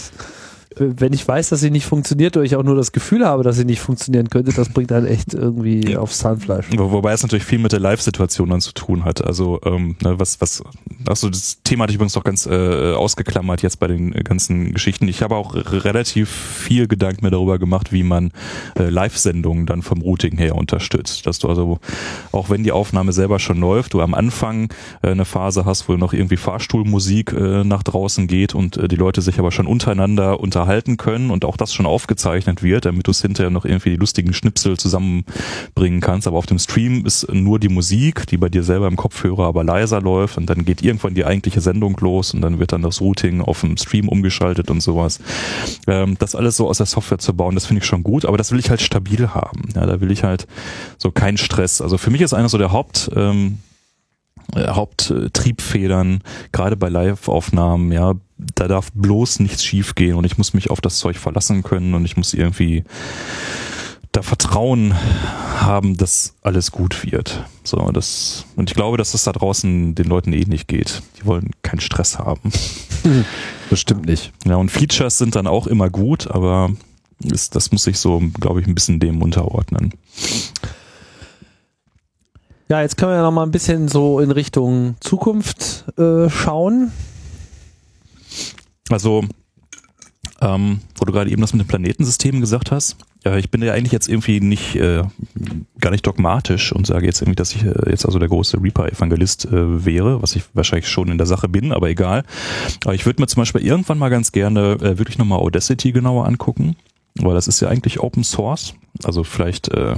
wenn 0.79 1.13
ich 1.13 1.27
weiß, 1.27 1.49
dass 1.51 1.61
sie 1.61 1.71
nicht 1.71 1.87
funktioniert 1.87 2.37
oder 2.37 2.45
ich 2.45 2.57
auch 2.57 2.63
nur 2.63 2.77
das 2.77 2.93
Gefühl 2.93 3.25
habe, 3.25 3.43
dass 3.43 3.57
sie 3.57 3.65
nicht 3.65 3.81
funktionieren 3.81 4.31
könnte, 4.31 4.53
das 4.53 4.69
bringt 4.69 4.91
dann 4.91 5.07
echt 5.07 5.35
irgendwie 5.35 5.93
ja. 5.93 5.99
aufs 5.99 6.19
Zahnfleisch. 6.19 6.67
Wo, 6.77 6.91
wobei 6.91 7.13
es 7.13 7.23
natürlich 7.23 7.45
viel 7.45 7.59
mit 7.59 7.73
der 7.73 7.81
Live-Situation 7.81 8.51
dann 8.51 8.61
zu 8.61 8.73
tun 8.73 9.05
hat. 9.05 9.25
Also 9.25 9.61
ähm, 9.65 9.97
ne, 10.03 10.19
was, 10.19 10.41
was, 10.41 10.63
achso, 11.07 11.29
das 11.29 11.63
Thema 11.63 11.85
hatte 11.85 11.93
ich 11.93 11.97
übrigens 11.97 12.15
noch 12.15 12.25
ganz 12.25 12.47
äh, 12.47 12.93
ausgeklammert 12.95 13.63
jetzt 13.63 13.79
bei 13.79 13.87
den 13.87 14.13
ganzen 14.13 14.73
Geschichten. 14.73 15.09
Ich 15.09 15.23
habe 15.23 15.37
auch 15.37 15.55
relativ 15.55 16.31
viel 16.31 16.87
Gedanken 16.89 17.25
mir 17.25 17.31
darüber 17.31 17.59
gemacht, 17.59 17.93
wie 17.93 18.03
man 18.03 18.33
äh, 18.79 18.89
Live-Sendungen 18.89 19.67
dann 19.67 19.83
vom 19.83 20.01
Routing 20.01 20.39
her 20.39 20.55
unterstützt. 20.57 21.27
Dass 21.27 21.39
du 21.39 21.49
also, 21.49 21.79
auch 22.33 22.51
wenn 22.51 22.63
die 22.63 22.73
Aufnahme 22.73 23.13
selber 23.13 23.39
schon 23.39 23.59
läuft, 23.59 23.95
du 23.95 24.01
am 24.01 24.15
Anfang 24.15 24.73
äh, 25.03 25.09
eine 25.11 25.25
Phase 25.25 25.65
hast, 25.65 25.89
wo 25.89 25.95
noch 25.95 26.13
irgendwie 26.13 26.37
Fahrstuhlmusik 26.37 27.33
äh, 27.33 27.65
nach 27.65 27.83
draußen 27.83 28.27
geht 28.27 28.55
und 28.55 28.77
äh, 28.77 28.89
die 28.89 28.97
Leute 28.97 29.21
sich 29.21 29.39
aber 29.39 29.51
schon 29.51 29.67
untereinander 29.67 30.41
unterhalten 30.41 30.68
unterhalten 30.69 30.99
können 30.99 31.31
und 31.31 31.47
auch 31.47 31.57
das 31.57 31.73
schon 31.73 31.87
aufgezeichnet 31.87 32.63
wird, 32.63 32.85
damit 32.85 33.07
du 33.07 33.11
es 33.11 33.23
hinterher 33.23 33.51
noch 33.51 33.65
irgendwie 33.65 33.91
die 33.91 33.97
lustigen 33.97 34.35
Schnipsel 34.35 34.77
zusammenbringen 34.77 36.03
kannst. 36.03 36.27
Aber 36.27 36.37
auf 36.37 36.45
dem 36.45 36.59
Stream 36.59 37.07
ist 37.07 37.33
nur 37.33 37.59
die 37.59 37.71
Musik, 37.71 38.27
die 38.27 38.37
bei 38.37 38.51
dir 38.51 38.63
selber 38.63 38.87
im 38.87 38.97
Kopfhörer 38.97 39.47
aber 39.47 39.65
leiser 39.65 40.03
läuft 40.03 40.37
und 40.37 40.47
dann 40.51 40.67
geht 40.67 40.83
irgendwann 40.83 41.15
die 41.15 41.25
eigentliche 41.25 41.63
Sendung 41.63 41.97
los 42.01 42.35
und 42.35 42.43
dann 42.43 42.59
wird 42.59 42.73
dann 42.73 42.83
das 42.83 43.01
Routing 43.01 43.41
auf 43.41 43.63
dem 43.63 43.79
Stream 43.79 44.09
umgeschaltet 44.09 44.71
und 44.71 44.83
sowas. 44.83 45.21
Ähm, 45.87 46.17
das 46.19 46.35
alles 46.35 46.57
so 46.57 46.69
aus 46.69 46.77
der 46.77 46.87
Software 46.87 47.19
zu 47.19 47.33
bauen, 47.33 47.55
das 47.55 47.65
finde 47.65 47.81
ich 47.81 47.87
schon 47.87 48.03
gut, 48.03 48.27
aber 48.27 48.37
das 48.37 48.53
will 48.53 48.59
ich 48.59 48.69
halt 48.69 48.83
stabil 48.83 49.29
haben. 49.29 49.71
Ja, 49.75 49.87
da 49.87 50.03
will 50.03 50.11
ich 50.11 50.23
halt 50.23 50.47
so 50.99 51.11
keinen 51.11 51.39
Stress. 51.39 51.81
Also 51.81 51.97
für 51.97 52.11
mich 52.11 52.21
ist 52.21 52.35
einer 52.35 52.51
so 52.51 52.59
der 52.59 52.73
Haupt, 52.73 53.11
ähm, 53.17 53.59
äh, 54.55 54.69
Haupttriebfedern, 54.69 56.23
gerade 56.53 56.77
bei 56.77 56.89
Live-Aufnahmen, 56.89 57.93
ja, 57.93 58.15
da 58.55 58.69
darf 58.69 58.93
bloß 58.93 59.41
nichts 59.41 59.65
schiefgehen 59.65 60.17
und 60.17 60.25
ich 60.25 60.39
muss 60.39 60.55
mich 60.55 60.71
auf 60.71 60.81
das 60.81 60.99
Zeug 60.99 61.17
verlassen 61.17 61.63
können 61.63 61.95
und 61.95 62.05
ich 62.05 62.17
muss 62.17 62.35
irgendwie 62.35 62.85
da 64.13 64.23
Vertrauen 64.23 64.95
haben, 65.61 65.97
dass 65.97 66.35
alles 66.43 66.73
gut 66.73 67.05
wird. 67.11 67.45
So, 67.63 67.91
das, 67.93 68.47
und 68.57 68.71
ich 68.71 68.77
glaube, 68.77 68.97
dass 68.97 69.13
das 69.13 69.25
da 69.25 69.33
draußen 69.33 69.95
den 69.95 70.07
Leuten 70.07 70.33
eh 70.33 70.45
nicht 70.45 70.67
geht. 70.67 71.03
Die 71.21 71.27
wollen 71.27 71.51
keinen 71.63 71.81
Stress 71.81 72.19
haben. 72.19 72.51
Bestimmt 73.71 74.07
nicht. 74.07 74.33
Ja, 74.47 74.57
und 74.57 74.71
Features 74.71 75.19
sind 75.19 75.37
dann 75.37 75.47
auch 75.47 75.67
immer 75.67 75.91
gut, 75.91 76.31
aber 76.31 76.71
ist, 77.23 77.55
das 77.55 77.73
muss 77.73 77.85
sich 77.85 77.99
so, 77.99 78.23
glaube 78.41 78.61
ich, 78.61 78.67
ein 78.67 78.75
bisschen 78.75 79.01
dem 79.01 79.23
unterordnen. 79.23 79.93
Ja, 82.69 82.83
jetzt 82.83 82.99
können 82.99 83.13
wir 83.13 83.17
ja 83.17 83.23
noch 83.23 83.33
mal 83.33 83.45
ein 83.45 83.51
bisschen 83.51 83.89
so 83.89 84.21
in 84.21 84.31
Richtung 84.31 84.97
Zukunft 85.01 85.87
äh, 85.99 86.29
schauen. 86.29 86.93
Also, 88.91 89.25
ähm, 90.43 90.81
wo 90.99 91.07
du 91.07 91.13
gerade 91.13 91.31
eben 91.31 91.41
das 91.41 91.55
mit 91.55 91.63
den 91.63 91.69
Planetensystemen 91.69 92.43
gesagt 92.43 92.71
hast, 92.71 92.97
ja, 93.25 93.37
ich 93.37 93.51
bin 93.51 93.63
ja 93.63 93.73
eigentlich 93.73 93.93
jetzt 93.93 94.09
irgendwie 94.09 94.41
nicht, 94.41 94.77
äh, 94.77 95.03
gar 95.81 95.91
nicht 95.91 96.07
dogmatisch 96.07 96.73
und 96.73 96.87
sage 96.87 97.07
jetzt 97.07 97.21
irgendwie, 97.23 97.37
dass 97.37 97.55
ich 97.55 97.65
äh, 97.65 97.91
jetzt 97.91 98.05
also 98.05 98.19
der 98.19 98.29
große 98.29 98.63
Reaper-Evangelist 98.63 99.47
äh, 99.47 99.85
wäre, 99.85 100.23
was 100.23 100.37
ich 100.37 100.45
wahrscheinlich 100.53 100.89
schon 100.89 101.09
in 101.09 101.19
der 101.19 101.27
Sache 101.27 101.49
bin, 101.49 101.73
aber 101.73 101.89
egal. 101.89 102.23
Aber 102.85 102.95
ich 102.95 103.07
würde 103.07 103.21
mir 103.21 103.27
zum 103.27 103.41
Beispiel 103.41 103.63
irgendwann 103.63 103.99
mal 103.99 104.11
ganz 104.11 104.31
gerne 104.31 104.73
äh, 104.75 104.99
wirklich 104.99 105.19
nochmal 105.19 105.41
Audacity 105.41 105.93
genauer 105.93 106.27
angucken, 106.27 106.77
weil 107.25 107.35
das 107.35 107.49
ist 107.49 107.61
ja 107.61 107.69
eigentlich 107.69 108.01
Open 108.01 108.25
Source. 108.25 108.75
Also 109.05 109.25
vielleicht 109.25 109.69
äh, 109.69 109.97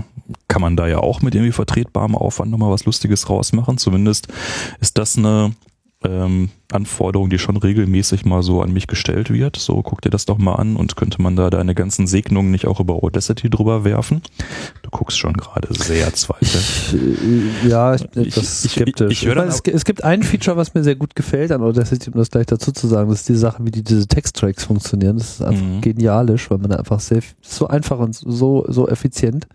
kann 0.49 0.63
man 0.63 0.77
da 0.77 0.87
ja 0.87 0.99
auch 0.99 1.23
mit 1.23 1.35
irgendwie 1.35 1.53
vertretbarem 1.53 2.15
Aufwand 2.15 2.51
nochmal 2.51 2.71
was 2.71 2.85
Lustiges 2.85 3.29
rausmachen. 3.29 3.79
Zumindest 3.79 4.29
ist 4.81 4.99
das 4.99 5.17
eine 5.17 5.53
ähm, 6.03 6.49
Anforderung, 6.73 7.29
die 7.29 7.39
schon 7.39 7.57
regelmäßig 7.59 8.25
mal 8.25 8.43
so 8.43 8.63
an 8.63 8.73
mich 8.73 8.87
gestellt 8.87 9.31
wird. 9.31 9.57
So, 9.57 9.83
guck 9.83 10.01
dir 10.01 10.09
das 10.11 10.25
doch 10.25 10.39
mal 10.39 10.55
an 10.55 10.77
und 10.77 10.97
könnte 10.97 11.21
man 11.21 11.37
da 11.37 11.51
deine 11.51 11.75
ganzen 11.75 12.07
Segnungen 12.07 12.51
nicht 12.51 12.67
auch 12.67 12.81
über 12.81 12.95
Audacity 13.03 13.51
drüber 13.51 13.85
werfen? 13.85 14.23
Du 14.83 14.91
guckst 14.91 15.19
schon 15.19 15.35
gerade 15.35 15.69
sehr 15.75 16.13
zweifelnd. 16.15 16.95
Äh, 17.65 17.69
ja, 17.69 17.95
ich 17.95 18.09
bin 18.09 18.25
etwas 18.25 18.65
ich- 18.65 18.73
skeptisch. 18.73 19.13
ich- 19.13 19.29
ich 19.29 19.35
meine, 19.35 19.49
es, 19.49 19.61
es 19.61 19.85
gibt 19.85 20.03
ein 20.03 20.23
Feature, 20.23 20.57
was 20.57 20.73
mir 20.73 20.83
sehr 20.85 20.97
gut 20.97 21.15
gefällt 21.15 21.53
an 21.53 21.61
Audacity, 21.63 22.11
um 22.11 22.17
das 22.19 22.31
gleich 22.31 22.47
dazu 22.47 22.73
zu 22.73 22.87
sagen, 22.87 23.11
das 23.11 23.21
ist 23.21 23.29
die 23.29 23.35
Sache, 23.37 23.65
wie 23.65 23.71
die, 23.71 23.83
diese 23.85 24.07
Texttracks 24.07 24.65
funktionieren. 24.65 25.19
Das 25.19 25.33
ist 25.35 25.43
einfach 25.43 25.63
Mhm. 25.63 25.81
genialisch, 25.83 26.51
weil 26.51 26.59
man 26.59 26.73
einfach 26.73 27.01
sehr, 27.01 27.21
so 27.43 27.69
einfach 27.69 27.99
und 27.99 28.15
so, 28.15 28.65
so 28.69 28.89
effizient 28.89 29.47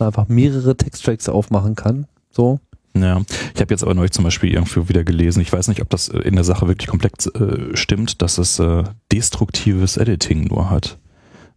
einfach 0.00 0.28
mehrere 0.28 0.76
Texttracks 0.76 1.28
aufmachen 1.28 1.74
kann. 1.74 2.06
So. 2.30 2.60
Ja, 3.02 3.22
ich 3.54 3.60
habe 3.60 3.72
jetzt 3.72 3.82
aber 3.82 3.94
neulich 3.94 4.12
zum 4.12 4.24
Beispiel 4.24 4.52
irgendwo 4.52 4.88
wieder 4.88 5.04
gelesen, 5.04 5.40
ich 5.40 5.52
weiß 5.52 5.68
nicht, 5.68 5.80
ob 5.80 5.90
das 5.90 6.08
äh, 6.08 6.18
in 6.18 6.34
der 6.34 6.44
Sache 6.44 6.68
wirklich 6.68 6.88
komplex 6.88 7.26
äh, 7.26 7.76
stimmt, 7.76 8.22
dass 8.22 8.38
es 8.38 8.58
äh, 8.58 8.84
destruktives 9.12 9.96
Editing 9.96 10.44
nur 10.44 10.70
hat. 10.70 10.98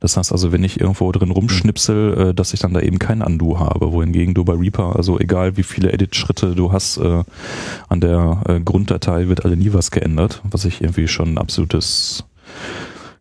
Das 0.02 0.18
heißt 0.18 0.32
also, 0.32 0.52
wenn 0.52 0.64
ich 0.64 0.82
irgendwo 0.82 1.12
drin 1.12 1.30
rumschnipsel, 1.30 2.30
äh, 2.30 2.34
dass 2.34 2.54
ich 2.54 2.60
dann 2.60 2.74
da 2.74 2.82
eben 2.82 3.00
kein 3.00 3.22
Undo 3.22 3.60
habe, 3.60 3.92
wohingegen 3.92 4.34
du 4.34 4.44
bei 4.44 4.54
Reaper, 4.54 4.96
also 4.96 5.20
egal 5.20 5.58
wie 5.58 5.64
viele 5.64 5.94
Edit-Schritte 5.94 6.56
du 6.56 6.72
hast, 6.72 6.98
äh, 6.98 7.24
an 7.88 8.02
der 8.02 8.42
äh, 8.48 8.60
Grunddatei 8.60 9.28
wird 9.28 9.46
alle 9.46 9.56
nie 9.56 9.74
was 9.74 9.92
geändert, 9.92 10.42
was 10.44 10.66
ich 10.66 10.82
irgendwie 10.82 11.08
schon 11.08 11.36
ein 11.36 11.38
absolutes 11.38 12.26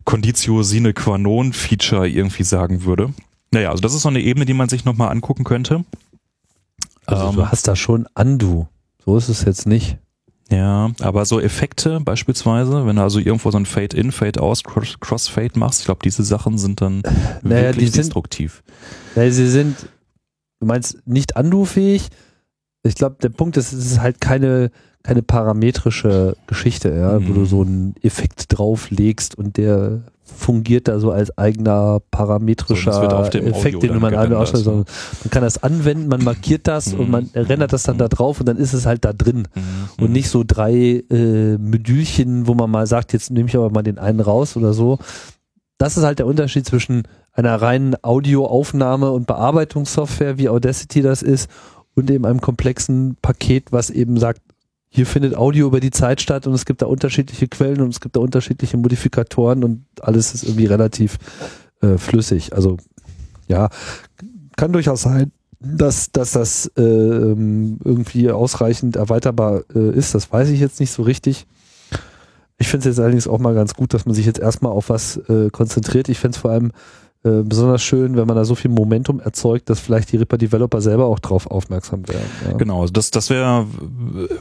Conditio 0.05 0.63
sine 0.63 0.93
qua 0.93 1.19
non 1.19 1.53
Feature 1.53 2.09
irgendwie 2.09 2.43
sagen 2.43 2.83
würde. 2.83 3.13
Naja, 3.51 3.69
also 3.69 3.81
das 3.81 3.93
ist 3.93 4.01
so 4.01 4.09
eine 4.09 4.21
Ebene, 4.21 4.45
die 4.45 4.53
man 4.53 4.67
sich 4.67 4.83
nochmal 4.83 5.11
angucken 5.11 5.43
könnte. 5.43 5.85
Also 7.05 7.29
Ähm, 7.29 7.35
du 7.35 7.47
hast 7.47 7.67
da 7.67 7.75
schon 7.75 8.07
Undo. 8.15 8.67
So 9.03 9.17
ist 9.17 9.29
es 9.29 9.43
jetzt 9.43 9.65
nicht. 9.67 9.97
Ja, 10.51 10.91
aber 10.99 11.25
so 11.25 11.39
Effekte 11.39 12.01
beispielsweise, 12.01 12.85
wenn 12.85 12.97
du 12.97 13.01
also 13.01 13.19
irgendwo 13.19 13.51
so 13.51 13.57
ein 13.57 13.65
Fade-in, 13.65 14.11
Cross- 14.11 14.99
Crossfade 14.99 15.57
machst, 15.57 15.79
ich 15.79 15.85
glaube, 15.85 16.01
diese 16.03 16.23
Sachen 16.23 16.57
sind 16.57 16.81
dann 16.81 17.01
Naja, 17.41 17.67
wirklich 17.69 17.85
die 17.85 17.91
sind- 17.91 17.97
destruktiv. 18.05 18.61
Ja, 19.15 19.29
sie 19.31 19.47
sind, 19.47 19.77
du 20.59 20.67
meinst 20.67 21.07
nicht 21.07 21.37
Undo-fähig. 21.37 22.09
Ich 22.83 22.95
glaube, 22.95 23.15
der 23.21 23.29
Punkt 23.29 23.55
ist, 23.57 23.71
es 23.71 23.85
ist 23.93 24.01
halt 24.01 24.19
keine, 24.19 24.71
keine 25.03 25.21
parametrische 25.21 26.35
Geschichte, 26.47 26.89
ja, 26.93 27.15
wo 27.15 27.29
Mhm. 27.29 27.33
du 27.35 27.45
so 27.45 27.61
einen 27.61 27.95
Effekt 28.01 28.45
drauflegst 28.49 29.35
und 29.35 29.55
der 29.57 30.01
fungiert 30.35 30.87
da 30.87 30.99
so 30.99 31.11
als 31.11 31.37
eigener 31.37 31.99
parametrischer 32.11 32.93
So, 32.93 33.01
Effekt, 33.39 33.83
den 33.83 33.93
man 33.99 34.05
an, 34.05 34.11
gerendert, 34.11 34.39
ausstellt, 34.41 34.63
sondern 34.63 34.85
man 35.23 35.31
kann 35.31 35.43
das 35.43 35.61
anwenden, 35.61 36.07
man 36.07 36.23
markiert 36.23 36.67
das 36.67 36.93
Mhm. 36.93 36.99
und 36.99 37.09
man 37.11 37.29
rendert 37.35 37.73
das 37.73 37.83
dann 37.83 37.97
da 37.97 38.07
drauf 38.07 38.39
und 38.39 38.45
dann 38.47 38.57
ist 38.57 38.73
es 38.73 38.85
halt 38.85 39.05
da 39.05 39.13
drin 39.13 39.47
Mhm. 39.53 40.03
und 40.03 40.11
nicht 40.11 40.29
so 40.29 40.43
drei 40.45 41.03
äh, 41.09 41.57
Modülchen, 41.57 42.47
wo 42.47 42.53
man 42.53 42.69
mal 42.71 42.87
sagt, 42.87 43.13
jetzt 43.13 43.31
nehme 43.31 43.47
ich 43.49 43.55
aber 43.55 43.69
mal 43.69 43.83
den 43.83 43.97
einen 43.97 44.19
raus 44.19 44.55
oder 44.57 44.73
so. 44.73 44.97
Das 45.77 45.97
ist 45.97 46.03
halt 46.03 46.19
der 46.19 46.27
Unterschied 46.27 46.65
zwischen 46.65 47.03
einer 47.33 47.61
reinen 47.61 47.95
Audioaufnahme 48.03 49.09
und 49.11 49.25
Bearbeitungssoftware, 49.25 50.37
wie 50.37 50.49
Audacity 50.49 51.01
das 51.01 51.21
ist, 51.23 51.49
und 51.95 52.09
eben 52.11 52.25
einem 52.25 52.41
komplexen 52.41 53.17
Paket, 53.21 53.71
was 53.71 53.89
eben 53.89 54.17
sagt, 54.17 54.41
hier 54.93 55.05
findet 55.05 55.35
Audio 55.35 55.67
über 55.67 55.79
die 55.79 55.89
Zeit 55.89 56.19
statt 56.19 56.45
und 56.47 56.53
es 56.53 56.65
gibt 56.65 56.81
da 56.81 56.85
unterschiedliche 56.85 57.47
Quellen 57.47 57.79
und 57.79 57.89
es 57.89 58.01
gibt 58.01 58.17
da 58.17 58.19
unterschiedliche 58.19 58.75
Modifikatoren 58.75 59.63
und 59.63 59.85
alles 60.01 60.33
ist 60.33 60.43
irgendwie 60.43 60.65
relativ 60.65 61.17
äh, 61.81 61.97
flüssig. 61.97 62.53
Also 62.53 62.75
ja, 63.47 63.69
kann 64.57 64.73
durchaus 64.73 65.03
sein, 65.03 65.31
dass, 65.61 66.11
dass 66.11 66.31
das 66.31 66.67
äh, 66.75 66.81
irgendwie 66.81 68.31
ausreichend 68.31 68.97
erweiterbar 68.97 69.63
äh, 69.73 69.95
ist. 69.95 70.13
Das 70.13 70.29
weiß 70.29 70.49
ich 70.49 70.59
jetzt 70.59 70.81
nicht 70.81 70.91
so 70.91 71.03
richtig. 71.03 71.47
Ich 72.57 72.67
finde 72.67 72.89
es 72.89 72.97
jetzt 72.97 72.99
allerdings 73.01 73.29
auch 73.29 73.39
mal 73.39 73.55
ganz 73.55 73.73
gut, 73.73 73.93
dass 73.93 74.05
man 74.05 74.13
sich 74.13 74.25
jetzt 74.25 74.39
erstmal 74.39 74.73
auf 74.73 74.89
was 74.89 75.17
äh, 75.29 75.49
konzentriert. 75.51 76.09
Ich 76.09 76.19
fände 76.19 76.35
es 76.35 76.41
vor 76.41 76.51
allem 76.51 76.73
äh, 77.23 77.43
besonders 77.43 77.83
schön, 77.83 78.15
wenn 78.17 78.25
man 78.25 78.35
da 78.35 78.45
so 78.45 78.55
viel 78.55 78.71
Momentum 78.71 79.19
erzeugt, 79.19 79.69
dass 79.69 79.79
vielleicht 79.79 80.11
die 80.11 80.17
Ripper-Developer 80.17 80.81
selber 80.81 81.05
auch 81.05 81.19
drauf 81.19 81.45
aufmerksam 81.45 82.07
werden. 82.07 82.25
Ja. 82.47 82.57
Genau, 82.57 82.81
also 82.81 82.93
das, 82.93 83.11
das 83.11 83.29
wäre 83.29 83.67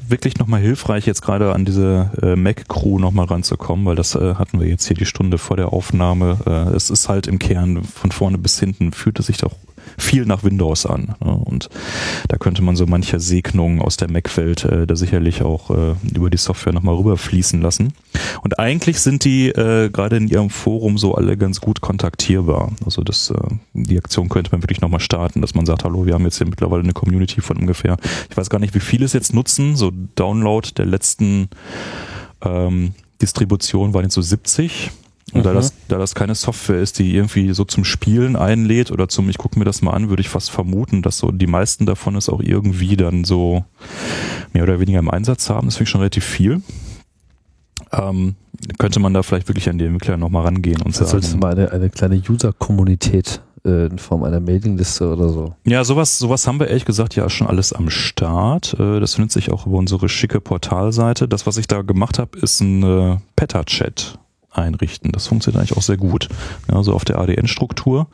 wirklich 0.09 0.39
nochmal 0.39 0.61
hilfreich, 0.61 1.05
jetzt 1.07 1.21
gerade 1.21 1.53
an 1.55 1.67
diese 1.67 2.11
äh, 2.23 2.37
Mac-Crew 2.37 2.99
nochmal 2.99 3.27
ranzukommen, 3.27 3.85
weil 3.85 3.97
das 3.97 4.15
äh, 4.15 4.35
hatten 4.37 4.61
wir 4.61 4.67
jetzt 4.67 4.87
hier 4.87 4.97
die 4.97 5.05
Stunde 5.05 5.37
vor 5.37 5.59
der 5.59 5.75
Aufnahme. 5.75 6.39
Äh, 6.47 6.75
es 6.75 6.89
ist 6.89 7.11
halt 7.11 7.27
im 7.27 7.39
Kern 7.39 7.85
von 7.85 8.13
vorne 8.13 8.39
bis 8.39 8.59
hinten, 8.59 8.93
fühlt 8.93 9.19
es 9.19 9.27
sich 9.27 9.37
doch 9.37 9.53
viel 10.01 10.27
nach 10.27 10.43
Windows 10.45 10.87
an. 10.87 11.15
Ne? 11.25 11.33
Und 11.33 11.69
da 12.29 12.37
könnte 12.37 12.63
man 12.63 12.77
so 12.77 12.87
manche 12.87 13.21
Segnungen 13.21 13.81
aus 13.81 13.97
der 13.97 14.11
Mac-Welt 14.11 14.65
äh, 14.65 14.87
da 14.87 14.97
sicherlich 14.97 15.43
auch 15.43 15.71
äh, 15.71 15.95
über 16.15 16.31
die 16.31 16.37
Software 16.37 16.73
nochmal 16.73 16.97
rüberfließen 16.97 17.61
lassen. 17.61 17.93
Und 18.43 18.59
eigentlich 18.59 19.01
sind 19.01 19.25
die 19.25 19.49
äh, 19.49 19.91
gerade 19.91 20.17
in 20.17 20.29
ihrem 20.29 20.51
Forum 20.51 20.99
so 20.99 21.15
alle 21.15 21.37
ganz 21.37 21.61
gut 21.61 21.81
kontaktierbar. 21.81 22.73
Also 22.85 23.03
das, 23.03 23.31
äh, 23.31 23.35
die 23.75 23.99
Aktion 23.99 24.29
könnte 24.29 24.53
man 24.53 24.63
wirklich 24.63 24.81
nochmal 24.81 25.01
starten, 25.01 25.41
dass 25.41 25.55
man 25.55 25.67
sagt, 25.67 25.85
hallo, 25.85 26.07
wir 26.07 26.15
haben 26.15 26.25
jetzt 26.25 26.39
hier 26.39 26.47
mittlerweile 26.47 26.83
eine 26.83 26.93
Community 26.93 27.41
von 27.41 27.57
ungefähr, 27.57 27.97
ich 28.31 28.37
weiß 28.37 28.51
gar 28.51 28.59
nicht, 28.59 28.75
wie 28.75 28.81
viele 28.81 29.05
es 29.05 29.13
jetzt 29.13 29.35
nutzen, 29.35 29.77
so 29.77 29.93
Download 30.15 30.69
der 30.77 30.87
letzten 30.87 31.49
ähm, 32.43 32.93
Distribution 33.21 33.95
waren 33.95 34.05
jetzt 34.05 34.15
so 34.15 34.23
70. 34.23 34.91
Und 35.33 35.45
da, 35.47 35.51
Mhm. 35.51 35.55
das, 35.57 35.73
da 35.89 35.99
das 35.99 36.15
keine 36.15 36.35
Software 36.35 36.81
ist, 36.81 36.99
die 36.99 37.15
irgendwie 37.15 37.53
so 37.53 37.65
zum 37.65 37.85
Spielen 37.85 38.37
einlädt 38.37 38.91
oder 38.91 39.09
zum, 39.09 39.29
ich 39.29 39.39
gucke 39.39 39.59
mir 39.59 39.65
das 39.65 39.83
mal 39.83 39.93
an, 39.93 40.09
würde 40.09 40.21
ich 40.23 40.29
fast 40.29 40.51
vermuten, 40.51 41.03
dass 41.03 41.19
so 41.19 41.31
die 41.31 41.47
meisten 41.47 41.87
davon 41.87 42.17
es 42.17 42.29
auch 42.29 42.41
irgendwie 42.41 42.97
dann 42.97 43.25
so 43.25 43.65
mehr 44.53 44.63
oder 44.65 44.81
weniger 44.81 44.99
im 44.99 45.11
Einsatz 45.11 45.49
haben. 45.51 45.67
Das 45.69 45.77
finde 45.77 45.85
ich 45.85 45.91
schon 45.91 46.01
relativ 46.01 46.25
viel. 46.25 46.63
Ähm, 47.93 48.35
könnte 48.79 49.01
man 49.01 49.15
da 49.15 49.23
vielleicht 49.23 49.49
wirklich 49.49 49.69
an 49.69 49.79
die 49.79 49.85
Entwickler 49.87 50.17
nochmal 50.17 50.45
rangehen 50.45 50.81
und 50.83 50.99
Da 51.01 51.05
solltest 51.07 51.33
du 51.35 51.39
sagen. 51.39 51.41
mal 51.41 51.53
eine, 51.53 51.73
eine 51.73 51.91
kleine 51.91 52.17
User-Kommunität 52.17 53.41
äh, 53.65 53.87
in 53.87 53.99
Form 53.99 54.23
einer 54.23 54.39
Mailingliste 54.39 55.13
oder 55.13 55.29
so. 55.31 55.55
Ja, 55.65 55.83
sowas, 55.83 56.19
sowas 56.19 56.47
haben 56.47 56.61
wir 56.61 56.69
ehrlich 56.69 56.85
gesagt 56.85 57.17
ja 57.17 57.29
schon 57.31 57.47
alles 57.47 57.73
am 57.73 57.91
Start. 57.91 58.75
Äh, 58.79 59.01
Das 59.01 59.15
findet 59.15 59.33
sich 59.33 59.51
auch 59.51 59.67
über 59.67 59.77
unsere 59.79 60.09
schicke 60.09 60.41
Portalseite. 60.41 61.27
Das, 61.27 61.47
was 61.47 61.57
ich 61.57 61.67
da 61.67 61.83
gemacht 61.83 62.19
habe, 62.19 62.39
ist 62.39 62.61
ein 62.61 62.83
äh, 62.83 63.17
Peta-Chat 63.37 64.19
einrichten. 64.51 65.13
Das 65.13 65.27
funktioniert 65.27 65.61
eigentlich 65.61 65.77
auch 65.77 65.83
sehr 65.83 65.97
gut. 65.97 66.29
Also 66.69 66.95
auf 66.95 67.05
der 67.05 67.19
ADN-Struktur 67.19 68.07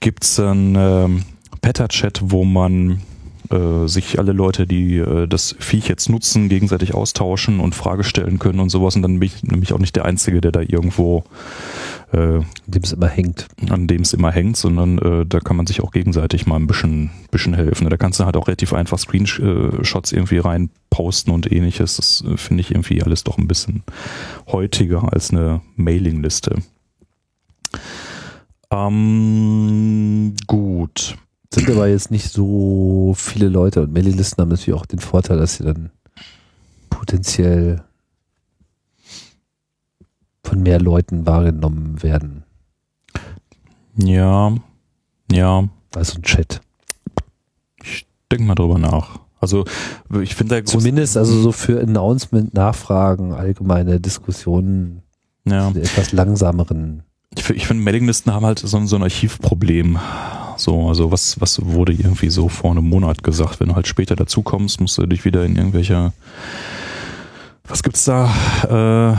gibt's 0.00 0.38
ein 0.38 0.74
ähm, 0.76 1.24
Peta-Chat, 1.60 2.20
wo 2.24 2.44
man 2.44 3.02
äh, 3.50 3.86
sich 3.86 4.18
alle 4.18 4.32
Leute, 4.32 4.66
die 4.66 4.98
äh, 4.98 5.26
das 5.26 5.56
Viech 5.58 5.88
jetzt 5.88 6.08
nutzen, 6.08 6.48
gegenseitig 6.48 6.94
austauschen 6.94 7.60
und 7.60 7.74
Frage 7.74 8.04
stellen 8.04 8.38
können 8.38 8.60
und 8.60 8.70
sowas. 8.70 8.96
Und 8.96 9.02
dann 9.02 9.18
bin 9.18 9.26
ich 9.26 9.42
nämlich 9.42 9.72
auch 9.72 9.78
nicht 9.78 9.96
der 9.96 10.04
Einzige, 10.04 10.40
der 10.40 10.52
da 10.52 10.60
irgendwo 10.60 11.24
äh, 12.12 12.40
dem 12.66 12.82
es 12.82 12.92
immer 12.92 13.08
hängt. 13.08 13.48
an 13.68 13.86
dem 13.86 14.02
es 14.02 14.12
immer 14.12 14.30
hängt, 14.30 14.56
sondern 14.56 14.98
äh, 14.98 15.26
da 15.26 15.40
kann 15.40 15.56
man 15.56 15.66
sich 15.66 15.82
auch 15.82 15.90
gegenseitig 15.90 16.46
mal 16.46 16.56
ein 16.56 16.66
bisschen, 16.66 17.10
bisschen 17.30 17.54
helfen. 17.54 17.88
Da 17.88 17.96
kannst 17.96 18.20
du 18.20 18.24
halt 18.24 18.36
auch 18.36 18.46
relativ 18.46 18.72
einfach 18.72 18.98
Screenshots 18.98 20.12
irgendwie 20.12 20.38
rein 20.38 20.70
posten 20.90 21.30
und 21.30 21.50
ähnliches. 21.50 21.96
Das 21.96 22.24
äh, 22.26 22.36
finde 22.36 22.60
ich 22.62 22.70
irgendwie 22.70 23.02
alles 23.02 23.24
doch 23.24 23.38
ein 23.38 23.48
bisschen 23.48 23.82
heutiger 24.46 25.12
als 25.12 25.30
eine 25.30 25.60
Mailingliste. 25.76 26.56
Ähm, 28.70 30.34
gut. 30.46 31.16
Sind 31.52 31.70
aber 31.70 31.88
jetzt 31.88 32.10
nicht 32.10 32.30
so 32.30 33.14
viele 33.16 33.48
Leute 33.48 33.82
und 33.82 33.92
Mailinglisten 33.92 34.42
haben 34.42 34.50
natürlich 34.50 34.78
auch 34.78 34.86
den 34.86 34.98
Vorteil, 34.98 35.38
dass 35.38 35.56
sie 35.56 35.64
dann 35.64 35.90
potenziell 36.90 37.82
von 40.42 40.62
mehr 40.62 40.80
Leuten 40.80 41.26
wahrgenommen 41.26 42.02
werden. 42.02 42.44
Ja, 43.96 44.54
ja. 45.30 45.68
Also 45.94 46.18
ein 46.18 46.22
Chat. 46.22 46.60
Ich 47.82 48.06
denke 48.30 48.44
mal 48.44 48.54
drüber 48.54 48.78
nach. 48.78 49.20
Also 49.40 49.64
ich 50.22 50.34
finde 50.34 50.64
Zumindest 50.64 51.16
also 51.16 51.38
so 51.40 51.52
für 51.52 51.80
Announcement, 51.80 52.54
Nachfragen, 52.54 53.32
allgemeine 53.32 54.00
Diskussionen, 54.00 55.02
ja. 55.44 55.70
etwas 55.70 56.12
langsameren. 56.12 57.02
Ich, 57.34 57.50
ich 57.50 57.66
finde, 57.66 57.82
Mailinglisten 57.82 58.32
haben 58.32 58.46
halt 58.46 58.60
so, 58.60 58.86
so 58.86 58.96
ein 58.96 59.02
Archivproblem. 59.02 59.98
So, 60.56 60.88
also 60.88 61.10
was, 61.10 61.40
was 61.40 61.64
wurde 61.64 61.92
irgendwie 61.92 62.30
so 62.30 62.48
vor 62.48 62.70
einem 62.70 62.88
Monat 62.88 63.22
gesagt? 63.22 63.60
Wenn 63.60 63.68
du 63.68 63.74
halt 63.74 63.86
später 63.86 64.16
dazu 64.16 64.42
kommst, 64.42 64.80
musst 64.80 64.96
du 64.98 65.06
dich 65.06 65.24
wieder 65.24 65.44
in 65.44 65.56
irgendwelche, 65.56 66.12
was 67.64 67.82
gibt's 67.82 68.04
da, 68.04 68.32
äh, 68.68 69.16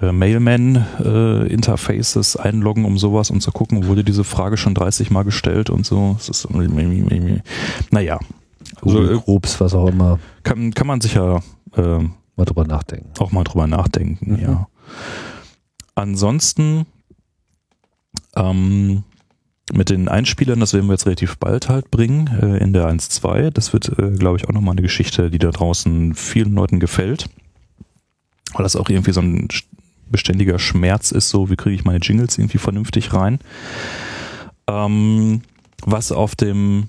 äh, 0.00 0.12
Mailman-Interfaces 0.12 2.36
äh, 2.36 2.40
einloggen, 2.40 2.84
um 2.84 2.98
sowas 2.98 3.30
und 3.30 3.40
zu 3.40 3.50
gucken, 3.52 3.86
wurde 3.86 4.04
diese 4.04 4.24
Frage 4.24 4.56
schon 4.56 4.74
30 4.74 5.10
Mal 5.10 5.22
gestellt 5.22 5.70
und 5.70 5.86
so. 5.86 6.16
Das 6.18 6.28
ist, 6.28 6.48
naja. 7.90 8.18
Also, 8.80 9.04
äh, 9.04 9.18
Groups, 9.18 9.60
was 9.60 9.74
auch 9.74 9.88
immer. 9.88 10.18
Kann, 10.42 10.72
kann 10.74 10.86
man 10.86 11.00
sicher 11.00 11.42
äh, 11.76 11.98
mal 12.36 12.44
drüber 12.44 12.64
nachdenken. 12.64 13.10
Auch 13.18 13.32
mal 13.32 13.44
drüber 13.44 13.66
nachdenken, 13.66 14.34
mhm. 14.34 14.42
ja. 14.42 14.68
Ansonsten 15.94 16.86
ähm, 18.36 19.04
mit 19.72 19.90
den 19.90 20.08
Einspielern, 20.08 20.60
das 20.60 20.74
werden 20.74 20.86
wir 20.86 20.94
jetzt 20.94 21.06
relativ 21.06 21.38
bald 21.38 21.68
halt 21.68 21.90
bringen, 21.90 22.26
äh, 22.40 22.58
in 22.58 22.72
der 22.72 22.88
1.2. 22.88 23.50
Das 23.50 23.72
wird, 23.72 23.88
äh, 23.98 24.10
glaube 24.10 24.38
ich, 24.38 24.48
auch 24.48 24.52
nochmal 24.52 24.72
eine 24.72 24.82
Geschichte, 24.82 25.30
die 25.30 25.38
da 25.38 25.50
draußen 25.50 26.14
vielen 26.14 26.54
Leuten 26.54 26.80
gefällt. 26.80 27.28
Weil 28.52 28.64
das 28.64 28.76
auch 28.76 28.88
irgendwie 28.88 29.12
so 29.12 29.20
ein 29.20 29.48
beständiger 30.10 30.58
Schmerz 30.58 31.10
ist, 31.10 31.30
so 31.30 31.48
wie 31.48 31.56
kriege 31.56 31.74
ich 31.74 31.84
meine 31.84 32.00
Jingles 32.00 32.38
irgendwie 32.38 32.58
vernünftig 32.58 33.14
rein. 33.14 33.38
Ähm, 34.68 35.42
was 35.84 36.12
auf 36.12 36.36
dem 36.36 36.88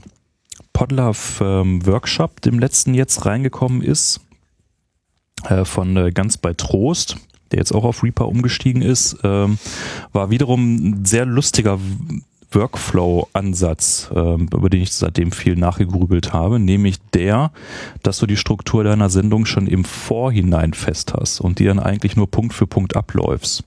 Podlove 0.73 1.39
ähm, 1.41 1.85
Workshop, 1.85 2.41
dem 2.41 2.59
letzten 2.59 2.93
jetzt 2.93 3.25
reingekommen 3.25 3.81
ist, 3.81 4.19
äh, 5.45 5.63
von 5.63 5.95
äh, 5.95 6.11
Ganz 6.11 6.37
bei 6.37 6.53
Trost, 6.53 7.17
der 7.53 7.59
jetzt 7.59 7.73
auch 7.73 7.83
auf 7.85 8.03
Reaper 8.03 8.27
umgestiegen 8.27 8.81
ist, 8.81 9.17
ähm, 9.23 9.57
war 10.11 10.29
wiederum 10.29 10.75
ein 10.75 11.05
sehr 11.05 11.25
lustiger 11.25 11.79
Workflow-Ansatz, 12.51 14.09
äh, 14.13 14.19
über 14.19 14.69
den 14.69 14.81
ich 14.81 14.91
seitdem 14.91 15.31
viel 15.31 15.55
nachgegrübelt 15.55 16.33
habe, 16.33 16.59
nämlich 16.59 16.97
der, 17.13 17.51
dass 18.03 18.17
du 18.17 18.25
die 18.25 18.37
Struktur 18.37 18.83
deiner 18.83 19.09
Sendung 19.09 19.45
schon 19.45 19.67
im 19.67 19.85
Vorhinein 19.85 20.73
fest 20.73 21.13
hast 21.13 21.39
und 21.39 21.59
die 21.59 21.65
dann 21.65 21.79
eigentlich 21.79 22.15
nur 22.15 22.29
Punkt 22.29 22.53
für 22.53 22.67
Punkt 22.67 22.95
abläufst. 22.95 23.63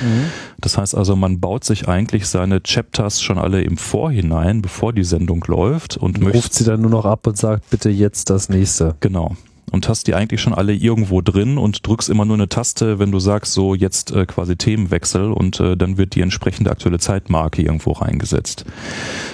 Mhm. 0.00 0.26
Das 0.58 0.78
heißt 0.78 0.94
also, 0.94 1.16
man 1.16 1.40
baut 1.40 1.64
sich 1.64 1.88
eigentlich 1.88 2.26
seine 2.26 2.62
Chapters 2.62 3.20
schon 3.20 3.38
alle 3.38 3.62
im 3.62 3.76
Vorhinein, 3.76 4.62
bevor 4.62 4.92
die 4.92 5.04
Sendung 5.04 5.44
läuft 5.46 5.96
und, 5.96 6.18
und 6.18 6.34
ruft 6.34 6.54
sie 6.54 6.64
dann 6.64 6.80
nur 6.80 6.90
noch 6.90 7.04
ab 7.04 7.26
und 7.26 7.36
sagt, 7.36 7.68
bitte 7.70 7.90
jetzt 7.90 8.30
das 8.30 8.48
nächste. 8.48 8.96
Genau 9.00 9.36
und 9.74 9.88
hast 9.88 10.06
die 10.06 10.14
eigentlich 10.14 10.40
schon 10.40 10.54
alle 10.54 10.72
irgendwo 10.72 11.20
drin 11.20 11.58
und 11.58 11.86
drückst 11.86 12.08
immer 12.08 12.24
nur 12.24 12.36
eine 12.36 12.48
Taste, 12.48 12.98
wenn 12.98 13.10
du 13.10 13.18
sagst, 13.18 13.52
so 13.52 13.74
jetzt 13.74 14.12
äh, 14.12 14.24
quasi 14.24 14.56
Themenwechsel 14.56 15.32
und 15.32 15.60
äh, 15.60 15.76
dann 15.76 15.98
wird 15.98 16.14
die 16.14 16.20
entsprechende 16.20 16.70
aktuelle 16.70 16.98
Zeitmarke 16.98 17.60
irgendwo 17.60 17.92
reingesetzt. 17.92 18.64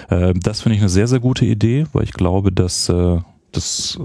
Äh, 0.08 0.34
das 0.34 0.62
finde 0.62 0.76
ich 0.76 0.82
eine 0.82 0.88
sehr, 0.88 1.06
sehr 1.06 1.20
gute 1.20 1.44
Idee, 1.44 1.84
weil 1.92 2.04
ich 2.04 2.12
glaube, 2.12 2.50
dass 2.50 2.88
äh, 2.88 3.18
das 3.52 4.00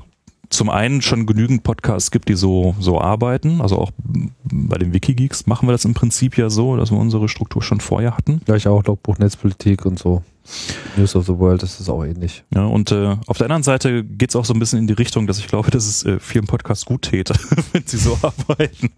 zum 0.50 0.70
einen 0.70 1.02
schon 1.02 1.26
genügend 1.26 1.64
Podcasts 1.64 2.12
gibt, 2.12 2.30
die 2.30 2.36
so, 2.36 2.76
so 2.80 3.00
arbeiten. 3.00 3.62
Also 3.62 3.78
auch 3.78 3.92
bei 4.44 4.78
den 4.78 4.94
Wikigeeks 4.94 5.48
machen 5.48 5.68
wir 5.68 5.72
das 5.72 5.86
im 5.86 5.94
Prinzip 5.94 6.38
ja 6.38 6.50
so, 6.50 6.76
dass 6.76 6.92
wir 6.92 7.00
unsere 7.00 7.30
Struktur 7.30 7.64
schon 7.64 7.80
vorher 7.80 8.16
hatten. 8.16 8.42
Gleich 8.46 8.68
auch 8.68 8.84
Logbuch 8.84 9.18
Netzpolitik 9.18 9.86
und 9.86 9.98
so. 9.98 10.22
News 10.96 11.16
of 11.16 11.26
the 11.26 11.38
World, 11.38 11.64
das 11.64 11.80
ist 11.80 11.90
auch 11.90 12.04
ähnlich. 12.04 12.44
Ja, 12.54 12.66
und 12.66 12.92
äh, 12.92 13.16
auf 13.28 13.38
der 13.38 13.46
anderen 13.46 13.64
Seite 13.64 14.04
geht 14.04 14.30
es 14.30 14.36
auch 14.36 14.46
so 14.46 14.54
ein 14.54 14.60
bisschen 14.60 14.80
in 14.80 14.88
die 14.88 14.94
Richtung, 14.94 15.28
dass 15.28 15.40
ich 15.40 15.48
glaube, 15.48 15.72
dass 15.72 15.88
es 15.88 16.06
äh, 16.06 16.20
vielen 16.20 16.46
Podcasts 16.46 16.86
gut 16.86 17.04
täte, 17.04 17.34
wenn 17.74 17.84
sie 17.86 17.98
so 17.98 18.18
arbeiten. 18.22 18.92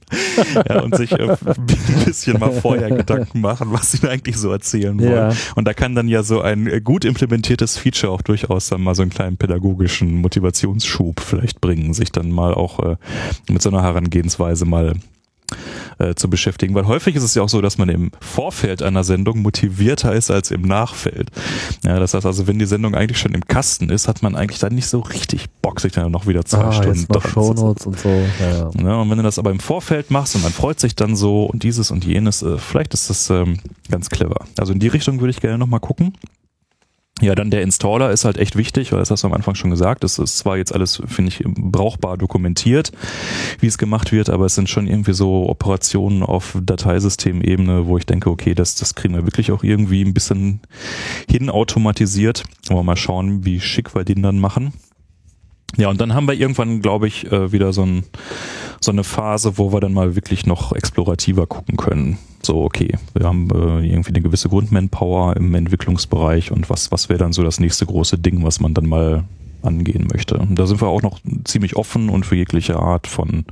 ja, 0.67 0.81
und 0.81 0.95
sich 0.95 1.11
äh, 1.11 1.29
ein 1.45 2.05
bisschen 2.05 2.39
mal 2.39 2.51
vorher 2.51 2.89
Gedanken 2.89 3.41
machen, 3.41 3.71
was 3.71 3.91
sie 3.91 4.07
eigentlich 4.07 4.37
so 4.37 4.51
erzählen 4.51 4.99
wollen. 4.99 5.11
Ja. 5.11 5.31
Und 5.55 5.65
da 5.65 5.73
kann 5.73 5.95
dann 5.95 6.07
ja 6.07 6.23
so 6.23 6.41
ein 6.41 6.67
äh, 6.67 6.81
gut 6.81 7.05
implementiertes 7.05 7.77
Feature 7.77 8.11
auch 8.11 8.21
durchaus 8.21 8.69
dann 8.69 8.81
mal 8.81 8.95
so 8.95 9.01
einen 9.01 9.11
kleinen 9.11 9.37
pädagogischen 9.37 10.15
Motivationsschub 10.15 11.19
vielleicht 11.19 11.61
bringen, 11.61 11.93
sich 11.93 12.11
dann 12.11 12.31
mal 12.31 12.53
auch 12.53 12.79
äh, 12.79 12.95
mit 13.49 13.61
so 13.61 13.69
einer 13.69 13.83
Herangehensweise 13.83 14.65
mal 14.65 14.95
äh, 15.99 16.15
zu 16.15 16.29
beschäftigen. 16.29 16.75
Weil 16.75 16.87
häufig 16.87 17.15
ist 17.15 17.23
es 17.23 17.35
ja 17.35 17.41
auch 17.41 17.49
so, 17.49 17.61
dass 17.61 17.77
man 17.77 17.89
im 17.89 18.11
Vorfeld 18.19 18.81
einer 18.81 19.03
Sendung 19.03 19.41
motivierter 19.41 20.13
ist 20.13 20.31
als 20.31 20.51
im 20.51 20.61
Nachfeld. 20.61 21.29
Ja, 21.83 21.99
das 21.99 22.13
heißt 22.13 22.25
also, 22.25 22.47
wenn 22.47 22.59
die 22.59 22.65
Sendung 22.65 22.95
eigentlich 22.95 23.19
schon 23.19 23.33
im 23.33 23.45
Kasten 23.45 23.89
ist, 23.89 24.07
hat 24.07 24.21
man 24.21 24.35
eigentlich 24.35 24.59
dann 24.59 24.75
nicht 24.75 24.87
so 24.87 24.99
richtig 24.99 25.47
Bock, 25.61 25.79
sich 25.79 25.91
dann 25.91 26.11
noch 26.11 26.27
wieder 26.27 26.45
zwei 26.45 26.65
ah, 26.65 26.71
Stunden 26.71 26.99
jetzt 26.99 27.11
noch 27.11 27.27
Shownotes 27.27 27.85
und 27.85 27.99
so. 27.99 28.09
Ja, 28.09 28.57
ja. 28.57 28.95
und 28.95 29.09
wenn 29.09 29.17
du 29.17 29.23
das 29.23 29.39
aber 29.39 29.51
im 29.51 29.59
Vorfeld 29.59 30.11
machst 30.11 30.35
und 30.35 30.43
man 30.43 30.51
freut 30.51 30.79
sich 30.79 30.95
dann 30.95 31.15
so 31.15 31.45
und 31.45 31.63
dieses 31.63 31.91
und 31.91 32.05
jenes, 32.05 32.41
äh, 32.41 32.57
vielleicht 32.57 32.93
ist 32.93 33.09
das 33.09 33.29
ähm, 33.29 33.59
ganz 33.89 34.09
clever. 34.09 34.45
Also 34.57 34.73
in 34.73 34.79
die 34.79 34.87
Richtung 34.87 35.19
würde 35.19 35.31
ich 35.31 35.41
gerne 35.41 35.57
nochmal 35.57 35.79
gucken. 35.79 36.13
Ja, 37.19 37.33
dann 37.33 37.49
der 37.49 37.63
Installer 37.63 38.11
ist 38.11 38.25
halt 38.25 38.37
echt 38.37 38.55
wichtig, 38.55 38.91
weil 38.91 38.99
das 38.99 39.09
hast 39.09 39.23
du 39.23 39.27
am 39.27 39.33
Anfang 39.33 39.55
schon 39.55 39.71
gesagt. 39.71 40.03
Das 40.03 40.19
ist 40.19 40.37
zwar 40.37 40.57
jetzt 40.57 40.73
alles, 40.73 41.01
finde 41.07 41.29
ich, 41.29 41.43
brauchbar 41.45 42.15
dokumentiert, 42.15 42.91
wie 43.59 43.65
es 43.65 43.79
gemacht 43.79 44.11
wird, 44.11 44.29
aber 44.29 44.45
es 44.45 44.53
sind 44.53 44.69
schon 44.69 44.85
irgendwie 44.85 45.13
so 45.13 45.49
Operationen 45.49 46.21
auf 46.21 46.55
Dateisystemebene, 46.61 47.87
wo 47.87 47.97
ich 47.97 48.05
denke, 48.05 48.29
okay, 48.29 48.53
das, 48.53 48.75
das 48.75 48.93
kriegen 48.93 49.15
wir 49.15 49.25
wirklich 49.25 49.51
auch 49.51 49.63
irgendwie 49.63 50.03
ein 50.03 50.13
bisschen 50.13 50.61
hin 51.29 51.49
automatisiert. 51.49 52.43
Aber 52.69 52.83
mal 52.83 52.97
schauen, 52.97 53.45
wie 53.45 53.59
schick 53.59 53.95
wir 53.95 54.03
den 54.03 54.21
dann 54.21 54.39
machen. 54.39 54.73
Ja, 55.75 55.89
und 55.89 55.99
dann 55.99 56.13
haben 56.13 56.27
wir 56.27 56.33
irgendwann, 56.33 56.81
glaube 56.81 57.07
ich, 57.07 57.29
äh, 57.31 57.51
wieder 57.51 57.73
so, 57.73 57.83
ein, 57.83 58.03
so 58.79 58.91
eine 58.91 59.03
Phase, 59.03 59.57
wo 59.57 59.73
wir 59.73 59.81
dann 59.81 59.93
mal 59.93 60.15
wirklich 60.15 60.45
noch 60.45 60.71
explorativer 60.71 61.45
gucken 61.45 61.75
können. 61.75 62.17
So, 62.41 62.63
okay, 62.63 62.95
wir 63.13 63.25
haben 63.25 63.49
äh, 63.51 63.85
irgendwie 63.85 64.11
eine 64.11 64.21
gewisse 64.21 64.47
Grundmanpower 64.47 65.35
im 65.35 65.53
Entwicklungsbereich 65.53 66.51
und 66.51 66.69
was, 66.69 66.91
was 66.91 67.09
wäre 67.09 67.19
dann 67.19 67.33
so 67.33 67.43
das 67.43 67.59
nächste 67.59 67.85
große 67.85 68.17
Ding, 68.17 68.43
was 68.43 68.59
man 68.59 68.73
dann 68.73 68.87
mal 68.87 69.25
angehen 69.61 70.07
möchte. 70.11 70.37
Und 70.37 70.57
da 70.57 70.65
sind 70.65 70.81
wir 70.81 70.87
auch 70.87 71.01
noch 71.01 71.19
ziemlich 71.43 71.75
offen 71.75 72.09
und 72.09 72.25
für 72.25 72.35
jegliche 72.35 72.77
Art 72.77 73.05
von 73.05 73.45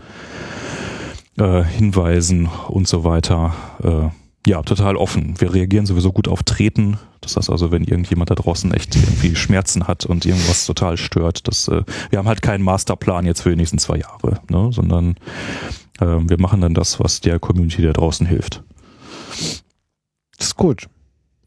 äh, 1.38 1.64
Hinweisen 1.64 2.48
und 2.70 2.88
so 2.88 3.04
weiter. 3.04 3.54
Äh, 3.84 4.50
ja, 4.50 4.62
total 4.62 4.96
offen. 4.96 5.36
Wir 5.40 5.54
reagieren 5.54 5.86
sowieso 5.86 6.12
gut 6.12 6.28
auf 6.28 6.44
Treten. 6.44 6.98
Das 7.26 7.38
heißt 7.38 7.50
also, 7.50 7.72
wenn 7.72 7.84
irgendjemand 7.84 8.30
da 8.30 8.36
draußen 8.36 8.72
echt 8.72 8.96
irgendwie 8.96 9.36
Schmerzen 9.36 9.88
hat 9.88 10.06
und 10.06 10.28
irgendwas 10.28 10.68
total 10.68 10.96
stört, 10.96 11.48
das, 11.48 11.68
äh, 11.68 11.84
wir 12.12 12.20
haben 12.20 12.28
halt 12.28 12.44
keinen 12.44 12.64
Masterplan 12.64 13.26
jetzt 13.26 13.42
für 13.42 13.50
die 13.50 13.56
nächsten 13.56 13.80
zwei 13.80 13.98
Jahre, 13.98 14.40
ne? 14.48 14.70
sondern 14.72 15.16
äh, 16.00 16.06
wir 16.06 16.40
machen 16.40 16.62
dann 16.62 16.76
das, 16.76 17.00
was 17.00 17.22
der 17.22 17.40
Community 17.40 17.82
da 17.82 17.94
draußen 17.94 18.28
hilft. 18.28 18.62
Das 20.38 20.48
ist 20.48 20.56
gut. 20.56 20.88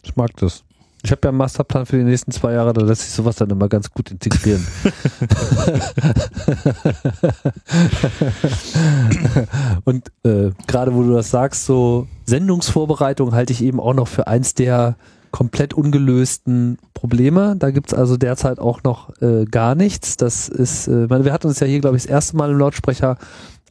Ich 0.03 0.17
mag 0.17 0.35
das. 0.37 0.65
Ich 1.05 1.13
habe 1.13 1.21
ja 1.23 1.29
einen 1.29 1.39
Masterplan 1.39 1.87
für 1.87 1.97
die 1.97 2.03
nächsten 2.03 2.33
zwei 2.33 2.55
Jahre, 2.55 2.73
da 2.73 2.81
lässt 2.81 3.03
sich 3.03 3.13
sowas 3.13 3.37
dann 3.37 3.51
immer 3.51 3.69
ganz 3.69 3.93
gut 3.93 4.11
integrieren. 4.11 4.67
Und 9.85 10.09
äh, 10.25 10.51
gerade 10.67 10.93
wo 10.93 11.05
du 11.05 11.13
das 11.13 11.31
sagst, 11.31 11.67
so 11.67 12.09
Sendungsvorbereitung 12.27 13.33
halte 13.33 13.53
ich 13.53 13.63
eben 13.63 13.79
auch 13.79 13.95
noch 13.95 14.09
für 14.09 14.27
eins 14.27 14.55
der 14.55 14.97
komplett 15.31 15.75
ungelösten 15.75 16.79
Probleme. 16.95 17.57
Da 17.59 17.71
gibt's 17.71 17.95
also 17.95 18.17
derzeit 18.17 18.59
auch 18.59 18.83
noch 18.83 19.11
äh, 19.21 19.45
gar 19.45 19.75
nichts. 19.75 20.17
Das 20.17 20.49
ist, 20.49 20.89
äh, 20.89 21.09
wir 21.09 21.33
hatten 21.33 21.47
uns 21.49 21.61
ja 21.61 21.67
hier, 21.67 21.81
glaube 21.81 21.97
ich, 21.97 22.05
das 22.05 22.11
erste 22.11 22.37
Mal 22.37 22.51
im 22.51 22.59
Lautsprecher 22.59 23.17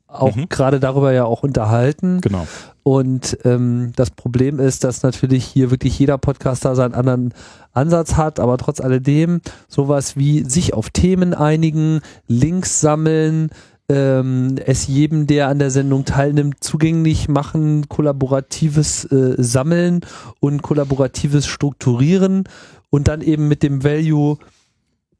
auch 0.08 0.36
mhm. 0.36 0.48
gerade 0.50 0.80
darüber 0.80 1.12
ja 1.12 1.26
auch 1.26 1.44
unterhalten. 1.44 2.22
Genau. 2.22 2.48
Und 2.84 3.38
ähm, 3.44 3.92
das 3.96 4.12
Problem 4.12 4.60
ist, 4.60 4.86
dass 4.86 5.04
natürlich 5.04 5.44
hier 5.46 5.72
wirklich 5.72 6.00
jeder 6.00 6.18
Podcaster 6.18 6.76
seinen 6.76 6.94
anderen 6.94 7.34
Ansatz 7.74 8.16
hat, 8.16 8.40
aber 8.40 8.58
trotz 8.58 8.80
alledem 8.80 9.42
sowas 9.68 10.16
wie 10.16 10.44
sich 10.44 10.74
auf 10.74 10.90
Themen 10.90 11.34
einigen, 11.34 12.00
Links 12.28 12.80
sammeln, 12.80 13.50
ähm, 13.90 14.56
es 14.66 14.88
jedem, 14.88 15.28
der 15.28 15.48
an 15.48 15.60
der 15.60 15.72
Sendung 15.72 16.06
teilnimmt, 16.06 16.64
zugänglich 16.64 17.30
machen, 17.30 17.88
kollaboratives 17.88 19.06
äh, 19.06 19.36
Sammeln 19.38 20.02
und 20.40 20.62
kollaboratives 20.62 21.48
Strukturieren 21.48 22.44
und 22.90 23.08
dann 23.08 23.22
eben 23.22 23.48
mit 23.48 23.64
dem 23.64 23.84
Value 23.84 24.38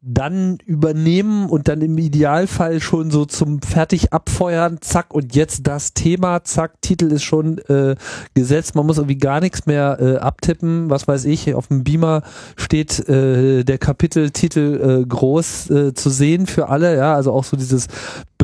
dann 0.10 0.58
übernehmen 0.66 1.50
und 1.50 1.68
dann 1.68 1.82
im 1.82 1.98
Idealfall 1.98 2.80
schon 2.80 3.12
so 3.12 3.26
zum 3.26 3.62
fertig 3.62 4.14
abfeuern, 4.14 4.78
zack, 4.80 5.14
und 5.14 5.36
jetzt 5.36 5.68
das 5.68 5.94
Thema, 5.94 6.44
zack, 6.44 6.82
Titel 6.82 7.12
ist 7.12 7.24
schon 7.24 7.58
äh, 7.68 7.96
gesetzt, 8.34 8.76
man 8.76 8.86
muss 8.86 8.98
irgendwie 8.98 9.18
gar 9.18 9.42
nichts 9.42 9.66
mehr 9.66 9.98
äh, 10.00 10.18
abtippen, 10.18 10.90
was 10.90 11.08
weiß 11.08 11.26
ich, 11.26 11.54
auf 11.56 11.68
dem 11.68 11.84
Beamer 11.84 12.22
steht 12.56 13.10
äh, 13.10 13.64
der 13.64 13.78
Kapiteltitel 13.80 15.02
äh, 15.02 15.06
groß 15.06 15.70
äh, 15.72 15.94
zu 15.94 16.10
sehen 16.10 16.46
für 16.46 16.70
alle, 16.70 16.96
ja, 16.96 17.16
also 17.16 17.34
auch 17.34 17.44
so 17.44 17.58
dieses 17.58 17.88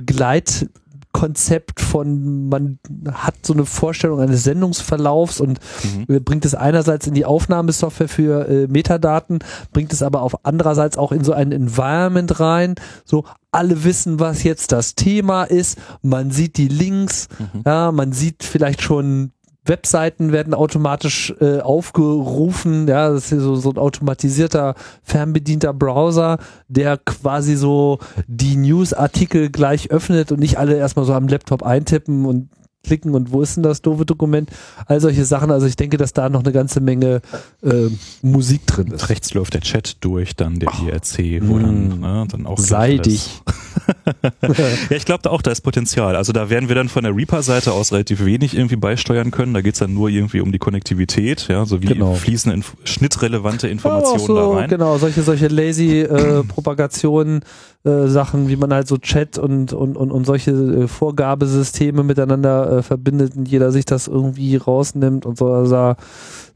Begleit 0.06 0.68
Grundkonzept 1.14 1.80
von, 1.80 2.50
man 2.50 2.80
hat 3.12 3.36
so 3.46 3.54
eine 3.54 3.66
Vorstellung 3.66 4.20
eines 4.20 4.44
Sendungsverlaufs 4.44 5.40
und 5.40 5.60
mhm. 6.08 6.24
bringt 6.24 6.44
es 6.44 6.56
einerseits 6.56 7.08
in 7.08 7.14
die 7.14 7.24
Aufnahmesoftware 7.26 8.10
für 8.10 8.48
äh, 8.50 8.68
Metadaten, 8.68 9.40
bringt 9.72 9.94
es 9.94 10.04
aber 10.04 10.22
auf 10.22 10.46
andererseits 10.46 10.98
auch 10.98 11.12
in 11.12 11.24
so 11.24 11.32
ein 11.32 11.52
Environment 11.52 12.40
rein, 12.40 12.76
so 13.06 13.24
alle 13.52 13.84
wissen, 13.84 14.20
was 14.20 14.44
jetzt 14.44 14.72
das 14.72 14.96
Thema 14.96 15.44
ist, 15.44 15.78
man 16.02 16.32
sieht 16.32 16.58
die 16.58 16.68
Links, 16.68 17.30
mhm. 17.40 17.62
ja, 17.66 17.92
man 17.92 18.12
sieht 18.12 18.44
vielleicht 18.44 18.82
schon 18.82 19.32
Webseiten 19.66 20.32
werden 20.32 20.54
automatisch 20.54 21.34
äh, 21.40 21.60
aufgerufen. 21.60 22.88
Ja, 22.88 23.10
das 23.10 23.32
ist 23.32 23.42
so, 23.42 23.56
so 23.56 23.72
ein 23.72 23.78
automatisierter, 23.78 24.76
fernbedienter 25.04 25.74
Browser, 25.74 26.38
der 26.68 26.98
quasi 26.98 27.56
so 27.56 28.00
die 28.28 28.56
Newsartikel 28.58 29.50
gleich 29.50 29.92
öffnet 29.92 30.32
und 30.32 30.40
nicht 30.40 30.58
alle 30.58 30.76
erstmal 30.76 31.06
so 31.06 31.14
am 31.14 31.28
Laptop 31.28 31.64
eintippen 31.64 32.26
und 32.26 32.50
klicken 32.84 33.16
und 33.16 33.32
wo 33.32 33.42
ist 33.42 33.56
denn 33.56 33.64
das 33.64 33.82
doofe 33.82 34.06
Dokument? 34.06 34.50
All 34.86 35.00
solche 35.00 35.26
Sachen. 35.26 35.52
Also 35.52 35.66
ich 35.66 35.76
denke, 35.76 35.98
dass 35.98 36.14
da 36.14 36.30
noch 36.30 36.44
eine 36.44 36.52
ganze 36.52 36.82
Menge 36.82 37.22
äh, 37.64 37.90
Musik 38.22 38.68
drin 38.68 38.88
ist. 38.88 39.10
Rechts 39.10 39.34
läuft 39.34 39.54
der 39.54 39.62
Chat 39.62 39.98
durch, 40.02 40.36
dann 40.36 40.60
der 40.60 40.70
IRC, 40.70 41.42
wo 41.48 41.58
dann, 41.60 42.00
mm. 42.00 42.02
ne, 42.02 42.28
dann 42.30 42.46
auch 42.46 42.60
seidig. 42.60 43.42
ja, 44.42 44.96
ich 44.98 45.06
glaube 45.06 45.32
auch, 45.32 45.42
da 45.42 45.52
ist 45.52 45.62
Potenzial. 45.62 46.16
Also 46.16 46.34
da 46.34 46.50
werden 46.50 46.68
wir 46.68 46.76
dann 46.76 46.90
von 46.90 47.04
der 47.04 47.16
Reaper-Seite 47.16 47.72
aus 47.72 47.92
relativ 47.94 48.24
wenig 48.26 48.56
irgendwie 48.56 48.76
beisteuern 48.76 49.32
können. 49.32 49.54
Da 49.54 49.62
geht's 49.62 49.80
dann 49.80 49.94
nur 49.94 50.10
irgendwie 50.10 50.42
um 50.42 50.52
die 50.52 50.60
Konnektivität, 50.60 51.48
ja, 51.48 51.66
so 51.66 51.82
wie 51.82 51.88
genau. 51.88 52.16
fließen 52.16 52.52
Inf 52.52 52.76
schnittrelevante 52.84 53.68
Informationen 53.70 54.20
ja, 54.20 54.28
so, 54.28 54.36
da 54.36 54.50
rein. 54.50 54.70
Genau, 54.70 54.98
solche, 54.98 55.24
solche 55.24 55.48
lazy 55.48 56.02
äh, 56.02 56.44
Propagationen 56.44 57.42
äh, 57.86 58.08
Sachen, 58.08 58.48
wie 58.48 58.56
man 58.56 58.74
halt 58.74 58.88
so 58.88 58.98
Chat 58.98 59.38
und, 59.38 59.74
und, 59.74 59.98
und, 59.98 60.12
und 60.12 60.26
solche 60.26 60.52
äh, 60.52 60.88
Vorgabesysteme 60.88 62.04
miteinander 62.04 62.78
äh, 62.78 62.82
verbindet 62.82 63.36
und 63.36 63.48
jeder 63.48 63.72
sich 63.72 63.86
das 63.86 64.08
irgendwie 64.08 64.56
rausnimmt 64.56 65.26
und 65.26 65.38
so. 65.38 65.48
Also 65.48 65.96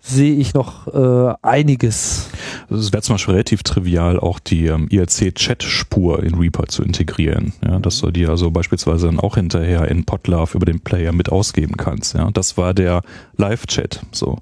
sehe 0.08 0.36
ich 0.36 0.54
noch 0.54 0.88
äh, 0.88 1.34
einiges. 1.42 2.30
Es 2.70 2.94
wäre 2.94 3.04
zum 3.04 3.16
Beispiel 3.16 3.34
relativ 3.34 3.64
trivial, 3.64 4.20
auch 4.20 4.40
die 4.40 4.68
ähm, 4.68 4.88
IRC-Chat-Spur 4.90 6.24
in 6.24 6.36
Reaper 6.36 6.68
zu 6.68 6.84
integrieren. 6.84 7.54
Ja, 7.64 7.80
dass 7.80 8.00
du 8.00 8.12
die 8.12 8.26
also 8.26 8.50
beispielsweise 8.52 9.08
dann 9.08 9.20
auch 9.20 9.36
hinterher 9.36 9.88
in 9.90 10.06
Podlove 10.06 10.56
über 10.56 10.66
den 10.66 10.80
Player 10.80 11.12
mit 11.12 11.30
ausgeben 11.30 11.76
kannst. 11.78 12.14
Ja, 12.14 12.32
das 12.32 12.58
war 12.58 12.74
der 12.74 13.02
Live-Chat. 13.36 14.02
So, 14.12 14.40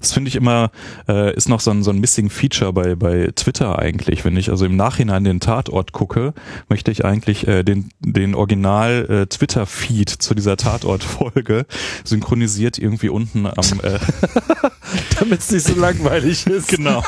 das 0.00 0.12
finde 0.12 0.28
ich 0.28 0.36
immer 0.36 0.70
äh, 1.08 1.34
ist 1.34 1.48
noch 1.48 1.60
so 1.60 1.70
ein, 1.70 1.82
so 1.82 1.90
ein 1.90 1.98
missing 1.98 2.30
Feature 2.30 2.72
bei 2.72 2.94
bei 2.94 3.30
Twitter 3.34 3.78
eigentlich. 3.78 4.24
Wenn 4.24 4.36
ich 4.36 4.50
also 4.50 4.64
im 4.64 4.76
Nachhinein 4.76 5.24
den 5.24 5.40
Tatort 5.40 5.92
gucke, 5.92 6.32
möchte 6.68 6.90
ich 6.90 7.04
eigentlich 7.04 7.46
äh, 7.46 7.62
den 7.62 7.90
den 8.00 8.34
Original 8.34 9.06
äh, 9.08 9.26
Twitter-Feed 9.26 10.08
zu 10.08 10.34
dieser 10.34 10.56
Tatort-Folge 10.56 11.66
synchronisiert 12.04 12.78
irgendwie 12.78 13.10
unten 13.10 13.46
am 13.46 13.80
äh, 13.82 13.98
damit 15.18 15.40
es 15.40 15.50
nicht 15.50 15.66
so 15.66 15.74
langweilig 15.74 16.46
ist. 16.46 16.68
Genau. 16.68 17.02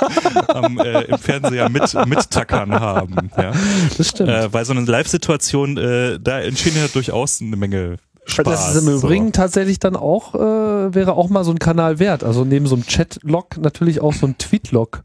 Am, 0.49 0.79
äh, 0.79 1.03
Im 1.03 1.19
Fernseher 1.19 1.69
mit, 1.69 1.95
mit 2.07 2.31
Tackern 2.31 2.73
haben. 2.73 3.31
Ja. 3.37 3.53
Das 3.97 4.09
stimmt. 4.09 4.31
Äh, 4.31 4.53
weil 4.53 4.65
so 4.65 4.73
eine 4.73 4.83
Live-Situation, 4.83 5.77
äh, 5.77 6.19
da 6.21 6.41
entstehen 6.41 6.77
ja 6.77 6.89
durchaus 6.89 7.41
eine 7.41 7.57
Menge 7.57 7.97
Spaß. 8.27 8.45
Das 8.45 8.75
ist 8.75 8.87
im 8.87 8.95
Übrigen 8.95 9.27
so. 9.27 9.33
tatsächlich 9.33 9.79
dann 9.79 9.97
auch, 9.97 10.35
äh, 10.35 10.95
wäre 10.95 11.15
auch 11.15 11.29
mal 11.29 11.45
so 11.45 11.51
ein 11.51 11.59
Kanal 11.59 11.99
wert. 11.99 12.25
Also 12.25 12.45
neben 12.45 12.67
so 12.67 12.75
einem 12.75 12.87
Chat-Log 12.87 13.59
natürlich 13.59 14.01
auch 14.01 14.15
so 14.15 14.27
ein 14.27 14.39
Tweet-Log 14.39 15.03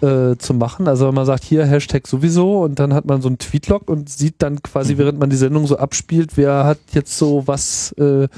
äh, 0.00 0.36
zu 0.36 0.54
machen. 0.54 0.88
Also 0.88 1.08
wenn 1.08 1.14
man 1.14 1.26
sagt, 1.26 1.44
hier 1.44 1.66
Hashtag 1.66 2.06
sowieso 2.06 2.62
und 2.62 2.78
dann 2.78 2.94
hat 2.94 3.04
man 3.04 3.20
so 3.20 3.28
ein 3.28 3.38
Tweetlog 3.38 3.90
und 3.90 4.08
sieht 4.08 4.36
dann 4.38 4.62
quasi, 4.62 4.94
mhm. 4.94 4.98
während 4.98 5.18
man 5.18 5.30
die 5.30 5.36
Sendung 5.36 5.66
so 5.66 5.76
abspielt, 5.76 6.36
wer 6.36 6.64
hat 6.64 6.78
jetzt 6.92 7.18
so 7.18 7.46
was 7.46 7.92
äh, 7.92 8.28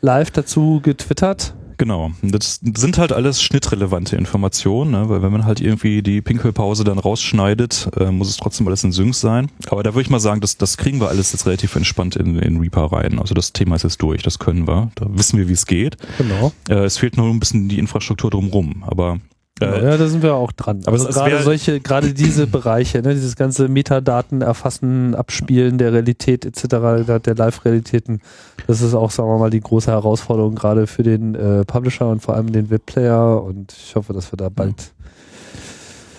live 0.00 0.30
dazu 0.30 0.80
getwittert. 0.82 1.54
Genau. 1.80 2.10
Das 2.20 2.60
sind 2.62 2.98
halt 2.98 3.10
alles 3.10 3.42
schnittrelevante 3.42 4.14
Informationen, 4.14 4.90
ne? 4.90 5.08
weil 5.08 5.22
wenn 5.22 5.32
man 5.32 5.46
halt 5.46 5.62
irgendwie 5.62 6.02
die 6.02 6.20
Pinkelpause 6.20 6.84
dann 6.84 6.98
rausschneidet, 6.98 7.88
äh, 7.96 8.10
muss 8.10 8.28
es 8.28 8.36
trotzdem 8.36 8.68
alles 8.68 8.84
in 8.84 8.92
Sync 8.92 9.14
sein. 9.14 9.50
Aber 9.70 9.82
da 9.82 9.94
würde 9.94 10.02
ich 10.02 10.10
mal 10.10 10.20
sagen, 10.20 10.42
das, 10.42 10.58
das 10.58 10.76
kriegen 10.76 11.00
wir 11.00 11.08
alles 11.08 11.32
jetzt 11.32 11.46
relativ 11.46 11.74
entspannt 11.76 12.16
in, 12.16 12.38
in 12.38 12.58
Reaper 12.58 12.92
rein. 12.92 13.18
Also 13.18 13.32
das 13.32 13.54
Thema 13.54 13.76
ist 13.76 13.84
jetzt 13.84 14.02
durch, 14.02 14.22
das 14.22 14.38
können 14.38 14.68
wir. 14.68 14.90
Da 14.96 15.06
wissen 15.08 15.38
wir, 15.38 15.48
wie 15.48 15.54
es 15.54 15.64
geht. 15.64 15.96
Genau. 16.18 16.52
Äh, 16.68 16.84
es 16.84 16.98
fehlt 16.98 17.16
nur 17.16 17.30
ein 17.30 17.40
bisschen 17.40 17.70
die 17.70 17.78
Infrastruktur 17.78 18.30
drumrum. 18.30 18.84
Aber 18.86 19.18
äh, 19.60 19.84
ja, 19.84 19.96
da 19.96 20.06
sind 20.06 20.22
wir 20.22 20.34
auch 20.34 20.52
dran. 20.52 20.80
Aber 20.86 20.92
also 20.92 21.08
gerade 21.08 21.42
solche, 21.42 21.80
gerade 21.80 22.14
diese 22.14 22.46
Bereiche, 22.46 23.02
ne, 23.02 23.14
dieses 23.14 23.36
ganze 23.36 23.68
Metadaten 23.68 24.42
erfassen, 24.42 25.14
abspielen 25.14 25.78
der 25.78 25.92
Realität 25.92 26.44
etc., 26.44 27.22
der 27.22 27.34
Live-Realitäten, 27.34 28.20
das 28.66 28.80
ist 28.80 28.94
auch, 28.94 29.10
sagen 29.10 29.28
wir 29.28 29.38
mal, 29.38 29.50
die 29.50 29.60
große 29.60 29.90
Herausforderung 29.90 30.54
gerade 30.54 30.86
für 30.86 31.02
den 31.02 31.34
äh, 31.34 31.64
Publisher 31.64 32.08
und 32.08 32.20
vor 32.20 32.34
allem 32.34 32.52
den 32.52 32.70
Webplayer. 32.70 33.42
Und 33.42 33.72
ich 33.72 33.94
hoffe, 33.96 34.12
dass 34.12 34.32
wir 34.32 34.36
da 34.36 34.48
bald 34.48 34.92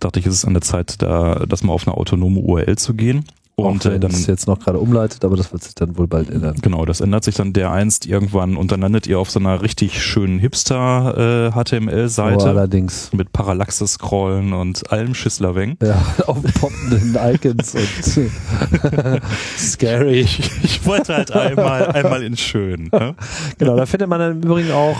dachte 0.00 0.20
ich, 0.20 0.26
ist 0.26 0.34
es 0.34 0.44
an 0.44 0.54
der 0.54 0.62
Zeit, 0.62 1.02
da 1.02 1.46
das 1.48 1.62
mal 1.62 1.72
auf 1.72 1.86
eine 1.86 1.96
autonome 1.96 2.40
URL 2.40 2.76
zu 2.76 2.94
gehen. 2.94 3.24
Und 3.58 3.84
äh, 3.86 3.98
dann 3.98 4.12
ist 4.12 4.28
jetzt 4.28 4.46
noch 4.46 4.60
gerade 4.60 4.78
umleitet, 4.78 5.24
aber 5.24 5.36
das 5.36 5.52
wird 5.52 5.64
sich 5.64 5.74
dann 5.74 5.98
wohl 5.98 6.06
bald 6.06 6.30
ändern. 6.30 6.54
Genau, 6.62 6.84
das 6.84 7.00
ändert 7.00 7.24
sich 7.24 7.34
dann 7.34 7.52
dereinst 7.52 8.06
irgendwann 8.06 8.56
und 8.56 8.70
dann 8.70 8.80
landet 8.80 9.08
ihr 9.08 9.18
auf 9.18 9.32
so 9.32 9.40
einer 9.40 9.62
richtig 9.62 10.00
schönen 10.00 10.38
Hipster 10.38 11.48
äh, 11.48 11.50
HTML-Seite. 11.50 12.44
Oh, 12.44 12.48
allerdings. 12.48 13.12
Mit 13.12 13.32
Parallaxe-Scrollen 13.32 14.52
und 14.52 14.92
allem 14.92 15.12
Schisslerweng. 15.12 15.76
Ja, 15.82 16.00
auf 16.28 16.40
poppenden 16.60 17.18
Icons 17.20 17.74
und 17.74 18.30
scary. 19.58 20.20
Ich, 20.20 20.38
ich, 20.62 20.86
wollte 20.86 21.16
halt 21.16 21.32
einmal, 21.32 21.90
einmal 21.90 22.22
in 22.22 22.36
schön. 22.36 22.90
Ne? 22.92 23.16
Genau, 23.58 23.74
da 23.74 23.86
findet 23.86 24.08
man 24.08 24.20
dann 24.20 24.32
im 24.36 24.42
Übrigen 24.44 24.70
auch 24.70 24.98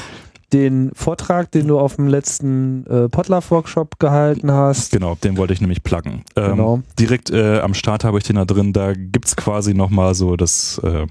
den 0.53 0.91
Vortrag, 0.95 1.51
den 1.51 1.69
du 1.69 1.79
auf 1.79 1.97
dem 1.97 2.09
letzten 2.09 2.87
äh, 2.87 3.09
Potluck-Workshop 3.09 3.99
gehalten 3.99 4.51
hast. 4.51 4.93
Genau, 4.93 5.15
den 5.17 5.37
wollte 5.37 5.53
ich 5.53 5.61
nämlich 5.61 5.83
pluggen. 5.83 6.23
Ähm, 6.37 6.51
genau. 6.53 6.83
Direkt 6.99 7.31
äh, 7.31 7.61
am 7.61 7.75
Start 7.75 8.05
habe 8.05 8.19
ich 8.19 8.25
den 8.25 8.37
da 8.37 8.45
drin, 8.45 8.73
da 8.73 8.95
gibt's 8.95 9.37
quasi 9.37 9.75
nochmal 9.75 10.15
so 10.15 10.37
das 10.37 10.81
äh, 10.83 11.07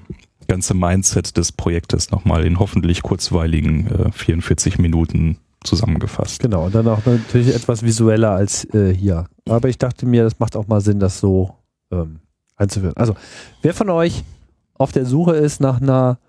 ganze 0.48 0.74
Mindset 0.74 1.38
des 1.38 1.52
Projektes 1.52 2.10
nochmal 2.12 2.46
in 2.46 2.60
hoffentlich 2.60 3.04
kurzweiligen 3.04 3.88
äh, 3.88 4.12
44 4.12 4.80
Minuten 4.80 5.38
zusammengefasst. 5.64 6.40
Genau, 6.40 6.66
und 6.66 6.76
dann 6.76 6.88
auch 6.88 7.06
natürlich 7.06 7.54
etwas 7.54 7.84
visueller 7.84 8.32
als 8.32 8.66
äh, 8.74 8.94
hier. 8.94 9.26
Aber 9.48 9.70
ich 9.70 9.78
dachte 9.78 10.06
mir, 10.06 10.24
das 10.24 10.40
macht 10.40 10.56
auch 10.56 10.68
mal 10.68 10.82
Sinn, 10.82 11.00
das 11.00 11.20
so 11.20 11.56
ähm, 11.92 12.20
einzuführen. 12.56 12.96
Also, 12.96 13.16
wer 13.62 13.74
von 13.74 13.90
euch 13.90 14.24
auf 14.76 14.92
der 14.92 15.06
Suche 15.06 15.36
ist 15.36 15.60
nach 15.60 15.82
einer 15.82 16.20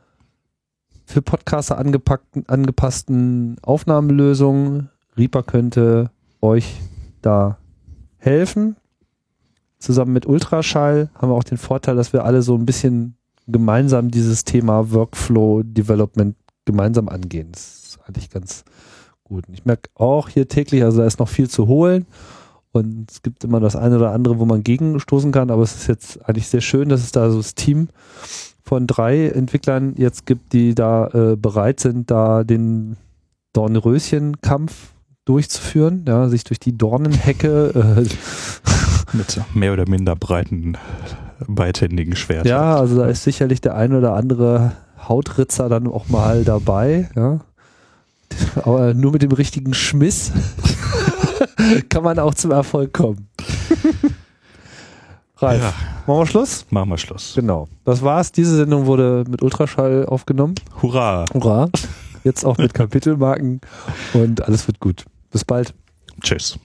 für 1.09 1.23
Podcaster 1.23 1.79
angepassten 1.79 3.57
Aufnahmelösungen. 3.63 4.91
Reaper 5.17 5.43
könnte 5.43 6.11
euch 6.43 6.83
da 7.23 7.57
helfen. 8.19 8.77
Zusammen 9.79 10.13
mit 10.13 10.27
Ultraschall 10.27 11.09
haben 11.15 11.31
wir 11.31 11.35
auch 11.35 11.45
den 11.45 11.57
Vorteil, 11.57 11.97
dass 11.97 12.13
wir 12.13 12.27
alle 12.27 12.43
so 12.43 12.55
ein 12.57 12.67
bisschen 12.67 13.17
gemeinsam 13.47 14.11
dieses 14.11 14.45
Thema 14.45 14.93
Workflow 14.93 15.63
Development 15.63 16.37
gemeinsam 16.67 17.09
angehen. 17.09 17.53
Das 17.53 17.63
ist 17.63 18.01
eigentlich 18.07 18.29
ganz 18.29 18.65
gut. 19.25 19.45
ich 19.51 19.65
merke 19.65 19.89
auch 19.95 20.29
hier 20.29 20.47
täglich, 20.47 20.83
also 20.83 20.99
da 20.99 21.07
ist 21.07 21.21
noch 21.21 21.29
viel 21.29 21.49
zu 21.49 21.69
holen. 21.69 22.05
Und 22.71 23.11
es 23.11 23.23
gibt 23.23 23.45
immer 23.45 23.61
das 23.61 23.77
eine 23.77 23.97
oder 23.97 24.13
andere, 24.13 24.39
wo 24.39 24.45
man 24.45 24.63
gegenstoßen 24.63 25.33
kann, 25.33 25.51
aber 25.51 25.63
es 25.63 25.75
ist 25.75 25.87
jetzt 25.87 26.29
eigentlich 26.29 26.49
sehr 26.49 26.61
schön, 26.61 26.91
dass 26.91 27.01
es 27.01 27.13
da 27.13 27.31
so 27.31 27.39
das 27.39 27.55
Team 27.55 27.89
von 28.69 28.87
drei 28.87 29.29
Entwicklern 29.29 29.95
jetzt 29.97 30.27
gibt, 30.27 30.53
die 30.53 30.75
da 30.75 31.07
äh, 31.09 31.37
bereit 31.37 31.81
sind, 31.81 32.11
da 32.11 32.45
den 32.45 32.99
Dornröschenkampf 33.55 34.91
durchzuführen, 35.25 36.05
ja, 36.07 36.29
sich 36.29 36.45
durch 36.45 36.61
die 36.61 36.77
Dornenhecke 36.77 37.73
äh, 37.75 39.17
mit 39.17 39.41
mehr 39.55 39.73
oder 39.73 39.89
minder 39.89 40.15
breiten 40.17 40.77
beidhändigen 41.47 42.15
Schwertern. 42.15 42.49
Ja, 42.49 42.77
also 42.77 42.99
da 42.99 43.07
ist 43.07 43.25
sicherlich 43.25 43.63
der 43.63 43.75
ein 43.75 43.95
oder 43.95 44.15
andere 44.15 44.73
Hautritzer 45.09 45.71
dann 45.71 45.87
auch 45.87 46.09
mal 46.09 46.45
dabei, 46.45 47.09
ja. 47.17 47.41
Aber 48.57 48.93
nur 48.93 49.13
mit 49.13 49.23
dem 49.23 49.33
richtigen 49.33 49.73
Schmiss 49.73 50.33
kann 51.89 52.03
man 52.03 52.19
auch 52.19 52.35
zum 52.35 52.51
Erfolg 52.51 52.93
kommen. 52.93 53.29
Ralf, 55.41 55.63
Ja. 55.63 55.73
machen 56.07 56.19
wir 56.21 56.27
Schluss? 56.27 56.67
Machen 56.71 56.91
wir 56.91 56.99
Schluss. 56.99 57.33
Genau. 57.37 57.69
Das 57.85 58.03
war's. 58.03 58.33
Diese 58.33 58.57
Sendung 58.57 58.87
wurde 58.87 59.25
mit 59.29 59.43
Ultraschall 59.43 60.07
aufgenommen. 60.07 60.55
Hurra. 60.83 61.25
Hurra. 61.33 61.69
Jetzt 62.25 62.45
auch 62.45 62.59
mit 62.59 62.75
Kapitelmarken 62.75 63.61
und 64.15 64.43
alles 64.45 64.67
wird 64.67 64.81
gut. 64.81 65.05
Bis 65.31 65.45
bald. 65.45 65.75
Tschüss. 66.21 66.59